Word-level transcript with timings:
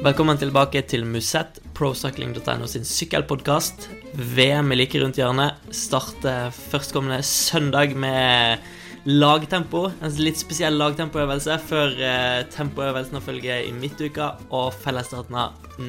Velkommen 0.00 0.38
tilbake 0.40 0.82
til 0.90 1.04
Musett, 1.06 1.60
procycling.no 1.78 2.66
sin 2.66 2.82
sykkelpodkast. 2.82 3.86
VM 4.34 4.74
er 4.74 4.80
like 4.80 4.98
rundt 4.98 5.22
hjørnet. 5.22 5.62
Starter 5.70 6.50
førstkommende 6.50 7.22
søndag 7.22 7.94
med 7.94 8.58
lagtempo. 9.04 9.86
En 10.02 10.16
litt 10.20 10.38
spesiell 10.40 10.76
lagtempoøvelse 10.80 11.56
før 11.68 11.94
eh, 11.96 12.40
tempoøvelsene 12.52 13.22
følge 13.24 13.60
i 13.68 13.72
midtuka 13.76 14.34
og 14.52 14.72
fellesstarten 14.82 15.38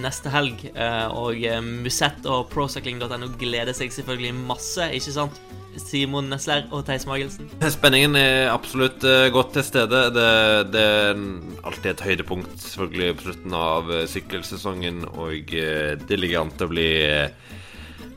neste 0.01 0.31
helg. 0.31 0.63
Eh, 0.71 1.07
og 1.09 1.41
eh, 1.43 1.59
Musett 1.61 2.27
og 2.29 2.49
procycling.no 2.53 3.33
gleder 3.41 3.75
seg 3.75 3.93
selvfølgelig 3.95 4.35
masse, 4.47 4.91
ikke 4.95 5.15
sant? 5.17 5.41
Simon 5.79 6.27
Nesler 6.27 6.65
og 6.75 6.83
Theis 6.87 7.05
Magelsen. 7.07 7.47
Spenningen 7.71 8.17
er 8.19 8.49
absolutt 8.51 9.05
eh, 9.07 9.29
godt 9.31 9.53
til 9.55 9.67
stede. 9.67 10.03
Det, 10.15 10.27
det 10.73 10.83
er 10.83 11.23
alltid 11.63 11.93
et 11.93 12.05
høydepunkt 12.07 12.59
selvfølgelig 12.59 13.15
på 13.17 13.27
slutten 13.29 13.55
av 13.55 13.91
eh, 13.91 14.05
sykkelsesongen, 14.11 15.05
og 15.15 15.51
det 15.51 16.19
ligger 16.19 16.43
an 16.43 16.53
til 16.55 16.67
å 16.67 16.73
bli 16.73 16.91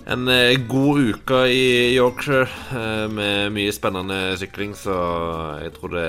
en 0.06 0.28
eh, 0.28 0.56
god 0.68 1.00
uke 1.14 1.40
i 1.48 1.94
Yorkshire 1.96 2.48
eh, 2.76 3.06
med 3.12 3.54
mye 3.54 3.72
spennende 3.74 4.36
sykling, 4.40 4.74
så 4.76 4.96
jeg 5.62 5.72
tror 5.78 5.94
det, 5.94 6.08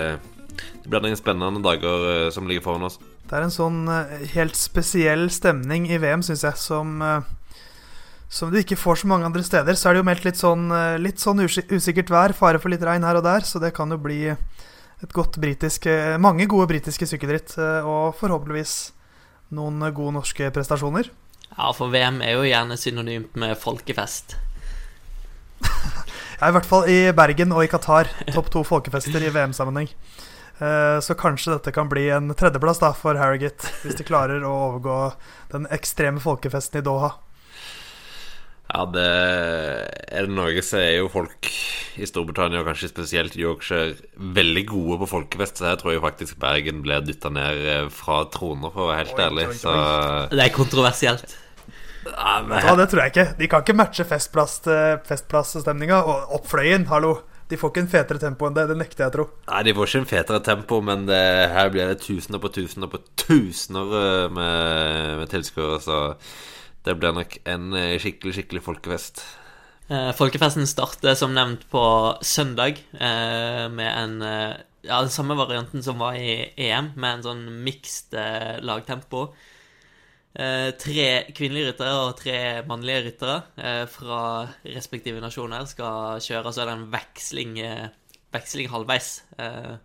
det 0.84 0.91
blir 0.91 1.05
noen 1.05 1.20
spennende 1.20 1.63
dager 1.63 2.09
eh, 2.12 2.30
som 2.36 2.50
ligger 2.50 2.66
foran 2.66 2.88
oss. 2.89 3.00
Det 3.26 3.34
er 3.34 3.48
en 3.48 3.53
sånn 3.53 3.88
helt 4.36 4.58
spesiell 4.59 5.30
stemning 5.34 5.88
i 5.89 5.97
VM, 5.97 6.22
syns 6.25 6.45
jeg, 6.45 6.59
som 6.61 7.02
som 8.36 8.50
du 8.52 8.58
ikke 8.59 8.78
får 8.78 9.00
så 9.00 9.08
mange 9.08 9.25
andre 9.25 9.42
steder. 9.45 9.78
Så 9.78 9.88
er 9.88 9.95
det 9.95 10.02
jo 10.02 10.06
meldt 10.09 10.25
litt 10.28 10.38
sånn, 10.38 10.67
litt 11.00 11.22
sånn 11.22 11.41
usikkert 11.45 12.09
vær, 12.12 12.34
fare 12.38 12.59
for 12.59 12.73
litt 12.73 12.84
regn 12.84 13.06
her 13.06 13.17
og 13.17 13.23
der, 13.25 13.45
så 13.47 13.62
det 13.64 13.72
kan 13.78 13.94
jo 13.94 13.97
bli 14.02 14.34
et 15.03 15.14
godt 15.14 15.39
britisk 15.41 15.88
Mange 16.22 16.47
gode 16.50 16.69
britiske 16.72 17.08
sykkelritt, 17.09 17.58
eh, 17.59 17.86
og 17.86 18.16
forhåpentligvis 18.19 18.75
noen 19.56 19.84
gode 19.94 20.16
norske 20.17 20.50
prestasjoner. 20.53 21.12
Ja, 21.56 21.70
for 21.75 21.92
VM 21.94 22.17
er 22.25 22.36
jo 22.36 22.44
gjerne 22.48 22.75
synonymt 22.80 23.36
med 23.39 23.56
folkefest. 23.61 24.36
Ja, 26.36 26.50
I 26.50 26.52
hvert 26.52 26.67
fall 26.67 26.89
i 26.92 26.97
Bergen 27.16 27.53
og 27.56 27.64
i 27.64 27.70
Qatar. 27.72 28.09
Topp 28.36 28.50
to 28.52 28.64
folkefester 28.67 29.23
i 29.23 29.30
VM-sammenheng. 29.31 29.88
Eh, 30.59 30.97
Så 31.03 31.16
kanskje 31.16 31.53
dette 31.56 31.72
kan 31.75 31.88
bli 31.92 32.09
en 32.12 32.34
tredjeplass 32.36 32.81
da 32.84 32.92
for 32.95 33.16
Harrogate, 33.20 33.72
hvis 33.86 33.95
de 33.95 34.03
klarer 34.08 34.44
å 34.44 34.52
overgå 34.70 34.97
den 35.53 35.67
ekstreme 35.72 36.20
folkefesten 36.23 36.81
i 36.81 36.84
Doha. 36.84 37.14
Ja, 38.66 38.81
det 38.90 39.06
er 39.06 40.25
det 40.25 40.34
noe, 40.36 40.59
så 40.66 40.80
er 40.81 40.97
jo 40.97 41.08
folk 41.14 41.47
i 42.02 42.08
Storbritannia, 42.09 42.64
og 42.64 42.67
kanskje 42.67 42.90
spesielt 42.92 43.38
Yorkshire, 43.40 43.94
veldig 44.17 44.66
gode 44.73 44.97
på 45.06 45.09
folkefest. 45.14 45.62
Så 45.62 45.69
jeg 45.69 45.80
tror 45.80 45.95
jo 45.95 46.03
faktisk 46.03 46.40
Bergen 46.42 46.81
blir 46.84 47.06
dytta 47.06 47.31
ned 47.31 47.64
eh, 47.64 47.88
fra 47.94 48.25
troner, 48.34 48.73
for 48.75 48.90
å 48.90 48.92
være 48.92 49.06
helt 49.06 49.16
Oi, 49.16 49.25
ærlig. 49.30 49.47
oi, 49.47 49.56
oi. 49.56 49.59
Så 49.64 50.36
Det 50.36 50.44
er 50.50 50.56
kontroversielt. 50.59 51.38
Ja, 52.06 52.34
men, 52.45 52.59
Ja, 52.61 52.75
det 52.80 52.89
tror 52.92 53.03
jeg 53.03 53.14
ikke. 53.14 53.28
De 53.39 53.50
kan 53.52 53.64
ikke 53.66 53.78
matche 53.78 54.06
festplass 54.08 54.59
festplassstemninga. 55.08 56.02
Og 56.06 56.36
Oppfløyen, 56.39 56.88
hallo. 56.92 57.17
De 57.45 57.58
får 57.62 57.72
ikke 57.72 57.81
en 57.84 57.92
fetere 57.92 58.22
tempo 58.22 58.47
enn 58.47 58.56
det. 58.58 58.66
Det 58.72 58.78
nekter 58.80 59.06
jeg 59.06 59.12
å 59.12 59.16
tro. 59.16 59.25
Nei, 59.52 59.62
de 59.67 59.73
får 59.78 59.89
ikke 59.89 60.02
en 60.02 60.09
fetere 60.09 60.42
tempo, 60.47 60.81
men 60.86 61.06
det, 61.09 61.22
her 61.53 61.70
blir 61.73 61.92
det 61.92 62.00
tusener 62.02 62.42
på 62.42 62.50
tusener 62.56 62.89
på 62.89 63.02
tusener 63.22 63.97
eh, 64.02 64.28
med, 64.34 65.12
med 65.22 65.30
tilskuere, 65.34 65.78
så 65.84 66.00
det 66.86 66.95
blir 66.97 67.14
nok 67.17 67.38
en 67.50 67.73
eh, 67.78 67.97
skikkelig, 68.02 68.40
skikkelig 68.40 68.64
folkefest. 68.66 69.22
Eh, 69.94 70.09
Folkefesten 70.18 70.66
starter 70.66 71.13
som 71.18 71.35
nevnt 71.38 71.68
på 71.69 71.84
søndag 72.25 72.81
eh, 72.97 73.66
med 73.69 73.91
en 73.91 74.16
eh, 74.25 74.56
Ja, 74.85 75.00
den 75.02 75.13
samme 75.13 75.38
varianten 75.38 75.81
som 75.85 76.02
var 76.02 76.18
i 76.18 76.50
EM, 76.62 76.91
med 76.97 77.19
en 77.19 77.24
sånn 77.25 77.46
mixed 77.66 78.13
eh, 78.18 78.58
lagtempo. 78.62 79.31
Eh, 80.35 80.69
tre 80.75 81.07
kvinnelige 81.31 81.69
ryttere 81.69 81.91
og 81.96 82.18
tre 82.19 82.40
mannlige 82.68 83.06
ryttere 83.06 83.38
eh, 83.56 83.85
fra 83.88 84.22
respektive 84.68 85.22
nasjoner 85.23 85.63
skal 85.69 86.19
kjøre, 86.19 86.51
så 86.51 86.63
er 86.63 86.68
det 86.68 86.73
en 86.75 86.90
veksling, 86.91 87.53
eh, 87.63 87.85
veksling 88.35 88.68
halvveis. 88.73 89.22
Eh, 89.40 89.78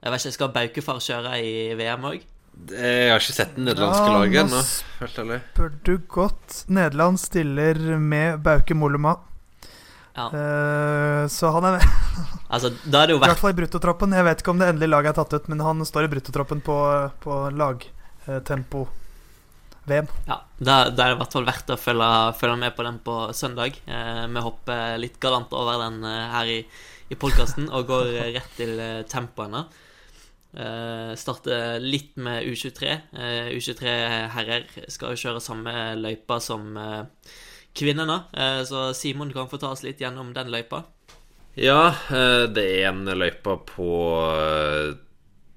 jeg 0.00 0.12
vet 0.12 0.24
ikke, 0.24 0.34
Skal 0.34 0.52
Baukefar 0.56 0.98
kjøre 1.04 1.38
i 1.44 1.52
VM 1.78 2.06
òg? 2.10 2.26
Jeg 2.66 3.12
har 3.12 3.22
ikke 3.22 3.36
sett 3.36 3.54
det 3.54 3.62
nederlandske 3.62 4.08
Ja, 4.08 4.16
laget 4.18 4.48
nå 4.50 4.58
ennå, 4.58 4.62
helt 4.98 5.18
ærlig. 5.22 5.40
Bør 5.54 5.70
du 5.86 5.92
godt. 6.18 6.56
Nederland 6.68 7.20
stiller 7.22 7.78
med 7.98 8.42
Bauke 8.42 8.74
Molema. 8.74 9.14
Ja. 10.16 10.26
Uh, 10.34 11.28
så 11.30 11.52
han 11.54 11.68
er 11.68 11.84
Altså, 12.50 12.72
da 12.82 13.04
er 13.04 13.06
det 13.06 13.14
jo 13.14 13.20
i 13.20 13.22
hvert 13.22 13.38
fall 13.38 13.54
i 13.54 13.58
bruttotroppen. 13.60 14.16
Jeg 14.18 14.26
vet 14.26 14.42
ikke 14.42 14.50
om 14.50 14.58
det 14.58 14.66
endelige 14.72 14.90
laget 14.90 15.12
er 15.12 15.20
tatt 15.22 15.36
ut, 15.38 15.46
men 15.52 15.62
han 15.62 15.86
står 15.86 16.08
i 16.08 16.10
bruttotroppen 16.16 16.64
på, 16.66 16.76
på 17.22 17.44
lagtempo-VM. 19.86 20.06
Ja, 20.26 20.44
da, 20.58 20.90
da 20.90 21.04
er 21.04 21.10
det 21.10 21.16
i 21.16 21.20
hvert 21.20 21.32
fall 21.32 21.46
verdt 21.46 21.70
å 21.70 21.78
følge, 21.78 22.08
følge 22.38 22.56
med 22.60 22.74
på 22.76 22.84
den 22.84 22.98
på 23.04 23.32
søndag. 23.32 23.76
Eh, 23.86 24.26
vi 24.28 24.40
hopper 24.40 24.98
litt 24.98 25.20
galant 25.20 25.52
over 25.52 25.78
den 25.84 26.04
eh, 26.04 26.30
her 26.30 26.46
i, 26.46 26.64
i 27.10 27.16
podkasten 27.16 27.70
og 27.70 27.86
går 27.86 28.14
eh, 28.14 28.32
rett 28.36 28.56
til 28.56 28.78
eh, 28.78 29.02
tempoene. 29.08 29.64
Eh, 30.50 31.12
starter 31.16 31.78
litt 31.80 32.16
med 32.16 32.44
U23. 32.44 32.96
Eh, 33.12 33.52
U23 33.56 33.96
herrer 34.34 34.66
skal 34.88 35.14
jo 35.14 35.22
kjøre 35.24 35.40
samme 35.40 35.94
løypa 35.96 36.40
som 36.40 36.76
eh, 36.76 37.04
kvinnene. 37.74 38.24
Eh, 38.32 38.62
så 38.64 38.90
Simon 38.94 39.32
kan 39.32 39.50
få 39.50 39.58
ta 39.58 39.72
oss 39.74 39.84
litt 39.86 40.00
gjennom 40.02 40.34
den 40.34 40.50
løypa. 40.50 40.84
Ja, 41.58 41.94
eh, 42.10 42.46
det 42.50 42.66
er 42.80 42.90
en 42.92 43.04
løype 43.04 43.58
på 43.66 43.92
eh, 44.30 44.92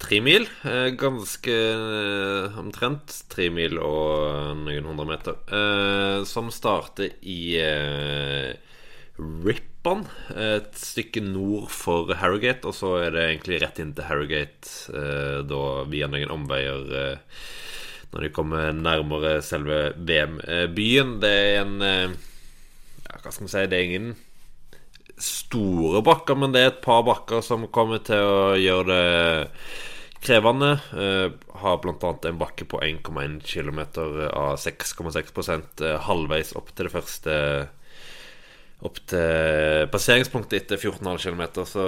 tre 0.03 0.19
mil. 0.21 0.47
eh, 0.67 0.89
Ganske 0.99 1.53
eh, 1.53 2.57
omtrent 2.59 3.15
tre 3.31 3.49
mil 3.53 3.79
og 3.79 4.57
noen 4.65 4.89
hundre 4.91 5.07
meter. 5.09 5.39
eh, 5.59 6.23
Som 6.29 6.51
starter 6.51 7.15
i 7.21 7.39
Rippon, 9.17 10.05
et 10.33 10.73
stykke 10.79 11.21
nord 11.21 11.69
for 11.71 12.13
Harrogate. 12.17 12.65
Og 12.69 12.75
så 12.77 12.95
er 13.03 13.13
det 13.13 13.25
egentlig 13.27 13.61
rett 13.61 13.79
inn 13.83 13.93
til 13.97 14.07
Harrogate, 14.09 14.73
eh, 14.93 15.39
da 15.49 15.63
via 15.89 16.07
noen 16.09 16.33
omveier. 16.33 16.87
eh, 17.03 17.17
når 18.13 18.21
de 18.27 18.29
kommer 18.29 18.73
nærmere 18.77 19.41
selve 19.41 19.93
VM-byen. 19.97 21.19
Det 21.21 21.31
er 21.33 21.61
en 21.63 21.81
eh, 21.81 22.09
ja, 23.07 23.17
Hva 23.23 23.31
skal 23.31 23.47
vi 23.47 23.51
si 23.53 23.63
Det 23.71 23.79
er 23.79 23.87
ingen 23.87 24.15
store 25.17 26.01
bakker, 26.05 26.35
men 26.37 26.53
det 26.53 26.61
er 26.61 26.71
et 26.71 26.81
par 26.83 27.03
bakker 27.05 27.41
som 27.45 27.67
kommer 27.73 28.01
til 28.05 28.21
å 28.21 28.53
gjøre 28.57 28.85
det 28.89 29.53
krevende. 30.23 30.71
Eh, 30.95 31.29
har 31.61 31.79
bl.a. 31.83 32.11
en 32.29 32.41
bakke 32.41 32.65
på 32.69 32.79
1,1 32.81 33.39
km 33.45 33.79
av 34.31 34.57
6,6 34.59 35.83
eh, 35.83 36.01
halvveis 36.07 36.53
opp 36.59 36.73
til 36.73 36.89
det 36.89 36.93
første 36.95 37.37
Opp 38.83 38.97
til 39.07 39.85
passeringspunktet 39.93 40.57
etter 40.57 40.75
14,5 40.75 41.21
km. 41.23 41.43
Så 41.63 41.83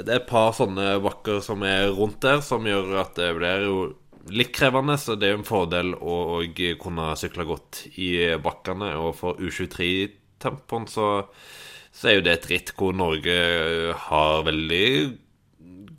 det 0.00 0.14
er 0.14 0.22
et 0.22 0.30
par 0.30 0.54
sånne 0.56 0.94
bakker 1.04 1.42
som 1.44 1.60
er 1.68 1.90
rundt 1.92 2.22
der, 2.24 2.40
som 2.40 2.64
gjør 2.64 2.94
at 3.02 3.18
det 3.20 3.34
blir 3.36 3.66
jo 3.66 3.74
litt 4.32 4.54
krevende. 4.56 4.96
Så 4.96 5.18
det 5.20 5.28
er 5.28 5.34
jo 5.34 5.42
en 5.42 5.44
fordel 5.44 5.92
å, 5.98 6.14
å 6.38 6.70
kunne 6.80 7.10
sykle 7.20 7.44
godt 7.44 7.82
i 8.00 8.08
bakkene. 8.40 8.94
Og 8.96 9.12
for 9.18 9.36
U23-tempoen 9.44 10.88
så 10.88 11.10
så 11.96 12.10
er 12.10 12.18
jo 12.18 12.24
det 12.26 12.32
et 12.34 12.48
ritt 12.50 12.72
hvor 12.76 12.96
Norge 12.96 13.36
har 14.08 14.42
veldig 14.44 14.88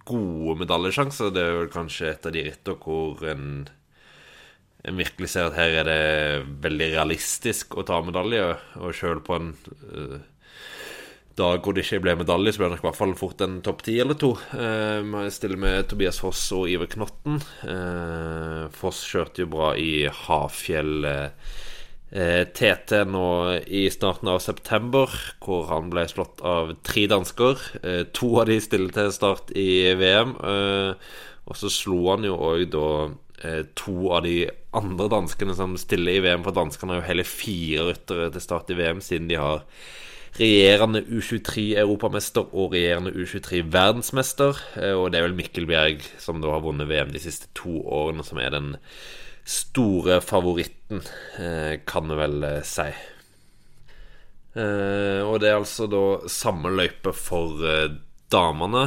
gode 0.07 0.57
medaljesjanser. 0.63 1.33
Det 1.35 1.43
er 1.43 1.59
vel 1.61 1.73
kanskje 1.73 2.13
et 2.13 2.29
av 2.29 2.35
de 2.35 2.45
rittene 2.47 2.79
hvor 2.83 3.27
en, 3.31 3.67
en 4.87 5.03
virkelig 5.03 5.33
ser 5.33 5.49
at 5.49 5.59
her 5.59 5.81
er 5.81 5.89
det 5.89 6.01
veldig 6.63 6.89
realistisk 6.95 7.77
å 7.77 7.85
ta 7.87 7.99
medalje. 8.05 8.55
Og 8.81 8.95
sjøl 8.97 9.21
på 9.25 9.37
en 9.37 9.53
uh, 9.91 10.17
dag 11.37 11.61
hvor 11.61 11.77
det 11.77 11.85
ikke 11.85 12.01
ble 12.07 12.17
medalje, 12.23 12.55
så 12.55 12.63
blir 12.63 12.71
det 12.71 12.77
nok 12.77 12.85
i 12.85 12.87
hvert 12.89 12.99
fall 13.03 13.15
fort 13.19 13.45
en 13.45 13.59
topp 13.65 13.85
ti 13.85 13.99
eller 14.01 14.17
to. 14.19 14.33
Uh, 14.55 15.05
jeg 15.27 15.37
stiller 15.37 15.61
med 15.61 15.91
Tobias 15.91 16.21
Foss 16.23 16.47
og 16.57 16.67
Iver 16.71 16.89
Knotten. 16.95 17.41
Eh, 17.67 18.63
Foss 18.73 19.03
kjørte 19.07 19.43
jo 19.43 19.51
bra 19.53 19.73
i 19.77 20.07
Hafjell. 20.25 20.95
eh, 21.05 21.25
eh, 21.27 21.66
TT 22.07 23.01
nå 23.11 23.27
i 23.67 23.89
starten 23.91 24.29
av 24.31 24.39
september, 24.39 25.11
hvor 25.43 25.67
han 25.67 25.89
ble 25.91 26.05
slått 26.07 26.39
av 26.39 26.71
tre 26.87 27.03
dansker. 27.11 27.59
Eh, 27.83 28.03
to 28.15 28.29
av 28.39 28.47
de 28.47 28.59
stiller 28.63 28.93
til 28.95 29.11
start 29.11 29.51
i 29.51 29.91
VM. 29.99 30.35
Eh, 30.39 31.17
og 31.47 31.59
så 31.59 31.71
slo 31.71 31.99
han 32.13 32.23
jo 32.27 32.37
òg 32.39 32.63
da 32.71 32.87
eh, 33.43 33.63
to 33.75 34.13
av 34.15 34.23
de 34.23 34.39
andre 34.77 35.09
danskene 35.11 35.55
som 35.57 35.75
stiller 35.79 36.15
i 36.15 36.23
VM, 36.23 36.47
for 36.47 36.55
danskene 36.55 36.95
har 36.95 37.03
jo 37.03 37.09
hele 37.09 37.27
fire 37.27 37.89
ryttere 37.91 38.31
til 38.31 38.45
start 38.45 38.71
i 38.71 38.79
VM, 38.79 39.03
siden 39.03 39.27
de 39.27 39.39
har 39.41 39.65
regjerende 40.37 41.01
U23-europamester 41.09 42.51
og 42.53 42.75
regjerende 42.75 43.11
U23-verdensmester. 43.15 44.59
Og 44.93 45.07
det 45.11 45.19
er 45.19 45.25
vel 45.25 45.39
Mikkel 45.39 45.65
Bjerg, 45.67 46.03
som 46.21 46.43
da 46.43 46.51
har 46.53 46.61
vunnet 46.63 46.87
VM 46.91 47.09
de 47.11 47.23
siste 47.23 47.49
to 47.57 47.79
årene, 47.81 48.23
som 48.27 48.37
er 48.39 48.53
den 48.53 48.75
store 49.47 50.19
favoritten, 50.21 50.99
kan 51.87 52.09
vi 52.11 52.17
vel 52.19 52.45
si. 52.67 52.87
Og 54.57 55.35
det 55.39 55.49
er 55.49 55.55
altså 55.55 55.87
da 55.87 56.01
samme 56.31 56.73
løype 56.73 57.13
for 57.15 57.61
damene. 58.33 58.83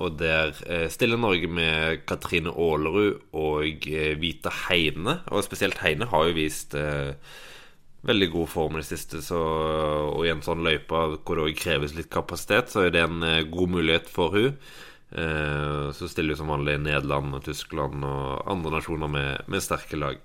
Og 0.00 0.16
der 0.16 0.54
stiller 0.94 1.20
Norge 1.20 1.50
med 1.50 2.06
Katrine 2.08 2.54
Aalerud 2.54 3.20
og 3.36 3.88
Vita 4.22 4.52
Heine. 4.68 5.18
Og 5.28 5.44
spesielt 5.44 5.82
Heine 5.84 6.08
har 6.08 6.30
jo 6.30 6.38
vist 6.38 6.78
veldig 8.06 8.28
god 8.32 8.48
form 8.50 8.76
i 8.76 8.82
det 8.82 8.88
siste. 8.90 9.22
Så, 9.24 9.38
og 9.38 10.24
i 10.26 10.32
en 10.32 10.42
sånn 10.44 10.64
løype 10.66 11.02
hvor 11.22 11.38
det 11.38 11.46
òg 11.46 11.58
kreves 11.58 11.96
litt 11.96 12.10
kapasitet, 12.12 12.72
så 12.72 12.86
er 12.86 12.94
det 12.94 13.04
en 13.06 13.22
eh, 13.26 13.44
god 13.50 13.76
mulighet 13.76 14.10
for 14.10 14.34
hun 14.34 14.48
eh, 14.50 14.56
Så 15.12 16.06
stiller 16.08 16.32
jo 16.32 16.38
som 16.40 16.48
vanlig 16.48 16.78
Nederland 16.80 17.34
og 17.36 17.42
Tyskland 17.44 18.04
og 18.06 18.46
andre 18.48 18.70
nasjoner 18.78 19.10
med, 19.12 19.48
med 19.52 19.64
sterke 19.64 19.98
lag. 20.00 20.20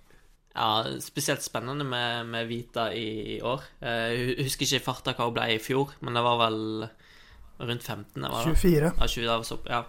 Ja, 0.58 0.86
spesielt 1.00 1.44
spennende 1.46 1.86
med, 1.86 2.26
med 2.26 2.48
Vita 2.50 2.88
i, 2.94 3.36
i 3.36 3.42
år. 3.46 3.62
Eh, 3.82 4.14
jeg 4.16 4.48
husker 4.48 4.66
ikke 4.66 4.88
farta 4.88 5.14
hva 5.14 5.28
hun 5.28 5.36
ble 5.36 5.46
i 5.54 5.60
fjor, 5.62 5.92
men 6.02 6.18
det 6.18 6.24
var 6.26 6.40
vel 6.42 6.88
rundt 7.62 7.86
15? 7.86 8.26
Var 8.26 8.48
det? 8.48 8.56
24. 8.58 8.90
Ja, 8.98 9.08
20, 9.14 9.70
ja. 9.70 9.84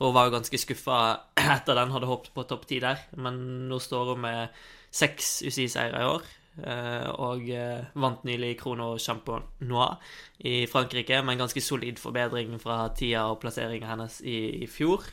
Hun 0.00 0.16
var 0.16 0.26
jo 0.26 0.34
ganske 0.34 0.58
skuffa 0.58 0.98
etter 1.38 1.78
den, 1.78 1.94
hadde 1.94 2.10
hoppet 2.10 2.34
på 2.34 2.46
topp 2.50 2.66
10 2.66 2.82
der. 2.82 3.06
Men 3.22 3.38
nå 3.70 3.78
står 3.82 4.14
hun 4.14 4.24
med 4.24 4.60
seks 4.90 5.44
UCI-seire 5.46 6.02
i 6.02 6.10
år. 6.10 6.26
Eh, 6.60 7.08
og 7.22 7.46
eh, 7.54 7.86
vant 8.00 8.24
nylig 8.28 8.54
Krono 8.60 8.92
Champenois 9.00 9.96
i 10.44 10.66
Frankrike 10.70 11.22
med 11.24 11.36
en 11.36 11.44
ganske 11.46 11.62
solid 11.64 12.00
forbedring 12.00 12.56
fra 12.60 12.82
tida 12.96 13.26
og 13.30 13.40
plasseringa 13.42 13.88
hennes 13.88 14.20
i, 14.20 14.64
i 14.64 14.68
fjor. 14.70 15.06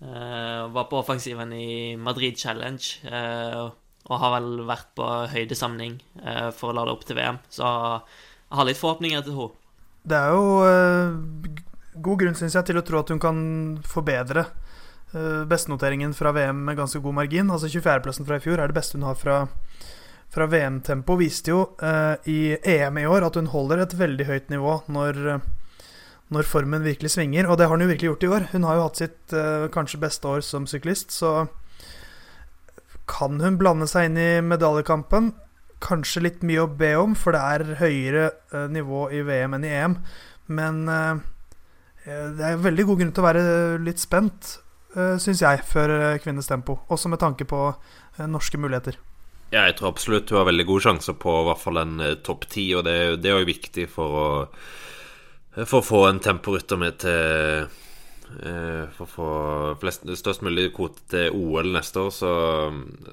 Eh, 0.00 0.62
var 0.72 0.88
på 0.88 1.00
offensiven 1.02 1.52
i 1.52 1.96
Madrid 2.00 2.38
Challenge 2.40 3.68
og 4.10 4.16
har 4.22 4.32
vel 4.38 4.62
vært 4.66 4.88
på 4.96 5.06
høydesamling 5.30 5.98
for 6.56 6.70
å 6.70 6.74
lade 6.74 6.90
opp 6.90 7.02
til 7.06 7.18
VM. 7.18 7.36
Så 7.52 7.62
jeg 7.62 8.56
har 8.58 8.66
litt 8.66 8.80
forhåpninger 8.80 9.22
til 9.22 9.36
henne. 9.36 9.58
Det 10.08 10.16
er 10.16 10.32
jo 10.32 11.52
god 12.00 12.22
grunn, 12.22 12.38
syns 12.38 12.56
jeg, 12.56 12.66
til 12.70 12.80
å 12.80 12.82
tro 12.86 13.02
at 13.02 13.12
hun 13.12 13.20
kan 13.22 13.42
forbedre 13.86 14.46
bestenoteringen 15.50 16.16
fra 16.16 16.32
VM 16.34 16.64
med 16.64 16.80
ganske 16.80 17.02
god 17.04 17.18
margin. 17.20 17.52
Altså 17.52 17.68
24.-plassen 17.68 18.26
fra 18.26 18.40
i 18.40 18.42
fjor 18.42 18.58
er 18.58 18.72
det 18.72 18.78
beste 18.80 18.98
hun 18.98 19.06
har 19.06 19.20
fra 19.20 19.36
fra 20.30 20.46
VM-tempo 20.46 21.16
viste 21.18 21.50
jo 21.50 21.62
uh, 21.82 22.14
i 22.30 22.54
EM 22.54 23.00
i 23.02 23.06
år 23.10 23.26
at 23.26 23.38
hun 23.38 23.50
holder 23.50 23.82
et 23.82 23.96
veldig 23.98 24.26
høyt 24.28 24.52
nivå 24.52 24.76
når, 24.92 25.18
når, 26.30 26.46
formen 26.46 26.86
virkelig 26.86 27.16
svinger, 27.16 27.48
og 27.50 27.58
det 27.58 27.66
har 27.66 27.74
hun 27.74 27.82
jo 27.82 27.90
virkelig 27.90 28.12
gjort 28.12 28.26
i 28.26 28.32
år. 28.36 28.46
Hun 28.52 28.68
har 28.68 28.78
jo 28.78 28.84
hatt 28.86 29.02
sitt 29.02 29.34
uh, 29.34 29.66
kanskje 29.74 30.02
beste 30.04 30.30
år 30.30 30.44
som 30.46 30.68
syklist, 30.70 31.10
så 31.10 31.48
kan 33.10 33.42
hun 33.42 33.58
blande 33.58 33.90
seg 33.90 34.06
inn 34.06 34.20
i 34.22 34.30
medaljekampen. 34.46 35.32
Kanskje 35.82 36.22
litt 36.28 36.46
mye 36.46 36.62
å 36.62 36.70
be 36.70 36.92
om, 37.00 37.18
for 37.18 37.34
det 37.34 37.42
er 37.42 37.76
høyere 37.80 38.68
nivå 38.70 39.08
i 39.16 39.24
VM 39.26 39.56
enn 39.56 39.66
i 39.66 39.72
EM. 39.80 39.96
Men 40.52 40.84
det 40.84 42.44
er 42.46 42.62
veldig 42.62 42.86
god 42.86 43.00
grunn 43.00 43.12
til 43.16 43.24
å 43.24 43.26
være 43.26 43.44
litt 43.82 44.02
spent, 44.02 44.52
syns 44.94 45.42
jeg, 45.42 45.64
før 45.66 46.20
kvinnes 46.22 46.46
tempo. 46.52 46.82
Også 46.92 47.10
med 47.10 47.24
tanke 47.24 47.48
på 47.48 47.70
norske 48.28 48.60
muligheter. 48.60 49.00
Ja, 49.50 49.64
jeg 49.66 49.80
tror 49.80 49.90
absolutt 49.90 50.30
hun 50.30 50.38
har 50.38 50.46
veldig 50.46 50.64
gode 50.68 50.84
sjanser 50.84 51.16
på 51.18 51.32
i 51.40 51.46
hvert 51.48 51.58
fall 51.58 51.80
en 51.80 51.98
eh, 52.04 52.18
topp 52.22 52.46
ti, 52.52 52.68
og 52.78 52.84
det, 52.86 52.96
det, 53.18 53.32
er 53.32 53.42
jo 53.42 53.48
viktig 53.48 53.88
for 53.90 54.18
å, 54.20 54.28
for 55.64 55.80
å 55.80 55.86
få 55.86 56.04
en 56.06 56.22
temporytter 56.22 56.78
med 56.78 57.00
til 57.02 57.64
eh, 58.46 58.84
For 58.94 59.08
å 59.08 59.10
få 59.10 59.32
flest, 59.82 60.06
størst 60.22 60.46
mulig 60.46 60.68
kvote 60.76 61.02
til 61.10 61.34
OL 61.34 61.72
neste 61.74 62.06
år, 62.06 62.14
så, 62.14 62.32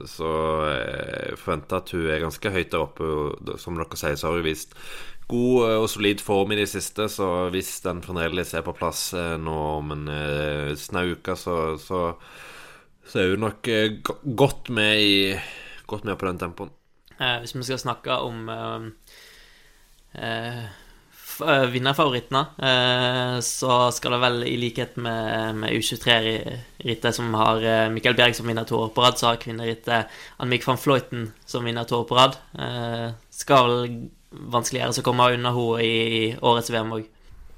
så 0.05 0.29
jeg 0.69 1.41
forventer 1.41 1.81
at 1.81 1.97
hun 1.97 2.05
er 2.05 2.25
ganske 2.27 2.53
høyt 2.53 2.69
der 2.75 2.85
oppe. 2.85 3.11
Som 3.57 3.81
dere 3.81 3.97
sier, 3.97 4.13
så 4.13 4.29
har 4.29 4.37
hun 4.37 4.45
vist 4.45 4.77
god 5.25 5.71
eh, 5.71 5.81
og 5.81 5.89
solid 5.89 6.21
form 6.21 6.53
i 6.53 6.61
de 6.61 6.69
siste, 6.69 7.09
så 7.09 7.47
hvis 7.49 7.79
den 7.89 8.05
fremdeles 8.05 8.53
er 8.53 8.61
på 8.61 8.77
plass 8.77 9.07
nå 9.17 9.61
om 9.81 9.97
en 9.97 10.09
snau 10.77 11.15
uke, 11.17 11.33
så, 11.33 11.61
så, 11.81 12.11
så 13.09 13.23
er 13.23 13.33
hun 13.33 13.47
nok 13.49 13.77
godt 14.37 14.69
med 14.77 15.01
i 15.01 15.15
godt 15.87 16.07
med 16.07 16.17
på 16.19 16.27
den 16.29 16.41
tempoen. 16.41 16.73
Eh, 17.17 17.39
hvis 17.41 17.55
vi 17.55 17.63
skal 17.65 17.79
snakke 17.81 18.19
om 18.21 18.49
eh, 18.49 18.83
eh, 20.21 20.65
eh 21.37 21.65
vinnerfavorittene, 21.73 22.43
eh, 22.69 23.39
så 23.45 23.91
skal 23.93 24.15
det 24.15 24.21
vel, 24.21 24.43
i 24.49 24.57
likhet 24.61 24.97
med, 24.97 25.55
med 25.55 25.73
U23-rittet, 25.73 27.15
som 27.15 27.33
har 27.37 27.61
eh, 27.61 27.89
Mikael 27.93 28.17
Bjerg 28.17 28.37
som 28.37 28.49
vinner 28.49 28.65
to 28.69 28.77
år 28.83 28.93
på 28.93 29.05
rad, 29.05 29.17
så 29.17 29.31
har 29.31 29.41
kvinnerittet 29.41 30.13
Annemiek 30.37 30.65
van 30.67 30.81
Fløyten 30.81 31.31
som 31.45 31.65
vinner 31.65 31.85
to 31.89 32.01
år 32.01 32.07
på 32.09 32.17
rad. 32.17 32.39
skal 33.33 33.69
vel 33.69 33.99
vanskeligere 34.29 34.93
å 35.01 35.05
komme 35.05 35.31
unna 35.33 35.53
henne 35.55 35.85
i 35.85 36.33
årets 36.41 36.73
VM 36.73 36.97
òg. 36.97 37.05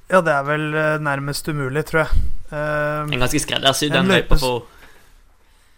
Ja, 0.10 0.22
det 0.26 0.34
er 0.34 0.44
vel 0.44 0.68
nærmest 1.06 1.48
umulig, 1.48 1.86
tror 1.86 2.06
jeg. 2.06 2.28
En 2.52 3.22
ganske 3.22 3.42
skreddersydd 3.44 3.96
løype 4.08 4.38
for 4.42 4.68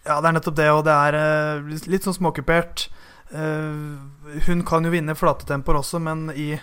ja, 0.01 0.17
det 0.17 0.29
er 0.31 0.35
nettopp 0.35 0.57
det, 0.57 0.67
og 0.73 0.83
det 0.87 0.95
er 0.95 1.17
uh, 1.17 1.71
litt 1.91 2.05
sånn 2.07 2.17
småkupert. 2.17 2.87
Uh, 3.31 4.01
hun 4.47 4.63
kan 4.67 4.85
jo 4.85 4.93
vinne 4.93 5.15
flate 5.17 5.45
tempoer 5.49 5.79
også, 5.79 6.01
men 6.03 6.29
i 6.33 6.55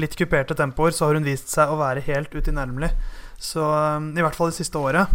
litt 0.00 0.16
kuperte 0.18 0.56
tempoer 0.56 0.94
så 0.96 1.08
har 1.08 1.18
hun 1.18 1.28
vist 1.28 1.52
seg 1.52 1.72
å 1.72 1.78
være 1.80 2.04
helt 2.08 2.32
utilnærmelig. 2.32 2.90
Så 3.36 3.64
uh, 3.64 4.00
i 4.00 4.24
hvert 4.24 4.38
fall 4.38 4.52
det 4.52 4.58
siste 4.58 4.80
året. 4.80 5.12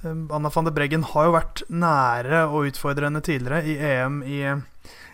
Anna 0.00 0.48
van 0.48 0.64
de 0.64 0.72
Breggen 0.72 1.04
har 1.04 1.26
jo 1.28 1.34
vært 1.34 1.62
nære 1.68 2.46
å 2.48 2.62
utfordre 2.64 3.04
henne 3.06 3.20
tidligere, 3.20 3.60
i 3.68 3.74
EM 3.84 4.22
i, 4.24 4.38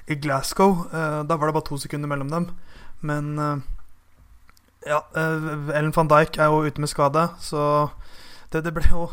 i 0.07 0.17
Glasgow. 0.23 0.85
da 0.95 1.27
var 1.27 1.51
det 1.51 1.57
bare 1.57 1.67
to 1.67 1.79
sekunder 1.83 2.07
mellom 2.07 2.31
dem. 2.31 2.47
Men 3.03 3.33
ja, 4.87 5.01
Ellen 5.19 5.91
van 5.91 6.13
Dijk 6.13 6.39
er 6.39 6.55
jo 6.55 6.63
ute 6.71 6.85
med 6.85 6.93
skade, 6.93 7.25
så 7.43 7.89
det, 8.55 8.63
det 8.63 8.77
ble 8.77 8.87
jo 8.87 9.09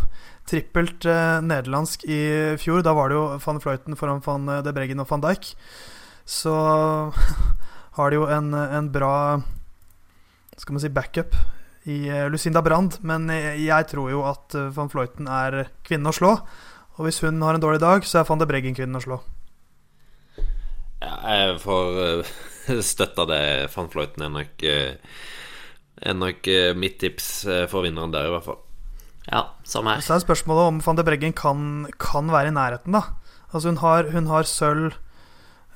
trippelt 0.49 1.05
eh, 1.07 1.39
nederlandsk 1.43 2.05
i 2.09 2.21
fjor. 2.59 2.83
Da 2.83 2.93
var 2.95 3.09
det 3.09 3.17
jo 3.17 3.25
van 3.43 3.61
Fløyten 3.63 3.97
foran 3.99 4.23
van 4.25 4.49
eh, 4.49 4.61
de 4.65 4.73
Breggen 4.75 5.03
og 5.03 5.09
van 5.11 5.23
Dijk. 5.23 5.53
Så 6.25 6.53
har 7.97 8.09
de 8.09 8.19
jo 8.19 8.29
en, 8.31 8.53
en 8.53 8.91
bra 8.91 9.41
skal 10.57 10.75
man 10.75 10.83
si 10.83 10.91
backup 10.93 11.35
i 11.89 12.05
eh, 12.09 12.27
Lucinda 12.31 12.63
Brand. 12.65 12.99
Men 13.01 13.29
jeg 13.31 13.89
tror 13.91 14.11
jo 14.11 14.25
at 14.29 14.55
van 14.75 14.91
Fløyten 14.91 15.29
er 15.31 15.69
kvinnen 15.87 16.11
å 16.11 16.15
slå. 16.15 16.35
Og 16.97 17.07
hvis 17.07 17.23
hun 17.25 17.41
har 17.41 17.57
en 17.57 17.63
dårlig 17.63 17.81
dag, 17.81 18.05
så 18.05 18.21
er 18.21 18.27
van 18.29 18.41
de 18.41 18.49
Breggen 18.49 18.75
kvinnen 18.77 18.99
å 18.99 19.03
slå. 19.03 19.21
Ja, 21.03 21.15
jeg 21.27 21.55
får 21.63 22.27
støtte 22.93 23.25
det. 23.31 23.45
Van 23.73 23.89
Fløyten 23.91 24.27
er 24.27 24.35
nok, 24.35 24.67
er 24.67 26.19
nok 26.19 26.51
mitt 26.79 27.01
tips 27.01 27.31
for 27.71 27.87
vinneren 27.87 28.13
der, 28.13 28.29
i 28.29 28.35
hvert 28.35 28.47
fall. 28.51 28.62
Ja, 29.31 29.53
samme 29.63 29.95
her. 29.95 30.03
Så 30.03 30.17
er 30.17 30.23
spørsmålet 30.23 30.69
om 30.71 30.81
van 30.83 30.97
de 30.99 31.05
Breggen 31.07 31.33
kan, 31.33 31.87
kan 31.99 32.31
være 32.31 32.51
i 32.51 32.55
nærheten, 32.55 32.95
da. 32.95 33.01
Altså 33.53 33.69
hun 33.69 33.77
har, 33.77 34.09
hun 34.11 34.27
har 34.27 34.43
sølv 34.43 34.93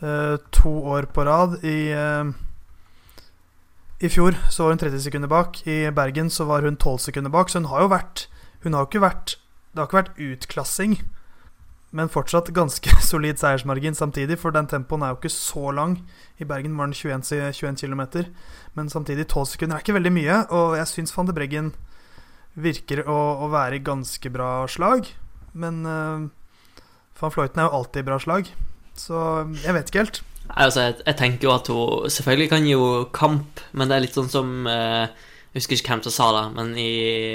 uh, 0.02 0.38
to 0.52 0.74
år 0.84 1.08
på 1.14 1.24
rad. 1.24 1.64
I, 1.64 1.94
uh, 1.94 2.34
I 4.02 4.10
fjor 4.10 4.36
så 4.50 4.64
var 4.64 4.76
hun 4.76 4.82
30 4.84 5.00
sekunder 5.02 5.32
bak. 5.32 5.62
I 5.68 5.92
Bergen 5.92 6.30
så 6.30 6.46
var 6.46 6.62
hun 6.62 6.78
12 6.78 7.00
sekunder 7.00 7.32
bak. 7.32 7.50
Så 7.50 7.60
hun 7.60 7.70
har 7.72 7.86
jo 7.86 7.94
vært 7.94 8.28
Hun 8.64 8.74
har 8.74 8.82
jo 8.82 8.88
ikke 8.90 9.02
vært 9.02 9.38
Det 9.72 9.78
har 9.78 9.86
ikke 9.86 9.98
vært 9.98 10.18
utklassing, 10.18 10.96
men 11.92 12.10
fortsatt 12.10 12.50
ganske 12.54 12.90
solid 13.12 13.38
seiersmargin 13.38 13.96
samtidig, 13.96 14.40
for 14.40 14.50
den 14.52 14.68
tempoen 14.68 15.04
er 15.04 15.14
jo 15.14 15.20
ikke 15.22 15.30
så 15.30 15.72
lang. 15.72 16.00
I 16.40 16.44
Bergen 16.44 16.78
var 16.78 16.90
den 16.90 16.98
21, 16.98 17.54
21 17.54 17.78
km, 17.78 18.26
men 18.74 18.90
samtidig 18.90 19.28
12 19.28 19.46
sekunder 19.46 19.78
er 19.78 19.86
ikke 19.86 19.94
veldig 19.94 20.12
mye, 20.12 20.40
og 20.50 20.78
jeg 20.78 20.88
syns 20.88 21.14
van 21.18 21.30
de 21.30 21.34
Breggen 21.38 21.72
virker 22.58 23.04
å, 23.06 23.18
å 23.46 23.50
være 23.54 23.84
ganske 23.86 24.32
bra 24.34 24.66
slag. 24.72 25.12
Men 25.58 25.84
uh, 25.86 26.26
van 27.22 27.34
Fløyten 27.34 27.62
er 27.62 27.70
jo 27.70 27.80
alltid 27.80 28.04
i 28.04 28.08
bra 28.08 28.18
slag, 28.22 28.50
så 28.98 29.22
jeg 29.64 29.78
vet 29.78 29.90
ikke 29.90 30.04
helt. 30.06 30.22
Altså, 30.48 30.86
jeg, 30.86 31.00
jeg, 31.04 31.18
tenker 31.20 31.48
jo 31.50 31.54
at 31.56 31.72
hun 31.72 32.12
selvfølgelig 32.14 32.52
kan 32.54 32.68
jo 32.70 32.84
kamp, 33.16 33.64
men 33.74 33.90
det 33.90 33.98
er 33.98 34.06
litt 34.06 34.16
sånn 34.16 34.30
som 34.32 34.54
uh, 34.70 35.10
Jeg 35.52 35.64
husker 35.64 35.80
ikke 35.80 35.96
hvem 35.96 36.04
som 36.06 36.14
sa 36.14 36.28
det, 36.38 36.44
men 36.56 36.74
i 36.80 36.92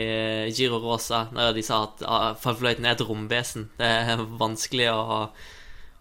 uh, 0.09 0.53
Giro 0.55 0.81
Rosa, 0.83 1.27
der 1.35 1.53
de 1.57 1.65
sa 1.67 1.83
at 1.89 2.05
uh, 2.07 2.31
van 2.45 2.59
Fløyten 2.59 2.87
er 2.87 2.97
et 2.97 3.05
romvesen. 3.07 3.69
Det 3.79 3.89
er 3.89 4.23
vanskelig 4.41 4.91
å, 4.95 5.23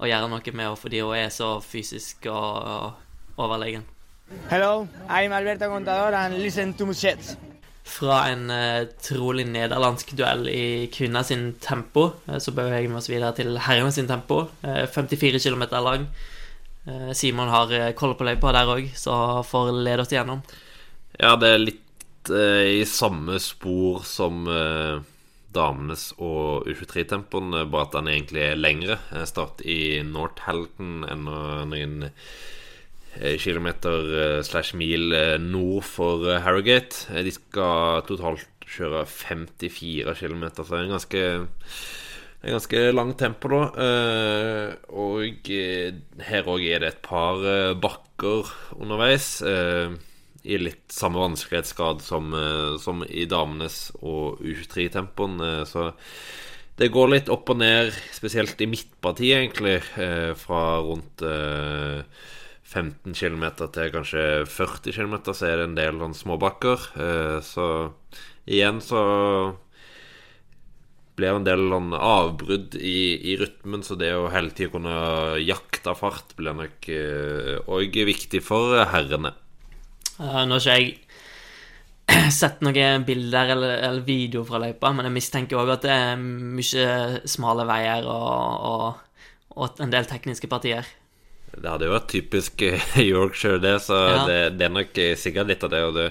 å 0.01 0.11
gjøre 0.11 0.31
noe 0.31 0.41
med 0.53 0.65
henne 0.67 0.77
fordi 0.79 1.03
hun 1.03 1.17
er 1.17 1.33
så 1.33 1.55
fysisk 1.65 2.29
og, 2.31 2.69
og 3.37 3.41
overlegen. 3.47 3.87
Hello, 4.47 4.87
I'm 5.09 5.33
Alberto 5.35 5.67
Contador 5.67 6.15
and 6.15 6.39
listen 6.39 6.71
to 6.79 6.85
Muschets 6.87 7.35
fra 7.91 8.23
en 8.31 8.47
uh, 8.49 8.87
trolig 9.03 9.45
nederlandsk 9.51 10.15
duell 10.17 10.47
i 10.51 10.87
kvinna 10.93 11.23
sin 11.27 11.51
tempo. 11.63 12.07
Uh, 12.27 12.39
så 12.39 12.55
beveger 12.55 12.87
vi 12.87 12.99
oss 12.99 13.11
videre 13.11 13.33
til 13.37 13.59
herrene 13.67 13.93
sin 13.95 14.09
tempo. 14.09 14.45
Uh, 14.65 14.85
54 14.89 15.43
km 15.43 15.67
lang. 15.83 16.07
Simon 17.13 17.51
har 17.53 17.69
koll 17.93 18.15
på 18.17 18.25
løypa 18.25 18.49
der 18.55 18.69
òg, 18.73 18.87
så 18.97 19.13
får 19.45 19.67
lede 19.85 20.01
oss 20.01 20.09
igjennom. 20.09 20.39
Ja, 21.19 21.35
det 21.37 21.49
er 21.53 21.61
litt 21.61 22.31
eh, 22.33 22.81
i 22.81 22.85
samme 22.89 23.39
spor 23.43 24.05
som 24.07 24.47
eh, 24.49 25.01
damenes 25.53 26.11
og 26.17 26.67
U23-tempoen, 26.69 27.53
eh, 27.59 27.67
bare 27.69 27.89
at 27.89 27.97
den 27.97 28.09
egentlig 28.13 28.45
er 28.45 28.59
lengre. 28.59 28.97
Jeg 29.11 29.29
starter 29.29 29.67
i 29.67 29.81
North 30.07 30.47
Halton 30.47 31.03
enn 31.05 31.27
en 31.29 32.07
eh, 32.07 32.31
kilometer 33.39 34.11
eh, 34.23 34.41
slash 34.43 34.73
mil 34.79 35.11
eh, 35.13 35.37
nord 35.41 35.83
for 35.87 36.27
eh, 36.31 36.39
Harrogate. 36.45 37.07
Eh, 37.11 37.23
De 37.27 37.31
skal 37.35 38.03
totalt 38.07 38.47
kjøre 38.71 39.03
54 39.05 40.15
km, 40.15 40.63
så 40.63 40.77
det 40.77 40.79
er 40.79 40.87
en 40.87 40.95
ganske 40.95 41.23
det 42.41 42.49
er 42.49 42.55
ganske 42.55 42.79
langt 42.95 43.19
tempo, 43.21 43.49
da. 43.51 43.63
Eh, 43.85 44.71
og 44.97 45.49
eh, 45.53 45.91
her 46.25 46.47
òg 46.49 46.63
er 46.65 46.81
det 46.81 46.93
et 46.95 47.01
par 47.05 47.43
eh, 47.45 47.73
bakker 47.77 48.49
underveis. 48.79 49.27
eh, 49.45 49.93
I 50.49 50.57
litt 50.57 50.87
samme 50.89 51.21
vanskelighetsgrad 51.21 52.01
som, 52.01 52.31
eh, 52.33 52.77
som 52.81 53.03
i 53.05 53.27
damenes 53.29 53.91
og 54.01 54.41
U23-tempoen. 54.41 55.37
eh, 55.45 55.63
så 55.69 55.91
det 56.79 56.89
går 56.89 57.11
litt 57.11 57.29
opp 57.29 57.49
og 57.53 57.59
ned, 57.61 57.91
spesielt 58.15 58.61
i 58.61 58.65
midtpartiet, 58.71 59.37
egentlig. 59.43 59.77
eh, 60.01 60.33
fra 60.33 60.79
rundt 60.81 61.21
eh, 61.21 62.01
15 62.71 63.13
km 63.17 63.45
til 63.73 63.91
kanskje 63.91 64.23
40 64.47 64.95
km, 64.95 65.17
så 65.33 65.49
er 65.49 65.59
det 65.59 65.67
en 65.69 65.75
del 65.77 65.99
småbakker. 66.15 66.87
Eh, 66.95 67.37
så 67.43 67.67
igjen 68.47 68.79
så 68.83 69.01
blir 71.19 71.35
en 71.35 71.45
del 71.45 71.67
avbrudd 71.99 72.77
i, 72.79 73.19
i 73.33 73.35
rytmen, 73.37 73.83
så 73.83 73.99
det 73.99 74.13
å 74.15 74.29
hele 74.31 74.55
tida 74.55 74.71
kunne 74.73 74.95
jakte 75.43 75.93
fart 75.99 76.33
blir 76.39 76.55
nok 76.57 76.87
òg 77.67 78.01
viktig 78.07 78.41
for 78.45 78.79
herrene. 78.93 79.35
Eh, 80.21 80.43
nå 80.45 80.57
har 80.57 80.61
ikke 80.61 80.77
jeg 80.77 82.31
sett 82.39 82.63
noen 82.65 83.05
bilder 83.07 83.53
eller, 83.55 83.75
eller 83.87 84.07
video 84.07 84.43
fra 84.47 84.59
løypa, 84.61 84.91
men 84.95 85.07
jeg 85.07 85.17
mistenker 85.17 85.61
òg 85.61 85.75
at 85.77 85.85
det 85.85 85.93
er 85.95 86.19
mye 86.21 87.27
smale 87.29 87.67
veier 87.69 88.07
og, 88.09 88.65
og, 88.71 89.21
og 89.57 89.83
en 89.83 89.93
del 89.93 90.09
tekniske 90.09 90.49
partier. 90.51 90.87
Det 91.57 91.67
hadde 91.67 91.89
jo 91.89 91.95
vært 91.97 92.07
typisk 92.13 92.61
Yorkshire, 93.11 93.59
det, 93.63 93.75
så 93.83 93.97
Ja. 93.97 94.23
det, 94.29 94.39
det 94.59 94.65
er 94.69 94.73
nok 94.77 95.01
sikkert 95.19 95.47
litt 95.51 95.63
av 95.67 95.73
det. 95.73 95.81
Og 95.89 95.93
det, 95.97 96.05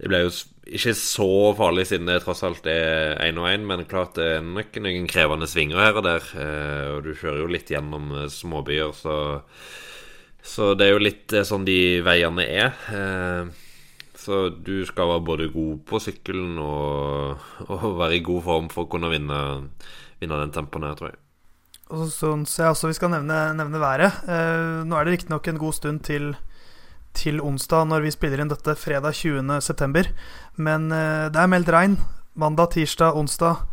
det 0.00 0.08
ble 0.10 0.22
jo 0.24 0.30
ikke 0.72 0.94
så 0.96 1.26
farlig 1.58 1.84
siden 1.90 2.06
det 2.08 2.20
tross 2.24 2.40
alt 2.46 2.66
er 2.70 3.16
én 3.26 3.38
og 3.42 3.48
én, 3.50 3.64
men 3.68 3.84
klart 3.90 4.14
det 4.16 4.28
er 4.38 4.44
nok 4.46 4.78
noen 4.80 5.08
krevende 5.10 5.48
svinger 5.50 5.80
her 5.82 5.98
og 6.00 6.06
der. 6.06 6.28
eh, 6.38 6.86
Og 6.96 7.02
du 7.04 7.12
kjører 7.18 7.42
jo 7.42 7.50
litt 7.50 7.70
gjennom 7.74 8.12
eh, 8.22 8.28
småbyer, 8.32 8.94
så 8.96 9.16
Så 10.42 10.72
det 10.74 10.86
er 10.88 10.96
jo 10.96 11.02
litt 11.02 11.32
eh, 11.36 11.44
sånn 11.46 11.64
de 11.68 12.00
veiene 12.02 12.42
er. 12.46 12.72
Så 14.22 14.48
du 14.54 14.84
skal 14.86 15.08
være 15.10 15.24
både 15.26 15.46
god 15.52 15.80
på 15.88 15.98
sykkelen 16.02 16.56
og, 16.62 17.42
og 17.74 17.98
være 17.98 18.18
i 18.20 18.24
god 18.26 18.42
form 18.46 18.68
for 18.72 18.86
å 18.86 18.90
kunne 18.90 19.10
vinne, 19.12 19.38
vinne 20.22 20.40
den 20.44 20.54
tempoen 20.54 20.86
her, 20.86 20.94
tror 20.98 21.10
jeg. 21.12 21.18
Og 21.92 22.06
så 22.06 22.08
syns 22.14 22.56
jeg 22.56 22.72
også 22.72 22.88
vi 22.88 22.96
skal 22.96 23.12
nevne, 23.12 23.38
nevne 23.58 23.80
været. 23.82 24.24
Eh, 24.24 24.80
nå 24.88 24.96
er 24.96 25.04
det 25.04 25.18
riktignok 25.18 25.48
en 25.50 25.60
god 25.60 25.76
stund 25.76 26.00
til, 26.08 26.32
til 27.12 27.42
onsdag 27.44 27.84
når 27.90 28.06
vi 28.06 28.14
spiller 28.14 28.40
inn 28.40 28.52
dette 28.52 28.74
fredag 28.80 29.12
20.9. 29.18 30.08
Men 30.56 30.88
eh, 30.88 31.28
det 31.28 31.42
er 31.42 31.52
meldt 31.52 31.72
regn 31.72 31.98
mandag, 32.32 32.72
tirsdag, 32.72 33.12
onsdag 33.12 33.68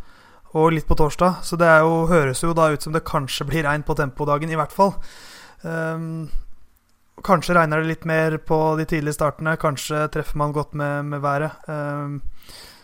og 0.52 0.72
litt 0.74 0.88
på 0.88 0.98
torsdag. 0.98 1.40
Så 1.46 1.56
det 1.56 1.70
jo, 1.80 2.04
høres 2.10 2.42
jo 2.44 2.52
da 2.56 2.70
ut 2.74 2.84
som 2.84 2.92
det 2.92 3.06
kanskje 3.08 3.46
blir 3.48 3.64
regn 3.64 3.86
på 3.86 3.96
tempodagen, 3.98 4.50
i 4.50 4.58
hvert 4.58 4.74
fall. 4.74 4.96
Um, 5.62 6.28
kanskje 7.24 7.54
regner 7.56 7.82
det 7.82 7.92
litt 7.92 8.06
mer 8.08 8.36
på 8.42 8.58
de 8.80 8.86
tidlige 8.90 9.16
startene. 9.16 9.56
Kanskje 9.60 10.08
treffer 10.12 10.40
man 10.40 10.52
godt 10.56 10.74
med, 10.74 11.06
med 11.12 11.22
været. 11.24 11.56
Um, 11.70 12.20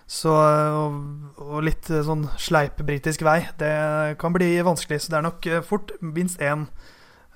så, 0.06 0.30
og, 0.30 0.98
og 1.42 1.64
litt 1.66 1.88
eh, 1.90 2.04
sånn 2.06 2.28
sleip 2.38 2.78
britisk 2.86 3.24
vei. 3.26 3.40
Det 3.58 3.72
kan 4.22 4.34
bli 4.34 4.52
vanskelig. 4.62 5.02
Så 5.02 5.12
det 5.12 5.18
er 5.18 5.26
nok 5.26 5.48
eh, 5.50 5.64
fort 5.66 5.90
minst 5.98 6.42
én 6.42 6.68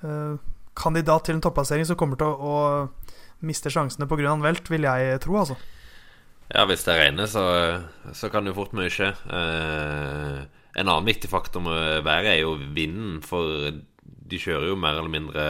uh, 0.05 0.39
kandidat 0.79 1.27
til 1.27 1.35
en 1.35 1.43
topplassering 1.43 1.83
som 1.87 1.99
kommer 1.99 2.19
til 2.19 2.31
å, 2.31 2.55
å 2.87 3.43
miste 3.43 3.71
sjansene 3.73 4.07
pga. 4.07 4.37
velt, 4.39 4.71
vil 4.71 4.87
jeg 4.87 5.19
tro, 5.23 5.35
altså. 5.41 5.59
Ja, 6.51 6.63
hvis 6.67 6.83
det 6.87 6.95
regner, 6.99 7.27
så, 7.31 7.43
så 8.15 8.31
kan 8.31 8.43
det 8.43 8.53
jo 8.53 8.61
fort 8.61 8.73
mye 8.75 8.91
skje. 8.91 9.11
Uh, 9.27 10.47
en 10.71 10.87
annen 10.87 11.07
viktig 11.07 11.29
faktor 11.31 11.63
med 11.63 12.05
været 12.07 12.37
er 12.37 12.41
jo 12.45 12.55
vinden, 12.55 13.19
for 13.23 13.71
de 14.01 14.39
kjører 14.39 14.71
jo 14.71 14.79
mer 14.79 14.95
eller 14.95 15.11
mindre 15.11 15.45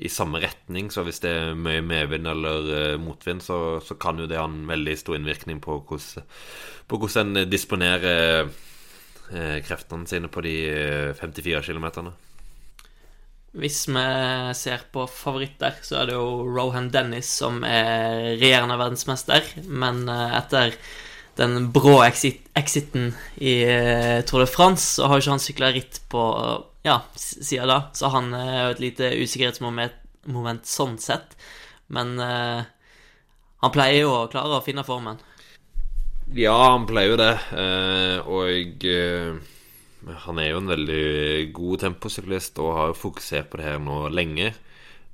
i 0.00 0.08
samme 0.08 0.40
retning. 0.40 0.88
Så 0.92 1.04
hvis 1.04 1.20
det 1.24 1.30
er 1.30 1.58
mye 1.58 1.82
medvind 1.84 2.28
eller 2.30 2.72
eh, 2.76 2.96
motvind, 3.00 3.44
så, 3.44 3.78
så 3.84 3.96
kan 4.00 4.20
jo 4.20 4.28
det 4.30 4.40
ha 4.40 4.46
en 4.48 4.64
veldig 4.70 4.96
stor 5.00 5.18
innvirkning 5.18 5.60
på 5.64 5.76
hvordan, 5.84 6.26
på 6.88 7.00
hvordan 7.02 7.36
en 7.36 7.50
disponerer 7.52 8.48
eh, 8.48 9.60
kreftene 9.66 10.08
sine 10.08 10.32
på 10.32 10.44
de 10.46 10.56
eh, 10.70 11.12
54 11.20 11.62
kilometerne. 11.68 12.16
Hvis 13.50 13.82
vi 13.90 14.02
ser 14.54 14.82
på 14.94 15.08
favoritter, 15.10 15.74
så 15.82 16.00
er 16.00 16.10
det 16.10 16.14
jo 16.14 16.46
Rohan 16.46 16.86
Dennis 16.94 17.32
som 17.40 17.64
er 17.66 18.36
regjerende 18.38 18.78
verdensmester. 18.78 19.46
Men 19.66 20.04
eh, 20.08 20.36
etter 20.38 20.76
den 21.40 21.70
brå 21.74 21.98
exit 22.04 22.46
exiten 22.58 23.12
i 23.40 23.60
eh, 23.66 24.20
Tour 24.28 24.44
de 24.44 24.50
France, 24.50 24.96
så 24.96 25.10
har 25.10 25.20
ikke 25.20 25.34
han 25.34 25.42
sykla 25.42 25.72
ritt 25.74 26.00
på 26.12 26.22
ja, 26.86 26.96
siden 27.16 27.68
da. 27.68 27.78
Så 27.92 28.10
han 28.14 28.32
er 28.34 28.52
jo 28.64 28.74
et 28.74 28.82
lite 28.84 29.10
usikkerhetsmoment 29.20 30.66
sånn 30.68 30.98
sett. 31.02 31.36
Men 31.88 32.16
eh, 32.22 32.62
han 33.64 33.74
pleier 33.74 34.04
jo 34.04 34.12
å 34.22 34.28
klare 34.32 34.58
å 34.60 34.64
finne 34.64 34.84
formen. 34.86 35.20
Ja, 36.38 36.54
han 36.72 36.86
pleier 36.86 37.12
jo 37.12 37.18
det. 37.20 37.32
eh, 37.58 38.18
Og 38.30 38.84
eh, 38.86 39.34
han 40.24 40.38
er 40.40 40.50
jo 40.52 40.60
en 40.62 40.70
veldig 40.70 41.52
god 41.56 41.82
temposyklist 41.84 42.58
og 42.62 42.74
har 42.76 42.90
jo 42.92 42.98
fokusert 43.04 43.50
på 43.50 43.60
det 43.60 43.66
her 43.66 43.80
nå 43.82 44.08
lenge. 44.14 44.52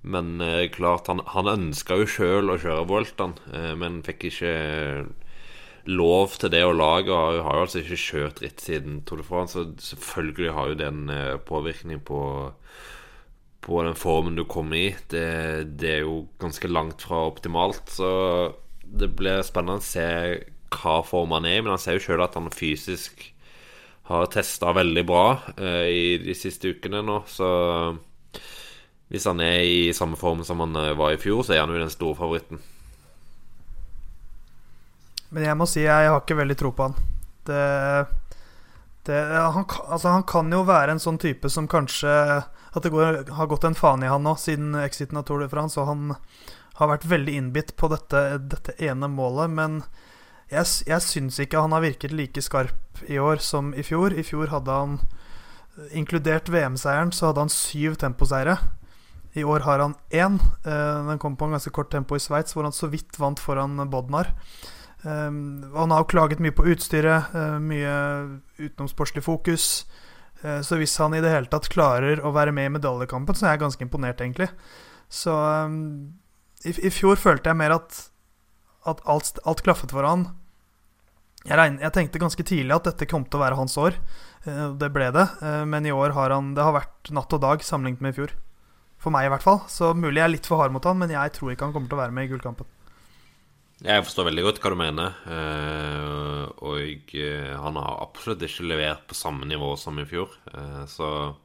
Men 0.03 0.41
eh, 0.45 0.69
klart, 0.73 1.09
han, 1.11 1.23
han 1.35 1.51
ønska 1.57 1.99
jo 2.03 2.07
sjøl 2.11 2.53
å 2.55 2.59
kjøre 2.63 2.87
Voltan, 2.91 3.37
eh, 3.53 3.73
men 3.79 4.03
fikk 4.07 4.29
ikke 4.31 4.53
lov 5.87 6.37
til 6.41 6.53
det. 6.53 6.63
Og 6.67 6.77
laget 6.79 7.15
har, 7.15 7.41
har 7.47 7.59
jo 7.59 7.65
altså 7.67 7.83
ikke 7.83 8.03
kjørt 8.03 8.43
ritt 8.45 8.63
siden 8.65 9.01
Tour 9.07 9.23
de 9.23 9.27
France, 9.27 9.57
så 9.57 9.95
selvfølgelig 9.95 10.53
har 10.57 10.71
jo 10.71 10.79
det 10.81 10.91
en 10.91 11.09
eh, 11.13 11.39
påvirkning 11.47 12.05
på 12.07 12.21
på 13.67 13.81
den 13.83 13.97
formen 13.99 14.37
du 14.39 14.45
kommer 14.47 14.79
i. 14.79 14.91
Det, 15.11 15.77
det 15.81 15.89
er 15.91 16.05
jo 16.05 16.29
ganske 16.39 16.69
langt 16.71 17.03
fra 17.03 17.25
optimalt. 17.27 17.91
Så 17.91 18.11
det 18.87 19.11
blir 19.19 19.43
spennende 19.43 19.83
å 19.83 19.87
se 19.87 20.05
hva 20.77 21.01
form 21.07 21.35
han 21.35 21.49
er 21.49 21.59
i. 21.59 21.65
Men 21.65 21.75
han 21.75 21.83
ser 21.83 21.99
jo 21.99 22.05
sjøl 22.05 22.23
at 22.23 22.39
han 22.39 22.53
fysisk 22.55 23.25
har 24.07 24.29
testa 24.31 24.71
veldig 24.77 25.03
bra 25.07 25.25
eh, 25.59 25.89
i 25.91 26.07
de 26.23 26.37
siste 26.39 26.71
ukene 26.77 27.03
nå. 27.03 27.25
Så 27.27 27.49
hvis 29.11 29.27
han 29.27 29.43
er 29.43 29.67
i 29.67 29.93
samme 29.97 30.19
form 30.19 30.45
som 30.47 30.63
han 30.63 30.79
eh, 30.79 30.95
var 30.99 31.17
i 31.17 31.21
fjor, 31.21 31.43
så 31.43 31.57
er 31.57 31.65
han 31.65 31.75
jo 31.75 31.83
den 31.83 31.93
store 31.93 32.19
favoritten. 32.19 32.63
Men 35.37 35.45
jeg 35.45 35.57
må 35.61 35.67
si 35.69 35.83
jeg 35.85 36.09
har 36.09 36.23
ikke 36.23 36.39
veldig 36.39 36.55
tro 36.57 36.71
på 36.73 36.87
han. 36.87 36.95
Det, 37.45 37.65
det 39.05 39.19
han, 39.37 39.67
altså 39.85 40.15
han 40.15 40.23
kan 40.25 40.49
jo 40.49 40.63
være 40.65 40.95
en 40.95 41.03
sånn 41.03 41.19
type 41.21 41.51
som 41.53 41.69
kanskje 41.71 42.11
At 42.41 42.81
det 42.83 42.91
går, 42.91 43.21
har 43.37 43.51
gått 43.51 43.67
en 43.69 43.77
faen 43.77 44.03
i 44.03 44.09
han 44.09 44.25
nå 44.25 44.33
siden 44.41 44.75
exiten 44.81 45.21
av 45.21 45.27
Tour 45.29 45.45
de 45.45 45.51
France, 45.53 45.77
og 45.81 45.91
han 45.91 46.17
har 46.81 46.91
vært 46.91 47.05
veldig 47.09 47.35
innbitt 47.37 47.75
på 47.77 47.89
dette, 47.93 48.23
dette 48.49 48.75
ene 48.85 49.09
målet. 49.13 49.53
Men 49.53 49.79
jeg, 50.53 50.89
jeg 50.89 51.05
syns 51.05 51.39
ikke 51.41 51.63
han 51.65 51.73
har 51.77 51.85
virket 51.85 52.13
like 52.17 52.43
skarp 52.45 53.01
i 53.09 53.17
år 53.21 53.41
som 53.45 53.71
i 53.77 53.85
fjor. 53.85 54.13
I 54.17 54.25
fjor 54.27 54.53
hadde 54.53 54.77
han, 54.77 54.99
inkludert 55.97 56.51
VM-seieren, 56.53 57.13
så 57.17 57.31
hadde 57.31 57.47
han 57.47 57.53
syv 57.53 57.97
temposeire. 58.01 58.59
I 59.37 59.45
år 59.45 59.65
har 59.69 59.85
han 59.85 59.97
én. 60.13 60.41
Eh, 60.65 61.09
Den 61.09 61.21
kom 61.21 61.37
på 61.37 61.49
en 61.49 61.57
ganske 61.57 61.73
kort 61.73 61.93
tempo 61.93 62.17
i 62.17 62.21
Sveits, 62.21 62.57
hvor 62.57 62.69
han 62.69 62.77
så 62.77 62.89
vidt 62.93 63.17
vant 63.21 63.41
foran 63.41 63.81
Bodnar. 63.93 64.33
Um, 65.07 65.63
han 65.75 65.93
har 65.95 66.09
klaget 66.11 66.41
mye 66.43 66.55
på 66.55 66.67
utstyret, 66.73 67.31
uh, 67.37 67.61
mye 67.63 67.93
utenomsportslig 68.59 69.23
fokus. 69.23 69.87
Uh, 70.43 70.59
så 70.67 70.81
hvis 70.81 70.97
han 70.99 71.15
i 71.15 71.23
det 71.23 71.31
hele 71.31 71.51
tatt 71.53 71.69
klarer 71.71 72.23
å 72.27 72.33
være 72.35 72.55
med 72.57 72.71
i 72.71 72.75
medaljekampen, 72.79 73.37
så 73.39 73.47
er 73.47 73.55
jeg 73.55 73.63
ganske 73.63 73.87
imponert, 73.87 74.23
egentlig. 74.25 74.49
Så 75.07 75.31
um, 75.31 76.17
i, 76.67 76.75
i 76.75 76.91
fjor 76.91 77.21
følte 77.23 77.53
jeg 77.53 77.61
mer 77.61 77.77
at, 77.77 78.01
at 78.91 79.05
alt, 79.07 79.39
alt 79.47 79.63
klaffet 79.67 79.95
for 79.95 80.07
han. 80.09 80.27
Jeg, 81.47 81.55
regn, 81.55 81.79
jeg 81.85 81.95
tenkte 81.95 82.25
ganske 82.25 82.49
tidlig 82.49 82.75
at 82.75 82.89
dette 82.91 83.07
kom 83.07 83.29
til 83.29 83.39
å 83.39 83.45
være 83.45 83.61
hans 83.61 83.79
år. 83.79 84.01
Uh, 84.43 84.73
det 84.81 84.91
ble 84.95 85.13
det. 85.15 85.29
Men 85.71 85.87
i 85.87 85.95
år 85.95 86.17
har 86.19 86.35
han 86.35 86.57
Det 86.57 86.67
har 86.67 86.75
vært 86.75 87.15
natt 87.15 87.37
og 87.37 87.47
dag 87.47 87.63
sammenlignet 87.63 88.03
med 88.03 88.17
i 88.17 88.19
fjor. 88.19 88.35
For 88.99 89.15
meg, 89.15 89.29
i 89.29 89.31
hvert 89.31 89.45
fall. 89.45 89.63
Så 89.71 89.95
mulig 89.95 90.19
jeg 90.19 90.27
er 90.27 90.35
litt 90.35 90.51
for 90.51 90.59
hard 90.59 90.75
mot 90.75 90.89
han, 90.89 90.99
men 90.99 91.15
jeg 91.15 91.37
tror 91.37 91.53
ikke 91.53 91.69
han 91.69 91.77
kommer 91.77 91.93
til 91.93 92.01
å 92.01 92.03
være 92.03 92.17
med 92.17 92.27
i 92.27 92.35
gullkampen. 92.35 92.75
Jeg 93.85 94.05
forstår 94.07 94.31
veldig 94.31 94.43
godt 94.47 94.59
hva 94.63 94.71
du 94.73 94.79
mener. 94.81 95.17
eh, 95.29 96.45
og 96.65 97.13
eh, 97.13 97.53
han 97.61 97.77
har 97.77 97.99
absolutt 98.07 98.45
ikke 98.47 98.65
levert 98.71 99.03
på 99.11 99.15
samme 99.19 99.45
nivå 99.45 99.75
som 99.77 99.99
i 100.01 100.07
fjor. 100.09 100.33
eh, 100.55 100.85
så 100.89 101.37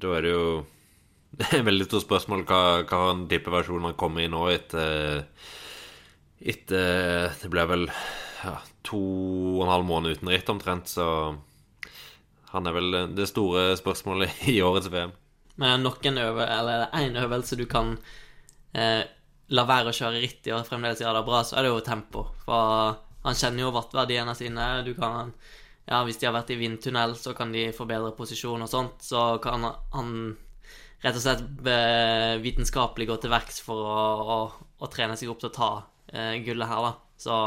da 0.00 0.14
er 0.16 0.22
det 0.22 0.32
jo 0.32 0.66
Det 1.30 1.44
er 1.52 1.58
et 1.58 1.66
veldig 1.66 1.84
stort 1.84 2.06
spørsmål 2.06 2.44
hva, 2.48 2.60
hva 2.88 3.00
han 3.10 3.26
type 3.28 3.52
versjonen 3.52 3.90
han 3.90 3.98
kommer 4.00 4.24
i 4.24 4.30
nå 4.32 4.46
etter 4.48 5.26
etter 6.40 7.34
Det 7.42 7.50
ble 7.52 7.66
vel 7.68 7.84
ja, 7.88 8.54
to 8.86 9.02
og 9.58 9.66
en 9.66 9.72
halv 9.74 9.84
måned 9.84 10.16
uten 10.16 10.30
ritt 10.32 10.48
omtrent, 10.48 10.88
så 10.88 11.36
han 12.54 12.66
er 12.66 12.72
vel 12.72 12.98
det 13.18 13.26
store 13.28 13.74
spørsmålet 13.76 14.30
i 14.54 14.60
årets 14.64 14.88
VM. 14.88 15.12
Men 15.58 15.84
øve, 15.84 16.46
eller 16.46 16.86
én 16.94 17.18
øvelse 17.18 17.56
du 17.58 17.66
kan 17.66 17.98
eh, 18.72 19.04
la 19.54 19.64
være 19.68 19.92
å 19.92 19.96
kjøre 19.96 20.20
ritt 20.22 20.48
og 20.52 20.66
fremdeles 20.68 21.00
gjøre 21.02 21.20
det 21.20 21.28
bra, 21.28 21.42
så 21.44 21.56
er 21.56 21.64
det 21.64 21.72
jo 21.72 21.84
tempo. 21.84 22.24
For 22.44 22.98
han 23.24 23.38
kjenner 23.38 23.64
jo 23.64 23.72
verdiene 23.72 24.36
sine. 24.38 24.68
Du 24.86 24.94
kan 24.98 25.32
Ja, 25.88 26.02
hvis 26.04 26.18
de 26.20 26.26
har 26.28 26.34
vært 26.36 26.50
i 26.52 26.58
vindtunnel, 26.60 27.14
så 27.16 27.32
kan 27.32 27.48
de 27.48 27.70
forbedre 27.72 28.12
posisjon 28.12 28.60
og 28.60 28.68
sånt. 28.68 29.00
Så 29.00 29.38
kan 29.40 29.64
han 29.64 30.10
rett 31.00 31.16
og 31.16 31.22
slett 31.22 31.44
vitenskapelig 32.44 33.06
gå 33.08 33.16
til 33.22 33.32
verks 33.32 33.62
for 33.64 33.86
å, 33.88 34.02
å, 34.20 34.38
å, 34.84 34.90
trene 34.92 35.16
seg 35.16 35.30
opp 35.32 35.40
til 35.40 35.48
å 35.48 35.54
ta 35.54 35.70
eh, 36.12 36.34
gullet 36.44 36.68
her, 36.68 36.90
da. 36.90 36.92
Så 37.16 37.38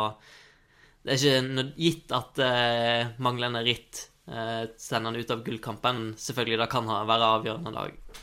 det 1.05 1.13
er 1.13 1.22
ikke 1.22 1.67
gitt 1.77 2.15
at 2.17 2.41
eh, 2.41 3.13
manglende 3.22 3.62
ritt 3.67 4.08
eh, 4.25 4.74
sender 4.74 5.12
han 5.12 5.22
ut 5.22 5.38
av 5.38 5.46
gullkampen. 5.46 6.03
Selvfølgelig, 6.17 6.63
det 6.63 6.70
kan 6.74 6.89
være 6.89 7.31
avgjørende 7.38 7.77
dag. 7.77 8.22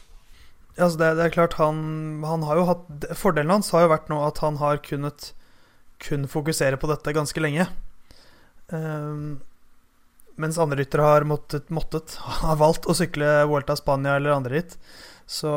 Altså 0.78 1.00
det, 1.00 1.11
det, 1.18 1.26
er 1.26 1.35
klart, 1.35 1.58
han, 1.58 1.78
han, 2.23 2.44
har 2.47 2.61
jo 2.61 2.68
hatt 2.68 3.08
Fordelen 3.18 3.50
hans 3.50 3.73
har 3.75 3.85
jo 3.85 3.92
vært 3.92 4.11
nå 4.12 4.20
at 4.23 4.38
han 4.44 4.61
har 4.61 4.78
kunnet 4.85 5.32
kun 5.99 6.28
fokusere 6.30 6.78
på 6.78 6.90
dette 6.90 7.14
ganske 7.16 7.42
lenge. 7.42 7.66
Um, 8.70 9.40
mens 10.38 10.58
andre 10.62 10.78
ryttere 10.78 11.02
har 11.02 11.26
måttet, 11.26 11.70
måttet, 11.75 12.14
har 12.44 12.61
valgt 12.61 12.87
å 12.87 12.94
sykle 12.94 13.42
Vuelta 13.50 13.75
Spania 13.78 14.16
eller 14.18 14.37
andre 14.37 14.61
ritt. 14.61 14.76
Så 15.28 15.50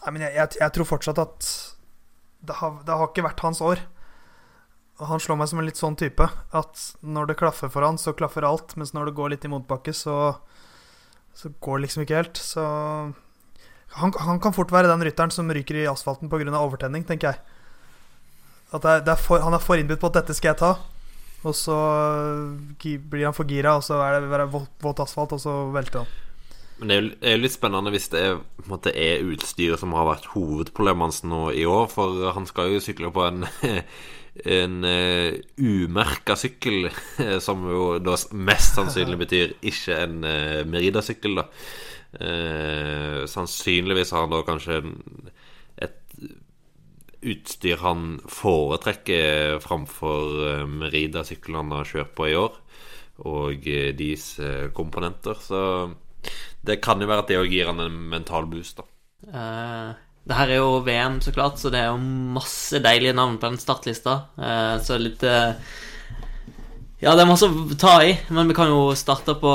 Nei, 0.00 0.12
men 0.14 0.22
jeg, 0.24 0.32
jeg, 0.38 0.56
jeg, 0.62 0.72
tror 0.72 0.88
fortsatt 0.88 1.18
at 1.20 1.48
det 2.48 2.54
har, 2.56 2.78
det 2.86 2.94
har 2.96 3.10
ikke 3.10 3.26
vært 3.26 3.42
hans 3.44 3.60
år. 3.60 3.82
Han 5.10 5.20
slår 5.20 5.36
meg 5.40 5.50
som 5.50 5.60
en 5.60 5.66
litt 5.68 5.80
sånn 5.80 5.98
type. 6.00 6.24
At 6.56 6.84
når 7.04 7.28
det 7.28 7.36
klaffer 7.40 7.68
for 7.72 7.84
han, 7.84 8.00
så 8.00 8.14
klaffer 8.16 8.46
alt. 8.48 8.72
Mens 8.80 8.94
når 8.96 9.10
det 9.10 9.16
går 9.18 9.34
litt 9.34 9.44
i 9.44 9.50
motbakke, 9.52 9.92
så, 9.96 10.16
så 11.36 11.52
går 11.60 11.78
det 11.80 11.84
liksom 11.84 12.04
ikke 12.06 12.22
helt. 12.22 12.40
Så 12.40 12.64
han, 13.98 14.12
han, 14.22 14.38
kan 14.42 14.54
fort 14.54 14.72
være 14.72 14.90
den 14.90 15.02
rytteren 15.06 15.32
som 15.34 15.50
ryker 15.50 15.80
i 15.82 15.88
asfalten 15.90 16.30
pga. 16.30 16.46
overtenning, 16.58 17.04
tenker 17.06 17.32
jeg. 17.32 17.40
At 18.70 18.82
det 18.82 18.90
er, 18.90 19.04
det 19.06 19.12
er 19.16 19.20
for, 19.20 19.42
Han 19.42 19.54
er 19.54 19.62
for 19.62 19.74
innbudt 19.74 20.00
på 20.00 20.06
at 20.06 20.20
'dette 20.20 20.34
skal 20.34 20.52
jeg 20.52 20.60
ta', 20.62 20.76
og 21.42 21.54
så 21.54 21.76
blir 22.82 23.24
han 23.24 23.34
for 23.34 23.44
gira, 23.44 23.74
og 23.76 23.82
så 23.82 23.98
er 24.04 24.20
det 24.20 24.50
våt 24.52 25.00
asfalt, 25.00 25.32
og 25.32 25.40
så 25.40 25.72
velter 25.72 26.04
han. 26.04 26.06
Men 26.80 26.88
det 26.88 26.96
er 27.20 27.34
jo 27.36 27.42
litt 27.42 27.52
spennende 27.52 27.92
hvis 27.92 28.08
det 28.12 28.20
er, 28.24 28.38
måte, 28.70 28.92
er 28.96 29.26
utstyret 29.28 29.80
som 29.82 29.92
har 29.92 30.06
vært 30.08 30.30
hovedproblemet 30.32 31.10
hans 31.10 31.20
nå 31.28 31.50
i 31.52 31.66
år. 31.68 31.90
For 31.92 32.32
han 32.32 32.48
skal 32.48 32.72
jo 32.72 32.80
sykle 32.80 33.10
på 33.12 33.26
en, 33.26 33.44
en 34.60 34.78
uh, 34.86 35.36
umerka 35.60 36.38
sykkel, 36.40 36.88
som 37.46 37.68
jo 37.68 37.98
da 38.00 38.16
mest 38.32 38.78
sannsynlig 38.78 39.20
betyr 39.26 39.54
ikke 39.60 39.98
en 40.06 40.24
uh, 40.24 40.62
Merida-sykkel, 40.72 41.42
da. 41.42 41.48
Eh, 42.18 43.22
sannsynligvis 43.30 44.10
har 44.10 44.26
han 44.26 44.32
da 44.34 44.40
kanskje 44.42 44.80
et 45.78 46.00
utstyr 47.20 47.80
han 47.84 48.18
foretrekker 48.30 49.60
framfor 49.62 50.44
eh, 50.48 50.66
Merida-sykkelen 50.66 51.60
han 51.62 51.74
har 51.78 51.88
kjørt 51.88 52.14
på 52.16 52.30
i 52.30 52.36
år, 52.38 52.56
og 53.28 53.68
eh, 53.68 53.90
deres 53.96 54.32
eh, 54.42 54.68
komponenter. 54.76 55.38
Så 55.38 55.60
det 56.66 56.80
kan 56.84 57.00
jo 57.00 57.08
være 57.10 57.24
at 57.24 57.32
det 57.32 57.40
òg 57.40 57.52
gir 57.52 57.70
han 57.70 57.82
en 57.84 58.00
mental 58.12 58.48
boost, 58.50 58.80
da. 58.80 58.88
Uh, 59.20 59.92
det 60.24 60.36
her 60.36 60.52
er 60.54 60.60
jo 60.62 60.80
VM, 60.84 61.18
så 61.20 61.32
klart, 61.34 61.60
så 61.60 61.72
det 61.72 61.80
er 61.82 61.90
jo 61.90 62.00
masse 62.36 62.80
deilige 62.80 63.16
navn 63.16 63.36
på 63.40 63.50
den 63.50 63.60
startlista. 63.60 64.16
Uh, 64.40 64.76
så 64.84 64.96
litt 65.00 65.24
uh, 65.24 65.52
Ja, 67.00 67.14
det 67.14 67.24
er 67.24 67.28
masse 67.28 67.48
å 67.48 67.78
ta 67.80 67.98
i, 68.04 68.14
men 68.32 68.48
vi 68.48 68.56
kan 68.56 68.72
jo 68.72 68.90
starte 68.96 69.36
på 69.40 69.52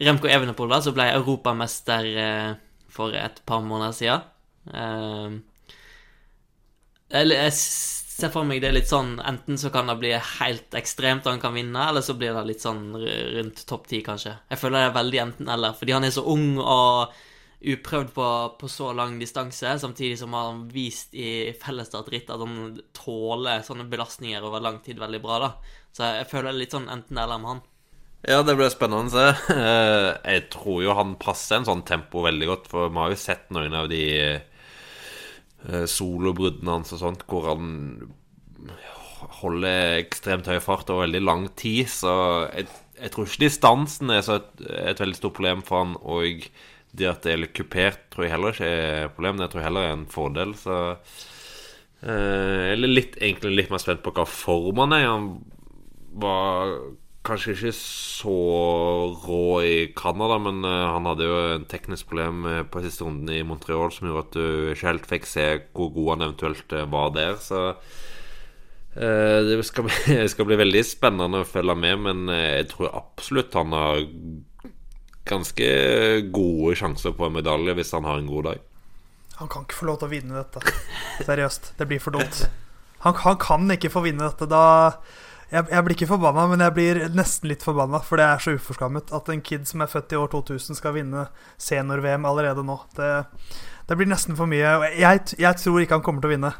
Remco 0.00 0.28
Evenepool, 0.28 0.70
da, 0.72 0.80
som 0.82 0.96
ble 0.96 1.10
europamester 1.12 2.06
eh, 2.16 2.50
for 2.90 3.14
et 3.16 3.42
par 3.46 3.64
måneder 3.64 3.96
siden. 3.96 4.20
Eh, 4.74 5.38
jeg 7.10 7.54
ser 7.56 8.30
for 8.30 8.46
meg 8.46 8.60
det 8.62 8.70
litt 8.74 8.90
sånn 8.90 9.14
Enten 9.26 9.56
så 9.58 9.70
kan 9.74 9.88
det 9.88 9.96
bli 9.98 10.10
helt 10.14 10.76
ekstremt 10.78 11.24
og 11.24 11.32
han 11.34 11.42
kan 11.42 11.56
vinne, 11.56 11.88
eller 11.88 12.04
så 12.06 12.14
blir 12.18 12.36
det 12.36 12.44
litt 12.46 12.62
sånn 12.62 12.84
rundt 12.94 13.64
topp 13.68 13.88
ti, 13.90 14.02
kanskje. 14.06 14.36
Jeg 14.52 14.60
føler 14.60 14.78
det 14.78 14.90
er 14.90 15.00
veldig 15.00 15.20
enten-eller, 15.24 15.76
fordi 15.78 15.96
han 15.96 16.06
er 16.06 16.14
så 16.14 16.24
ung 16.28 16.54
og 16.60 17.18
uprøvd 17.60 18.12
på, 18.16 18.26
på, 18.60 18.68
så 18.72 18.92
lang 18.96 19.18
distanse, 19.20 19.74
samtidig 19.82 20.16
som 20.20 20.32
han 20.36 20.46
har 20.62 20.70
vist 20.72 21.12
i 21.12 21.50
fellesstartritt 21.60 22.30
at 22.32 22.40
han 22.40 22.78
tåler 22.96 23.66
sånne 23.66 23.84
belastninger 23.90 24.46
over 24.48 24.64
lang 24.64 24.78
tid 24.84 25.00
veldig 25.02 25.20
bra, 25.20 25.42
da. 25.44 25.50
Så 25.92 26.08
jeg 26.20 26.30
føler 26.30 26.48
det 26.48 26.54
er 26.54 26.62
litt 26.62 26.76
sånn 26.78 26.88
enten-eller 26.92 27.42
med 27.42 27.52
han. 27.52 27.62
Ja, 28.28 28.42
det 28.44 28.52
blir 28.58 28.68
spennende 28.72 29.08
å 29.08 29.14
se. 29.14 29.26
Eh, 29.70 30.08
jeg 30.34 30.46
tror 30.52 30.82
jo 30.84 30.96
han 30.96 31.16
passer 31.20 31.60
en 31.60 31.68
sånn 31.68 31.84
tempo 31.88 32.24
veldig 32.26 32.48
godt, 32.50 32.70
for 32.72 32.92
vi 32.92 33.00
har 33.00 33.14
jo 33.14 33.20
sett 33.20 33.48
noen 33.54 33.76
av 33.76 33.88
de 33.92 34.04
eh, 34.36 35.86
solobruddene 35.88 36.78
hans 36.78 36.92
og 36.96 37.00
sånt 37.00 37.24
hvor 37.30 37.48
han 37.48 37.70
holder 39.40 39.98
ekstremt 40.00 40.48
høy 40.48 40.58
fart 40.64 40.90
over 40.92 41.06
veldig 41.06 41.22
lang 41.24 41.48
tid, 41.58 41.88
så 41.92 42.12
jeg, 42.52 42.68
jeg 43.00 43.12
tror 43.12 43.28
ikke 43.28 43.44
distansen 43.44 44.12
er 44.12 44.24
et, 44.24 44.62
et, 44.68 45.00
veldig 45.00 45.18
stort 45.18 45.36
problem 45.36 45.64
for 45.66 45.84
han, 45.84 45.96
og 46.00 46.46
det 46.96 47.08
at 47.08 47.24
det 47.24 47.34
er 47.34 47.44
litt 47.44 47.56
kupert, 47.56 48.08
tror 48.12 48.26
jeg 48.26 48.34
heller 48.34 48.56
ikke 48.56 48.70
er 48.70 49.04
et 49.04 49.14
problem. 49.14 49.38
Det 49.38 49.50
tror 49.52 49.60
jeg 49.60 49.68
heller 49.68 49.86
er 49.86 49.92
en 49.94 50.08
fordel, 50.10 50.56
så 50.58 50.78
eh, 52.02 52.08
Jeg 52.10 52.72
er 52.74 52.82
litt, 52.82 53.20
egentlig 53.20 53.52
litt 53.54 53.70
mer 53.72 53.82
spent 53.82 54.02
på 54.04 54.12
hva 54.16 54.26
form 54.26 54.82
han 54.82 54.96
er. 54.96 55.06
Han 55.06 55.28
var 56.20 56.74
kanskje 57.26 57.52
ikke 57.52 57.72
så 57.76 58.36
rå 59.26 59.44
i 59.62 59.74
Canada, 59.96 60.38
men 60.40 60.62
uh, 60.64 60.92
han 60.94 61.08
hadde 61.08 61.26
jo 61.28 61.40
en 61.54 61.66
teknisk 61.68 62.08
problem 62.08 62.46
uh, 62.48 62.60
på 62.64 62.82
siste 62.84 63.04
runden 63.04 63.28
i 63.34 63.42
Montreal 63.46 63.92
som 63.92 64.08
gjorde 64.08 64.22
at 64.24 64.38
du 64.38 64.70
ikke 64.72 64.88
helt 64.88 65.10
fikk 65.10 65.28
se 65.28 65.48
hvor 65.76 65.92
god 65.96 66.14
han 66.14 66.26
eventuelt 66.28 66.76
uh, 66.76 66.86
var 66.92 67.12
der. 67.16 67.36
Så 67.40 67.74
det 68.90 69.54
skal 69.68 69.84
bli, 69.86 70.14
skal 70.32 70.48
bli, 70.48 70.56
veldig 70.58 70.80
spennende 70.82 71.44
å 71.44 71.46
følge 71.46 71.76
med, 71.78 72.00
men 72.08 72.32
jeg 72.34 72.72
tror 72.72 72.96
absolutt 72.98 73.54
han 73.54 73.70
har 73.76 74.00
ganske 75.30 75.68
gode 76.34 76.74
sjanser 76.80 77.14
på 77.14 77.28
en 77.28 77.36
medalje 77.36 77.76
hvis 77.78 77.94
han 77.94 78.08
har 78.08 78.18
en 78.18 78.26
god 78.26 78.48
dag. 78.48 78.64
Han 79.38 79.48
kan 79.52 79.62
ikke 79.62 79.78
få 79.78 79.86
lov 79.92 80.00
til 80.00 80.10
å 80.10 80.12
vinne 80.16 80.42
dette. 80.42 80.74
Seriøst. 81.28 81.70
Det 81.78 81.86
blir 81.88 82.02
for 82.02 82.18
dumt. 82.18 82.42
Han, 83.06 83.14
han 83.22 83.38
kan 83.40 83.70
ikke 83.72 83.92
få 83.94 84.02
vinne 84.04 84.26
dette. 84.26 84.50
Da 84.50 84.64
jeg, 85.50 85.66
jeg, 85.66 85.82
blir 85.84 85.96
ikke 85.96 86.10
forbanna, 86.12 86.46
men 86.50 86.62
jeg 86.62 86.74
blir 86.76 87.00
nesten 87.16 87.50
litt 87.50 87.64
forbanna. 87.66 87.98
For 88.06 88.20
det 88.20 88.26
er 88.26 88.42
så 88.42 88.54
uforskammet 88.54 89.10
at 89.16 89.30
en 89.32 89.42
kid 89.44 89.66
som 89.66 89.82
er 89.82 89.90
født 89.90 90.14
i 90.14 90.18
år 90.20 90.30
2000, 90.32 90.78
skal 90.78 90.94
vinne 90.94 91.26
senior-VM 91.60 92.26
allerede 92.28 92.62
nå. 92.66 92.76
Det, 92.96 93.10
det, 93.88 93.98
blir 93.98 94.10
nesten 94.10 94.38
for 94.38 94.50
mye. 94.50 94.76
Jeg, 94.94 95.24
jeg, 95.34 95.60
tror 95.62 95.80
ikke 95.82 95.98
han 95.98 96.04
kommer 96.06 96.22
til 96.22 96.30
å 96.30 96.34
vinne. 96.36 96.52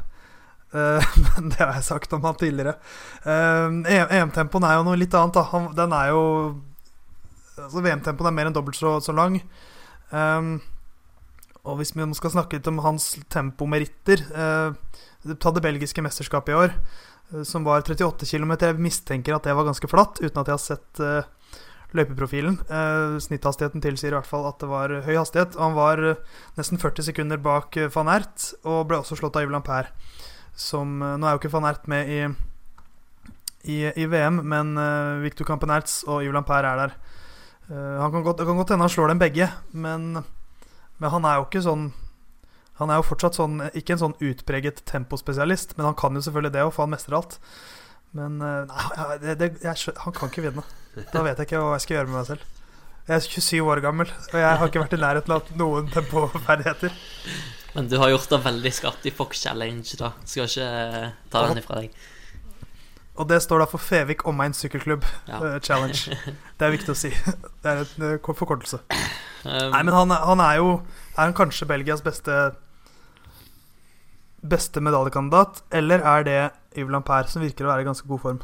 Uh, 0.71 1.13
men 1.27 1.53
det 1.53 1.61
har 1.63 1.77
jeg 1.77 1.87
sagt 1.87 2.17
om 2.17 2.27
han 2.27 2.39
tidligere. 2.39 2.75
Uh, 3.23 3.79
EM-tempoen 3.87 4.67
er 4.67 4.79
jo 4.79 4.85
noe 4.89 4.99
litt 4.99 5.15
annet. 5.15 5.39
Da. 5.39 5.63
Den 5.79 5.95
er 5.95 6.11
jo 6.11 6.25
altså 7.61 7.83
VM-tempoen 7.85 8.27
er 8.27 8.35
mer 8.35 8.49
enn 8.49 8.55
dobbelt 8.55 8.79
så, 8.79 8.97
så 9.03 9.15
lang. 9.15 9.39
Um, 10.11 10.57
og 11.61 11.77
hvis 11.77 11.93
vi 11.95 12.03
skal 12.17 12.33
snakke 12.33 12.57
litt 12.57 12.67
om 12.67 12.81
hans 12.83 13.13
tempomeritter 13.31 14.25
uh, 14.33 14.73
Ta 15.37 15.51
det 15.53 15.61
belgiske 15.61 16.01
mesterskapet 16.01 16.49
i 16.49 16.55
år. 16.57 16.71
Eh, 17.33 17.43
som 17.43 17.63
var 17.63 17.81
38 17.81 18.25
km. 18.25 18.55
Jeg 18.59 18.79
mistenker 18.79 19.35
at 19.35 19.47
det 19.47 19.55
var 19.55 19.67
ganske 19.67 19.89
flatt, 19.89 20.21
uten 20.21 20.41
at 20.41 20.49
jeg 20.49 20.55
har 20.57 20.63
sett 20.63 21.01
uh, 21.03 21.57
løypeprofilen. 21.95 22.59
Uh, 22.69 23.17
snitthastigheten 23.23 23.83
tilsier 23.83 24.13
i 24.13 24.17
hvert 24.17 24.29
fall 24.29 24.47
at 24.49 24.59
det 24.61 24.69
var 24.71 24.95
høy 25.05 25.15
hastighet. 25.15 25.57
Han 25.61 25.77
var 25.77 26.01
uh, 26.03 26.39
nesten 26.59 26.81
40 26.81 27.11
sekunder 27.11 27.41
bak 27.41 27.77
van 27.95 28.11
Ert, 28.11 28.51
og 28.63 28.87
ble 28.89 29.01
også 29.01 29.19
slått 29.19 29.39
av 29.39 29.47
Yves 29.47 29.55
Lampert. 29.55 29.93
Som 30.57 30.99
Nå 30.99 31.25
er 31.25 31.33
jo 31.33 31.39
ikke 31.39 31.53
van 31.53 31.69
Ert 31.69 31.87
med 31.89 32.09
i, 32.11 32.21
i, 33.71 33.77
i 33.87 34.05
VM, 34.11 34.41
men 34.51 34.75
Victor 35.23 35.47
Campenertz 35.47 36.01
og 36.03 36.25
Yves 36.25 36.35
Lampert 36.35 36.67
er 36.67 36.81
der. 36.81 36.97
han 37.71 38.11
kan 38.11 38.25
godt, 38.25 38.41
det 38.41 38.45
kan 38.49 38.59
godt 38.59 38.73
hende 38.73 38.83
han 38.83 38.91
slår 38.91 39.13
dem 39.13 39.21
begge, 39.21 39.47
men, 39.71 40.19
men 40.99 41.13
han 41.13 41.25
er 41.25 41.39
jo 41.39 41.47
ikke 41.47 41.63
sånn 41.63 41.87
han 42.79 42.89
er 42.89 43.01
jo 43.01 43.05
fortsatt 43.05 43.37
sånn, 43.37 43.59
ikke 43.77 43.95
en 43.95 44.01
sånn 44.01 44.17
utpreget 44.31 44.81
tempospesialist, 44.89 45.75
men 45.77 45.89
han 45.89 45.97
kan 45.99 46.15
jo 46.17 46.23
selvfølgelig 46.25 46.55
det, 46.55 46.63
og 46.65 46.73
for 46.75 46.87
han 46.87 46.93
mestrer 46.95 47.17
alt. 47.19 47.37
Men 48.17 48.39
eh, 48.43 48.71
nei, 48.71 49.17
det, 49.21 49.35
det, 49.39 49.49
jeg, 49.63 49.95
han 50.03 50.15
kan 50.15 50.31
ikke 50.31 50.45
vinne. 50.47 50.63
Da 51.13 51.23
vet 51.23 51.39
jeg 51.39 51.47
ikke 51.47 51.61
hva 51.61 51.75
jeg 51.77 51.85
skal 51.85 51.97
gjøre 51.99 52.11
med 52.11 52.17
meg 52.19 52.29
selv. 52.31 52.47
Jeg 53.07 53.17
er 53.17 53.25
27 53.25 53.69
år 53.73 53.81
gammel, 53.83 54.11
og 54.31 54.37
jeg 54.37 54.57
har 54.61 54.69
ikke 54.69 54.83
vært 54.83 54.95
i 54.95 55.01
nærheten 55.01 55.35
av 55.35 55.51
noen 55.59 55.87
tempoferdigheter. 55.91 56.95
Men 57.75 57.87
du 57.91 57.95
har 58.01 58.11
gjort 58.11 58.33
det 58.33 58.41
veldig 58.43 58.71
skarpt 58.75 59.07
i 59.07 59.13
Fox 59.15 59.45
Challenge, 59.45 59.87
da. 59.99 60.11
Skal 60.27 60.49
ikke 60.49 60.71
ta 61.31 61.45
den 61.47 61.61
ifra 61.63 61.79
deg. 61.79 61.95
Og 63.21 63.27
det 63.29 63.37
står 63.43 63.61
da 63.61 63.67
for 63.69 63.81
Fevik 63.81 64.23
omegn 64.29 64.55
sykkelklubb 64.57 65.05
ja. 65.29 65.37
uh, 65.37 65.59
challenge. 65.61 66.17
Det 66.57 66.65
er 66.65 66.73
viktig 66.73 66.93
å 66.93 66.97
si. 66.97 67.11
Det 67.61 67.69
er 67.69 67.83
en 67.83 68.07
uh, 68.17 68.33
forkortelse. 68.33 68.81
Um, 69.45 69.69
Nei, 69.73 69.83
men 69.85 69.93
han, 69.93 70.13
han, 70.13 70.41
er 70.45 70.59
jo 70.59 70.73
Er 71.15 71.23
han 71.23 71.37
kanskje 71.37 71.65
Belgias 71.69 72.03
beste 72.05 72.51
beste 74.41 74.81
medaljekandidat, 74.81 75.59
eller 75.77 76.01
er 76.01 76.23
det 76.25 76.37
Yves 76.73 76.89
Lampert, 76.89 77.29
som 77.29 77.43
virker 77.43 77.67
å 77.67 77.69
være 77.69 77.83
i 77.83 77.85
ganske 77.85 78.07
god 78.09 78.21
form? 78.23 78.39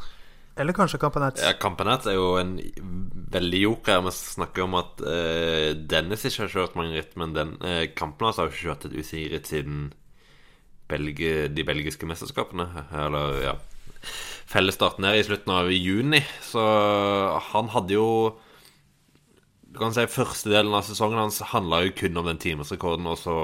Eller 0.57 0.75
kanskje 0.77 0.99
Campanets? 1.01 1.41
Ja, 1.41 1.55
Campanets 1.57 2.05
er 2.05 2.19
jo 2.19 2.35
en 2.37 2.51
veldig 3.33 3.61
joker. 3.63 4.03
Vi 4.05 4.13
snakker 4.13 4.67
om 4.67 4.77
at 4.77 5.01
uh, 5.01 5.73
Dennis 5.89 6.25
ikke 6.29 6.43
har 6.43 6.53
kjørt 6.53 6.77
mange 6.77 6.93
ritt, 6.99 7.17
men 7.17 7.33
den, 7.33 7.55
uh, 7.65 7.87
kampen 7.97 8.29
hans 8.29 8.37
har 8.37 8.45
jo 8.45 8.53
ikke 8.53 8.67
kjørt 8.67 8.85
et 8.91 8.97
UCI-ritt 9.01 9.49
siden 9.49 9.87
Belge, 10.89 11.33
de 11.49 11.65
belgiske 11.65 12.09
mesterskapene. 12.09 12.69
Eller, 12.93 13.41
ja 13.41 13.57
Fellesstarten 14.47 15.07
her 15.07 15.19
i 15.19 15.25
slutten 15.27 15.53
av 15.53 15.71
juni. 15.73 16.21
Så 16.45 16.63
han 17.51 17.71
hadde 17.73 17.97
jo 17.97 18.09
Du 19.67 19.79
kan 19.81 19.93
si 19.93 20.07
Første 20.09 20.49
delen 20.53 20.73
av 20.73 20.85
sesongen 20.87 21.19
hans 21.19 21.41
handla 21.51 21.83
jo 21.85 21.93
kun 21.97 22.17
om 22.17 22.25
den 22.29 22.39
timesrekorden, 22.41 23.05
og 23.11 23.19
så 23.19 23.35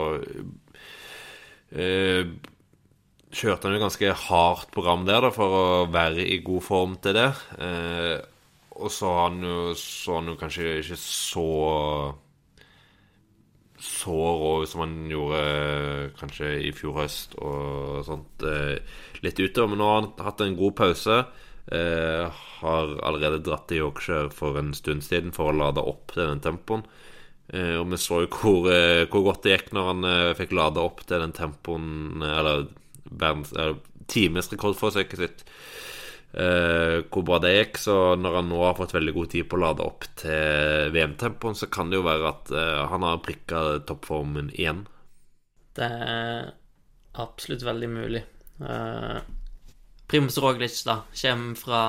eh, 1.75 2.23
kjørte 3.33 3.67
han 3.67 3.75
jo 3.75 3.83
ganske 3.83 4.13
hardt 4.27 4.71
program 4.73 5.03
der 5.05 5.27
da, 5.27 5.33
for 5.35 5.57
å 5.59 5.65
være 5.93 6.25
i 6.25 6.39
god 6.45 6.63
form 6.65 6.95
til 7.03 7.19
det. 7.19 7.29
Eh, 7.59 8.17
og 8.73 8.89
så 8.89 9.11
har 9.13 9.29
han 9.29 9.45
jo, 9.45 9.59
så 9.77 10.17
han 10.17 10.31
jo 10.31 10.39
kanskje 10.39 10.79
ikke 10.79 10.97
så 11.03 11.47
så 13.83 14.15
rå 14.15 14.51
som 14.65 14.85
han 14.85 14.93
gjorde 15.11 15.39
eh, 15.43 16.11
kanskje 16.15 16.51
i 16.69 16.71
fjor 16.75 17.01
høst 17.01 17.35
og 17.43 18.03
sånt. 18.07 18.45
Eh, 18.47 18.79
litt 19.25 19.39
utover. 19.39 19.73
Men 19.73 19.81
nå 19.81 19.89
har 19.89 19.97
han 19.99 20.11
hatt 20.23 20.43
en 20.45 20.55
god 20.59 20.75
pause. 20.79 21.17
Eh, 21.67 22.43
har 22.61 22.93
allerede 23.03 23.41
dratt 23.43 23.67
til 23.67 23.83
Yorkshire 23.83 24.31
for 24.31 24.59
en 24.59 24.71
stund 24.77 25.03
siden 25.03 25.35
for 25.35 25.51
å 25.51 25.57
lade 25.57 25.83
opp 25.83 26.15
til 26.15 26.23
den 26.25 26.43
tempoen. 26.43 26.85
Og 27.53 27.89
vi 27.91 27.97
så 27.99 28.21
jo 28.23 28.29
hvor, 28.31 28.65
hvor, 29.11 29.23
godt 29.27 29.43
det 29.43 29.51
gikk 29.51 29.73
når 29.75 29.87
han 29.89 30.05
fikk 30.39 30.53
lade 30.55 30.79
opp 30.81 31.01
til 31.03 31.19
den 31.21 31.33
tempoen 31.35 32.23
Eller 32.23 32.63
verdens, 33.03 33.51
times 34.09 34.47
rekordforsøket 34.49 35.19
sitt. 35.19 35.43
Uh, 36.33 37.05
hvor 37.13 37.21
bra 37.27 37.37
det 37.43 37.53
gikk. 37.53 37.79
Så 37.83 37.95
når 38.17 38.39
han 38.39 38.49
nå 38.49 38.61
har 38.63 38.77
fått 38.77 38.95
veldig 38.95 39.13
god 39.13 39.31
tid 39.35 39.47
på 39.49 39.59
å 39.59 39.63
lade 39.63 39.85
opp 39.85 40.07
til 40.23 40.89
VM-tempoen, 40.95 41.57
så 41.57 41.69
kan 41.73 41.91
det 41.91 41.99
jo 41.99 42.07
være 42.07 42.29
at 42.31 42.53
uh, 42.55 42.83
han 42.89 43.05
har 43.05 43.21
prikka 43.25 43.63
toppformen 43.89 44.49
igjen. 44.55 44.85
Det 45.77 45.89
er 45.89 46.53
absolutt 47.21 47.65
veldig 47.65 47.89
mulig. 47.93 48.23
Uh, 48.61 49.19
Primus 50.09 50.37
Roglic, 50.41 50.77
da, 50.85 51.01
kommer 51.17 51.57
fra 51.57 51.83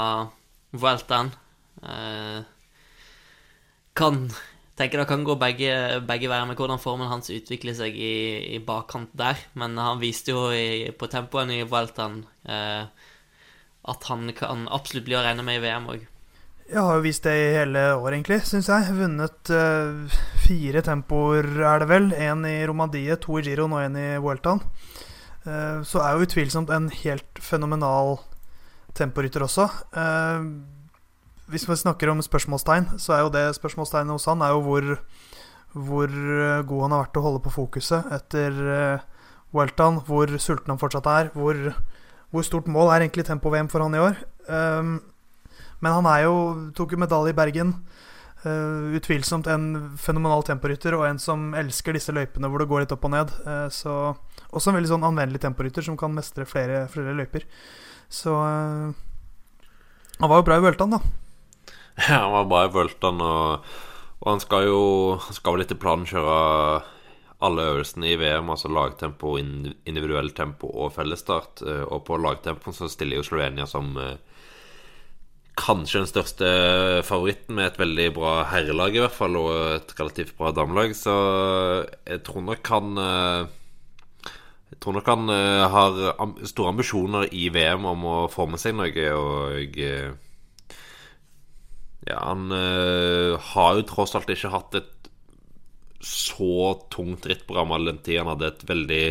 Vueltaen. 0.74 1.32
Kan 3.94 4.22
tenker 4.78 5.00
det 5.00 5.06
kan 5.08 5.24
gå 5.26 5.36
begge, 5.38 5.72
begge 6.06 6.30
veier 6.30 6.46
med 6.48 6.58
hvordan 6.58 6.80
formen 6.82 7.10
hans 7.10 7.30
utvikler 7.30 7.76
seg 7.78 7.94
i, 7.94 8.14
i 8.56 8.60
bakkant 8.64 9.12
der. 9.16 9.38
Men 9.58 9.78
han 9.78 10.00
viste 10.02 10.34
jo 10.34 10.48
i, 10.54 10.90
på 10.98 11.08
tempoen 11.10 11.52
i 11.54 11.62
Vueltaen 11.68 12.22
eh, 12.42 13.03
at 13.90 14.08
han 14.10 14.26
kan 14.36 14.66
absolutt 14.72 15.06
bli 15.08 15.16
å 15.18 15.22
regne 15.24 15.44
med 15.46 15.60
i 15.60 15.64
VM 15.64 15.88
òg. 15.92 16.04
Jeg 16.64 16.80
har 16.80 16.96
jo 16.96 17.04
vist 17.04 17.26
det 17.26 17.32
i 17.36 17.56
hele 17.58 17.80
år, 17.92 18.14
egentlig, 18.14 18.38
syns 18.48 18.70
jeg. 18.72 18.94
Vunnet 18.96 19.50
uh, 19.52 20.20
fire 20.46 20.80
tempoer, 20.84 21.44
er 21.60 21.82
det 21.82 21.88
vel. 21.90 22.06
Én 22.16 22.46
i 22.48 22.54
Romandie, 22.64 23.18
to 23.20 23.36
i 23.36 23.44
Giro 23.44 23.66
og 23.68 23.82
én 23.82 23.98
i 24.00 24.06
Vueltaen. 24.16 24.62
Uh, 25.44 25.84
så 25.84 26.00
er 26.00 26.14
jo 26.14 26.24
utvilsomt 26.24 26.72
en 26.72 26.88
helt 27.02 27.42
fenomenal 27.44 28.16
temporytter 28.96 29.44
også. 29.44 29.68
Uh, 29.92 30.64
hvis 31.52 31.68
vi 31.68 31.76
snakker 31.76 32.08
om 32.08 32.24
spørsmålstegn, 32.24 32.94
så 32.96 33.12
er 33.12 33.26
jo 33.26 33.34
det 33.34 33.44
spørsmålstegnet 33.58 34.16
hos 34.16 34.24
han 34.30 34.40
er 34.40 34.54
jo 34.54 34.62
hvor, 34.64 34.86
hvor 35.76 36.14
god 36.64 36.86
han 36.86 36.94
har 36.96 37.02
vært 37.02 37.12
til 37.12 37.20
å 37.20 37.26
holde 37.26 37.42
på 37.44 37.52
fokuset 37.58 38.08
etter 38.16 38.56
uh, 38.64 39.04
Welton, 39.52 40.00
hvor 40.08 40.32
sulten 40.40 40.72
han 40.72 40.80
fortsatt 40.80 41.12
er, 41.12 41.28
hvor, 41.36 41.60
hvor 42.34 42.46
stort 42.46 42.70
mål 42.70 42.90
er 42.90 43.04
egentlig 43.04 43.26
tempo-VM 43.28 43.70
for 43.70 43.84
han 43.84 43.94
i 43.94 44.02
år. 44.02 44.18
Um, 44.50 44.96
men 45.78 45.94
han 45.94 46.08
er 46.10 46.24
jo, 46.26 46.34
tok 46.74 46.94
jo 46.94 47.00
medalje 47.00 47.34
i 47.34 47.38
Bergen. 47.38 47.76
Uh, 48.44 48.92
utvilsomt 48.98 49.46
en 49.48 49.94
fenomenal 49.96 50.42
temporytter 50.44 50.96
og 50.98 51.06
en 51.06 51.20
som 51.22 51.54
elsker 51.56 51.96
disse 51.96 52.12
løypene 52.12 52.50
hvor 52.50 52.60
det 52.60 52.68
går 52.68 52.84
litt 52.84 52.94
opp 52.96 53.06
og 53.06 53.14
ned. 53.14 53.32
Uh, 53.46 53.68
så, 53.72 53.94
også 54.50 54.72
en 54.72 54.80
veldig 54.80 54.90
sånn 54.96 55.06
anvendelig 55.06 55.44
temporytter 55.46 55.86
som 55.86 55.96
kan 56.00 56.12
mestre 56.12 56.46
flere, 56.48 56.84
flere 56.92 57.14
løyper. 57.16 57.46
Så 58.12 58.34
uh, 58.34 58.90
han 60.20 60.30
var 60.30 60.40
jo 60.40 60.46
bra 60.46 60.58
i 60.58 60.64
Vøltan, 60.64 60.98
da. 60.98 61.02
Ja, 62.08 62.24
han 62.24 62.34
var 62.34 62.50
bra 62.50 62.64
i 62.66 62.72
Vøltan, 62.74 63.22
og, 63.22 63.70
og, 64.18 64.26
han 64.26 64.40
skal 64.42 64.64
jo 64.66 64.80
Han 65.22 65.36
skal 65.36 65.54
vel 65.54 65.62
etter 65.62 65.78
planen 65.78 66.08
kjøre 66.10 66.38
alle 67.44 67.64
øvelsene 67.72 68.10
i 68.10 68.18
VM, 68.18 68.50
altså 68.50 68.70
lagtempo, 68.72 69.36
individuell 69.38 70.30
tempo 70.36 70.70
og 70.70 70.94
fellesstart. 70.96 71.64
Eh, 71.66 71.82
og 71.84 72.04
på 72.08 72.18
lagtempo 72.20 72.72
så 72.74 72.88
stiller 72.90 73.20
jo 73.20 73.26
Slovenia 73.26 73.66
som 73.68 73.92
eh, 74.00 74.16
kanskje 75.60 76.02
den 76.02 76.10
største 76.10 76.48
favoritten, 77.06 77.54
med 77.58 77.72
et 77.72 77.80
veldig 77.80 78.08
bra 78.16 78.32
herrelag 78.50 78.96
i 78.96 79.04
hvert 79.04 79.14
fall, 79.16 79.36
og 79.38 79.52
et 79.76 79.94
relativt 80.00 80.34
bra 80.38 80.54
damelag. 80.56 80.96
Så 80.98 81.14
jeg 82.06 82.24
tror 82.26 82.48
nok 82.48 82.72
han 82.74 83.04
eh, 83.04 83.52
Jeg 84.74 84.80
tror 84.82 84.96
nok 84.96 85.06
han 85.06 85.28
har 85.70 85.98
store 86.50 86.72
ambisjoner 86.72 87.28
i 87.30 87.44
VM 87.54 87.84
om 87.86 88.00
å 88.10 88.16
få 88.28 88.48
med 88.50 88.58
seg 88.58 88.74
noe, 88.74 89.04
og 89.14 89.76
ja, 92.08 92.16
han 92.18 92.50
har 92.50 93.78
jo 93.78 93.86
tross 93.86 94.16
alt 94.18 94.32
ikke 94.34 94.50
hatt 94.50 94.74
et 94.80 95.03
så 96.04 96.74
tungt 96.92 97.26
rittprogram 97.26 97.72
all 97.74 97.90
den 97.90 98.02
tid. 98.04 98.22
Han 98.22 98.34
hadde 98.34 98.52
et 98.52 98.66
veldig 98.68 99.04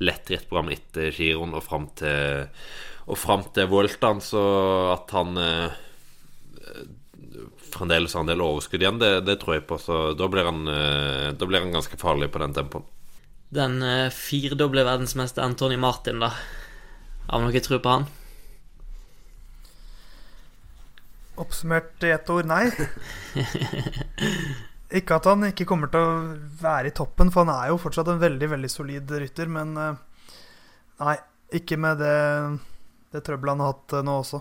lett 0.00 0.32
rittprogram 0.32 0.72
etter 0.72 1.12
giroen 1.12 1.56
og 1.56 1.66
fram 1.66 1.90
til 1.98 2.48
Og 3.10 3.18
fram 3.18 3.40
til 3.50 3.66
Voltaen, 3.66 4.20
så 4.22 4.40
at 4.92 5.10
han 5.16 5.38
eh, 5.40 5.72
fremdeles 7.72 8.12
har 8.14 8.22
en 8.22 8.30
del 8.30 8.44
overskudd 8.44 8.84
igjen, 8.84 9.00
det, 9.00 9.24
det, 9.26 9.38
tror 9.40 9.56
jeg 9.56 9.64
på. 9.66 9.80
Så 9.82 9.96
da 10.14 10.28
blir, 10.30 10.46
han, 10.46 10.60
eh, 10.70 11.32
da 11.34 11.48
blir 11.48 11.64
han 11.64 11.74
ganske 11.74 11.98
farlig 11.98 12.28
på 12.30 12.42
den 12.42 12.54
tempoen. 12.54 12.86
Den 13.50 13.80
eh, 13.82 14.12
firedoble 14.14 14.84
verdensmester 14.86 15.42
Antony 15.42 15.80
Martin, 15.80 16.22
da. 16.22 16.30
Har 17.26 17.42
vi 17.42 17.48
noe 17.48 17.64
tro 17.66 17.80
på 17.82 17.96
han? 17.96 18.06
Oppsummert 21.40 22.04
i 22.04 22.14
ett 22.14 22.30
ord 22.30 22.50
nei. 22.50 22.66
ikke 24.98 25.18
at 25.20 25.26
han 25.30 25.46
ikke 25.50 25.66
kommer 25.68 25.90
til 25.92 26.02
å 26.02 26.20
være 26.60 26.90
i 26.90 26.94
toppen, 26.96 27.30
for 27.30 27.44
han 27.44 27.52
er 27.54 27.70
jo 27.70 27.80
fortsatt 27.82 28.10
en 28.10 28.22
veldig 28.22 28.48
veldig 28.54 28.70
solid 28.72 29.12
rytter. 29.22 29.50
Men 29.52 29.76
eh, 29.78 30.00
nei, 31.02 31.16
ikke 31.60 31.78
med 31.80 32.00
det, 32.02 32.16
det 33.14 33.22
trøbbelet 33.26 33.56
han 33.56 33.64
har 33.64 33.74
hatt 33.74 33.94
eh, 33.98 34.06
nå 34.06 34.16
også. 34.22 34.40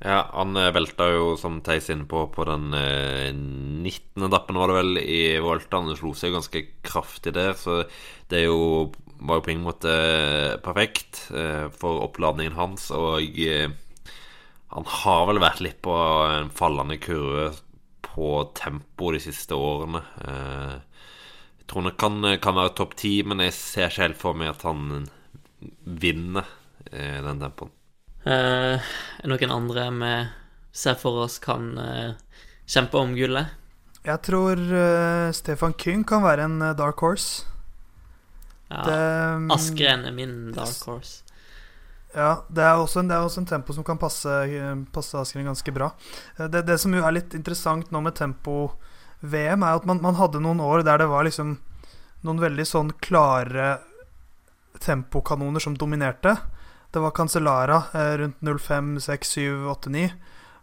Ja, 0.00 0.22
han 0.32 0.56
eh, 0.56 0.72
velta 0.72 1.10
jo, 1.12 1.34
som 1.40 1.60
Theis 1.64 1.90
inne 1.92 2.08
på, 2.08 2.24
på 2.32 2.46
den 2.48 2.72
eh, 2.76 3.28
19. 3.32 4.28
etappen, 4.28 4.60
var 4.60 4.72
det 4.72 4.78
vel, 4.80 5.00
i 5.00 5.22
Volta. 5.44 5.80
Han 5.80 5.96
slo 5.98 6.14
seg 6.16 6.36
ganske 6.36 6.64
kraftig 6.86 7.34
der, 7.36 7.56
så 7.60 7.82
det 8.32 8.44
jo, 8.46 8.90
var 9.20 9.40
jo 9.40 9.46
på 9.46 9.54
ingen 9.54 9.66
måte 9.66 9.94
perfekt 10.64 11.26
for 11.80 12.04
oppladningen 12.06 12.56
hans. 12.56 12.88
Og 12.96 13.26
han 14.70 14.86
har 15.02 15.26
vel 15.28 15.42
vært 15.42 15.60
litt 15.66 15.80
på 15.84 15.96
en 16.30 16.48
fallende 16.56 16.96
kurve 17.02 17.50
på 18.14 18.30
tempo 18.58 19.12
de 19.14 19.20
siste 19.22 19.56
årene. 19.56 20.02
Eh, 20.24 20.76
jeg 21.60 21.68
tror 21.70 21.90
han 21.90 22.40
kan 22.42 22.56
være 22.58 22.74
topp 22.78 22.96
ti, 22.98 23.20
men 23.22 23.42
jeg 23.44 23.54
ser 23.56 23.90
ikke 23.90 24.06
helt 24.08 24.20
for 24.20 24.38
meg 24.38 24.52
at 24.52 24.64
han 24.66 25.06
vinner 25.84 26.48
eh, 26.90 27.20
den 27.22 27.42
tempoen. 27.42 27.72
Er 28.28 28.82
noen 29.30 29.54
andre 29.54 29.86
vi 29.96 30.12
ser 30.76 30.98
for 31.00 31.24
oss 31.24 31.38
kan 31.42 31.72
eh, 31.80 32.18
kjempe 32.68 33.00
om 33.00 33.14
gullet? 33.16 33.56
Jeg 34.00 34.24
tror 34.24 34.56
uh, 34.56 35.28
Stefan 35.36 35.74
Kyng 35.76 36.06
kan 36.08 36.22
være 36.24 36.46
en 36.48 36.62
dark 36.72 37.02
horse. 37.04 37.44
Ja, 38.70 38.84
det, 38.86 39.00
um, 39.36 39.50
Askren 39.52 40.06
er 40.08 40.14
min 40.16 40.54
dark 40.56 40.78
horse. 40.88 41.20
Ja, 42.10 42.30
det 42.50 42.62
er, 42.64 42.74
også 42.74 43.04
en, 43.04 43.10
er 43.14 43.22
også 43.22 43.44
en 43.44 43.46
tempo 43.46 43.74
som 43.74 43.86
kan 43.86 43.98
passe, 44.00 44.30
passe 44.90 45.18
Askeren 45.18 45.46
ganske 45.46 45.74
bra. 45.74 45.92
Eh, 46.36 46.48
det, 46.50 46.64
det, 46.66 46.78
som 46.82 46.94
jo 46.94 47.04
er 47.06 47.14
litt 47.14 47.36
interessant 47.38 47.92
nå 47.94 48.02
med 48.02 48.16
tempo-VM, 48.18 49.62
er 49.62 49.78
at 49.78 49.86
man, 49.86 50.02
man, 50.02 50.18
hadde 50.18 50.42
noen 50.42 50.62
år 50.64 50.82
der 50.86 51.04
det 51.04 51.10
var 51.10 51.28
liksom 51.28 51.58
noen 52.26 52.42
veldig 52.42 52.66
sånn 52.66 52.90
klare 53.00 53.76
tempokanoner 54.82 55.62
som 55.62 55.76
dominerte. 55.78 56.34
Det 56.90 57.02
var 57.02 57.14
Cancellara 57.14 57.84
eh, 57.94 58.12
rundt 58.24 58.42
05, 58.42 58.96
6, 59.06 59.34
7, 59.38 59.68
8, 59.70 59.94
9. 59.94 60.10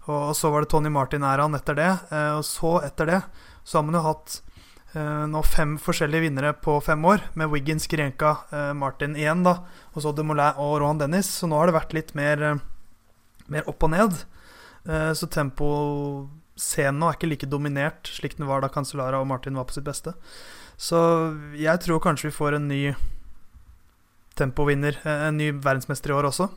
Og, 0.08 0.36
så 0.36 0.52
var 0.52 0.64
det 0.64 0.72
Tony 0.72 0.92
Martin-æraen 0.92 1.56
etter 1.56 1.80
det. 1.80 1.94
Eh, 2.12 2.34
og 2.36 2.44
så, 2.48 2.78
etter 2.84 3.08
det, 3.08 3.22
så 3.64 3.80
har 3.80 3.88
man 3.88 3.96
jo 4.00 4.04
hatt 4.04 4.42
nå 5.28 5.42
fem 5.46 5.76
forskjellige 5.82 6.28
vinnere 6.28 6.54
på 6.64 6.78
fem 6.86 7.04
år, 7.06 7.24
med 7.38 7.52
Wiggins, 7.52 7.88
Grenka, 7.92 8.38
eh, 8.52 8.74
Martin 8.74 9.16
igjen, 9.16 9.44
da, 9.46 9.60
og 9.94 10.04
så 10.04 10.14
Demolin 10.16 10.58
og 10.58 10.80
Rohan 10.82 11.02
Dennis. 11.02 11.30
Så 11.40 11.50
nå 11.50 11.60
har 11.60 11.70
det 11.70 11.78
vært 11.78 11.94
litt 11.98 12.16
mer, 12.16 12.44
eh, 12.44 12.62
mer 13.48 13.68
opp 13.68 13.84
og 13.84 13.94
ned. 13.96 14.24
Så 14.88 15.28
temposcenen 15.28 16.96
nå 16.96 17.10
er 17.10 17.18
ikke 17.18 17.28
like 17.28 17.48
dominert 17.52 18.08
slik 18.08 18.38
den 18.38 18.48
var 18.48 18.62
da 18.64 18.70
Cancellara 18.72 19.20
og 19.20 19.28
Martin 19.28 19.58
var 19.60 19.66
på 19.68 19.76
sitt 19.76 19.84
beste. 19.84 20.14
Så 20.78 20.96
jeg 21.58 21.82
tror 21.84 22.00
kanskje 22.00 22.30
vi 22.30 22.38
får 22.38 22.56
en 22.56 22.70
ny 22.70 22.96
tempovinner, 24.38 25.00
eh, 25.04 25.28
en 25.28 25.38
ny 25.38 25.52
verdensmester 25.52 26.14
i 26.14 26.14
år 26.14 26.30
også. 26.30 26.50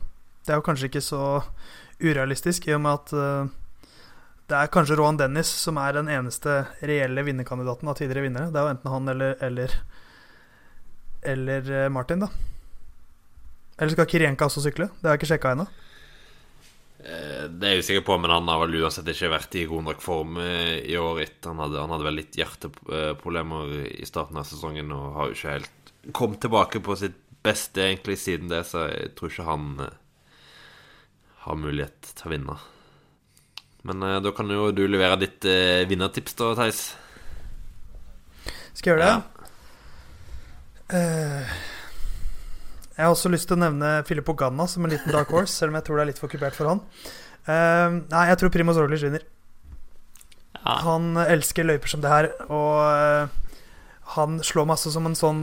Det 0.45 0.53
er 0.53 0.59
jo 0.61 0.65
kanskje 0.65 0.89
ikke 0.89 1.03
så 1.03 1.43
urealistisk, 2.01 2.67
i 2.67 2.75
og 2.77 2.81
med 2.85 2.93
at 2.99 3.13
eh, 3.13 3.49
det 4.51 4.57
er 4.59 4.71
kanskje 4.71 4.97
Rohan 4.99 5.19
Dennis 5.19 5.49
som 5.63 5.77
er 5.79 5.95
den 5.95 6.09
eneste 6.11 6.61
reelle 6.83 7.23
vinnerkandidaten 7.23 7.87
av 7.87 7.95
tidligere 7.99 8.25
vinnere. 8.25 8.51
Det 8.51 8.59
er 8.59 8.65
jo 8.67 8.73
enten 8.73 8.91
han 8.91 9.11
eller, 9.13 9.37
eller, 9.47 9.75
eller 11.33 11.69
eh, 11.77 11.91
Martin, 11.93 12.25
da. 12.25 12.27
Eller 13.77 13.95
skal 13.95 14.09
Kirenka 14.11 14.49
også 14.49 14.65
sykle? 14.65 14.89
Det 14.99 15.07
har 15.07 15.15
jeg 15.15 15.21
ikke 15.21 15.29
sjekka 15.31 15.53
ennå. 15.55 15.67
Eh, 16.99 17.45
Det 17.47 17.69
er 17.69 17.77
jeg 17.77 17.85
usikker 17.85 18.05
på, 18.09 18.17
men 18.21 18.33
han 18.35 18.51
har 18.51 18.59
vel 18.65 18.75
uansett 18.81 19.07
ikke 19.13 19.31
vært 19.31 19.55
i 19.61 19.63
god 19.71 19.87
nok 19.87 20.03
form 20.03 20.35
eh, 20.43 20.81
i 20.83 20.99
år. 20.99 21.23
etter. 21.23 21.53
Han 21.53 21.63
hadde, 21.63 21.79
han 21.85 21.95
hadde 21.95 22.09
vel 22.09 22.19
litt 22.19 22.37
hjerteproblemer 22.41 23.73
i 23.95 24.09
starten 24.09 24.41
av 24.41 24.49
sesongen 24.51 24.91
og 24.97 25.15
har 25.15 25.31
jo 25.31 25.39
ikke 25.39 25.55
helt 25.55 25.95
kommet 26.17 26.43
tilbake 26.43 26.83
på 26.83 26.99
sitt 26.99 27.17
beste 27.41 27.87
egentlig 27.87 28.19
siden 28.21 28.51
det, 28.51 28.65
så 28.69 28.85
jeg 28.91 29.15
tror 29.17 29.31
ikke 29.31 29.47
han 29.47 29.65
har 31.47 31.57
mulighet 31.57 32.11
til 32.19 32.27
å 32.27 32.35
vinne. 32.35 32.59
Men 33.87 34.03
eh, 34.05 34.19
da 34.21 34.33
kan 34.35 34.49
jo 34.53 34.69
du 34.75 34.83
levere 34.87 35.19
ditt 35.21 35.45
eh, 35.49 35.87
vinnertips, 35.89 36.35
da, 36.37 36.53
Theis. 36.59 36.81
Skal 38.77 38.91
jeg 38.91 38.95
gjøre 38.95 39.07
det? 39.07 39.11
Ja. 39.11 39.21
Eh, 40.91 41.59
jeg 42.91 43.07
har 43.07 43.13
også 43.15 43.31
lyst 43.33 43.47
til 43.49 43.57
å 43.57 43.63
nevne 43.63 43.91
Filippo 44.05 44.35
Ganna 44.37 44.67
som 44.69 44.85
en 44.85 44.93
liten 44.93 45.13
dark 45.13 45.31
horse, 45.33 45.55
selv 45.55 45.71
om 45.71 45.79
jeg 45.79 45.87
tror 45.87 45.97
det 45.97 46.03
er 46.03 46.11
litt 46.11 46.21
for 46.21 46.31
kupert 46.31 46.57
for 46.57 46.69
han. 46.69 46.83
Eh, 47.49 47.99
nei, 48.11 48.25
jeg 48.29 48.41
tror 48.41 48.53
Primoz 48.53 48.77
Roglic 48.77 49.01
vinner. 49.05 49.23
Ja. 50.59 50.75
Han 50.85 51.15
elsker 51.23 51.65
løyper 51.65 51.89
som 51.89 52.03
det 52.03 52.11
her, 52.11 52.29
og 52.51 52.83
eh, 52.85 53.57
han 54.17 54.37
slår 54.45 54.67
meg 54.67 54.77
altså 54.77 54.91
som 54.93 55.07
en 55.07 55.17
sånn 55.17 55.41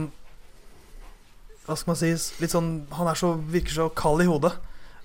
Hva 1.65 1.75
skal 1.75 1.91
man 1.91 1.97
si 1.99 2.11
Litt 2.41 2.53
sånn 2.53 2.67
Han 2.95 3.09
er 3.09 3.17
så, 3.17 3.31
virker 3.49 3.73
så 3.73 3.87
kald 3.97 4.21
i 4.23 4.27
hodet 4.29 4.53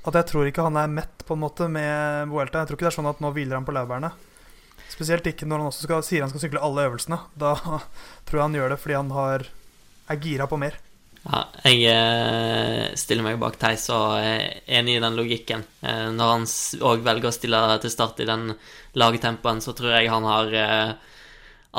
at 0.05 0.19
jeg 0.21 0.29
tror 0.29 0.49
ikke 0.49 0.65
han 0.67 0.77
er 0.77 0.93
mett 0.93 1.25
på 1.25 1.37
en 1.37 1.43
måte 1.43 1.69
med 1.73 2.31
Vuelta. 2.33 2.61
Jeg 2.61 2.71
tror 2.71 2.79
ikke 2.79 2.87
det 2.87 2.93
er 2.93 2.99
sånn 2.99 3.11
at 3.11 3.23
nå 3.25 3.33
hviler 3.33 3.57
han 3.57 3.67
på 3.67 3.75
laurbærene. 3.77 4.13
Spesielt 4.93 5.27
ikke 5.27 5.49
når 5.49 5.63
han 5.63 5.71
også 5.71 5.87
skal, 5.87 6.03
sier 6.07 6.25
han 6.25 6.33
skal 6.33 6.45
sykle 6.45 6.63
alle 6.65 6.85
øvelsene. 6.91 7.19
Da 7.41 7.55
tror 8.27 8.39
jeg 8.39 8.45
han 8.45 8.59
gjør 8.59 8.75
det 8.75 8.81
fordi 8.83 8.99
han 8.99 9.15
har, 9.17 9.47
er 10.13 10.21
gira 10.27 10.49
på 10.51 10.61
mer. 10.61 10.77
Ja, 11.25 11.41
jeg 11.65 11.87
eh, 11.89 12.91
stiller 13.01 13.25
meg 13.25 13.39
bak 13.41 13.57
Theis 13.57 13.87
og 13.95 14.19
er 14.21 14.61
enig 14.77 14.99
i 14.99 15.03
den 15.07 15.17
logikken. 15.17 15.65
Eh, 15.81 16.11
når 16.13 16.35
han 16.35 16.47
òg 16.85 17.05
velger 17.07 17.31
å 17.31 17.35
stille 17.35 17.65
til 17.81 17.93
start 17.95 18.21
i 18.21 18.29
den 18.29 18.51
lagtempoen, 19.01 19.65
så 19.65 19.73
tror 19.73 19.97
jeg 19.97 20.13
han 20.13 20.29
har 20.29 20.53
eh, 20.61 21.15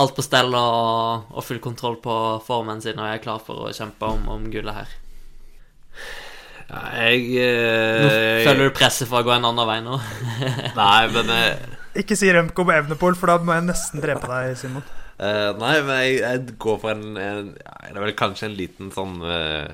alt 0.01 0.17
på 0.17 0.25
stell 0.25 0.49
og, 0.57 1.29
og 1.29 1.45
full 1.45 1.61
kontroll 1.61 2.01
på 2.01 2.15
formen 2.47 2.81
sin 2.81 2.97
og 2.97 3.11
er 3.11 3.21
klar 3.21 3.37
for 3.43 3.67
å 3.67 3.73
kjempe 3.75 4.09
om, 4.17 4.25
om 4.33 4.49
gullet 4.49 4.81
her. 4.81 4.97
Ja, 6.65 6.79
jeg 7.05 7.27
Nå 7.35 8.09
eh, 8.09 8.43
føler 8.47 8.69
du 8.69 8.73
presset 8.75 9.07
for 9.09 9.21
å 9.21 9.25
gå 9.27 9.33
en 9.35 9.45
annen 9.51 9.67
vei 9.69 9.79
nå? 9.85 9.99
Nei, 10.79 11.01
men 11.13 11.29
eh, 11.35 11.65
Ikke 12.01 12.17
si 12.19 12.31
Remco 12.33 12.65
på 12.65 12.73
Evnepol, 12.75 13.15
for 13.19 13.29
da 13.31 13.37
må 13.45 13.53
jeg 13.57 13.67
nesten 13.69 14.01
drepe 14.03 14.27
deg, 14.31 14.55
Simon. 14.59 14.83
Eh, 15.15 15.51
nei, 15.61 15.75
men 15.85 15.99
jeg, 16.03 16.15
jeg 16.25 16.55
går 16.59 16.79
for 16.81 16.91
en, 16.91 17.13
en 17.15 17.51
ja, 17.55 17.75
Det 17.87 17.93
er 17.95 18.03
vel 18.03 18.15
kanskje 18.19 18.49
en 18.49 18.57
liten 18.57 18.89
sånn 18.91 19.13
eh, 19.23 19.69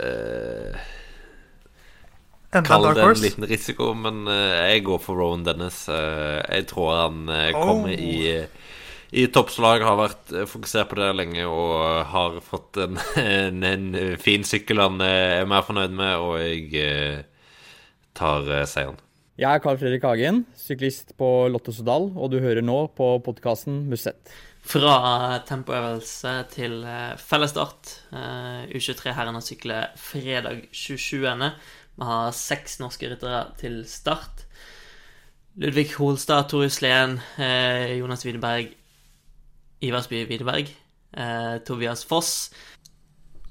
eh, 0.00 0.80
Enda 2.50 2.58
en 2.58 2.66
Kall 2.66 2.82
dark 2.88 2.96
det 2.98 3.02
en 3.04 3.06
horse. 3.12 3.22
liten 3.22 3.46
risiko, 3.46 3.92
men 3.94 4.24
eh, 4.26 4.72
jeg 4.72 4.82
går 4.88 4.98
for 5.04 5.20
Rowan 5.20 5.44
Dennis. 5.46 5.84
Eh, 5.92 6.40
jeg 6.56 6.66
tror 6.72 6.88
han 6.96 7.28
eh, 7.30 7.52
kommer 7.54 7.92
Oh. 7.94 7.94
i 7.94 8.40
i 9.10 9.26
toppslag, 9.32 9.82
har 9.82 9.98
vært 9.98 10.32
eh, 10.34 10.46
fokusert 10.48 10.90
på 10.90 10.98
det 11.00 11.10
lenge 11.18 11.46
og 11.48 12.06
har 12.12 12.40
fått 12.46 12.78
en, 12.82 12.98
en, 13.22 13.64
en 13.66 13.86
fin 14.22 14.46
sykkel 14.46 14.82
han 14.82 15.00
eh, 15.04 15.40
er 15.40 15.50
mer 15.50 15.66
fornøyd 15.66 15.94
med, 15.96 16.16
og 16.22 16.36
jeg 16.42 16.68
eh, 16.78 17.46
tar 18.16 18.46
eh, 18.46 18.66
seieren. 18.70 19.00
Jeg 19.40 19.56
er 19.56 19.62
Carl 19.64 19.78
Fredrik 19.80 20.04
Hagen, 20.04 20.42
syklist 20.58 21.14
på 21.16 21.48
Lotto 21.48 21.72
Sodal, 21.72 22.10
og 22.12 22.28
du 22.28 22.42
hører 22.44 22.60
nå 22.60 22.82
på 22.92 23.14
podkasten 23.24 23.86
Musett. 23.88 24.34
Fra 24.60 25.40
tempoøvelse 25.48 26.34
til 26.52 26.82
eh, 26.84 27.14
fellesstart. 27.16 27.94
Eh, 28.12 28.66
U23-herrene 28.76 29.40
sykler 29.42 29.94
fredag 29.98 30.66
27. 30.76 31.24
Vi 31.24 32.10
har 32.10 32.36
seks 32.36 32.78
norske 32.82 33.08
ryttere 33.10 33.46
til 33.60 33.80
start. 33.88 34.44
Ludvig 35.60 35.88
Holstad, 35.96 36.50
Tor 36.52 36.66
Huslien, 36.66 37.16
eh, 37.40 37.96
Jonas 37.98 38.26
Widerberg, 38.28 38.76
Iversby 39.82 40.24
Widerberg, 40.28 40.68
eh, 41.16 41.58
Tobias 41.66 42.04
Foss. 42.04 42.50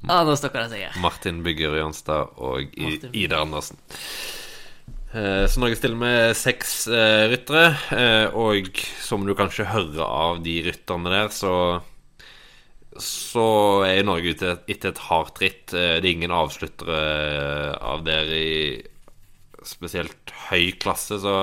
Ah, 0.07 0.23
nå 0.23 0.35
stokker 0.39 0.63
det 0.63 0.71
seg 0.71 0.83
her. 0.87 0.99
Martin 1.03 1.41
Bygger 1.43 1.73
Jønstad 1.81 2.35
og. 2.39 2.69
Ida 2.79 3.41
Andersen. 3.41 3.77
Eh, 5.11 5.45
Så 5.49 5.59
Norge 5.59 5.75
stiller 5.75 5.97
med 5.99 6.35
seks 6.37 6.87
eh, 6.87 7.25
ryttere, 7.31 7.73
eh, 7.97 8.27
og 8.37 8.69
som 9.01 9.25
du 9.25 9.33
kanskje 9.35 9.65
hører 9.71 10.05
av 10.05 10.43
de 10.45 10.59
rytterne 10.69 11.09
der, 11.09 11.29
så 11.33 11.55
så 12.99 13.43
er 13.85 14.01
Norge 14.03 14.33
ute 14.33 14.55
etter 14.67 14.89
et 14.91 15.01
hardt 15.07 15.39
ritt. 15.43 15.73
Eh, 15.73 15.99
Det 16.01 16.05
er 16.07 16.13
ingen 16.13 16.31
avsluttere 16.35 16.99
eh, 16.99 17.75
av 17.85 18.03
der 18.03 18.25
i 18.33 18.83
spesielt 19.65 20.31
høy 20.49 20.71
klasse, 20.79 21.19
så 21.19 21.35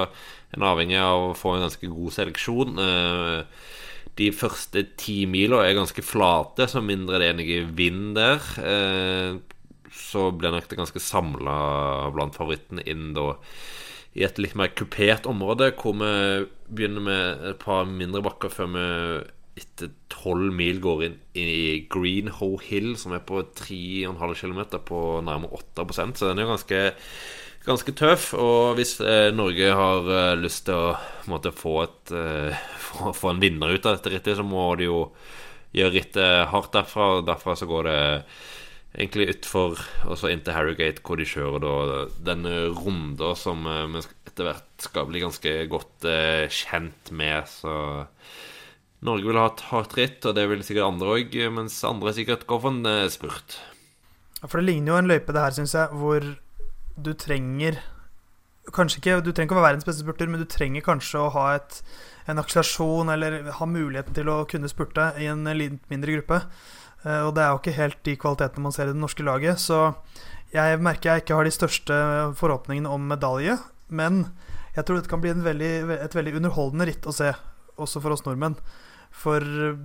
en 0.55 0.63
er 0.63 0.71
avhengig 0.73 0.99
av 1.01 1.31
å 1.31 1.37
få 1.37 1.55
en 1.57 1.67
ganske 1.67 1.89
god 1.93 2.13
seleksjon. 2.17 2.79
Eh, 2.81 3.43
De 4.17 4.31
første 4.33 4.83
ti 4.97 5.27
mila 5.29 5.61
er 5.67 5.77
ganske 5.77 6.03
flate, 6.05 6.67
så 6.71 6.81
mindre 6.85 7.19
det 7.21 7.29
er 7.31 7.37
noe 7.37 7.59
vind 7.77 8.15
der. 8.17 8.41
eh, 8.65 9.37
Så 9.93 10.31
blir 10.37 10.53
nok 10.53 10.69
det 10.69 10.79
ganske 10.79 11.01
samla 11.01 12.11
blant 12.15 12.37
favorittene 12.37 12.83
inn 12.87 13.13
da 13.17 13.35
i 14.17 14.25
et 14.25 14.39
litt 14.41 14.55
mer 14.57 14.73
kupert 14.77 15.27
område, 15.29 15.71
hvor 15.77 15.93
vi 16.01 16.47
begynner 16.73 17.05
med 17.05 17.45
et 17.53 17.59
par 17.61 17.85
mindre 17.89 18.23
bakker 18.25 18.53
før 18.53 18.71
vi 18.73 18.85
etter 19.61 19.93
tolv 20.13 20.53
mil 20.53 20.81
går 20.85 21.03
inn 21.07 21.17
i 21.37 21.87
Greenhoe 21.93 22.59
Hill, 22.65 22.95
som 23.01 23.15
er 23.17 23.23
på 23.25 23.41
3,5 23.57 24.35
km 24.41 24.63
på 24.85 25.01
nærmere 25.25 25.57
8% 25.61 26.17
så 26.21 26.29
den 26.33 26.43
er 26.45 26.51
ganske 26.51 26.81
ganske 27.67 27.95
tøff. 27.99 28.33
Og 28.39 28.77
hvis 28.79 28.97
eh, 29.03 29.31
Norge 29.35 29.73
har 29.81 30.11
eh, 30.19 30.35
lyst 30.41 30.67
til 30.69 30.77
å 30.79 30.97
måtte, 31.31 31.55
få, 31.55 31.79
et, 31.85 32.13
eh, 32.15 32.67
få, 32.89 33.15
få 33.17 33.33
en 33.33 33.43
vinner 33.43 33.75
ut 33.75 33.87
av 33.87 33.99
dette 33.99 34.15
rittet, 34.15 34.39
så 34.39 34.47
må 34.47 34.69
de 34.79 34.91
jo 34.91 35.01
gjøre 35.77 35.97
rittet 35.99 36.53
hardt 36.53 36.75
derfra. 36.77 37.17
Og 37.19 37.27
derfra 37.29 37.57
så 37.59 37.69
går 37.71 37.91
det 37.91 37.99
egentlig 38.97 39.29
utfor 39.35 39.77
og 40.07 40.17
så 40.19 40.31
inn 40.33 40.43
til 40.45 40.57
Harrogate, 40.57 41.03
hvor 41.05 41.21
de 41.21 41.29
kjører 41.29 41.63
da 41.63 41.75
denne 42.31 42.55
runder 42.77 43.37
som 43.39 43.67
eh, 43.69 43.85
vi 43.93 44.03
etter 44.31 44.49
hvert 44.49 44.87
skal 44.89 45.09
bli 45.11 45.23
ganske 45.25 45.55
godt 45.73 46.09
eh, 46.09 46.47
kjent 46.53 47.13
med. 47.17 47.49
Så 47.51 47.75
Norge 49.07 49.29
vil 49.29 49.41
ha 49.41 49.51
et 49.51 49.65
hardt 49.71 49.97
ritt, 49.99 50.25
og 50.25 50.37
det 50.39 50.47
vil 50.51 50.65
sikkert 50.67 50.91
andre 50.91 51.19
òg, 51.19 51.39
mens 51.55 51.79
andre 51.87 52.15
sikkert 52.17 52.47
går 52.49 52.63
for 52.65 52.73
en 52.73 52.91
eh, 52.91 53.07
spurt. 53.13 53.61
For 54.47 54.61
det 54.61 54.69
ligner 54.69 54.95
jo 54.95 54.99
en 55.01 55.09
løype, 55.11 55.33
det 55.33 55.45
her, 55.45 55.57
syns 55.57 55.77
jeg, 55.77 56.01
hvor 56.01 56.27
du 56.97 57.13
trenger 57.15 57.79
Kanskje 58.75 58.99
ikke, 58.99 59.21
Du 59.23 59.31
trenger 59.31 59.47
ikke 59.47 59.55
å 59.55 59.61
være 59.61 59.69
verdens 59.69 59.87
beste 59.87 60.03
spurter, 60.03 60.27
men 60.27 60.41
du 60.43 60.49
trenger 60.51 60.83
kanskje 60.83 61.21
å 61.23 61.29
ha 61.37 61.45
et, 61.55 61.77
en 62.27 62.41
akselerasjon 62.43 63.13
eller 63.13 63.53
ha 63.61 63.69
muligheten 63.71 64.17
til 64.17 64.27
å 64.33 64.41
kunne 64.51 64.67
spurte 64.67 65.13
i 65.23 65.29
en 65.31 65.47
litt 65.55 65.85
mindre 65.93 66.17
gruppe. 66.17 66.41
Eh, 67.05 67.21
Og 67.29 67.37
det 67.37 67.45
er 67.45 67.53
jo 67.53 67.61
ikke 67.61 67.77
helt 67.77 68.01
de 68.03 68.17
kvalitetene 68.19 68.65
man 68.65 68.75
ser 68.75 68.91
i 68.91 68.95
det 68.97 68.99
norske 68.99 69.23
laget. 69.23 69.63
Så 69.63 69.95
jeg 70.51 70.81
merker 70.83 71.13
jeg 71.13 71.23
ikke 71.23 71.39
har 71.39 71.47
de 71.47 71.55
største 71.55 72.01
forhåpningene 72.43 72.91
om 72.91 73.07
medalje. 73.07 73.55
Men 73.87 74.33
jeg 74.75 74.83
tror 74.85 74.99
dette 74.99 75.15
kan 75.15 75.23
bli 75.23 75.37
veldig, 75.47 75.73
et 76.03 76.19
veldig 76.19 76.35
underholdende 76.41 76.91
ritt 76.91 77.07
å 77.07 77.15
se, 77.15 77.31
også 77.79 78.03
for 78.03 78.17
oss 78.17 78.27
nordmenn. 78.27 78.59
For 79.11 79.41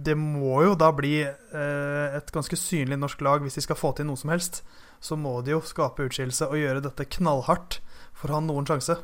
det 0.06 0.16
må 0.20 0.64
jo 0.66 0.76
da 0.76 0.92
bli 0.96 1.22
eh, 1.24 2.18
et 2.18 2.32
ganske 2.36 2.58
synlig 2.60 2.98
norsk 3.00 3.22
lag 3.26 3.42
hvis 3.46 3.56
de 3.60 3.64
skal 3.66 3.80
få 3.80 3.94
til 3.98 4.06
noe 4.10 4.20
som 4.20 4.30
helst. 4.34 4.62
Så 5.02 5.18
må 5.18 5.40
de 5.42 5.56
jo 5.56 5.62
skape 5.66 6.06
utskillelse 6.10 6.50
og 6.52 6.60
gjøre 6.60 6.84
dette 6.86 7.08
knallhardt 7.18 7.80
for 8.14 8.30
å 8.30 8.38
ha 8.38 8.44
noen 8.46 8.68
sjanse. 8.70 9.00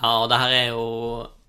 Ja, 0.00 0.10
og 0.24 0.28
det 0.32 0.38
her 0.40 0.52
er 0.56 0.68
jo 0.72 0.84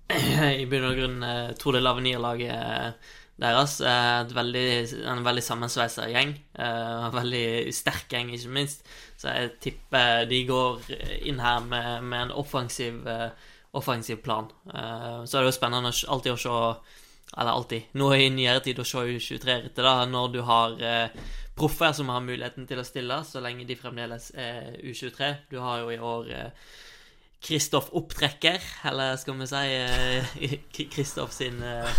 i 0.62 0.66
bunn 0.70 0.86
og 0.88 0.96
grunn 0.98 1.20
To 1.24 1.60
Tour 1.62 1.78
av 1.80 1.84
Lavenir-laget 1.88 2.96
deres. 3.40 3.80
eh, 3.80 4.24
veldig, 4.36 4.66
en 5.10 5.24
veldig 5.26 5.42
sammensveisa 5.42 6.06
gjeng. 6.12 6.34
eh, 6.54 7.06
En 7.08 7.14
veldig 7.14 7.72
sterk 7.74 8.08
gjeng, 8.12 8.30
ikke 8.36 8.52
minst. 8.54 8.84
Så 9.18 9.32
jeg 9.34 9.50
tipper 9.64 10.28
de 10.30 10.44
går 10.46 10.84
inn 11.26 11.40
her 11.42 11.60
med, 11.66 12.04
med 12.04 12.28
en 12.28 12.34
offensiv, 12.44 13.06
eh, 13.08 13.30
offensiv 13.74 14.22
plan. 14.22 14.50
Eh, 14.72 15.24
Så 15.24 15.38
er 15.38 15.42
det 15.42 15.52
jo 15.52 15.58
spennende 15.58 15.92
alltid 16.08 16.32
å 16.36 16.38
se 16.38 16.58
Eller 17.36 17.50
alltid. 17.50 17.82
Nå 17.98 18.12
i 18.14 18.28
nyere 18.30 18.60
tid 18.62 18.78
å 18.78 18.84
se 18.86 18.98
U23-rittet, 18.98 19.80
da, 19.82 20.04
når 20.06 20.28
du 20.36 20.40
har 20.46 20.76
eh, 20.82 21.08
proffer 21.58 21.92
som 21.96 22.08
har 22.14 22.22
muligheten 22.22 22.66
til 22.70 22.78
å 22.78 22.84
stille, 22.86 23.20
så 23.26 23.42
lenge 23.42 23.66
de 23.66 23.74
fremdeles 23.78 24.28
er 24.38 24.76
U23. 24.86 25.32
Du 25.50 25.58
har 25.62 25.80
jo 25.82 25.90
i 25.90 25.98
år 25.98 26.30
eh, 26.30 26.68
Kristoff 27.44 27.90
Opptrekker, 27.92 28.62
eller 28.88 29.16
skal 29.20 29.40
vi 29.40 29.48
si 29.50 29.64
eh, 29.80 30.54
Kristoff 30.94 31.34
sin 31.36 31.58
eh, 31.62 31.90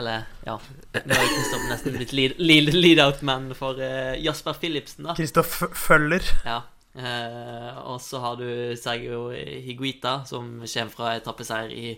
Eller, 0.00 0.24
ja 0.46 0.54
Nå 0.58 1.02
er 1.18 1.28
Kristoff 1.34 1.66
nesten 1.70 1.94
blitt 1.98 2.14
lead- 2.16 2.38
lead- 2.42 2.72
lead-out-man 2.74 3.50
for 3.58 3.78
eh, 3.82 4.14
Jasper 4.24 4.56
Philipsen, 4.62 5.04
da. 5.10 5.14
Kristoff 5.18 5.60
følger. 5.78 6.24
Ja. 6.46 6.60
Eh, 6.94 7.70
og 7.90 7.98
så 8.00 8.20
har 8.22 8.36
du 8.38 8.46
Sergio 8.78 9.30
Higuita, 9.34 10.20
som 10.30 10.60
kommer 10.62 10.92
fra 10.94 11.14
etappeseier 11.18 11.72
i 11.74 11.88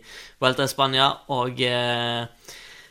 Vuelta 0.41 0.65
i 0.65 0.73
Spania, 0.73 1.11
og 1.37 1.61
eh, 1.61 2.25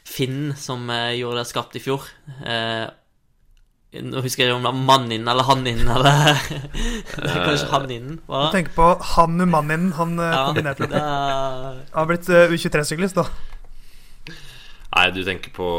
Finn, 0.05 0.51
som 0.57 0.85
eh, 0.93 1.15
gjorde 1.17 1.41
det 1.41 1.49
skapt 1.49 1.79
i 1.79 1.81
fjor. 1.81 2.05
Eh, 2.45 2.85
nå 4.05 4.19
husker 4.21 4.43
jeg 4.43 4.51
ikke 4.51 4.57
om 4.59 4.65
det 4.65 4.71
var 4.73 4.85
Mannin 4.89 5.27
eller 5.31 5.45
Hannin 5.47 5.81
eller 5.87 6.07
Det 7.15 7.29
er 7.31 7.45
Kanskje 7.47 7.69
Hannin, 7.71 8.09
Du 8.27 8.49
tenker 8.51 8.73
på 8.75 8.87
Hannu 9.15 9.45
Manninen. 9.47 9.93
Han 9.95 10.17
uh, 10.19 10.25
Ja, 10.27 10.41
kombinerte 10.49 10.89
det 10.91 10.99
er- 10.99 11.79
Har 11.95 12.09
blitt 12.09 12.27
eh, 12.29 12.51
U23-syklist, 12.51 13.15
da. 13.15 13.23
Nei, 14.95 15.09
du 15.15 15.21
tenker 15.27 15.51
på 15.55 15.69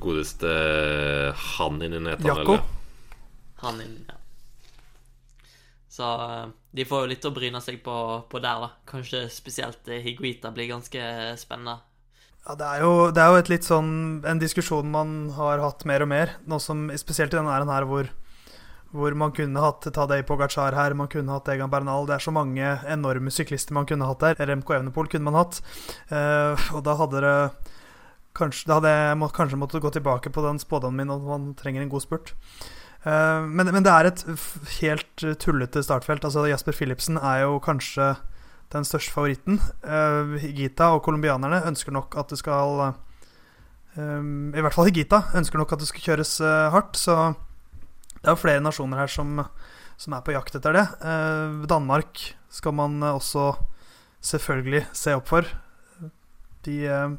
godeste 0.00 0.48
han 0.48 1.78
Jakob. 1.80 2.00
netene, 2.08 2.32
Jakko. 2.32 2.56
Hannin, 3.62 3.94
ja. 4.08 4.15
Så 5.96 6.04
eh, 6.04 6.46
de 6.76 6.84
får 6.84 7.04
jo 7.04 7.12
litt 7.14 7.28
å 7.28 7.34
bryne 7.34 7.60
seg 7.64 7.80
på, 7.84 7.96
på 8.28 8.40
der, 8.42 8.64
da. 8.66 8.72
Kanskje 8.88 9.26
spesielt 9.32 9.88
Higuita 9.88 10.52
blir 10.52 10.74
ganske 10.74 11.02
spennende. 11.40 11.80
Ja, 12.46 12.54
det 12.54 12.66
er, 12.66 12.82
jo, 12.84 12.90
det 13.10 13.22
er 13.22 13.32
jo 13.32 13.38
et 13.40 13.48
litt 13.50 13.66
sånn 13.66 13.88
en 14.28 14.38
diskusjon 14.38 14.86
man 14.92 15.16
har 15.34 15.58
hatt 15.64 15.82
mer 15.88 16.04
og 16.04 16.12
mer. 16.12 16.36
Nå 16.46 16.60
som, 16.62 16.84
spesielt 16.94 17.32
i 17.34 17.38
denne 17.40 17.50
æren 17.50 17.72
her 17.72 17.88
hvor, 17.90 18.06
hvor 18.94 19.16
man 19.18 19.32
kunne 19.34 19.64
hatt 19.64 19.88
Tadej 19.96 20.22
Pogacar 20.28 20.76
her, 20.78 20.94
man 20.94 21.10
kunne 21.10 21.34
hatt 21.34 21.50
Egan 21.50 21.72
Bernal. 21.72 22.06
Det 22.06 22.14
er 22.20 22.26
så 22.28 22.34
mange 22.34 22.76
enorme 22.86 23.34
syklister 23.34 23.74
man 23.74 23.88
kunne 23.90 24.06
hatt 24.06 24.22
der. 24.22 24.38
RMK 24.46 24.76
Evenepool 24.76 25.10
kunne 25.10 25.26
man 25.26 25.40
hatt. 25.40 25.58
Eh, 26.06 26.68
og 26.76 26.84
da 26.86 26.94
hadde 27.00 27.24
det 27.24 27.36
kanskje, 28.36 28.68
Da 28.68 28.78
hadde 28.78 28.94
jeg 28.94 29.18
må, 29.18 29.32
kanskje 29.32 29.58
måttet 29.58 29.82
gå 29.82 29.90
tilbake 29.96 30.30
på 30.30 30.44
den 30.44 30.60
spådommen 30.62 31.02
min 31.02 31.14
om 31.16 31.26
man 31.26 31.52
trenger 31.58 31.82
en 31.82 31.90
god 31.90 32.04
spurt. 32.04 32.34
Eh, 33.06 33.46
men, 33.46 33.70
men 33.70 33.86
det 33.86 33.92
er 33.92 34.10
et 34.10 34.24
helt 34.80 35.26
tullete 35.42 35.84
startfelt. 35.86 36.26
Altså 36.26 36.46
Jasper 36.50 36.76
Philipsen 36.76 37.20
er 37.22 37.44
jo 37.46 37.60
kanskje 37.62 38.14
den 38.74 38.86
største 38.86 39.14
favoritten. 39.14 39.60
Uh, 39.86 40.34
Higita 40.42 40.90
og 40.96 41.04
colombianerne 41.06 41.62
ønsker 41.68 41.94
nok 41.94 42.16
at 42.18 42.32
det 42.34 42.40
skal 42.42 42.96
I 43.96 44.60
hvert 44.60 44.74
fall 44.74 44.88
Higita 44.90 45.22
ønsker 45.38 45.56
nok 45.56 45.70
at 45.72 45.80
det 45.80 45.86
skal 45.88 46.02
kjøres 46.10 46.32
eh, 46.44 46.66
hardt. 46.74 46.98
Så 47.00 47.14
det 48.26 48.32
er 48.32 48.34
jo 48.34 48.42
flere 48.42 48.62
nasjoner 48.64 48.98
her 48.98 49.10
som, 49.12 49.38
som 49.96 50.16
er 50.16 50.24
på 50.26 50.34
jakt 50.34 50.56
etter 50.58 50.74
det. 50.74 50.82
Eh, 50.98 51.62
Danmark 51.70 52.22
skal 52.50 52.74
man 52.74 52.98
eh, 53.02 53.14
også 53.14 53.52
selvfølgelig 54.26 54.82
se 54.96 55.14
opp 55.14 55.30
for. 55.30 55.46
De, 56.66 56.74
eh, 56.90 57.14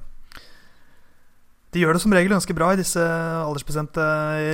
de 1.75 1.81
gjør 1.83 1.97
det 1.97 2.01
som 2.03 2.13
regel 2.15 2.31
ganske 2.31 2.55
bra 2.55 2.69
i 2.73 2.79
disse 2.79 3.01
aldersbestemte 3.03 4.03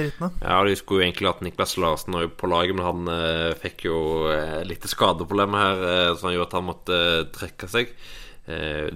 rittene. 0.07 0.31
Ja, 0.41 0.57
de 0.65 0.73
skulle 0.79 1.03
jo 1.03 1.05
egentlig 1.07 1.29
hatt 1.29 1.43
Niklas 1.45 1.75
Larsen 1.77 2.17
på 2.39 2.49
laget, 2.49 2.73
men 2.77 2.87
han 2.87 3.11
eh, 3.13 3.53
fikk 3.61 3.85
jo 3.85 3.97
eh, 4.33 4.61
litt 4.67 4.87
skadeproblemer 4.89 5.61
her, 5.61 5.83
eh, 5.91 6.11
som 6.19 6.33
gjorde 6.33 6.49
at 6.49 6.55
han 6.57 6.67
måtte 6.71 6.97
eh, 6.97 7.25
trekke 7.35 7.69
seg. 7.69 7.93
Eh, 8.49 8.89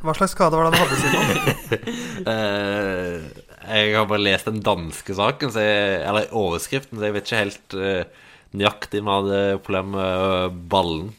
Hva 0.00 0.14
slags 0.16 0.32
skade 0.36 0.56
var 0.56 0.70
det 0.70 0.78
han 0.78 0.86
hadde, 0.86 1.00
siden? 1.02 1.86
eh, 2.32 3.46
jeg 3.70 3.94
har 3.98 4.06
bare 4.08 4.24
lest 4.24 4.48
den 4.48 4.62
danske 4.64 5.14
saken, 5.18 5.52
så 5.52 5.64
jeg, 5.66 6.00
eller 6.06 6.30
overskriften, 6.40 6.96
så 7.02 7.08
jeg 7.10 7.16
vet 7.18 7.26
ikke 7.28 7.42
helt 7.44 7.76
eh, 7.76 8.28
nøyaktig 8.56 9.02
om 9.02 9.10
han 9.10 9.26
hadde 9.26 9.58
problemer 9.66 9.98
med 9.98 10.62
ballen. 10.72 11.10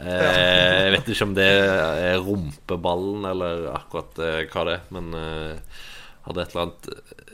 Eh, 0.00 0.86
jeg 0.86 0.92
vet 0.94 1.10
ikke 1.12 1.26
om 1.26 1.34
det 1.36 1.48
er 1.48 2.22
rumpeballen 2.24 3.26
eller 3.28 3.66
akkurat 3.74 4.20
eh, 4.24 4.38
hva 4.48 4.64
det 4.68 4.76
er, 4.78 4.86
men 4.94 5.10
eh, 5.18 5.82
hadde 6.28 6.44
et 6.44 6.54
eller 6.54 6.62
annet 6.64 6.88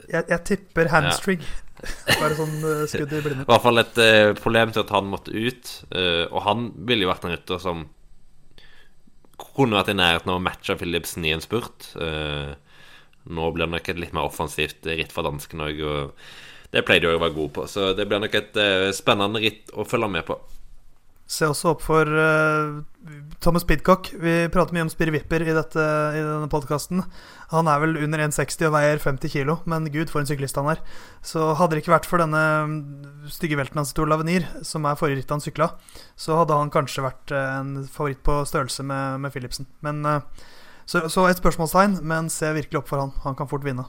Jeg, 0.09 0.25
jeg 0.33 0.41
tipper 0.49 0.91
hamstring. 0.91 1.45
Bare 2.19 2.35
sånn 2.35 2.57
skudd 2.91 3.13
i 3.15 3.21
blinde. 3.23 3.45
I 3.45 3.47
hvert 3.47 3.63
fall 3.63 3.79
et 3.79 4.01
problem 4.41 4.73
til 4.75 4.83
at 4.83 4.91
han 4.91 5.07
måtte 5.07 5.31
ut. 5.31 5.69
og 6.27 6.41
han 6.43 6.65
ville 6.89 7.05
jo 7.05 7.11
vært 7.11 7.27
en 7.27 7.31
rytter 7.31 7.61
som 7.63 7.85
kunne 9.39 9.77
vært 9.77 9.93
i 9.93 9.95
nærheten 9.95 10.33
av 10.33 10.41
å 10.41 10.43
matche 10.43 10.75
Philipsen 10.75 11.23
i 11.23 11.31
en 11.31 11.45
spurt. 11.45 11.93
Nå 11.95 13.47
blir 13.55 13.63
det 13.63 13.71
nok 13.77 13.87
et 13.93 14.01
litt 14.01 14.11
mer 14.17 14.27
offensivt 14.27 14.89
ritt 14.91 15.15
for 15.15 15.23
dansken 15.23 15.63
òg, 15.63 15.79
og 15.79 16.75
det 16.75 16.83
pleide 16.83 17.07
de 17.07 17.15
å 17.15 17.23
være 17.23 17.37
gode 17.37 17.55
på. 17.55 17.69
Så 17.71 17.93
det 17.95 18.09
blir 18.09 18.19
nok 18.25 18.35
et 18.41 18.59
spennende 18.97 19.39
ritt 19.45 19.71
å 19.71 19.87
følge 19.87 20.11
med 20.17 20.27
på. 20.27 20.35
Se 21.29 21.45
også 21.45 21.75
opp 21.75 21.83
for 21.85 22.09
uh, 22.09 22.79
Thomas 23.43 23.65
Pidcock. 23.69 24.07
Vi 24.17 24.31
prater 24.49 24.73
mye 24.73 24.87
om 24.87 24.89
Spiri 24.89 25.13
Vipper 25.13 25.43
i, 25.45 25.53
dette, 25.53 25.83
i 26.17 26.23
denne 26.25 26.49
podkasten. 26.49 27.03
Han 27.51 27.69
er 27.69 27.83
vel 27.83 27.99
under 28.01 28.23
1,60 28.25 28.65
og 28.65 28.73
veier 28.73 29.03
50 29.03 29.35
kg, 29.35 29.53
men 29.69 29.85
gud, 29.93 30.09
for 30.09 30.23
en 30.23 30.29
syklist 30.29 30.57
han 30.57 30.71
er. 30.73 30.81
Så 31.21 31.51
hadde 31.59 31.77
det 31.77 31.83
ikke 31.83 31.93
vært 31.93 32.09
for 32.09 32.23
denne 32.23 32.41
mm, 32.65 33.29
stygge 33.29 33.59
velten 33.61 33.77
hans 33.77 33.93
til 33.93 34.07
Olav 34.07 34.25
Nier, 34.25 34.49
som 34.65 34.89
er 34.89 34.97
forrige 34.97 35.21
ritt 35.21 35.35
han 35.35 35.45
sykla, 35.45 35.69
så 36.17 36.41
hadde 36.41 36.57
han 36.57 36.73
kanskje 36.73 37.05
vært 37.05 37.37
eh, 37.37 37.55
en 37.61 37.85
favoritt 37.85 38.25
på 38.25 38.41
størrelse 38.49 38.85
med, 38.89 39.21
med 39.21 39.35
Philipsen. 39.35 39.69
Men, 39.85 40.01
uh, 40.09 40.49
så, 40.89 41.05
så 41.13 41.29
et 41.29 41.41
spørsmålstegn, 41.41 42.01
men 42.09 42.33
se 42.33 42.49
virkelig 42.57 42.81
opp 42.81 42.89
for 42.89 43.05
han. 43.05 43.13
Han 43.27 43.37
kan 43.37 43.53
fort 43.53 43.69
vinne. 43.69 43.85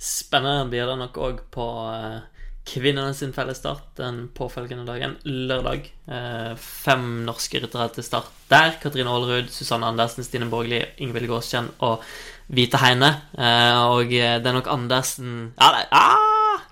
Spennende 0.00 0.64
blir 0.72 0.88
det 0.88 0.96
nok 0.96 1.16
òg 1.20 1.40
på 1.52 1.64
eh, 1.92 2.22
kvinnene 2.64 3.12
sin 3.12 3.34
fellesstart 3.36 3.98
den 3.98 4.22
påfølgende 4.32 4.86
dagen, 4.88 5.18
lørdag. 5.28 5.90
Eh, 6.08 6.52
fem 6.56 7.02
norske 7.26 7.60
ryttere 7.60 7.90
til 7.92 8.06
start 8.06 8.30
der. 8.48 8.78
Katrine 8.80 9.12
Aalerud, 9.12 9.50
Susanne 9.52 9.90
Andersen, 9.90 10.24
Stine 10.24 10.48
Borgli, 10.48 10.78
Ingvild 11.04 11.28
Gåskjenn 11.28 11.68
og 11.84 12.06
Vite 12.48 12.80
Heine. 12.80 13.10
Eh, 13.36 13.80
og 13.92 14.08
det 14.08 14.48
er 14.48 14.56
nok 14.56 14.70
Andersen 14.72 15.50
Ja, 15.60 15.68
det 15.76 15.82
ah! 15.92 16.64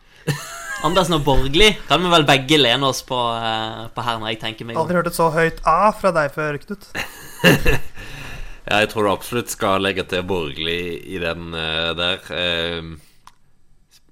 Andersen 0.88 1.19
og 1.19 1.27
Borgli 1.27 1.69
kan 1.88 2.01
vi 2.01 2.12
vel 2.12 2.25
begge 2.25 2.57
lene 2.57 2.88
oss 2.88 3.03
på, 3.05 3.19
på 3.93 4.05
her 4.07 4.21
når 4.23 4.31
jeg 4.31 4.38
tenker 4.41 4.69
meg 4.69 4.79
om. 4.79 4.87
Aldri 4.87 5.01
hørt 5.01 5.11
et 5.11 5.19
så 5.19 5.27
høyt 5.35 5.61
A 5.69 5.91
fra 5.93 6.14
deg 6.17 6.33
før, 6.33 6.57
Knut. 6.64 6.88
Ja, 8.69 8.83
jeg 8.83 8.91
tror 8.93 9.07
du 9.07 9.11
absolutt 9.14 9.49
skal 9.49 9.81
legge 9.81 10.05
til 10.05 10.27
Borgli 10.29 10.99
i 11.09 11.21
den 11.23 11.55
der. 11.57 12.19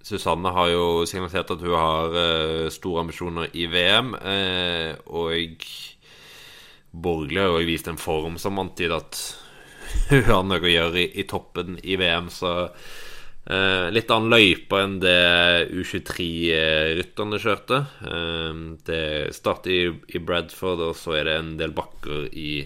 Eh, 0.07 0.19
Susanne 0.19 0.53
har 0.55 0.71
jo 0.71 1.07
signalisert 1.07 1.51
at 1.51 1.63
hun 1.63 1.75
har 1.75 2.15
uh, 2.15 2.69
store 2.71 3.03
ambisjoner 3.03 3.51
i 3.55 3.67
VM, 3.67 4.15
Uh, 4.15 4.95
og 5.07 5.67
Borgli 6.97 7.41
har 7.41 7.51
jo 7.61 7.67
vist 7.67 7.89
en 7.89 7.99
form 7.99 8.39
som 8.39 8.59
antyder 8.59 8.97
at 8.97 9.19
hun 10.11 10.23
har 10.25 10.47
noe 10.47 10.63
å 10.63 10.71
gjøre 10.71 11.03
i, 11.03 11.11
i 11.21 11.27
toppen 11.29 11.77
i 11.83 11.97
VM, 11.97 12.31
så 12.31 12.71
uh, 12.71 13.89
litt 13.93 14.11
annen 14.11 14.33
løype 14.33 14.81
enn 14.81 14.97
det 15.03 15.69
U23-rytterne 15.75 17.43
kjørte. 17.43 17.83
Eh, 18.07 18.63
det 18.87 19.35
starter 19.37 19.71
i, 19.71 19.83
i 20.17 20.23
Bradford, 20.23 20.83
og 20.89 20.97
så 20.99 21.19
er 21.19 21.29
det 21.29 21.37
en 21.41 21.53
del 21.61 21.77
bakker 21.77 22.31
i 22.33 22.65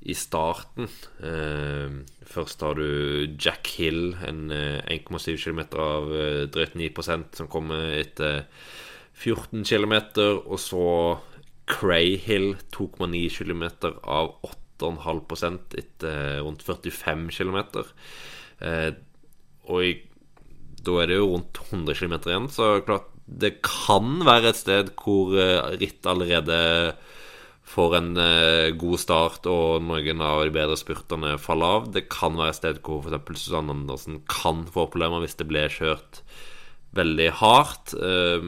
i 0.00 0.14
starten. 0.14 0.88
Eh, 1.20 1.90
først 2.28 2.62
har 2.64 2.78
du 2.78 3.34
Jack 3.40 3.70
Hill, 3.78 4.12
en 4.26 4.52
eh, 4.54 4.84
1,7 4.98 5.36
km 5.40 5.62
av 5.80 6.12
eh, 6.12 6.44
drøyt 6.52 6.76
9 6.78 6.90
som 7.36 7.50
kommer 7.50 7.96
etter 7.96 8.44
14 9.18 9.64
km. 9.64 9.96
Og 10.44 10.58
så 10.62 10.86
Cray 11.68 12.16
Hill, 12.20 12.54
2,9 12.74 13.24
km 13.34 13.64
av 14.04 14.34
8,5% 14.80 15.78
etter 15.80 16.40
rundt 16.44 16.64
45 16.64 17.28
km. 17.34 17.60
Eh, 18.64 18.90
og 19.68 19.84
i, 19.84 19.94
da 20.84 21.00
er 21.02 21.10
det 21.10 21.20
jo 21.20 21.32
rundt 21.34 21.60
100 21.68 21.98
km 21.98 22.18
igjen, 22.24 22.50
så 22.52 22.78
klart 22.86 23.14
det 23.28 23.58
kan 23.60 24.22
være 24.24 24.52
et 24.52 24.60
sted 24.62 24.92
hvor 24.96 25.34
eh, 25.36 25.76
ritt 25.80 26.06
allerede 26.08 26.58
får 27.68 27.96
en 27.98 28.12
eh, 28.22 28.70
god 28.80 29.00
start 29.00 29.48
og 29.50 29.82
noen 29.84 30.22
av 30.24 30.42
de 30.46 30.52
bedre 30.54 30.76
spurterne 30.80 31.34
faller 31.40 31.78
av. 31.78 31.90
Det 31.94 32.06
kan 32.12 32.38
være 32.38 32.54
et 32.54 32.60
sted 32.60 32.80
hvor 32.86 33.04
f.eks. 33.04 33.42
Susanne 33.44 33.74
Andersen 33.74 34.22
kan 34.30 34.64
få 34.72 34.86
problemer 34.88 35.24
hvis 35.24 35.36
det 35.40 35.48
blir 35.50 35.72
kjørt 35.72 36.22
veldig 36.96 37.28
hardt. 37.42 37.94
Eh, 37.98 38.46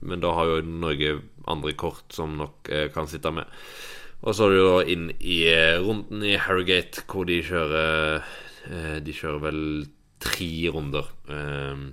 men 0.00 0.24
da 0.24 0.34
har 0.36 0.50
jo 0.50 0.64
Norge 0.66 1.20
andre 1.48 1.76
kort 1.78 2.12
som 2.14 2.34
nok 2.40 2.68
eh, 2.74 2.88
kan 2.94 3.08
sitte 3.10 3.32
med. 3.34 3.46
Og 4.26 4.34
så 4.34 4.48
er 4.48 4.54
det 4.54 4.58
jo 4.58 4.82
inn 4.96 5.06
i 5.22 5.38
eh, 5.52 5.78
runden 5.78 6.26
i 6.26 6.34
Harrogate, 6.42 7.06
hvor 7.06 7.28
de 7.28 7.38
kjører 7.46 8.18
eh, 8.66 8.98
De 9.06 9.14
kjører 9.14 9.44
vel 9.46 9.62
tre 10.18 10.52
runder. 10.74 11.06
eh, 11.30 11.88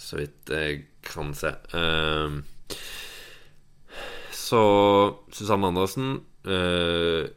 så 0.00 0.16
vidt 0.16 0.48
jeg 0.52 0.84
kan 1.04 1.32
se. 1.36 1.52
Eh, 1.76 2.36
så 4.50 4.62
Susanne 5.34 5.70
Andersen 5.70 6.18
eh, 6.44 7.30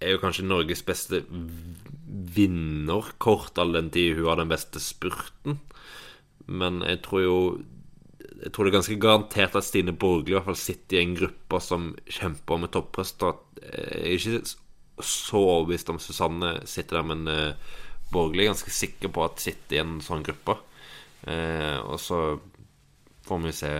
er 0.00 0.14
jo 0.14 0.20
kanskje 0.22 0.46
Norges 0.46 0.84
beste 0.86 1.24
vinnerkort, 2.36 3.58
all 3.58 3.74
den 3.76 3.90
tid 3.94 4.16
hun 4.18 4.30
har 4.30 4.40
den 4.40 4.52
beste 4.52 4.82
spurten. 4.82 5.58
Men 6.50 6.80
jeg 6.86 7.02
tror 7.06 7.24
jo 7.24 7.36
jeg 8.40 8.54
tror 8.54 8.64
det 8.64 8.70
er 8.70 8.78
ganske 8.78 9.00
garantert 9.00 9.56
at 9.58 9.66
Stine 9.66 9.92
Borgli 9.92 10.32
i 10.32 10.36
hvert 10.38 10.46
fall 10.48 10.56
sitter 10.56 10.96
i 10.96 11.02
en 11.04 11.16
gruppe 11.18 11.60
som 11.60 11.90
kjemper 12.08 12.56
om 12.56 12.64
et 12.64 12.72
toppresultat. 12.72 13.42
Jeg 13.60 14.00
er 14.00 14.14
ikke 14.16 15.04
så 15.04 15.42
overbevist 15.42 15.92
om 15.92 16.00
Susanne 16.00 16.54
sitter 16.68 17.00
der, 17.00 17.08
men 17.10 17.28
uh, 17.28 17.80
Borgli 18.12 18.46
er 18.46 18.52
ganske 18.54 18.72
sikker 18.72 19.12
på 19.12 19.26
at 19.26 19.42
sitter 19.44 19.76
i 19.76 19.82
en 19.82 19.98
sånn 20.04 20.24
gruppe. 20.24 20.56
Uh, 21.26 21.84
og 21.84 21.98
så 22.00 22.20
får 23.28 23.42
vi 23.44 23.52
se 23.60 23.72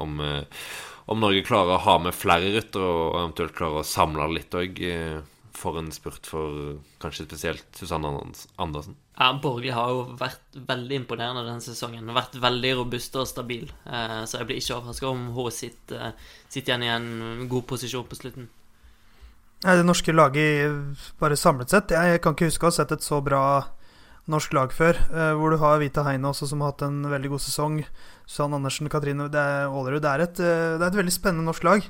om, 0.00 0.16
uh, 0.24 0.64
om 1.08 1.20
Norge 1.24 1.42
klarer 1.46 1.76
å 1.76 1.82
ha 1.86 1.96
med 2.04 2.16
flere 2.16 2.52
ryttere, 2.52 2.84
og 2.84 3.18
eventuelt 3.22 3.56
klarer 3.56 3.82
å 3.82 3.86
samle 3.86 4.28
litt 4.36 4.54
òg 4.56 4.80
for 5.58 5.78
en 5.80 5.90
spurt 5.92 6.26
for 6.28 6.76
kanskje 7.02 7.26
spesielt 7.26 7.66
Susanne 7.76 8.10
Andersen? 8.60 8.96
Ja, 9.18 9.32
Borgli 9.42 9.72
har 9.74 9.90
jo 9.90 10.04
vært 10.20 10.58
veldig 10.68 11.00
imponerende 11.02 11.42
denne 11.46 11.64
sesongen. 11.64 12.06
Har 12.10 12.20
vært 12.20 12.38
veldig 12.42 12.74
robust 12.82 13.16
og 13.18 13.26
stabil. 13.26 13.66
Eh, 13.88 14.20
så 14.30 14.38
jeg 14.38 14.48
blir 14.50 14.60
ikke 14.60 14.76
overraska 14.76 15.10
om 15.10 15.24
hun 15.34 15.50
sitter, 15.54 16.12
sitter, 16.46 16.76
igjen 16.76 16.86
i 16.86 16.92
en 16.92 17.48
god 17.50 17.66
posisjon 17.72 18.06
på 18.06 18.20
slutten. 18.20 18.46
Ja, 19.64 19.74
det 19.74 19.88
norske 19.88 20.14
laget 20.14 21.08
bare 21.18 21.34
samlet 21.34 21.72
sett 21.72 21.90
Jeg 21.90 22.20
kan 22.22 22.36
ikke 22.36 22.46
huske 22.46 22.68
å 22.68 22.70
ha 22.70 22.76
sett 22.76 22.92
et 22.94 23.02
så 23.02 23.18
bra 23.26 23.40
norsk 24.28 24.54
lag 24.56 24.72
før. 24.74 24.98
Eh, 25.08 25.32
hvor 25.38 25.52
du 25.52 25.58
har 25.60 25.80
Vita 25.80 26.04
Heine 26.06 26.30
også, 26.30 26.48
som 26.50 26.62
har 26.62 26.72
hatt 26.72 26.84
en 26.86 27.00
veldig 27.08 27.32
god 27.34 27.42
sesong. 27.42 27.80
Susanne 28.28 28.58
Andersen, 28.58 28.90
Katrine 28.92 29.28
Aalerud. 29.28 30.02
Det, 30.04 30.12
er 30.12 30.24
et, 30.24 30.40
eh, 30.40 30.76
det 30.76 30.84
er 30.84 30.90
et 30.90 31.00
veldig 31.00 31.14
spennende 31.14 31.48
norsk 31.48 31.66
lag. 31.66 31.88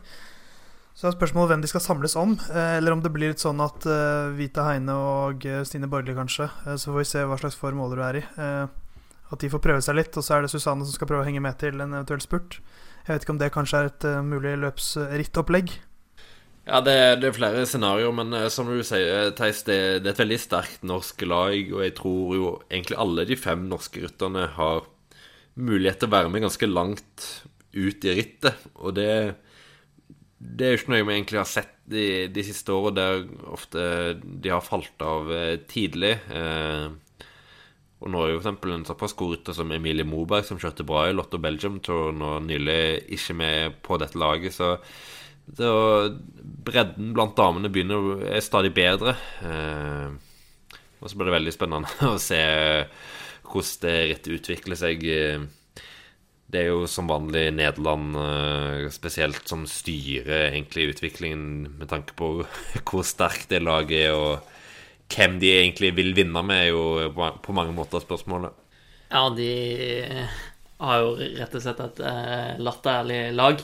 Så 0.98 1.06
er 1.06 1.14
spørsmålet 1.14 1.52
hvem 1.52 1.62
de 1.62 1.70
skal 1.70 1.82
samles 1.84 2.16
om, 2.18 2.34
eh, 2.50 2.78
eller 2.78 2.94
om 2.94 3.02
det 3.02 3.12
blir 3.14 3.30
litt 3.30 3.42
sånn 3.42 3.60
at 3.62 3.86
Vita 4.34 4.64
Heine 4.66 4.94
og 4.94 5.46
Stine 5.66 5.90
Borgli 5.90 6.14
kanskje. 6.14 6.50
Så 6.74 6.90
får 6.90 6.98
vi 6.98 7.10
se 7.12 7.24
hva 7.24 7.38
slags 7.38 7.58
form 7.58 7.80
Aalerud 7.80 8.06
er 8.08 8.22
i. 8.22 8.68
at 9.30 9.40
de 9.40 9.48
får 9.52 9.60
prøve 9.60 9.82
seg 9.84 9.94
litt, 9.94 10.16
og 10.16 10.24
så 10.24 10.38
er 10.38 10.40
det 10.40 10.50
Susanne 10.50 10.86
som 10.86 10.94
skal 10.94 11.06
prøve 11.06 11.20
å 11.20 11.26
henge 11.28 11.42
med 11.42 11.58
til 11.58 11.78
en 11.82 11.92
eventuell 11.92 12.22
spurt. 12.24 12.60
Jeg 13.04 13.12
vet 13.12 13.26
ikke 13.26 13.34
om 13.34 13.38
det 13.38 13.52
kanskje 13.52 13.76
er 13.76 13.84
et 13.90 14.24
mulig 14.24 14.56
løpsrittopplegg. 14.56 15.68
Ja, 16.68 16.82
det, 16.84 16.94
det, 17.22 17.30
er 17.30 17.36
flere 17.36 17.64
scenarioer, 17.64 18.12
men 18.12 18.36
som 18.52 18.68
du 18.68 18.82
sier, 18.84 19.30
Theis, 19.36 19.62
det, 19.64 19.78
det, 20.04 20.10
er 20.10 20.14
et 20.14 20.20
veldig 20.20 20.40
sterkt 20.42 20.82
norsk 20.86 21.24
lag. 21.24 21.56
Og 21.72 21.82
jeg 21.86 21.94
tror 21.96 22.34
jo 22.36 22.54
egentlig 22.68 22.98
alle 23.00 23.24
de 23.28 23.38
fem 23.40 23.64
norske 23.70 24.04
rytterne 24.04 24.44
har 24.58 24.84
mulighet 25.58 26.02
til 26.02 26.10
å 26.10 26.14
være 26.18 26.32
med 26.32 26.44
ganske 26.44 26.68
langt 26.68 27.28
ut 27.72 28.04
i 28.04 28.16
rittet. 28.20 28.68
Og 28.76 28.94
det 28.98 29.10
det 30.38 30.66
er 30.66 30.74
jo 30.74 30.78
ikke 30.78 30.92
noe 30.92 31.06
vi 31.08 31.14
egentlig 31.16 31.40
har 31.40 31.50
sett 31.50 31.74
de, 31.90 32.06
de 32.30 32.42
siste 32.46 32.70
årene, 32.70 32.94
der 32.94 33.50
ofte 33.50 33.82
de 34.22 34.52
har 34.52 34.62
falt 34.62 35.02
av 35.02 35.32
eh, 35.34 35.56
tidlig. 35.66 36.12
Eh, 36.30 36.86
og 37.98 38.12
nå 38.14 38.22
er 38.22 38.36
jo 38.36 38.42
f.eks. 38.44 38.68
en 38.70 38.86
såpass 38.86 39.16
god 39.18 39.34
rytter 39.34 39.56
som 39.58 39.72
Emilie 39.74 40.06
Moberg, 40.06 40.46
som 40.46 40.60
kjørte 40.62 40.86
bra 40.86 41.08
i 41.08 41.16
Lotto 41.16 41.40
Belgium, 41.42 41.80
tror 41.82 42.14
nå 42.14 42.36
nylig 42.46 43.08
ikke 43.18 43.34
med 43.40 43.80
på 43.82 43.98
dette 43.98 44.20
laget. 44.20 44.54
Så 44.54 44.76
bredden 45.56 47.12
blant 47.16 47.36
damene 47.38 47.70
begynner 47.72 48.24
er 48.28 48.44
stadig 48.44 48.72
bedre. 48.76 49.14
Eh, 49.44 50.10
og 50.98 51.06
så 51.06 51.16
blir 51.16 51.30
det 51.30 51.36
veldig 51.38 51.54
spennende 51.54 52.10
å 52.12 52.18
se 52.22 52.42
hvordan 53.48 53.80
det 53.84 53.94
rittet 54.10 54.34
utvikler 54.40 54.80
seg. 54.80 55.06
Eh, 55.08 55.46
det 56.48 56.62
er 56.62 56.70
jo 56.70 56.86
som 56.88 57.08
vanlig 57.10 57.48
Nederland 57.56 58.16
eh, 58.16 58.84
spesielt 58.92 59.48
som 59.48 59.66
styrer 59.68 60.48
egentlig 60.50 60.94
utviklingen 60.94 61.42
med 61.80 61.88
tanke 61.90 62.16
på 62.18 62.30
hvor 62.88 63.04
sterkt 63.06 63.52
det 63.52 63.64
laget 63.64 64.08
er, 64.08 64.14
og 64.16 64.54
hvem 65.08 65.38
de 65.40 65.54
egentlig 65.62 65.94
vil 65.96 66.14
vinne 66.16 66.44
med, 66.44 66.66
er 66.66 66.72
jo 66.72 67.36
på 67.40 67.54
mange 67.56 67.72
måter 67.76 68.02
spørsmålet. 68.04 68.52
Ja, 69.08 69.22
de 69.32 69.52
har 70.78 70.98
jo 71.00 71.14
rett 71.16 71.54
og 71.56 71.62
slett 71.64 71.80
et 71.80 72.02
latterlig 72.60 73.22
lag. 73.32 73.62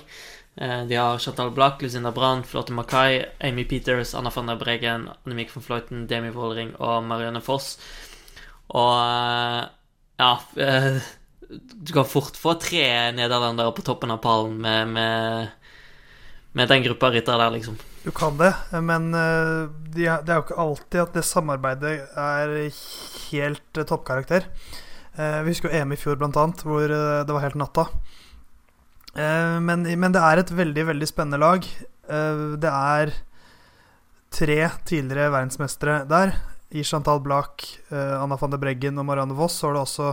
Uh, 0.54 0.84
de 0.86 0.94
har 0.94 1.18
Chantal 1.18 1.50
Black, 1.50 1.82
Lucinda 1.82 2.12
Brann, 2.14 2.44
Flotte 2.46 2.72
Mackay, 2.72 3.24
Amy 3.42 3.64
Peters, 3.64 4.14
Anna 4.14 4.30
van 4.30 4.46
der 4.46 4.58
Breggen, 4.60 5.08
Annemiek 5.24 5.50
van 5.50 5.64
Fløyten, 5.66 6.06
Demi 6.06 6.30
Wollering 6.30 6.76
og 6.78 7.02
Marianne 7.08 7.42
Foss. 7.42 7.74
Og 8.70 8.94
uh, 8.94 9.64
ja 10.20 10.32
du 11.54 11.90
kan 11.92 12.06
fort 12.08 12.38
få 12.40 12.54
tre 12.58 12.84
nederlendere 13.14 13.74
på 13.74 13.82
toppen 13.84 14.14
av 14.14 14.22
pallen 14.22 14.54
med, 14.62 14.94
med, 14.94 15.50
med 16.56 16.70
den 16.70 16.86
gruppa 16.86 17.10
ryttere 17.12 17.36
der, 17.42 17.52
liksom. 17.58 17.76
Du 18.04 18.10
kan 18.14 18.38
det, 18.38 18.52
men 18.82 19.10
det 19.12 20.06
er 20.08 20.32
jo 20.32 20.40
ikke 20.42 20.58
alltid 20.64 21.02
at 21.02 21.18
det 21.18 21.24
samarbeidet 21.28 21.92
er 22.16 22.54
helt 23.28 23.80
toppkarakter. 23.90 24.48
Vi 25.14 25.52
husker 25.52 25.68
jo 25.70 25.82
EM 25.82 25.94
i 25.94 26.00
fjor, 26.00 26.18
blant 26.20 26.40
annet, 26.40 26.64
hvor 26.66 26.88
det 26.88 27.36
var 27.36 27.44
helt 27.44 27.60
natta. 27.60 27.86
Men, 29.14 29.84
men, 29.86 30.12
det 30.14 30.22
er 30.22 30.40
et 30.40 30.50
veldig, 30.50 30.88
veldig 30.88 31.06
spennende 31.06 31.38
lag. 31.38 31.66
det 32.58 32.70
er 32.70 33.12
tre 34.34 34.56
tidligere 34.88 35.30
verdensmestere 35.30 36.00
der. 36.10 36.34
I 36.74 36.82
Chantal 36.82 37.20
Blak, 37.22 37.62
Anna 37.94 38.34
van 38.40 38.50
de 38.50 38.58
Breggen 38.58 38.98
og 38.98 39.06
Marianne 39.06 39.36
Voss 39.38 39.60
så 39.60 39.68
har 39.68 39.76
du 39.76 39.80
også 39.84 40.08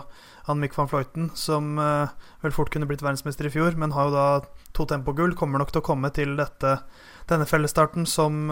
Annemiek 0.46 0.76
van 0.78 0.90
Fløyten, 0.92 1.32
som 1.34 1.74
vel 1.78 2.54
fort 2.54 2.70
kunne 2.74 2.86
blitt 2.90 3.02
verdensmester 3.02 3.50
i 3.50 3.54
fjor, 3.54 3.74
men 3.78 3.94
har 3.96 4.10
jo 4.10 4.14
da 4.14 4.26
to 4.78 4.86
tempogull. 4.90 5.34
Kommer 5.38 5.62
nok 5.62 5.74
til 5.74 5.82
å 5.82 5.86
komme 5.86 6.12
til 6.14 6.36
dette, 6.38 6.76
denne 7.30 7.48
fellesstarten 7.50 8.06
som, 8.10 8.46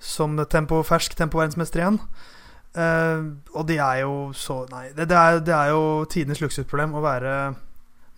som 0.00 0.40
tempo, 0.48 0.80
fersk 0.86 1.16
tempoverdensmester 1.20 1.84
igjen. 1.84 2.00
Og 3.54 3.62
de 3.68 3.78
er 3.78 4.00
jo 4.02 4.32
så 4.34 4.64
Nei, 4.72 4.88
det, 4.96 5.06
er, 5.12 5.38
det 5.44 5.54
er, 5.54 5.70
jo 5.70 6.04
tidenes 6.10 6.42
luksusproblem 6.42 6.96
å 6.96 7.04
være 7.04 7.34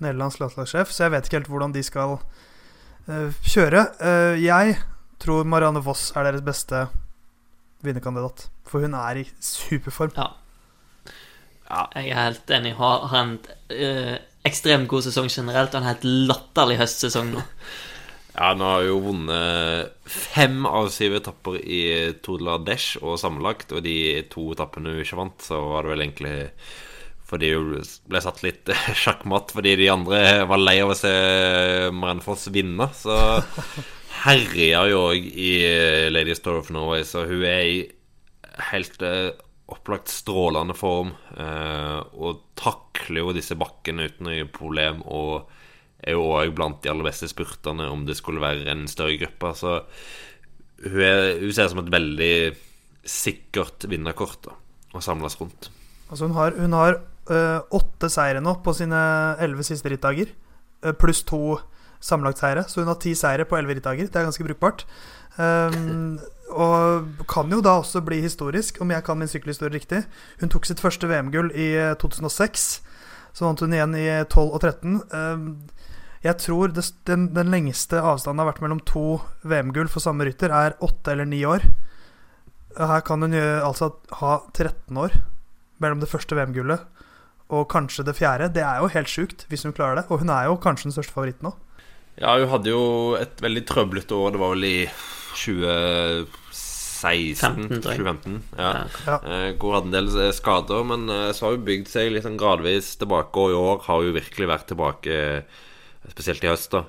Nederlands 0.02 0.40
landslagssjef, 0.40 0.92
så 0.92 1.06
jeg 1.06 1.14
vet 1.14 1.28
ikke 1.28 1.40
helt 1.40 1.52
hvordan 1.52 1.74
de 1.76 1.82
skal 1.86 2.18
kjøre. 3.46 3.84
jeg 4.42 4.74
tror 5.22 5.46
Marianne 5.46 5.80
Voss 5.84 6.10
er 6.16 6.26
deres 6.26 6.42
beste 6.44 6.88
vinnerkandidat, 7.86 8.48
for 8.66 8.82
hun 8.82 8.96
er 8.98 9.22
i 9.22 9.28
superform. 9.40 10.12
Ja. 10.16 10.32
Ja, 11.66 11.82
jeg 11.98 12.12
er 12.12 12.28
helt 12.28 12.54
enig. 12.54 12.74
Har, 12.78 13.08
har 13.10 13.24
en 13.24 13.36
uh, 13.74 14.14
ekstremt 14.46 14.88
god 14.90 15.06
sesong 15.06 15.28
generelt 15.32 15.74
og 15.74 15.82
en 15.82 15.90
helt 15.90 16.06
latterlig 16.06 16.80
høstsesong 16.82 17.34
nå. 17.34 17.44
Ja, 18.36 18.50
nå 18.52 18.66
har 18.68 18.82
jo 18.84 18.98
vunnet 19.00 19.94
fem 20.12 20.66
av 20.68 20.90
syv 20.92 21.14
etapper 21.16 21.54
i 21.56 21.78
Tour 22.20 22.42
de 22.42 22.44
la 22.44 22.58
Deche 22.60 23.00
og 23.00 23.16
sammenlagt. 23.16 23.70
Og 23.72 23.80
de 23.80 23.94
to 24.28 24.50
etappene 24.52 24.92
hun 24.92 25.00
ikke 25.00 25.16
vant, 25.16 25.38
så 25.40 25.56
var 25.70 25.86
det 25.86 25.94
vel 25.94 26.04
egentlig 26.04 26.34
fordi 27.26 27.50
hun 27.56 27.72
ble 28.06 28.22
satt 28.22 28.42
litt 28.46 28.70
sjakkmatt 29.02 29.52
fordi 29.54 29.74
de 29.80 29.90
andre 29.92 30.20
var 30.46 30.62
lei 30.62 30.78
av 30.82 30.94
å 30.94 30.98
se 30.98 31.12
Marenfoss 31.94 32.46
Foss 32.46 32.54
vinne. 32.54 32.88
Så 32.94 33.16
herja 34.26 34.84
jo 34.90 35.02
òg 35.10 35.26
i 35.26 35.52
Lady 36.12 36.36
Store 36.38 36.62
of 36.62 36.70
Norway, 36.74 37.04
så 37.06 37.26
hun 37.26 37.42
er 37.46 37.64
i 37.66 37.82
helt 38.70 39.02
eh, 39.04 39.34
opplagt 39.72 40.12
strålende 40.12 40.76
form. 40.78 41.12
Eh, 41.36 42.00
og 42.14 42.44
takler 42.58 43.22
jo 43.24 43.34
disse 43.36 43.58
bakkene 43.58 44.08
uten 44.08 44.28
noe 44.28 44.46
problem. 44.50 45.02
Og 45.06 45.50
er 46.06 46.14
jo 46.14 46.28
òg 46.36 46.54
blant 46.56 46.82
de 46.84 46.92
aller 46.92 47.08
beste 47.08 47.28
spurterne 47.30 47.88
om 47.90 48.04
det 48.06 48.18
skulle 48.18 48.42
være 48.42 48.70
en 48.72 48.86
større 48.90 49.18
gruppe. 49.20 49.52
Så 49.58 49.80
hun, 50.84 51.02
er, 51.02 51.40
hun 51.42 51.56
ser 51.56 51.72
som 51.72 51.82
et 51.82 51.92
veldig 51.92 52.36
sikkert 53.06 53.86
vinnerkort 53.90 54.50
å 54.50 55.02
samles 55.02 55.38
rundt. 55.40 55.70
Altså 56.06 56.28
hun 56.28 56.36
har, 56.36 56.54
hun 56.58 56.74
har 56.76 57.00
åtte 57.26 58.10
seire 58.12 58.40
nå 58.42 58.52
på 58.62 58.74
sine 58.76 58.98
elleve 59.42 59.64
siste 59.66 59.90
rittdager, 59.90 60.30
øh, 60.84 60.94
pluss 60.94 61.24
to 61.26 61.58
sammenlagtseire. 62.00 62.64
Så 62.68 62.80
hun 62.80 62.90
har 62.90 62.98
ti 63.00 63.14
seire 63.14 63.44
på 63.44 63.56
elleve 63.58 63.78
rittdager. 63.78 64.08
Det 64.08 64.16
er 64.16 64.28
ganske 64.28 64.46
brukbart. 64.46 64.84
Um, 65.36 66.18
og 66.56 67.08
kan 67.28 67.50
jo 67.52 67.60
da 67.60 67.76
også 67.80 68.00
bli 68.04 68.22
historisk, 68.24 68.80
om 68.80 68.90
jeg 68.90 69.04
kan 69.04 69.18
min 69.18 69.28
sykkelhistorie 69.28 69.74
riktig. 69.74 70.04
Hun 70.40 70.52
tok 70.52 70.68
sitt 70.68 70.80
første 70.80 71.08
VM-gull 71.10 71.50
i 71.52 71.72
2006. 72.00 72.66
Eh, 72.80 72.92
så 73.36 73.44
vant 73.44 73.60
hun 73.60 73.74
igjen 73.74 73.96
i 73.98 74.06
12 74.24 74.46
og 74.46 74.60
13. 74.62 75.00
Um, 75.12 75.48
jeg 76.24 76.40
tror 76.40 76.72
det, 76.72 76.86
den, 77.06 77.28
den, 77.36 77.50
lengste 77.52 78.00
avstanden 78.00 78.40
har 78.40 78.52
vært 78.52 78.62
mellom 78.64 78.80
to 78.88 79.20
VM-gull 79.44 79.90
for 79.92 80.02
samme 80.02 80.24
rytter, 80.26 80.50
er 80.50 80.78
åtte 80.80 81.12
eller 81.12 81.28
ni 81.28 81.44
år. 81.44 81.66
Her 82.76 83.00
kan 83.04 83.22
hun 83.24 83.34
altså 83.34 83.92
ha 84.20 84.38
13 84.52 84.96
år 85.00 85.14
mellom 85.80 86.00
det 86.00 86.08
første 86.10 86.36
VM-gullet 86.36 86.84
og 87.48 87.68
kanskje 87.70 88.04
det 88.06 88.16
fjerde. 88.18 88.52
Det 88.54 88.62
er 88.66 88.76
jo 88.82 88.88
helt 88.90 89.10
sjukt 89.10 89.46
hvis 89.50 89.64
hun 89.66 89.74
klarer 89.76 89.96
det. 90.00 90.06
Og 90.10 90.18
hun 90.22 90.30
er 90.34 90.44
jo 90.48 90.62
kanskje 90.62 90.86
den 90.88 90.96
største 90.96 91.14
favoritten 91.14 91.46
nå. 91.48 91.52
Ja, 92.16 92.38
hun 92.40 92.48
hadde 92.48 92.72
jo 92.72 92.84
et 93.18 93.42
veldig 93.44 93.66
trøblete 93.68 94.14
år. 94.16 94.30
Det 94.34 94.40
var 94.40 94.54
vel 94.54 94.64
i 94.64 94.88
2016 95.36 97.82
2015. 97.84 98.38
Ja. 98.56 98.70
ja. 99.04 99.16
Eh, 99.20 99.52
hvor 99.60 99.74
hadde 99.76 99.88
en 99.90 99.96
del 99.98 100.08
eh, 100.24 100.32
skader, 100.34 100.82
men 100.88 101.02
eh, 101.12 101.32
så 101.36 101.40
har 101.46 101.52
hun 101.58 101.68
bygd 101.68 101.88
seg 101.92 102.12
litt 102.14 102.26
sånn 102.26 102.40
gradvis 102.40 102.86
tilbake. 103.00 103.36
Og 103.36 103.48
i 103.52 103.60
år 103.60 103.76
har 103.86 103.98
hun 104.02 104.16
virkelig 104.16 104.46
vært 104.50 104.68
tilbake, 104.72 105.12
spesielt 106.14 106.44
i 106.46 106.50
høst, 106.50 106.70
da, 106.72 106.80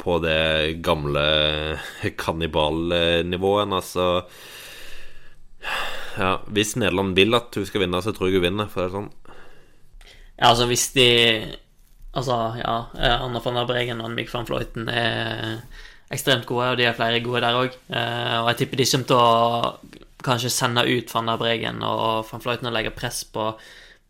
på 0.00 0.12
det 0.24 0.42
gamle 0.80 1.24
kannibalnivået. 2.22 3.68
Altså 3.68 4.06
ja, 6.16 6.32
Hvis 6.48 6.76
Nederland 6.80 7.12
vil 7.18 7.36
at 7.36 7.54
hun 7.54 7.66
skal 7.68 7.82
vinne, 7.84 8.00
så 8.02 8.10
tror 8.16 8.26
jeg 8.30 8.36
hun 8.40 8.48
vinner. 8.48 8.66
For 8.70 8.78
det 8.80 8.86
er 8.88 8.96
sånn 8.96 9.12
Ja, 10.40 10.48
altså 10.48 10.66
hvis 10.66 10.88
de 10.96 11.08
Altså, 12.10 12.36
ja, 12.58 12.76
Anna 13.22 13.38
van 13.38 13.54
der 13.54 13.66
Bregen 13.68 14.00
og 14.02 14.10
Mick 14.10 14.32
van 14.34 14.46
Fløyten 14.46 14.88
er 14.90 15.60
ekstremt 16.10 16.46
gode, 16.48 16.72
og 16.72 16.78
de 16.80 16.88
er 16.88 16.96
flere 16.98 17.20
gode 17.22 17.42
der 17.44 17.54
òg. 17.54 17.76
Og 17.86 18.48
jeg 18.48 18.56
tipper 18.58 18.80
de 18.80 18.86
kommer 18.90 19.06
til 19.06 19.20
å 19.20 20.00
kanskje 20.26 20.50
sende 20.50 20.82
ut 20.90 21.14
van 21.14 21.30
der 21.30 21.38
Bregen 21.38 21.84
og 21.86 22.26
van 22.32 22.42
Fløyten 22.42 22.66
og 22.66 22.74
legge 22.74 22.90
press 22.90 23.22
på, 23.30 23.52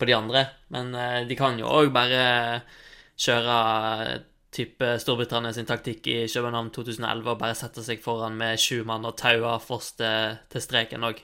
på 0.01 0.09
de 0.09 0.17
andre. 0.17 0.47
Men 0.73 0.97
de 1.29 1.37
kan 1.37 1.61
jo 1.61 1.69
òg 1.69 1.93
bare 1.93 2.23
kjøre 3.21 3.59
type 4.51 4.95
Storbritannia 5.03 5.53
sin 5.53 5.69
taktikk 5.69 6.09
i 6.09 6.17
København 6.25 6.73
2011 6.75 7.29
og 7.35 7.39
bare 7.39 7.59
sette 7.59 7.85
seg 7.85 8.01
foran 8.03 8.41
med 8.41 8.59
sju 8.59 8.81
mann 8.89 9.05
og 9.05 9.19
taue 9.21 9.59
Foss 9.61 9.93
til, 10.01 10.41
til 10.49 10.65
streken 10.65 11.05
òg. 11.05 11.21